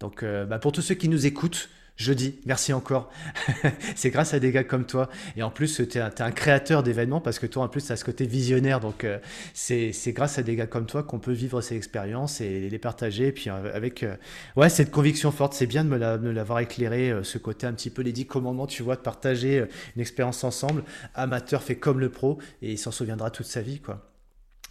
Donc, 0.00 0.22
euh, 0.22 0.44
bah, 0.44 0.58
pour 0.58 0.72
tous 0.72 0.82
ceux 0.82 0.94
qui 0.94 1.08
nous 1.08 1.26
écoutent, 1.26 1.68
jeudi. 1.96 2.40
Merci 2.44 2.72
encore. 2.72 3.10
c'est 3.96 4.10
grâce 4.10 4.34
à 4.34 4.40
des 4.40 4.50
gars 4.50 4.64
comme 4.64 4.84
toi. 4.84 5.08
Et 5.36 5.42
en 5.42 5.50
plus, 5.50 5.82
tu 5.88 5.98
es, 5.98 6.00
un 6.00 6.32
créateur 6.32 6.82
d'événements 6.82 7.20
parce 7.20 7.38
que 7.38 7.46
toi, 7.46 7.64
en 7.64 7.68
plus, 7.68 7.86
tu 7.86 7.92
as 7.92 7.96
ce 7.96 8.04
côté 8.04 8.26
visionnaire. 8.26 8.80
Donc, 8.80 9.04
euh, 9.04 9.18
c'est 9.52 9.92
grâce 10.08 10.38
à 10.38 10.42
des 10.42 10.56
gars 10.56 10.66
comme 10.66 10.86
toi 10.86 11.02
qu'on 11.02 11.18
peut 11.18 11.32
vivre 11.32 11.60
ces 11.60 11.76
expériences 11.76 12.40
et 12.40 12.68
les 12.68 12.78
partager. 12.78 13.28
Et 13.28 13.32
puis, 13.32 13.50
euh, 13.50 13.74
avec 13.74 14.02
euh, 14.02 14.16
ouais, 14.56 14.68
cette 14.68 14.90
conviction 14.90 15.30
forte, 15.30 15.54
c'est 15.54 15.66
bien 15.66 15.84
de 15.84 15.88
me 15.88 16.32
l'avoir 16.32 16.58
éclairé, 16.60 17.12
ce 17.22 17.38
côté 17.38 17.66
un 17.66 17.72
petit 17.72 17.90
peu 17.90 18.02
les 18.02 18.12
dix 18.12 18.26
commandements, 18.26 18.66
tu 18.66 18.82
vois, 18.82 18.96
de 18.96 19.00
partager 19.00 19.64
une 19.94 20.02
expérience 20.02 20.42
ensemble. 20.44 20.84
Amateur 21.14 21.62
fait 21.62 21.76
comme 21.76 22.00
le 22.00 22.10
pro 22.10 22.38
et 22.62 22.72
il 22.72 22.78
s'en 22.78 22.90
souviendra 22.90 23.30
toute 23.30 23.46
sa 23.46 23.60
vie, 23.60 23.80
quoi. 23.80 24.10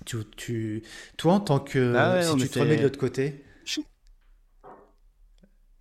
Tu, 0.05 0.17
tu, 0.36 0.84
toi, 1.15 1.34
en 1.34 1.39
tant 1.39 1.59
que. 1.59 1.93
Ah 1.95 2.21
si 2.21 2.36
tu 2.36 2.49
te 2.49 2.59
remets 2.59 2.76
de 2.76 2.84
l'autre 2.84 2.99
côté. 2.99 3.43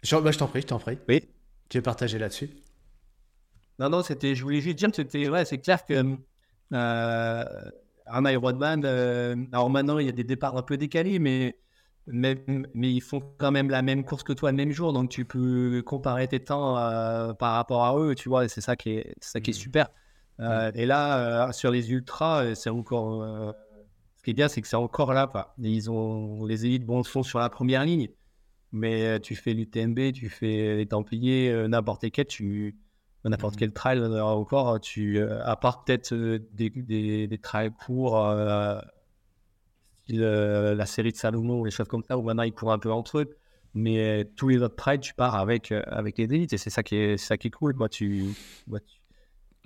Je, 0.02 0.16
bah, 0.16 0.30
je 0.32 0.38
t'en 0.38 0.48
prie, 0.48 0.62
je 0.62 0.66
t'en 0.66 0.78
prie. 0.78 0.98
Oui. 1.08 1.22
Tu 1.72 1.78
veux 1.78 1.82
partager 1.82 2.18
là-dessus? 2.18 2.50
Non, 3.78 3.88
non, 3.88 4.02
c'était, 4.02 4.34
je 4.34 4.42
voulais 4.42 4.60
juste 4.60 4.76
dire 4.76 4.90
que 4.90 4.96
c'était, 4.96 5.30
ouais, 5.30 5.46
c'est 5.46 5.56
clair 5.56 5.86
que 5.86 6.18
euh, 6.74 7.44
un 8.06 8.24
Ironman, 8.26 8.82
euh, 8.84 9.34
alors 9.52 9.70
maintenant 9.70 9.96
il 9.96 10.04
y 10.04 10.10
a 10.10 10.12
des 10.12 10.22
départs 10.22 10.54
un 10.54 10.60
peu 10.60 10.76
décalés, 10.76 11.18
mais, 11.18 11.56
mais, 12.06 12.44
mais, 12.74 12.92
ils 12.92 13.00
font 13.00 13.22
quand 13.38 13.50
même 13.50 13.70
la 13.70 13.80
même 13.80 14.04
course 14.04 14.22
que 14.22 14.34
toi 14.34 14.50
le 14.50 14.58
même 14.58 14.70
jour, 14.70 14.92
donc 14.92 15.08
tu 15.08 15.24
peux 15.24 15.82
comparer 15.82 16.28
tes 16.28 16.40
temps 16.40 16.76
euh, 16.76 17.32
par 17.32 17.54
rapport 17.54 17.86
à 17.86 17.98
eux, 17.98 18.14
tu 18.14 18.28
vois, 18.28 18.44
et 18.44 18.48
c'est 18.48 18.60
ça 18.60 18.76
qui 18.76 18.90
est, 18.90 19.14
ça 19.22 19.40
qui 19.40 19.52
est 19.52 19.54
mmh. 19.54 19.56
super. 19.56 19.88
Euh, 20.40 20.72
et 20.74 20.84
là, 20.84 21.52
sur 21.52 21.70
les 21.70 21.90
ultras, 21.90 22.54
c'est 22.54 22.68
encore. 22.68 23.54
ce 24.18 24.22
qui 24.22 24.32
est 24.32 24.34
bien, 24.34 24.48
c'est 24.48 24.60
que 24.60 24.68
c'est 24.68 24.76
encore 24.76 25.14
là. 25.14 25.26
Pas. 25.26 25.54
Ils 25.58 25.90
ont 25.90 26.44
les 26.44 26.66
élites 26.66 26.84
bon 26.84 27.02
sont 27.02 27.22
sur 27.22 27.38
la 27.38 27.48
première 27.48 27.86
ligne, 27.86 28.10
mais 28.72 29.20
tu 29.20 29.36
fais 29.36 29.54
l'UTMB, 29.54 30.12
tu 30.12 30.28
fais 30.28 30.76
les 30.76 30.86
Templiers, 30.86 31.68
n'importe 31.68 32.10
quel, 32.10 32.26
tu 32.26 32.76
n'importe 33.24 33.54
mmh. 33.54 33.58
quel 33.58 33.72
trail 33.72 34.00
encore, 34.20 34.80
tu 34.80 35.22
à 35.22 35.56
part 35.56 35.84
peut-être 35.84 36.14
des, 36.14 36.70
des, 36.70 37.26
des, 37.28 37.38
trails 37.38 37.70
courts 37.72 38.16
la 40.08 40.86
série 40.86 41.12
de 41.12 41.16
Salomon 41.16 41.60
ou 41.60 41.64
les 41.64 41.70
choses 41.70 41.88
comme 41.88 42.02
ça, 42.02 42.18
où 42.18 42.22
maintenant 42.22 42.42
ils 42.42 42.52
courent 42.52 42.72
un 42.72 42.78
peu 42.78 42.92
entre 42.92 43.18
eux. 43.18 43.36
Mais 43.74 44.26
tous 44.36 44.48
les 44.48 44.62
autres 44.62 44.76
trails, 44.76 45.00
tu 45.00 45.14
pars 45.14 45.34
avec, 45.34 45.72
avec 45.72 46.18
les 46.18 46.24
élites 46.24 46.52
et 46.52 46.58
c'est 46.58 46.70
ça, 46.70 46.82
qui 46.82 46.96
est, 46.96 47.16
ça 47.16 47.38
qui 47.38 47.48
est 47.48 47.50
cool. 47.50 47.74
Moi, 47.74 47.88
tu, 47.88 48.26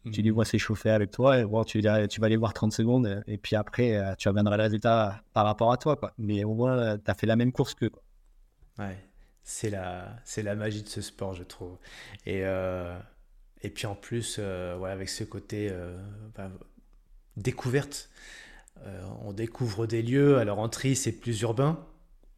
tu, 0.04 0.10
tu 0.12 0.22
les 0.22 0.30
vois 0.30 0.44
s'échauffer 0.44 0.90
avec 0.90 1.10
toi 1.10 1.38
et 1.38 1.44
bon, 1.44 1.64
tu, 1.64 1.82
tu 2.08 2.20
vas 2.20 2.28
les 2.28 2.36
voir 2.36 2.52
30 2.54 2.72
secondes 2.72 3.24
et 3.26 3.38
puis 3.38 3.56
après, 3.56 4.00
tu 4.16 4.28
reviendras 4.28 4.56
le 4.56 4.62
résultat 4.62 5.22
par 5.32 5.44
rapport 5.44 5.72
à 5.72 5.76
toi. 5.76 5.96
Quoi. 5.96 6.12
Mais 6.18 6.44
au 6.44 6.54
moins, 6.54 6.98
tu 6.98 7.10
as 7.10 7.14
fait 7.14 7.26
la 7.26 7.36
même 7.36 7.50
course 7.50 7.74
que. 7.74 7.86
Quoi. 7.86 8.02
Ouais, 8.78 8.98
c'est 9.42 9.70
la, 9.70 10.16
c'est 10.24 10.42
la 10.42 10.54
magie 10.54 10.82
de 10.82 10.88
ce 10.88 11.00
sport, 11.00 11.34
je 11.34 11.42
trouve. 11.42 11.76
Et, 12.26 12.40
euh, 12.44 12.98
et 13.62 13.70
puis 13.70 13.86
en 13.86 13.94
plus, 13.94 14.38
ouais, 14.38 14.90
avec 14.90 15.08
ce 15.08 15.24
côté 15.24 15.72
bah, 16.34 16.50
découverte. 17.36 18.10
Euh, 18.84 19.02
on 19.22 19.32
découvre 19.32 19.86
des 19.86 20.02
lieux. 20.02 20.38
Alors 20.38 20.58
en 20.58 20.68
tri, 20.68 20.96
c'est 20.96 21.12
plus 21.12 21.40
urbain. 21.40 21.84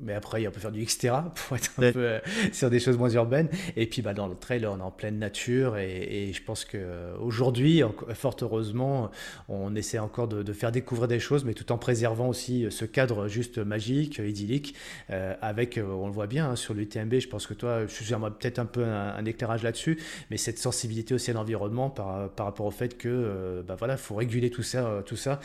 Mais 0.00 0.14
après, 0.14 0.46
on 0.46 0.50
peut 0.52 0.60
faire 0.60 0.70
du 0.70 0.80
extra 0.80 1.32
pour 1.34 1.56
être 1.56 1.72
un 1.78 1.92
peu 1.92 1.98
euh, 1.98 2.18
sur 2.52 2.70
des 2.70 2.78
choses 2.78 2.96
moins 2.96 3.10
urbaines. 3.10 3.48
Et 3.76 3.86
puis, 3.86 4.00
bah, 4.00 4.14
dans 4.14 4.28
le 4.28 4.36
trail, 4.36 4.64
on 4.64 4.78
est 4.78 4.82
en 4.82 4.92
pleine 4.92 5.18
nature. 5.18 5.76
Et, 5.76 6.30
je 6.32 6.42
pense 6.42 6.64
qu'aujourd'hui, 6.64 7.82
fort 8.14 8.36
heureusement, 8.42 9.10
on 9.48 9.74
essaie 9.74 9.98
encore 9.98 10.28
de, 10.28 10.52
faire 10.52 10.70
découvrir 10.70 11.08
des 11.08 11.18
choses, 11.18 11.44
mais 11.44 11.54
tout 11.54 11.72
en 11.72 11.78
préservant 11.78 12.28
aussi 12.28 12.66
ce 12.70 12.84
cadre 12.84 13.28
juste 13.28 13.58
magique, 13.58 14.18
idyllique. 14.18 14.74
Euh, 15.10 15.34
avec, 15.40 15.78
on 15.82 16.06
le 16.06 16.12
voit 16.12 16.26
bien 16.26 16.50
hein, 16.50 16.56
sur 16.56 16.74
l'UTMB, 16.74 17.18
je 17.18 17.28
pense 17.28 17.46
que 17.46 17.54
toi, 17.54 17.86
je 17.86 17.92
suis 17.92 18.04
peut-être 18.14 18.58
un 18.58 18.66
peu 18.66 18.84
un, 18.84 19.24
éclairage 19.24 19.62
là-dessus, 19.62 19.98
mais 20.30 20.36
cette 20.36 20.58
sensibilité 20.58 21.14
aussi 21.14 21.30
à 21.30 21.34
l'environnement 21.34 21.90
par, 21.90 22.30
par 22.30 22.46
rapport 22.46 22.66
au 22.66 22.70
fait 22.70 22.96
que, 22.96 23.62
bah 23.66 23.76
voilà, 23.78 23.96
faut 23.96 24.14
réguler 24.14 24.50
tout 24.50 24.62
ça, 24.62 25.02
tout 25.06 25.16
ça. 25.16 25.40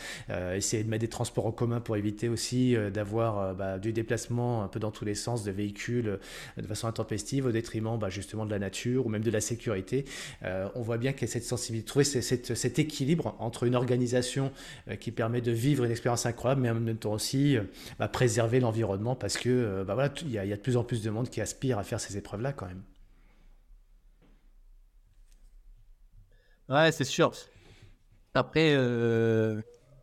essayer 0.54 0.82
de 0.84 0.88
mettre 0.88 1.02
des 1.02 1.08
transports 1.08 1.46
en 1.46 1.52
commun 1.52 1.80
pour 1.80 1.96
éviter 1.96 2.28
aussi 2.28 2.76
d'avoir 2.92 3.54
bah, 3.54 3.78
du 3.78 3.92
déplacement 3.92 4.43
un 4.62 4.68
peu 4.68 4.80
dans 4.80 4.90
tous 4.90 5.04
les 5.04 5.14
sens 5.14 5.44
de 5.44 5.50
véhicules 5.50 6.08
euh, 6.08 6.62
de 6.62 6.66
façon 6.66 6.86
intempestive 6.86 7.46
au 7.46 7.52
détriment 7.52 7.98
bah, 7.98 8.10
justement 8.10 8.46
de 8.46 8.50
la 8.50 8.58
nature 8.58 9.06
ou 9.06 9.08
même 9.08 9.22
de 9.22 9.30
la 9.30 9.40
sécurité. 9.40 10.04
Euh, 10.42 10.68
on 10.74 10.82
voit 10.82 10.98
bien 10.98 11.12
qu'il 11.12 11.22
y 11.22 11.30
a 11.30 11.32
cette 11.32 11.44
sensibilité, 11.44 11.86
trouver 11.86 12.04
cet 12.04 12.78
équilibre 12.78 13.36
entre 13.38 13.64
une 13.64 13.74
organisation 13.74 14.52
euh, 14.88 14.96
qui 14.96 15.10
permet 15.10 15.40
de 15.40 15.52
vivre 15.52 15.84
une 15.84 15.90
expérience 15.90 16.26
incroyable, 16.26 16.62
mais 16.62 16.70
en 16.70 16.74
même 16.74 16.96
temps 16.96 17.12
aussi 17.12 17.56
bah, 17.98 18.08
préserver 18.08 18.60
l'environnement 18.60 19.14
parce 19.14 19.36
que 19.36 19.84
bah, 19.86 20.12
il 20.22 20.30
y, 20.30 20.38
a 20.38 20.46
de 20.46 20.60
plus 20.60 20.76
en 20.76 20.84
plus 20.84 21.02
de 21.02 21.10
monde 21.10 21.28
qui 21.28 21.40
aspire 21.40 21.78
à 21.78 21.84
faire 21.84 22.00
ces 22.00 22.16
épreuves-là 22.16 22.52
quand 22.52 22.66
même. 22.66 22.82
Ouais, 26.68 26.92
c'est 26.92 27.04
sûr. 27.04 27.32
Après, 28.34 28.76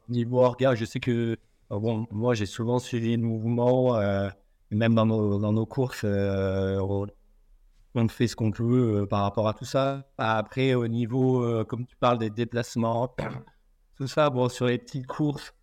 niveau 0.10 0.40
orga, 0.40 0.76
je 0.76 0.86
sais 0.86 1.00
que 1.00 1.38
bon, 1.80 2.08
moi, 2.12 2.34
j'ai 2.34 2.46
souvent 2.46 2.80
suivi 2.80 3.16
le 3.16 3.24
mouvement, 3.24 3.96
euh, 3.96 4.30
même 4.72 4.94
dans 4.94 5.06
nos, 5.06 5.40
dans 5.40 5.54
nos 5.54 5.66
courses, 5.66 6.02
euh, 6.04 7.08
on 7.96 8.08
fait 8.08 8.28
ce 8.28 8.36
qu'on 8.36 8.52
peut 8.52 9.02
euh, 9.02 9.06
par 9.06 9.24
rapport 9.24 9.48
à 9.48 9.54
tout 9.54 9.66
ça. 9.66 10.06
Après, 10.18 10.74
au 10.74 10.88
niveau, 10.88 11.66
comme 11.66 11.86
tu 11.86 11.96
parles 11.96 12.18
des 12.18 12.30
déplacements, 12.30 13.16
tout 13.96 14.08
ça, 14.08 14.30
bon, 14.30 14.50
sur 14.50 14.66
les 14.68 14.78
petites 14.78 15.08
courses, 15.08 15.54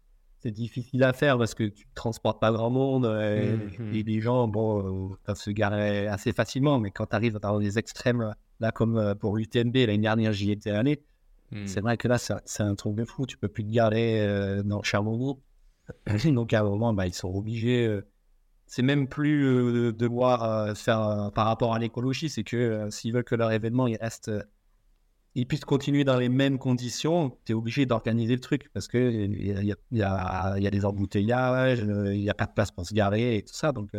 c'est 0.40 0.52
difficile 0.52 1.02
à 1.02 1.12
faire 1.12 1.36
parce 1.36 1.54
que 1.54 1.64
tu 1.64 1.86
ne 1.86 1.94
transportes 1.94 2.40
pas 2.40 2.52
grand 2.52 2.70
monde 2.70 3.06
mmh 3.06 3.92
et, 3.92 4.02
les 4.04 4.20
gens 4.20 4.46
bon, 4.46 5.16
peuvent 5.24 5.36
se 5.36 5.50
garer 5.50 6.06
assez 6.06 6.32
facilement. 6.32 6.78
Mais 6.78 6.92
quand 6.92 7.06
tu 7.06 7.16
arrives 7.16 7.38
dans 7.40 7.59
des 7.59 7.78
extrêmes, 7.78 8.32
là, 8.61 8.70
comme 8.70 9.14
pour 9.16 9.36
l'UTMB, 9.36 9.74
l'année 9.74 9.98
dernière, 9.98 10.32
j'y 10.32 10.52
étais 10.52 10.70
allé. 10.70 11.02
Mmh. 11.50 11.66
C'est 11.66 11.80
vrai 11.80 11.96
que 11.96 12.06
là, 12.06 12.18
c'est 12.18 12.62
un 12.62 12.74
truc 12.76 12.94
de 12.94 13.04
fou. 13.04 13.26
Tu 13.26 13.36
peux 13.36 13.48
plus 13.48 13.64
te 13.64 13.70
garer 13.70 14.62
dans 14.64 14.82
Cherbourg 14.82 15.40
Donc 16.24 16.53
à 16.53 16.61
un 16.61 16.64
moment, 16.64 16.93
bah, 16.93 17.07
ils 17.07 17.14
sont 17.14 17.28
obligés. 17.28 17.86
Euh, 17.86 18.07
c'est 18.66 18.82
même 18.82 19.09
plus 19.09 19.45
euh, 19.45 19.93
de 19.93 20.07
voir 20.07 20.45
euh, 20.45 20.74
faire 20.74 21.30
par 21.34 21.47
rapport 21.47 21.74
à 21.74 21.78
l'écologie, 21.78 22.28
c'est 22.28 22.45
que 22.45 22.89
s'ils 22.91 23.12
veulent 23.14 23.24
que 23.24 23.34
leur 23.34 23.51
événement 23.51 23.86
il 23.86 23.97
reste, 23.97 24.30
ils 25.34 25.47
puissent 25.47 25.64
continuer 25.64 26.05
dans 26.05 26.18
les 26.18 26.28
mêmes 26.28 26.59
conditions, 26.59 27.36
tu 27.47 27.53
es 27.53 27.55
obligé 27.55 27.86
d'organiser 27.86 28.34
le 28.34 28.41
truc 28.41 28.70
parce 28.74 28.86
que 28.89 28.99
il 28.99 29.64
y, 29.64 29.74
y, 29.93 30.03
a, 30.03 30.70
des 30.70 30.84
embouteillages, 30.84 31.78
il 31.80 32.20
n'y 32.20 32.28
a 32.28 32.34
pas 32.34 32.47
de 32.47 32.53
place 32.53 32.70
pour 32.70 32.84
se 32.84 32.93
garer 32.93 33.36
et 33.36 33.43
tout 33.43 33.55
ça. 33.55 33.72
Donc 33.72 33.91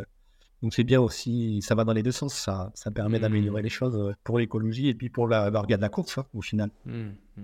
donc 0.62 0.74
c'est 0.74 0.84
bien 0.84 1.00
aussi, 1.00 1.62
ça 1.62 1.74
va 1.74 1.86
dans 1.86 1.94
les 1.94 2.04
deux 2.04 2.12
sens, 2.12 2.36
ça, 2.36 2.72
ça 2.76 2.92
permet 2.92 3.18
mmh. 3.18 3.22
d'améliorer 3.22 3.62
les 3.62 3.70
choses 3.70 4.14
pour 4.24 4.38
l'écologie 4.38 4.90
et 4.90 4.94
puis 4.94 5.10
pour 5.10 5.28
l'organe 5.28 5.78
de 5.78 5.82
la 5.82 5.90
course 5.90 6.18
hein, 6.18 6.26
au 6.34 6.42
final. 6.42 6.70
Mmh, 6.86 7.10
mmh. 7.38 7.42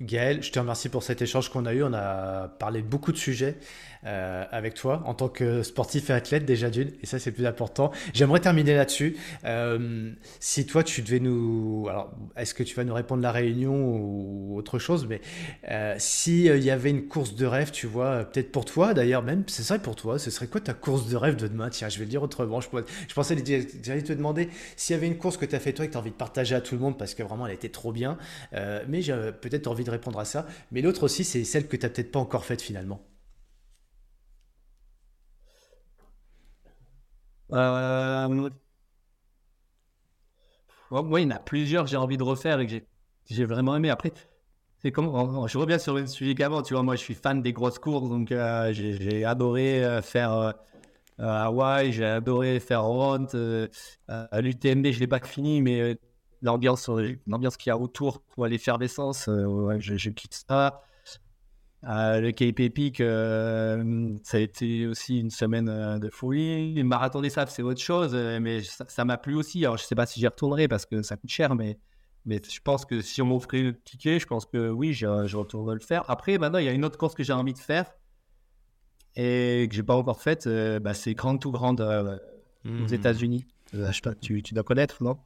Gaël, 0.00 0.42
je 0.42 0.50
te 0.50 0.58
remercie 0.58 0.88
pour 0.88 1.02
cet 1.02 1.22
échange 1.22 1.50
qu'on 1.50 1.66
a 1.66 1.72
eu. 1.72 1.82
On 1.82 1.94
a 1.94 2.48
parlé 2.58 2.82
beaucoup 2.82 3.12
de 3.12 3.16
sujets. 3.16 3.56
Euh, 4.06 4.44
avec 4.50 4.74
toi 4.74 5.02
en 5.06 5.14
tant 5.14 5.30
que 5.30 5.62
sportif 5.62 6.10
et 6.10 6.12
athlète 6.12 6.44
déjà 6.44 6.68
d'une, 6.68 6.92
et 7.02 7.06
ça 7.06 7.18
c'est 7.18 7.30
le 7.30 7.36
plus 7.36 7.46
important. 7.46 7.90
J'aimerais 8.12 8.40
terminer 8.40 8.74
là-dessus. 8.74 9.16
Euh, 9.46 10.12
si 10.40 10.66
toi 10.66 10.82
tu 10.82 11.00
devais 11.00 11.20
nous, 11.20 11.86
alors 11.88 12.12
est-ce 12.36 12.52
que 12.52 12.62
tu 12.62 12.74
vas 12.74 12.84
nous 12.84 12.92
répondre 12.92 13.22
la 13.22 13.32
réunion 13.32 13.74
ou 13.74 14.58
autre 14.58 14.78
chose, 14.78 15.06
mais 15.08 15.22
euh, 15.70 15.94
si 15.96 16.44
il 16.44 16.62
y 16.62 16.70
avait 16.70 16.90
une 16.90 17.08
course 17.08 17.34
de 17.34 17.46
rêve, 17.46 17.70
tu 17.70 17.86
vois, 17.86 18.24
peut-être 18.24 18.52
pour 18.52 18.66
toi 18.66 18.92
d'ailleurs 18.92 19.22
même, 19.22 19.44
ce 19.46 19.62
serait 19.62 19.78
pour 19.78 19.96
toi, 19.96 20.18
ce 20.18 20.30
serait 20.30 20.48
quoi 20.48 20.60
ta 20.60 20.74
course 20.74 21.08
de 21.08 21.16
rêve 21.16 21.36
de 21.36 21.48
demain? 21.48 21.70
Tiens, 21.70 21.88
je 21.88 21.98
vais 21.98 22.04
le 22.04 22.10
dire 22.10 22.22
autrement. 22.22 22.60
Je, 22.60 22.68
je 23.08 23.14
pensais 23.14 23.36
j'allais 23.82 24.02
te 24.02 24.12
demander 24.12 24.50
s'il 24.76 24.94
y 24.94 24.98
avait 24.98 25.06
une 25.06 25.16
course 25.16 25.38
que 25.38 25.46
tu 25.46 25.56
as 25.56 25.60
fait 25.60 25.72
toi 25.72 25.86
et 25.86 25.88
que 25.88 25.92
tu 25.92 25.96
as 25.96 26.00
envie 26.02 26.10
de 26.10 26.16
partager 26.16 26.54
à 26.54 26.60
tout 26.60 26.74
le 26.74 26.82
monde 26.82 26.98
parce 26.98 27.14
que 27.14 27.22
vraiment 27.22 27.46
elle 27.46 27.54
était 27.54 27.70
trop 27.70 27.90
bien, 27.90 28.18
mais 28.52 29.00
j'ai 29.00 29.14
peut-être 29.40 29.66
envie 29.66 29.83
de 29.84 29.90
répondre 29.90 30.18
à 30.18 30.24
ça. 30.24 30.46
Mais 30.72 30.82
l'autre 30.82 31.04
aussi, 31.04 31.24
c'est 31.24 31.44
celle 31.44 31.68
que 31.68 31.76
tu 31.76 31.84
n'as 31.86 31.90
peut-être 31.90 32.12
pas 32.12 32.20
encore 32.20 32.44
faite 32.44 32.62
finalement. 32.62 33.02
Euh... 37.52 38.50
Moi, 40.90 41.20
il 41.20 41.24
y 41.24 41.26
en 41.26 41.36
a 41.36 41.38
plusieurs 41.38 41.84
que 41.84 41.90
j'ai 41.90 41.96
envie 41.96 42.16
de 42.16 42.22
refaire 42.22 42.60
et 42.60 42.66
que 42.66 42.74
j'ai 43.26 43.44
vraiment 43.44 43.76
aimé. 43.76 43.90
Après, 43.90 44.12
c'est 44.84 44.92
comme, 44.92 45.06
je 45.48 45.58
reviens 45.58 45.78
sur 45.78 45.94
le 45.94 46.06
sujet 46.06 46.34
qu'avant, 46.34 46.62
tu 46.62 46.74
vois, 46.74 46.82
moi 46.82 46.94
je 46.94 47.00
suis 47.00 47.14
fan 47.14 47.40
des 47.40 47.52
grosses 47.54 47.78
courses, 47.78 48.08
donc 48.10 48.30
euh, 48.30 48.70
j'ai 48.72 49.24
adoré 49.24 49.82
euh, 49.82 50.02
faire 50.02 50.32
euh, 50.34 50.52
Hawaï, 51.18 51.90
j'ai 51.90 52.04
adoré 52.04 52.60
faire 52.60 52.84
Ront, 52.84 53.26
l'UTMB, 54.32 54.86
je 54.90 55.00
l'ai 55.00 55.06
pas 55.06 55.20
fini, 55.20 55.62
mais 55.62 55.96
l'ambiance 56.44 56.88
l'ambiance 57.26 57.56
qu'il 57.56 57.70
y 57.70 57.72
a 57.72 57.78
autour, 57.78 58.22
l'effervescence, 58.38 59.26
ouais, 59.28 59.80
je, 59.80 59.96
je 59.96 60.10
quitte 60.10 60.44
ça 60.48 60.82
le 61.86 62.30
Cape 62.30 62.60
Epic, 62.60 63.00
euh, 63.00 64.16
ça 64.22 64.38
a 64.38 64.40
été 64.40 64.86
aussi 64.86 65.20
une 65.20 65.30
semaine 65.30 65.68
euh, 65.68 65.98
de 65.98 66.08
folie. 66.10 66.74
Le 66.74 66.84
marathon 66.84 67.20
des 67.20 67.30
sables, 67.30 67.50
c'est 67.50 67.62
autre 67.62 67.80
chose, 67.80 68.12
euh, 68.14 68.38
mais 68.40 68.62
ça 68.62 69.04
m'a 69.04 69.16
plu 69.16 69.34
aussi. 69.34 69.64
Alors, 69.64 69.76
je 69.76 69.84
ne 69.84 69.86
sais 69.86 69.94
pas 69.94 70.06
si 70.06 70.20
j'y 70.20 70.26
retournerai 70.26 70.68
parce 70.68 70.86
que 70.86 71.02
ça 71.02 71.16
coûte 71.16 71.30
cher, 71.30 71.54
mais, 71.54 71.78
mais 72.24 72.40
je 72.48 72.60
pense 72.60 72.84
que 72.84 73.00
si 73.00 73.20
on 73.22 73.26
m'offrait 73.26 73.62
le 73.62 73.78
ticket, 73.82 74.18
je 74.18 74.26
pense 74.26 74.46
que 74.46 74.70
oui, 74.70 74.92
je, 74.92 75.26
je 75.26 75.36
retournerai 75.36 75.74
le 75.74 75.80
faire. 75.80 76.08
Après, 76.08 76.38
maintenant, 76.38 76.58
il 76.58 76.64
y 76.64 76.68
a 76.68 76.72
une 76.72 76.84
autre 76.84 76.98
course 76.98 77.14
que 77.14 77.22
j'ai 77.22 77.32
envie 77.32 77.54
de 77.54 77.58
faire 77.58 77.92
et 79.16 79.66
que 79.68 79.74
je 79.74 79.80
n'ai 79.80 79.86
pas 79.86 79.96
encore 79.96 80.20
faite. 80.20 80.48
Bah, 80.82 80.94
c'est 80.94 81.14
Grand 81.14 81.38
to 81.38 81.50
Grand 81.52 81.78
aux 81.80 82.18
mmh. 82.64 82.86
États-Unis. 82.92 83.46
tu, 84.20 84.42
tu 84.42 84.54
dois 84.54 84.64
connaître, 84.64 85.02
non? 85.02 85.18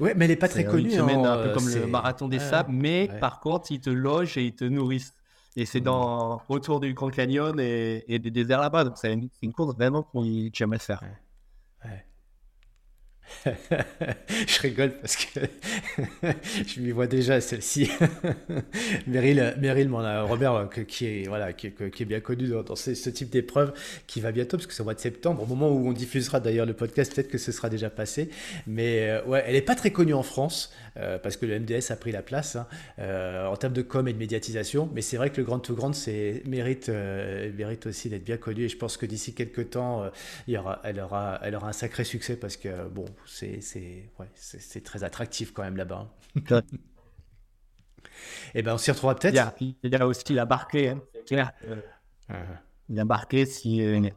Oui, 0.00 0.10
mais 0.16 0.24
elle 0.24 0.30
n'est 0.32 0.36
pas 0.36 0.48
très 0.48 0.64
connue. 0.64 0.90
Une 0.90 0.98
semaine 0.98 1.24
un 1.24 1.42
peu 1.42 1.52
comme 1.52 1.68
le 1.68 1.86
marathon 1.86 2.28
des 2.28 2.38
sables, 2.38 2.72
mais 2.72 3.08
par 3.20 3.40
contre, 3.40 3.70
ils 3.70 3.80
te 3.80 3.90
logent 3.90 4.36
et 4.36 4.46
ils 4.46 4.54
te 4.54 4.64
nourrissent. 4.64 5.14
Et 5.56 5.66
c'est 5.66 5.80
dans 5.80 6.42
autour 6.48 6.80
du 6.80 6.94
Grand 6.94 7.10
Canyon 7.10 7.60
et, 7.60 8.04
et 8.08 8.18
des 8.18 8.32
déserts 8.32 8.60
là-bas. 8.60 8.82
Donc 8.82 8.98
c'est 8.98 9.12
une, 9.12 9.28
une, 9.40 9.52
course 9.52 9.74
vraiment 9.76 10.02
qu'on 10.02 10.24
jamais 10.52 10.78
faire. 10.78 11.00
Ouais. 11.84 12.04
je 13.46 14.60
rigole 14.60 14.92
parce 15.00 15.16
que 15.16 15.40
je 16.66 16.80
m'y 16.80 16.90
vois 16.90 17.06
déjà 17.06 17.40
celle-ci. 17.40 17.90
Meryl, 19.06 19.54
Meryl 19.60 19.90
Robert, 19.92 20.68
qui 20.88 21.06
est, 21.06 21.28
voilà, 21.28 21.52
qui 21.52 21.66
est 21.66 22.04
bien 22.04 22.20
connu 22.20 22.48
dans, 22.48 22.76
ce, 22.76 23.10
type 23.10 23.30
d'épreuve, 23.30 23.72
qui 24.06 24.20
va 24.20 24.32
bientôt, 24.32 24.56
parce 24.56 24.66
que 24.66 24.72
c'est 24.72 24.80
au 24.80 24.84
mois 24.84 24.94
de 24.94 25.00
septembre, 25.00 25.42
au 25.42 25.46
moment 25.46 25.70
où 25.70 25.88
on 25.88 25.92
diffusera 25.92 26.40
d'ailleurs 26.40 26.66
le 26.66 26.74
podcast, 26.74 27.14
peut-être 27.14 27.28
que 27.28 27.38
ce 27.38 27.52
sera 27.52 27.68
déjà 27.68 27.90
passé. 27.90 28.30
Mais 28.66 29.10
euh, 29.10 29.24
ouais, 29.24 29.44
elle 29.46 29.54
n'est 29.54 29.62
pas 29.62 29.74
très 29.74 29.90
connue 29.90 30.14
en 30.14 30.22
France, 30.22 30.72
euh, 30.96 31.18
parce 31.18 31.36
que 31.36 31.46
le 31.46 31.58
MDS 31.58 31.90
a 31.90 31.96
pris 31.96 32.12
la 32.12 32.22
place 32.22 32.56
hein, 32.56 32.66
euh, 32.98 33.46
en 33.46 33.56
termes 33.56 33.74
de 33.74 33.82
com 33.82 34.06
et 34.08 34.12
de 34.12 34.18
médiatisation. 34.18 34.88
Mais 34.94 35.02
c'est 35.02 35.16
vrai 35.16 35.30
que 35.30 35.38
le 35.38 35.44
Grand 35.44 35.58
to 35.58 35.74
Grand 35.74 35.92
mérite, 36.46 36.90
mérite 37.56 37.86
aussi 37.86 38.08
d'être 38.08 38.24
bien 38.24 38.36
connu. 38.36 38.64
Et 38.64 38.68
je 38.68 38.76
pense 38.76 38.96
que 38.96 39.06
d'ici 39.06 39.34
quelques 39.34 39.70
temps, 39.70 40.10
il 40.46 40.54
y 40.54 40.58
aura, 40.58 40.80
elle, 40.84 41.00
aura, 41.00 41.40
elle 41.42 41.54
aura 41.54 41.68
un 41.68 41.72
sacré 41.72 42.04
succès, 42.04 42.36
parce 42.36 42.56
que 42.56 42.68
bon, 42.88 43.04
c'est 43.26 44.10
ouais, 44.18 44.80
très 44.82 45.04
attractif 45.04 45.52
quand 45.52 45.62
même 45.62 45.76
là-bas. 45.76 46.12
Et 46.36 46.40
eh 48.56 48.62
ben 48.62 48.74
on 48.74 48.78
s'y 48.78 48.90
retrouvera 48.90 49.16
peut-être. 49.16 49.54
Il, 49.60 49.76
y 49.82 49.96
a 49.96 50.06
aussi 50.06 50.34
la 50.34 50.44
Barclay, 50.44 50.88
hein, 50.88 51.02
c'est 51.14 51.24
clair. 51.24 51.52
Uh-huh. 52.28 52.34
La 52.90 53.04
Barclay, 53.04 53.46
si, 53.46 53.82
euh, 53.82 54.08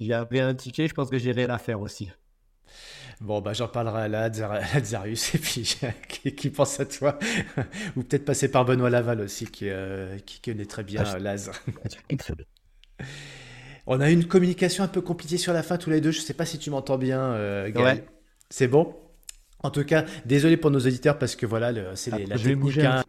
j'avais 0.00 0.40
un 0.40 0.54
ticket, 0.54 0.88
je 0.88 0.94
pense 0.94 1.10
que 1.10 1.18
j'irais 1.18 1.46
la 1.46 1.58
faire 1.58 1.80
aussi. 1.80 2.10
Bon, 3.20 3.40
bah, 3.40 3.52
j'en 3.52 3.68
parlerai 3.68 4.02
à 4.02 4.08
la 4.08 4.82
Zarius 4.82 5.34
et 5.34 5.38
puis 5.38 5.78
qui, 6.34 6.50
pense 6.50 6.80
à 6.80 6.86
toi. 6.86 7.18
Ou 7.96 8.02
peut-être 8.02 8.24
passer 8.24 8.50
par 8.50 8.64
Benoît 8.64 8.90
Laval 8.90 9.20
aussi, 9.20 9.46
qui, 9.46 9.68
euh, 9.68 10.18
qui 10.18 10.40
connaît 10.40 10.66
très 10.66 10.84
bien 10.84 11.02
ah, 11.06 11.18
Laz. 11.18 11.50
On 13.86 14.00
a 14.00 14.10
eu 14.10 14.14
une 14.14 14.26
communication 14.26 14.84
un 14.84 14.88
peu 14.88 15.00
compliquée 15.00 15.38
sur 15.38 15.52
la 15.52 15.62
fin 15.62 15.76
tous 15.76 15.90
les 15.90 16.00
deux. 16.00 16.10
Je 16.10 16.20
ne 16.20 16.24
sais 16.24 16.34
pas 16.34 16.44
si 16.44 16.58
tu 16.58 16.70
m'entends 16.70 16.98
bien, 16.98 17.20
euh, 17.20 17.70
Gaël. 17.70 18.04
C'est 18.50 18.68
bon? 18.68 18.94
En 19.62 19.70
tout 19.70 19.84
cas, 19.84 20.04
désolé 20.26 20.56
pour 20.56 20.70
nos 20.70 20.78
auditeurs 20.78 21.18
parce 21.18 21.34
que 21.34 21.46
voilà, 21.46 21.72
c'est 21.96 22.12
ah, 22.12 22.18
la 22.18 22.38
technique. 22.38 22.78
Hein. 22.78 23.02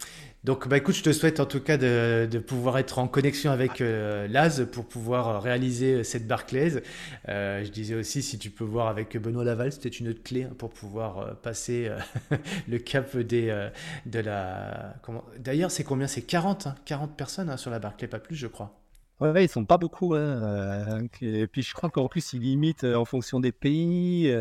Donc, 0.44 0.68
bah, 0.68 0.78
écoute, 0.78 0.96
je 0.96 1.04
te 1.04 1.12
souhaite 1.12 1.40
en 1.40 1.46
tout 1.46 1.60
cas 1.60 1.78
de, 1.78 2.40
pouvoir 2.40 2.78
être 2.78 3.00
en 3.00 3.08
connexion 3.08 3.52
avec 3.52 3.82
euh, 3.82 4.28
Laz 4.28 4.66
pour 4.72 4.88
pouvoir 4.88 5.44
réaliser 5.44 6.04
cette 6.04 6.26
Barclays. 6.26 6.82
Euh, 7.28 7.64
je 7.66 7.70
disais 7.70 7.96
aussi, 7.96 8.24
si 8.24 8.40
tu 8.40 8.50
peux 8.50 8.64
voir 8.64 8.88
avec 8.88 9.18
Benoît 9.18 9.44
Laval, 9.44 9.72
c'était 9.72 9.90
une 9.90 10.08
autre 10.08 10.24
clé 10.24 10.44
hein, 10.44 10.54
pour 10.58 10.70
pouvoir 10.70 11.18
euh, 11.20 11.34
passer 11.34 11.92
le 12.68 12.78
cap 12.78 13.16
des, 13.18 13.68
de 14.06 14.20
la. 14.20 14.96
D'ailleurs, 15.38 15.70
c'est 15.70 15.84
combien? 15.84 16.08
C'est 16.08 16.22
40, 16.22 16.70
40 16.86 17.10
hein, 17.10 17.14
personnes 17.18 17.58
sur 17.58 17.70
la 17.70 17.80
Barclay, 17.80 18.08
pas 18.08 18.20
plus, 18.20 18.36
je 18.36 18.48
crois. 18.48 18.87
Ouais, 19.20 19.46
ils 19.46 19.50
sont 19.50 19.66
pas 19.66 19.78
beaucoup. 19.78 20.16
et 20.16 21.48
puis, 21.48 21.62
je 21.64 21.74
crois 21.74 21.90
qu'en 21.90 22.08
plus, 22.08 22.34
ils 22.34 22.42
limitent 22.42 22.84
en 22.84 23.06
fonction 23.06 23.40
des 23.40 23.52
pays. 23.52 24.32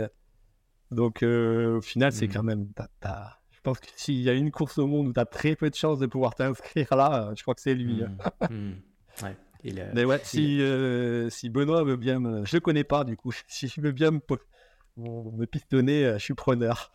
Donc, 0.90 1.22
euh, 1.22 1.78
au 1.78 1.80
final, 1.80 2.12
c'est 2.12 2.28
mmh. 2.28 2.32
quand 2.32 2.42
même. 2.42 2.68
Je 3.50 3.60
pense 3.62 3.80
que 3.80 3.86
s'il 3.96 4.20
y 4.20 4.30
a 4.30 4.32
une 4.32 4.50
course 4.50 4.78
au 4.78 4.86
monde 4.86 5.08
où 5.08 5.12
tu 5.12 5.20
as 5.20 5.24
très 5.24 5.56
peu 5.56 5.68
de 5.68 5.74
chances 5.74 5.98
de 5.98 6.06
pouvoir 6.06 6.34
t'inscrire 6.34 6.94
là, 6.94 7.28
euh, 7.28 7.34
je 7.36 7.42
crois 7.42 7.54
que 7.54 7.60
c'est 7.60 7.74
lui. 7.74 8.02
Hein. 8.02 8.16
Mmh. 8.50 8.74
Mmh. 9.18 9.24
Ouais, 9.24 9.90
Mais 9.94 10.04
ouais, 10.04 10.20
si, 10.22 10.60
euh, 10.60 11.30
si 11.30 11.48
Benoît 11.48 11.82
veut 11.82 11.96
bien 11.96 12.20
me. 12.20 12.44
Je 12.44 12.54
le 12.54 12.60
connais 12.60 12.84
pas, 12.84 13.02
du 13.02 13.16
coup. 13.16 13.32
Si 13.48 13.66
je 13.66 13.80
veux 13.80 13.92
bien 13.92 14.10
me, 14.10 14.20
me 14.98 15.46
pistonner, 15.46 16.12
je 16.12 16.22
suis 16.22 16.34
preneur. 16.34 16.92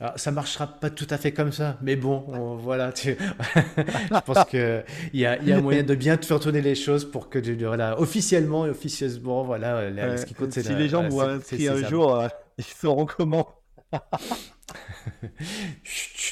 Alors, 0.00 0.18
ça 0.18 0.30
marchera 0.30 0.66
pas 0.66 0.90
tout 0.90 1.08
à 1.10 1.18
fait 1.18 1.32
comme 1.32 1.50
ça, 1.50 1.76
mais 1.82 1.96
bon, 1.96 2.56
voilà. 2.56 2.92
Tu... 2.92 3.16
je 3.56 4.20
pense 4.24 4.44
qu'il 4.44 4.84
y 5.12 5.26
a, 5.26 5.42
y 5.42 5.52
a 5.52 5.60
moyen 5.60 5.82
de 5.82 5.94
bien 5.96 6.16
faire 6.16 6.38
tourner 6.38 6.60
les 6.60 6.76
choses 6.76 7.04
pour 7.10 7.28
que, 7.28 7.38
voilà, 7.64 8.00
officiellement 8.00 8.64
et 8.66 8.70
officieusement, 8.70 9.42
voilà, 9.42 9.90
ce 10.16 10.24
qui 10.24 10.34
compte, 10.34 10.52
c'est 10.52 10.62
Si 10.62 10.74
les 10.74 10.88
gens 10.88 11.08
vont 11.08 11.22
inscrire 11.22 11.72
un 11.72 11.88
jour, 11.88 12.22
ils 12.58 12.64
sauront 12.64 13.06
comment. 13.06 13.48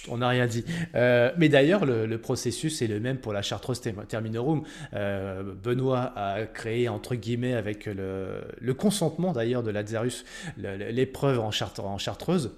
on 0.08 0.18
n'a 0.18 0.28
rien 0.28 0.46
dit. 0.46 0.64
Euh, 0.94 1.32
mais 1.36 1.48
d'ailleurs, 1.48 1.84
le, 1.86 2.18
processus 2.18 2.82
est 2.82 2.86
le 2.86 3.00
même 3.00 3.18
pour 3.18 3.32
la 3.32 3.42
Chartreuse 3.42 3.80
Terminorum. 4.08 4.62
Euh, 4.94 5.42
Benoît 5.42 6.12
a 6.16 6.46
créé, 6.46 6.88
entre 6.88 7.14
guillemets, 7.14 7.54
avec 7.54 7.86
le, 7.86 8.42
le 8.60 8.74
consentement 8.74 9.32
d'ailleurs 9.32 9.62
de 9.62 9.70
Lazarus, 9.70 10.24
l'épreuve 10.56 11.40
en, 11.40 11.50
en 11.78 11.98
chartreuse 11.98 12.52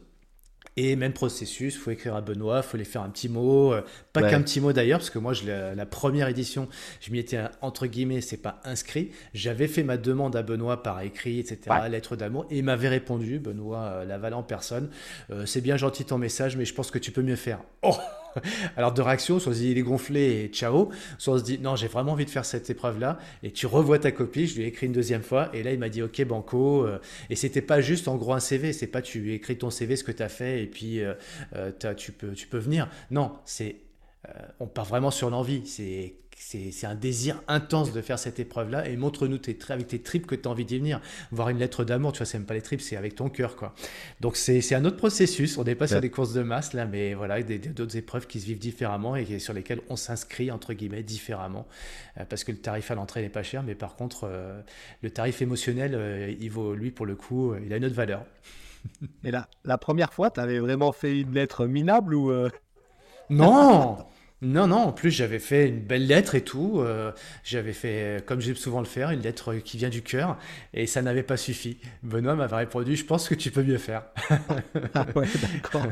et 0.78 0.94
même 0.94 1.12
processus, 1.12 1.74
il 1.74 1.78
faut 1.78 1.90
écrire 1.90 2.14
à 2.14 2.20
Benoît, 2.20 2.58
il 2.58 2.62
faut 2.62 2.76
lui 2.76 2.84
faire 2.84 3.02
un 3.02 3.10
petit 3.10 3.28
mot, 3.28 3.72
euh, 3.72 3.82
pas 4.12 4.22
qu'un 4.22 4.40
petit 4.40 4.60
mot 4.60 4.72
d'ailleurs, 4.72 5.00
parce 5.00 5.10
que 5.10 5.18
moi, 5.18 5.32
je, 5.32 5.44
la, 5.74 5.86
première 5.86 6.28
édition, 6.28 6.68
je 7.00 7.10
m'y 7.10 7.18
étais 7.18 7.40
entre 7.62 7.88
guillemets, 7.88 8.20
c'est 8.20 8.36
pas 8.36 8.60
inscrit. 8.64 9.10
J'avais 9.34 9.66
fait 9.66 9.82
ma 9.82 9.96
demande 9.96 10.36
à 10.36 10.42
Benoît 10.42 10.84
par 10.84 11.00
écrit, 11.00 11.40
etc., 11.40 11.58
lettre 11.90 12.14
d'amour, 12.14 12.46
et 12.50 12.58
il 12.58 12.64
m'avait 12.64 12.88
répondu, 12.88 13.40
Benoît 13.40 13.80
euh, 13.80 14.04
Laval 14.04 14.34
en 14.34 14.44
personne, 14.44 14.88
euh, 15.30 15.46
c'est 15.46 15.60
bien 15.62 15.76
gentil 15.76 16.04
ton 16.04 16.16
message, 16.16 16.56
mais 16.56 16.64
je 16.64 16.74
pense 16.74 16.92
que 16.92 16.98
tu 17.00 17.10
peux 17.10 17.22
mieux 17.22 17.36
faire. 17.36 17.58
Oh 17.82 17.96
alors 18.76 18.92
de 18.92 19.02
réaction, 19.02 19.38
soit 19.38 19.54
se 19.54 19.58
dit 19.58 19.70
il 19.70 19.78
est 19.78 19.82
gonflé 19.82 20.44
et 20.44 20.48
ciao, 20.48 20.90
soit 21.18 21.34
on 21.34 21.38
se 21.38 21.44
dit 21.44 21.58
non 21.58 21.76
j'ai 21.76 21.88
vraiment 21.88 22.12
envie 22.12 22.24
de 22.24 22.30
faire 22.30 22.44
cette 22.44 22.68
épreuve 22.70 22.98
là 22.98 23.18
et 23.42 23.50
tu 23.50 23.66
revois 23.66 23.98
ta 23.98 24.12
copie, 24.12 24.46
je 24.46 24.56
lui 24.56 24.64
ai 24.64 24.66
écrit 24.68 24.86
une 24.86 24.92
deuxième 24.92 25.22
fois. 25.22 25.50
Et 25.52 25.62
là 25.62 25.72
il 25.72 25.78
m'a 25.78 25.88
dit 25.88 26.02
ok 26.02 26.24
banco 26.24 26.86
euh, 26.86 26.98
et 27.30 27.36
c'était 27.36 27.62
pas 27.62 27.80
juste 27.80 28.08
en 28.08 28.16
gros 28.16 28.32
un 28.32 28.40
CV, 28.40 28.72
c'est 28.72 28.86
pas 28.86 29.02
tu 29.02 29.32
écris 29.32 29.58
ton 29.58 29.70
CV 29.70 29.96
ce 29.96 30.04
que 30.04 30.12
tu 30.12 30.22
as 30.22 30.28
fait 30.28 30.62
et 30.62 30.66
puis 30.66 31.00
euh, 31.00 31.14
euh, 31.54 31.72
tu 31.96 32.12
peux 32.12 32.32
tu 32.32 32.46
peux 32.46 32.58
venir. 32.58 32.88
Non, 33.10 33.32
c'est 33.44 33.76
on 34.60 34.66
part 34.66 34.84
vraiment 34.84 35.10
sur 35.10 35.30
l'envie, 35.30 35.62
c'est 35.64 36.14
c'est 36.40 36.86
un 36.86 36.94
désir 36.94 37.42
intense 37.48 37.92
de 37.92 38.00
faire 38.00 38.18
cette 38.18 38.38
épreuve-là 38.38 38.88
et 38.88 38.96
montre-nous 38.96 39.38
tes, 39.38 39.58
avec 39.68 39.88
tes 39.88 40.00
tripes 40.00 40.26
que 40.26 40.34
tu 40.34 40.48
as 40.48 40.50
envie 40.50 40.64
d'y 40.64 40.78
venir. 40.78 41.00
Voir 41.30 41.48
une 41.48 41.58
lettre 41.58 41.84
d'amour, 41.84 42.12
tu 42.12 42.18
vois, 42.18 42.26
c'est 42.26 42.38
même 42.38 42.46
pas 42.46 42.54
les 42.54 42.62
tripes, 42.62 42.80
c'est 42.80 42.96
avec 42.96 43.14
ton 43.14 43.28
cœur, 43.28 43.56
quoi. 43.56 43.74
Donc 44.20 44.36
c'est 44.36 44.74
un 44.74 44.84
autre 44.84 44.96
processus. 44.96 45.58
On 45.58 45.64
n'est 45.64 45.74
pas 45.74 45.86
sur 45.86 46.00
des 46.00 46.10
courses 46.10 46.32
de 46.32 46.42
masse, 46.42 46.72
là, 46.72 46.86
mais 46.86 47.14
voilà, 47.14 47.42
d'autres 47.42 47.96
épreuves 47.96 48.26
qui 48.26 48.40
se 48.40 48.46
vivent 48.46 48.58
différemment 48.58 49.16
et 49.16 49.38
sur 49.38 49.52
lesquelles 49.52 49.80
on 49.88 49.96
s'inscrit, 49.96 50.50
entre 50.50 50.72
guillemets, 50.72 51.02
différemment. 51.02 51.66
Euh, 52.18 52.24
parce 52.28 52.44
que 52.44 52.52
le 52.52 52.58
tarif 52.58 52.90
à 52.90 52.94
l'entrée 52.94 53.22
n'est 53.22 53.28
pas 53.28 53.42
cher, 53.42 53.62
mais 53.62 53.74
par 53.74 53.96
contre, 53.96 54.24
euh, 54.24 54.60
le 55.02 55.10
tarif 55.10 55.42
émotionnel, 55.42 55.94
euh, 55.94 56.34
il 56.40 56.50
vaut, 56.50 56.74
lui, 56.74 56.90
pour 56.90 57.06
le 57.06 57.16
coup, 57.16 57.54
il 57.64 57.72
a 57.72 57.76
une 57.76 57.84
autre 57.84 57.94
valeur. 57.94 58.24
Et 59.24 59.30
là, 59.30 59.48
la 59.64 59.76
première 59.76 60.12
fois, 60.12 60.30
tu 60.30 60.40
avais 60.40 60.60
vraiment 60.60 60.92
fait 60.92 61.20
une 61.20 61.34
lettre 61.34 61.66
minable 61.66 62.14
ou. 62.14 62.32
Non 63.28 63.98
Non, 64.40 64.68
non, 64.68 64.76
en 64.76 64.92
plus 64.92 65.10
j'avais 65.10 65.40
fait 65.40 65.68
une 65.68 65.80
belle 65.80 66.06
lettre 66.06 66.34
et 66.34 66.42
tout. 66.42 66.80
Euh, 66.80 67.12
j'avais 67.42 67.72
fait, 67.72 68.24
comme 68.24 68.40
j'aime 68.40 68.56
souvent 68.56 68.80
le 68.80 68.86
faire, 68.86 69.10
une 69.10 69.20
lettre 69.20 69.54
qui 69.56 69.76
vient 69.76 69.88
du 69.88 70.02
cœur 70.02 70.38
et 70.74 70.86
ça 70.86 71.02
n'avait 71.02 71.24
pas 71.24 71.36
suffi. 71.36 71.78
Benoît 72.02 72.36
m'avait 72.36 72.56
répondu 72.56 72.94
Je 72.94 73.04
pense 73.04 73.28
que 73.28 73.34
tu 73.34 73.50
peux 73.50 73.62
mieux 73.62 73.78
faire. 73.78 74.04
ah 74.94 75.06
ouais, 75.16 75.26
d'accord. 75.52 75.86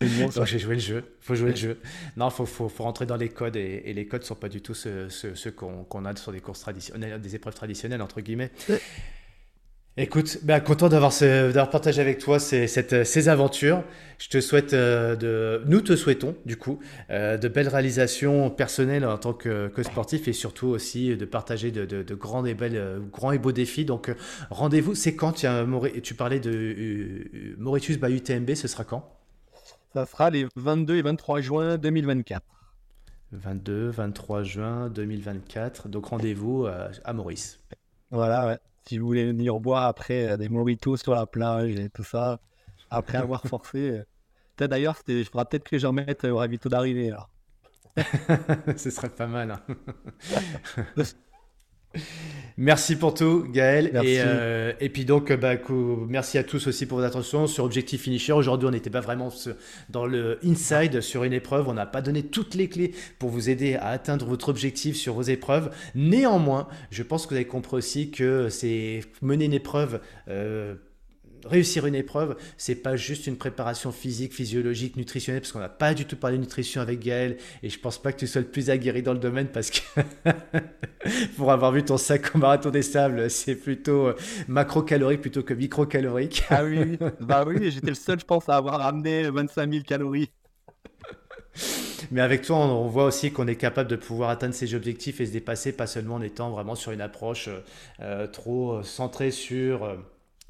Donc 0.00 0.46
j'ai 0.46 0.58
joué 0.58 0.74
le 0.74 0.80
jeu, 0.80 1.04
faut 1.20 1.34
jouer 1.34 1.50
le 1.50 1.56
jeu. 1.56 1.80
Non, 2.16 2.30
faut, 2.30 2.46
faut, 2.46 2.68
faut 2.68 2.82
rentrer 2.84 3.06
dans 3.06 3.16
les 3.16 3.28
codes 3.28 3.56
et, 3.56 3.92
les 3.92 4.06
codes 4.06 4.24
sont 4.24 4.34
pas 4.34 4.48
du 4.48 4.60
tout 4.60 4.74
ceux, 4.74 5.08
qu'on 5.54 6.04
a 6.04 6.16
sur 6.16 6.32
des 6.32 6.40
courses 6.40 6.60
traditionnelles, 6.60 7.20
des 7.20 7.34
épreuves 7.34 7.54
traditionnelles 7.54 8.02
entre 8.02 8.20
guillemets. 8.20 8.50
Écoute, 9.98 10.38
ben, 10.42 10.58
content 10.60 10.88
d'avoir 10.88 11.12
partagé 11.68 12.00
avec 12.00 12.16
toi 12.16 12.38
ces, 12.38 12.66
cette, 12.66 13.04
ces 13.04 13.28
aventures. 13.28 13.84
Je 14.16 14.30
te 14.30 14.40
souhaite 14.40 14.72
euh, 14.72 15.16
de, 15.16 15.62
nous 15.66 15.82
te 15.82 15.96
souhaitons 15.96 16.34
du 16.46 16.56
coup 16.56 16.78
euh, 17.10 17.36
de 17.36 17.46
belles 17.48 17.68
réalisations 17.68 18.48
personnelles 18.48 19.04
en 19.04 19.18
tant 19.18 19.34
que, 19.34 19.68
que, 19.68 19.82
sportif 19.82 20.28
et 20.28 20.32
surtout 20.32 20.68
aussi 20.68 21.14
de 21.14 21.24
partager 21.26 21.70
de, 21.70 21.84
de, 21.84 22.14
grands 22.14 22.46
et 22.46 22.54
belles, 22.54 22.76
euh, 22.76 23.00
grands 23.00 23.32
et 23.32 23.38
beaux 23.38 23.52
défis. 23.52 23.84
Donc 23.84 24.10
rendez-vous, 24.48 24.94
c'est 24.94 25.14
quand? 25.14 25.32
Tu, 25.32 25.46
tu 26.00 26.14
parlais 26.14 26.40
de 26.40 27.54
Mauritius 27.58 27.98
by 27.98 28.14
UTMB, 28.14 28.54
ce 28.54 28.68
sera 28.68 28.84
quand? 28.84 29.14
Ça 29.92 30.06
sera 30.06 30.30
les 30.30 30.46
22 30.56 30.96
et 30.96 31.02
23 31.02 31.42
juin 31.42 31.76
2024. 31.76 32.42
22, 33.32 33.90
23 33.90 34.42
juin 34.42 34.88
2024. 34.88 35.88
Donc 35.88 36.06
rendez-vous 36.06 36.66
à 36.66 37.12
Maurice. 37.12 37.60
Voilà, 38.10 38.46
ouais 38.46 38.58
si 38.84 38.98
vous 38.98 39.06
voulez 39.06 39.26
venir 39.26 39.58
boire 39.60 39.84
après 39.84 40.32
euh, 40.32 40.36
des 40.36 40.48
mojitos 40.48 40.96
sur 40.96 41.14
la 41.14 41.26
plage 41.26 41.76
et 41.76 41.88
tout 41.90 42.04
ça, 42.04 42.40
après 42.90 43.18
avoir 43.18 43.42
forcé. 43.46 43.90
Euh, 43.90 44.04
peut-être 44.56 44.70
d'ailleurs, 44.70 44.96
je 45.06 45.24
ferai 45.24 45.44
peut-être 45.44 45.68
que 45.68 45.78
j'en 45.78 45.92
mette 45.92 46.24
au 46.24 46.36
ravito 46.36 46.68
d'arrivée. 46.68 47.12
Ce 48.76 48.90
serait 48.90 49.10
pas 49.10 49.26
mal. 49.26 49.50
Hein. 49.50 49.60
Merci 52.58 52.96
pour 52.96 53.14
tout, 53.14 53.46
Gaël. 53.50 53.86
Et, 54.04 54.18
euh, 54.20 54.72
et, 54.80 54.88
puis 54.88 55.04
donc, 55.04 55.32
bah, 55.32 55.54
merci 56.08 56.38
à 56.38 56.44
tous 56.44 56.66
aussi 56.66 56.86
pour 56.86 56.98
votre 56.98 57.08
attention 57.08 57.46
sur 57.46 57.64
Objectif 57.64 58.02
Finisher. 58.02 58.32
Aujourd'hui, 58.32 58.68
on 58.68 58.70
n'était 58.70 58.90
pas 58.90 59.00
vraiment 59.00 59.30
dans 59.88 60.06
le 60.06 60.38
inside 60.44 61.00
sur 61.00 61.24
une 61.24 61.32
épreuve. 61.32 61.68
On 61.68 61.74
n'a 61.74 61.86
pas 61.86 62.02
donné 62.02 62.22
toutes 62.22 62.54
les 62.54 62.68
clés 62.68 62.92
pour 63.18 63.30
vous 63.30 63.48
aider 63.48 63.74
à 63.74 63.88
atteindre 63.88 64.26
votre 64.26 64.48
objectif 64.48 64.96
sur 64.96 65.14
vos 65.14 65.22
épreuves. 65.22 65.70
Néanmoins, 65.94 66.68
je 66.90 67.02
pense 67.02 67.24
que 67.24 67.30
vous 67.30 67.36
avez 67.36 67.46
compris 67.46 67.76
aussi 67.76 68.10
que 68.10 68.48
c'est 68.48 69.00
mener 69.22 69.46
une 69.46 69.54
épreuve. 69.54 70.00
Euh, 70.28 70.74
réussir 71.44 71.86
une 71.86 71.94
épreuve, 71.94 72.36
c'est 72.56 72.74
pas 72.74 72.96
juste 72.96 73.26
une 73.26 73.36
préparation 73.36 73.92
physique, 73.92 74.32
physiologique, 74.32 74.96
nutritionnelle, 74.96 75.40
parce 75.40 75.52
qu'on 75.52 75.58
n'a 75.58 75.68
pas 75.68 75.94
du 75.94 76.04
tout 76.04 76.16
parlé 76.16 76.36
de 76.36 76.42
nutrition 76.42 76.80
avec 76.80 77.00
Gaël, 77.00 77.36
et 77.62 77.70
je 77.70 77.78
pense 77.78 78.00
pas 78.00 78.12
que 78.12 78.18
tu 78.18 78.26
sois 78.26 78.40
le 78.40 78.46
plus 78.46 78.70
aguerri 78.70 79.02
dans 79.02 79.12
le 79.12 79.18
domaine, 79.18 79.48
parce 79.48 79.70
que 79.70 79.80
pour 81.36 81.52
avoir 81.52 81.72
vu 81.72 81.82
ton 81.82 81.96
sac 81.96 82.34
au 82.34 82.38
marathon 82.38 82.70
des 82.70 82.82
sables, 82.82 83.30
c'est 83.30 83.56
plutôt 83.56 84.08
euh, 84.08 84.16
macrocalorique 84.48 85.20
plutôt 85.20 85.42
que 85.42 85.54
microcalorique. 85.54 86.44
ah 86.50 86.64
oui, 86.64 86.98
bah 87.20 87.44
oui, 87.46 87.70
j'étais 87.70 87.88
le 87.88 87.94
seul, 87.94 88.20
je 88.20 88.24
pense, 88.24 88.48
à 88.48 88.56
avoir 88.56 88.80
ramené 88.80 89.30
25 89.30 89.70
000 89.70 89.84
calories. 89.84 90.30
Mais 92.10 92.20
avec 92.20 92.42
toi, 92.42 92.56
on, 92.56 92.88
voit 92.88 93.04
aussi 93.04 93.32
qu'on 93.32 93.46
est 93.46 93.56
capable 93.56 93.88
de 93.88 93.96
pouvoir 93.96 94.30
atteindre 94.30 94.54
ses 94.54 94.74
objectifs 94.74 95.20
et 95.20 95.26
se 95.26 95.32
dépasser, 95.32 95.72
pas 95.72 95.86
seulement 95.86 96.16
en 96.16 96.22
étant 96.22 96.50
vraiment 96.50 96.74
sur 96.74 96.92
une 96.92 97.00
approche 97.00 97.48
euh, 98.00 98.26
trop 98.26 98.82
centrée 98.82 99.30
sur 99.30 99.96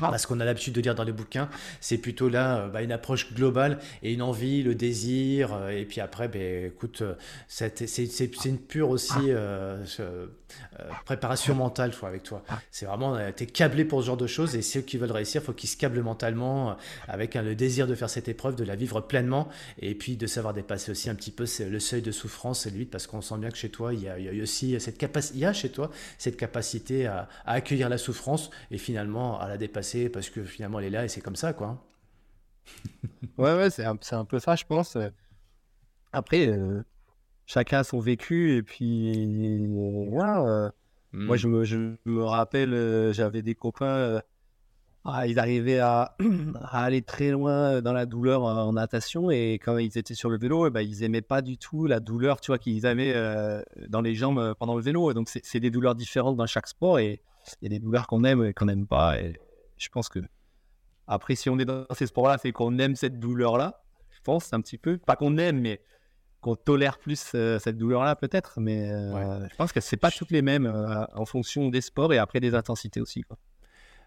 ah. 0.00 0.18
ce 0.18 0.26
qu'on 0.26 0.40
a 0.40 0.44
l'habitude 0.44 0.74
de 0.74 0.80
lire 0.80 0.94
dans 0.94 1.04
les 1.04 1.12
bouquins, 1.12 1.48
c'est 1.80 1.98
plutôt 1.98 2.28
là 2.28 2.58
euh, 2.58 2.68
bah, 2.68 2.82
une 2.82 2.92
approche 2.92 3.32
globale 3.34 3.78
et 4.02 4.12
une 4.12 4.22
envie, 4.22 4.62
le 4.62 4.74
désir. 4.74 5.52
Euh, 5.54 5.68
et 5.68 5.84
puis 5.84 6.00
après, 6.00 6.28
ben, 6.28 6.66
écoute, 6.66 7.02
euh, 7.02 7.14
c'est 7.46 8.44
une 8.44 8.58
pure 8.58 8.90
aussi 8.90 9.30
ah. 10.78 10.82
préparation 11.04 11.54
mentale 11.54 11.92
toi, 11.92 12.08
avec 12.08 12.22
toi. 12.22 12.42
Ah. 12.48 12.60
C'est 12.70 12.86
vraiment, 12.86 13.16
tu 13.36 13.44
es 13.44 13.46
câblé 13.46 13.84
pour 13.84 14.02
ce 14.02 14.06
genre 14.06 14.16
de 14.16 14.26
choses 14.26 14.54
et 14.56 14.62
ceux 14.62 14.80
qui 14.80 14.98
veulent 14.98 15.12
réussir, 15.12 15.40
il 15.42 15.44
faut 15.44 15.52
qu'ils 15.52 15.68
se 15.68 15.76
câblent 15.76 16.02
mentalement 16.02 16.76
avec 17.08 17.34
le 17.34 17.54
désir 17.54 17.86
de 17.86 17.94
faire 17.94 18.10
cette 18.10 18.28
épreuve, 18.28 18.56
de 18.56 18.64
la 18.64 18.76
vivre 18.76 19.00
pleinement 19.00 19.48
et 19.78 19.94
puis 19.94 20.16
de 20.16 20.26
savoir 20.26 20.54
dépasser 20.54 20.90
aussi 20.90 21.08
un 21.10 21.14
petit 21.14 21.30
peu 21.30 21.44
le 21.60 21.80
seuil 21.80 22.02
de 22.02 22.12
souffrance 22.12 22.66
et 22.66 22.70
parce 22.90 23.06
qu'on 23.06 23.20
sent 23.20 23.38
bien 23.38 23.50
que 23.50 23.56
chez 23.56 23.70
toi, 23.70 23.92
il 23.92 24.00
y 24.00 24.08
a, 24.08 24.42
aussi 24.42 24.78
cette 24.80 24.98
capacité, 24.98 25.38
il 25.38 25.40
y 25.40 25.44
a 25.44 25.52
chez 25.52 25.70
toi 25.70 25.90
cette 26.18 26.36
capacité 26.36 27.06
à 27.06 27.28
accueillir 27.44 27.88
la 27.88 27.98
souffrance 27.98 28.50
et 28.70 28.78
finalement 28.78 29.38
à 29.40 29.48
la 29.48 29.56
dépasser 29.58 30.08
parce 30.08 30.30
que 30.30 30.44
finalement 30.44 30.80
elle 30.80 30.86
est 30.86 30.90
là 30.90 31.04
et 31.04 31.08
c'est 31.08 31.20
comme 31.20 31.36
ça 31.36 31.52
quoi. 31.52 31.84
ouais 33.38 33.54
ouais 33.54 33.70
c'est 33.70 33.84
un, 33.84 33.98
un, 34.12 34.24
peu 34.24 34.38
ça 34.38 34.56
je 34.56 34.64
pense. 34.64 34.96
Après 36.12 36.48
euh, 36.48 36.82
chacun 37.52 37.78
a 37.80 37.84
son 37.84 38.00
vécu 38.00 38.56
et 38.56 38.62
puis 38.62 39.66
voilà. 40.10 40.42
Euh, 40.42 40.70
moi 41.12 41.36
je 41.36 41.48
me, 41.48 41.64
je 41.64 41.94
me 42.06 42.24
rappelle 42.24 42.72
euh, 42.72 43.12
j'avais 43.12 43.42
des 43.42 43.54
copains 43.54 44.22
ah, 45.04 45.26
ils 45.26 45.38
arrivaient 45.40 45.80
à, 45.80 46.16
à, 46.62 46.84
aller 46.84 47.02
très 47.02 47.30
loin 47.30 47.82
dans 47.82 47.92
la 47.92 48.06
douleur 48.06 48.44
en 48.44 48.72
natation 48.72 49.30
et 49.30 49.54
quand 49.54 49.76
ils 49.78 49.98
étaient 49.98 50.14
sur 50.14 50.30
le 50.30 50.38
vélo, 50.38 50.68
eh 50.68 50.70
ben, 50.70 50.80
ils 50.80 51.02
aimaient 51.02 51.22
pas 51.22 51.42
du 51.42 51.58
tout 51.58 51.88
la 51.88 51.98
douleur, 51.98 52.40
tu 52.40 52.52
vois, 52.52 52.58
qu'ils 52.58 52.86
avaient 52.86 53.12
dans 53.88 54.00
les 54.00 54.14
jambes 54.14 54.54
pendant 54.60 54.76
le 54.76 54.82
vélo. 54.82 55.10
Et 55.10 55.14
donc 55.14 55.28
c'est 55.28 55.58
des 55.58 55.70
douleurs 55.70 55.96
différentes 55.96 56.36
dans 56.36 56.46
chaque 56.46 56.68
sport 56.68 57.00
et 57.00 57.20
il 57.60 57.64
y 57.64 57.66
a 57.66 57.70
des 57.70 57.80
douleurs 57.80 58.06
qu'on 58.06 58.22
aime 58.22 58.44
et 58.44 58.54
qu'on 58.54 58.66
n'aime 58.66 58.86
pas. 58.86 59.18
Et 59.18 59.40
je 59.76 59.88
pense 59.88 60.08
que 60.08 60.20
après, 61.08 61.34
si 61.34 61.50
on 61.50 61.58
est 61.58 61.64
dans 61.64 61.84
ces 61.92 62.06
sports-là, 62.06 62.38
c'est 62.40 62.52
qu'on 62.52 62.78
aime 62.78 62.94
cette 62.94 63.18
douleur-là. 63.18 63.82
Je 64.10 64.20
pense 64.22 64.52
un 64.52 64.60
petit 64.60 64.78
peu, 64.78 64.98
pas 64.98 65.16
qu'on 65.16 65.36
aime, 65.36 65.60
mais 65.60 65.80
qu'on 66.42 66.56
tolère 66.56 66.98
plus 66.98 67.32
euh, 67.34 67.58
cette 67.58 67.78
douleur-là 67.78 68.16
peut-être. 68.16 68.60
Mais 68.60 68.90
euh, 68.90 69.48
je 69.48 69.56
pense 69.56 69.72
que 69.72 69.80
c'est 69.80 69.96
pas 69.96 70.10
toutes 70.10 70.32
les 70.32 70.42
mêmes 70.42 70.66
euh, 70.66 71.06
en 71.14 71.24
fonction 71.24 71.68
des 71.68 71.80
sports 71.80 72.12
et 72.12 72.18
après 72.18 72.40
des 72.40 72.54
intensités 72.54 73.00
aussi. 73.00 73.22
Quoi. 73.22 73.38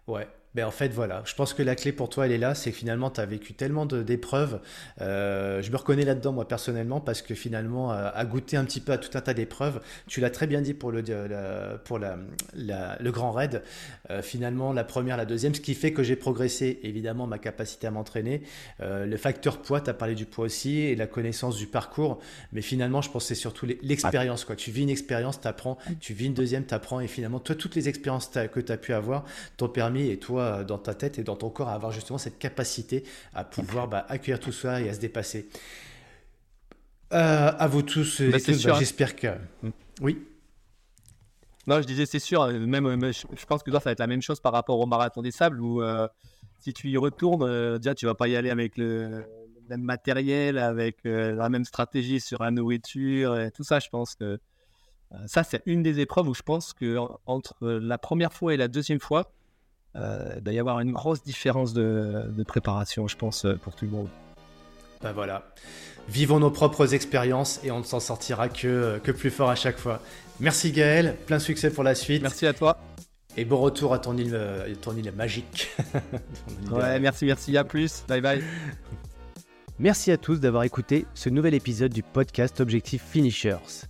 Ouais, 0.06 0.28
ben 0.56 0.66
en 0.66 0.70
fait, 0.70 0.88
voilà. 0.88 1.22
Je 1.26 1.34
pense 1.34 1.52
que 1.52 1.62
la 1.62 1.74
clé 1.74 1.92
pour 1.92 2.08
toi, 2.08 2.24
elle 2.24 2.32
est 2.32 2.38
là. 2.38 2.54
C'est 2.54 2.70
que 2.70 2.78
finalement, 2.78 3.10
tu 3.10 3.20
as 3.20 3.26
vécu 3.26 3.52
tellement 3.52 3.84
d'épreuves. 3.84 4.58
Euh, 5.02 5.60
je 5.60 5.70
me 5.70 5.76
reconnais 5.76 6.06
là-dedans, 6.06 6.32
moi, 6.32 6.48
personnellement, 6.48 6.98
parce 6.98 7.20
que 7.20 7.34
finalement, 7.34 7.90
à, 7.90 8.24
goûter 8.24 8.56
un 8.56 8.64
petit 8.64 8.80
peu 8.80 8.92
à 8.92 8.96
tout 8.96 9.10
un 9.18 9.20
tas 9.20 9.34
d'épreuves, 9.34 9.82
tu 10.06 10.22
l'as 10.22 10.30
très 10.30 10.46
bien 10.46 10.62
dit 10.62 10.72
pour 10.72 10.92
le, 10.92 11.02
pour 11.84 11.98
la, 11.98 12.16
le 12.54 13.10
grand 13.10 13.32
raid. 13.32 13.62
Euh, 14.10 14.22
finalement, 14.22 14.72
la 14.72 14.82
première, 14.82 15.18
la 15.18 15.26
deuxième, 15.26 15.54
ce 15.54 15.60
qui 15.60 15.74
fait 15.74 15.92
que 15.92 16.02
j'ai 16.02 16.16
progressé, 16.16 16.80
évidemment, 16.82 17.26
ma 17.26 17.38
capacité 17.38 17.86
à 17.86 17.90
m'entraîner. 17.90 18.40
Euh, 18.80 19.04
le 19.04 19.16
facteur 19.18 19.58
poids, 19.58 19.82
tu 19.82 19.90
as 19.90 19.94
parlé 19.94 20.14
du 20.14 20.24
poids 20.24 20.46
aussi, 20.46 20.78
et 20.78 20.96
la 20.96 21.06
connaissance 21.06 21.58
du 21.58 21.66
parcours. 21.66 22.18
Mais 22.54 22.62
finalement, 22.62 23.02
je 23.02 23.10
pense 23.10 23.24
que 23.24 23.28
c'est 23.28 23.34
surtout 23.34 23.66
l'expérience. 23.82 24.46
quoi. 24.46 24.56
Tu 24.56 24.70
vis 24.70 24.84
une 24.84 24.88
expérience, 24.88 25.38
tu 25.38 25.48
apprends. 25.48 25.76
Tu 26.00 26.14
vis 26.14 26.24
une 26.24 26.34
deuxième, 26.34 26.64
tu 26.64 26.72
apprends. 26.72 27.00
Et 27.00 27.08
finalement, 27.08 27.40
toi, 27.40 27.54
toutes 27.54 27.74
les 27.74 27.90
expériences 27.90 28.30
que 28.30 28.60
tu 28.60 28.72
as 28.72 28.78
pu 28.78 28.94
avoir 28.94 29.26
t'ont 29.58 29.68
permis, 29.68 30.08
et 30.08 30.16
toi, 30.16 30.45
euh, 30.46 30.64
dans 30.64 30.78
ta 30.78 30.94
tête 30.94 31.18
et 31.18 31.22
dans 31.22 31.36
ton 31.36 31.50
corps 31.50 31.68
à 31.68 31.74
avoir 31.74 31.92
justement 31.92 32.18
cette 32.18 32.38
capacité 32.38 33.04
à 33.34 33.44
pouvoir 33.44 33.88
bah, 33.88 34.06
accueillir 34.08 34.40
tout 34.40 34.52
ça 34.52 34.80
et 34.80 34.88
à 34.88 34.94
se 34.94 35.00
dépasser. 35.00 35.48
Euh, 37.12 37.52
à 37.58 37.66
vous 37.68 37.82
tous, 37.82 38.22
bah, 38.22 38.38
bah, 38.46 38.74
j'espère 38.78 39.14
que. 39.14 39.28
Hmm. 39.62 39.70
Oui. 40.00 40.26
Non, 41.66 41.80
je 41.80 41.86
disais, 41.86 42.06
c'est 42.06 42.18
sûr. 42.18 42.42
Euh, 42.42 42.58
même, 42.58 43.12
je 43.12 43.46
pense 43.46 43.62
que 43.62 43.70
ça 43.72 43.78
va 43.80 43.90
être 43.92 44.00
la 44.00 44.06
même 44.06 44.22
chose 44.22 44.40
par 44.40 44.52
rapport 44.52 44.78
au 44.78 44.86
marathon 44.86 45.22
des 45.22 45.30
sables 45.30 45.60
où 45.60 45.82
si 46.60 46.72
tu 46.72 46.88
y 46.88 46.96
retournes, 46.96 47.78
déjà, 47.78 47.94
tu 47.94 48.06
vas 48.06 48.14
pas 48.14 48.28
y 48.28 48.36
aller 48.36 48.50
avec 48.50 48.76
le, 48.76 49.24
même 49.68 49.82
matériel, 49.82 50.58
avec 50.58 50.98
la 51.04 51.48
même 51.48 51.64
stratégie 51.64 52.20
sur 52.20 52.42
la 52.42 52.50
nourriture 52.50 53.38
et 53.38 53.50
tout 53.50 53.64
ça. 53.64 53.78
Je 53.78 53.88
pense 53.88 54.14
que 54.14 54.38
ça, 55.26 55.44
c'est 55.44 55.62
une 55.66 55.82
des 55.82 56.00
épreuves 56.00 56.28
où 56.28 56.34
je 56.34 56.42
pense 56.42 56.72
que 56.72 56.98
entre 57.26 57.56
la 57.60 57.98
première 57.98 58.32
fois 58.32 58.54
et 58.54 58.56
la 58.56 58.68
deuxième 58.68 59.00
fois, 59.00 59.20
euh, 59.20 59.24
il 60.36 60.42
doit 60.42 60.52
y 60.52 60.58
avoir 60.58 60.80
une 60.80 60.92
grosse 60.92 61.22
différence 61.22 61.72
de, 61.72 62.44
préparation, 62.46 63.08
je 63.08 63.16
pense, 63.16 63.44
euh, 63.44 63.56
pour 63.56 63.74
tout 63.74 63.84
le 63.84 63.90
monde. 63.90 64.08
Ben 65.02 65.12
voilà. 65.12 65.46
Vivons 66.08 66.38
nos 66.38 66.50
propres 66.50 66.94
expériences 66.94 67.60
et 67.64 67.70
on 67.70 67.80
ne 67.80 67.84
s'en 67.84 68.00
sortira 68.00 68.48
que, 68.48 68.66
euh, 68.66 68.98
que 68.98 69.10
plus 69.10 69.30
fort 69.30 69.50
à 69.50 69.54
chaque 69.54 69.78
fois. 69.78 70.00
Merci 70.40 70.72
Gaël, 70.72 71.16
plein 71.26 71.38
succès 71.38 71.70
pour 71.70 71.84
la 71.84 71.94
suite. 71.94 72.22
Merci 72.22 72.46
à 72.46 72.52
toi. 72.52 72.78
Et 73.36 73.44
bon 73.44 73.58
retour 73.58 73.92
à 73.92 73.98
ton 73.98 74.16
île, 74.16 74.38
ton 74.80 74.96
île 74.96 75.12
magique. 75.12 75.68
ouais, 76.70 76.98
merci, 77.00 77.26
merci, 77.26 77.56
à 77.56 77.64
plus. 77.64 78.04
Bye 78.08 78.22
bye. 78.22 78.42
Merci 79.78 80.10
à 80.10 80.16
tous 80.16 80.40
d'avoir 80.40 80.62
écouté 80.62 81.04
ce 81.12 81.28
nouvel 81.28 81.52
épisode 81.52 81.92
du 81.92 82.02
podcast 82.02 82.60
Objectif 82.60 83.02
Finishers. 83.02 83.86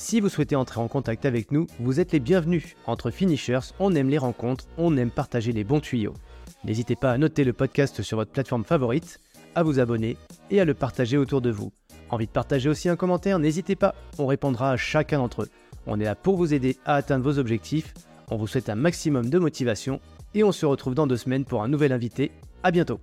Si 0.00 0.20
vous 0.20 0.28
souhaitez 0.28 0.54
entrer 0.54 0.78
en 0.78 0.86
contact 0.86 1.24
avec 1.24 1.50
nous, 1.50 1.66
vous 1.80 1.98
êtes 1.98 2.12
les 2.12 2.20
bienvenus. 2.20 2.76
Entre 2.86 3.10
finishers, 3.10 3.72
on 3.80 3.96
aime 3.96 4.08
les 4.08 4.16
rencontres, 4.16 4.66
on 4.78 4.96
aime 4.96 5.10
partager 5.10 5.50
les 5.50 5.64
bons 5.64 5.80
tuyaux. 5.80 6.14
N'hésitez 6.62 6.94
pas 6.94 7.10
à 7.10 7.18
noter 7.18 7.42
le 7.42 7.52
podcast 7.52 8.00
sur 8.02 8.16
votre 8.16 8.30
plateforme 8.30 8.62
favorite, 8.62 9.18
à 9.56 9.64
vous 9.64 9.80
abonner 9.80 10.16
et 10.52 10.60
à 10.60 10.64
le 10.64 10.74
partager 10.74 11.18
autour 11.18 11.40
de 11.40 11.50
vous. 11.50 11.72
Envie 12.10 12.28
de 12.28 12.30
partager 12.30 12.68
aussi 12.68 12.88
un 12.88 12.94
commentaire? 12.94 13.40
N'hésitez 13.40 13.74
pas, 13.74 13.96
on 14.18 14.28
répondra 14.28 14.70
à 14.70 14.76
chacun 14.76 15.18
d'entre 15.18 15.42
eux. 15.42 15.50
On 15.88 15.98
est 15.98 16.04
là 16.04 16.14
pour 16.14 16.36
vous 16.36 16.54
aider 16.54 16.76
à 16.84 16.94
atteindre 16.94 17.24
vos 17.24 17.40
objectifs. 17.40 17.92
On 18.30 18.36
vous 18.36 18.46
souhaite 18.46 18.68
un 18.68 18.76
maximum 18.76 19.28
de 19.28 19.38
motivation 19.40 20.00
et 20.32 20.44
on 20.44 20.52
se 20.52 20.64
retrouve 20.64 20.94
dans 20.94 21.08
deux 21.08 21.16
semaines 21.16 21.44
pour 21.44 21.64
un 21.64 21.68
nouvel 21.68 21.92
invité. 21.92 22.30
À 22.62 22.70
bientôt 22.70 23.00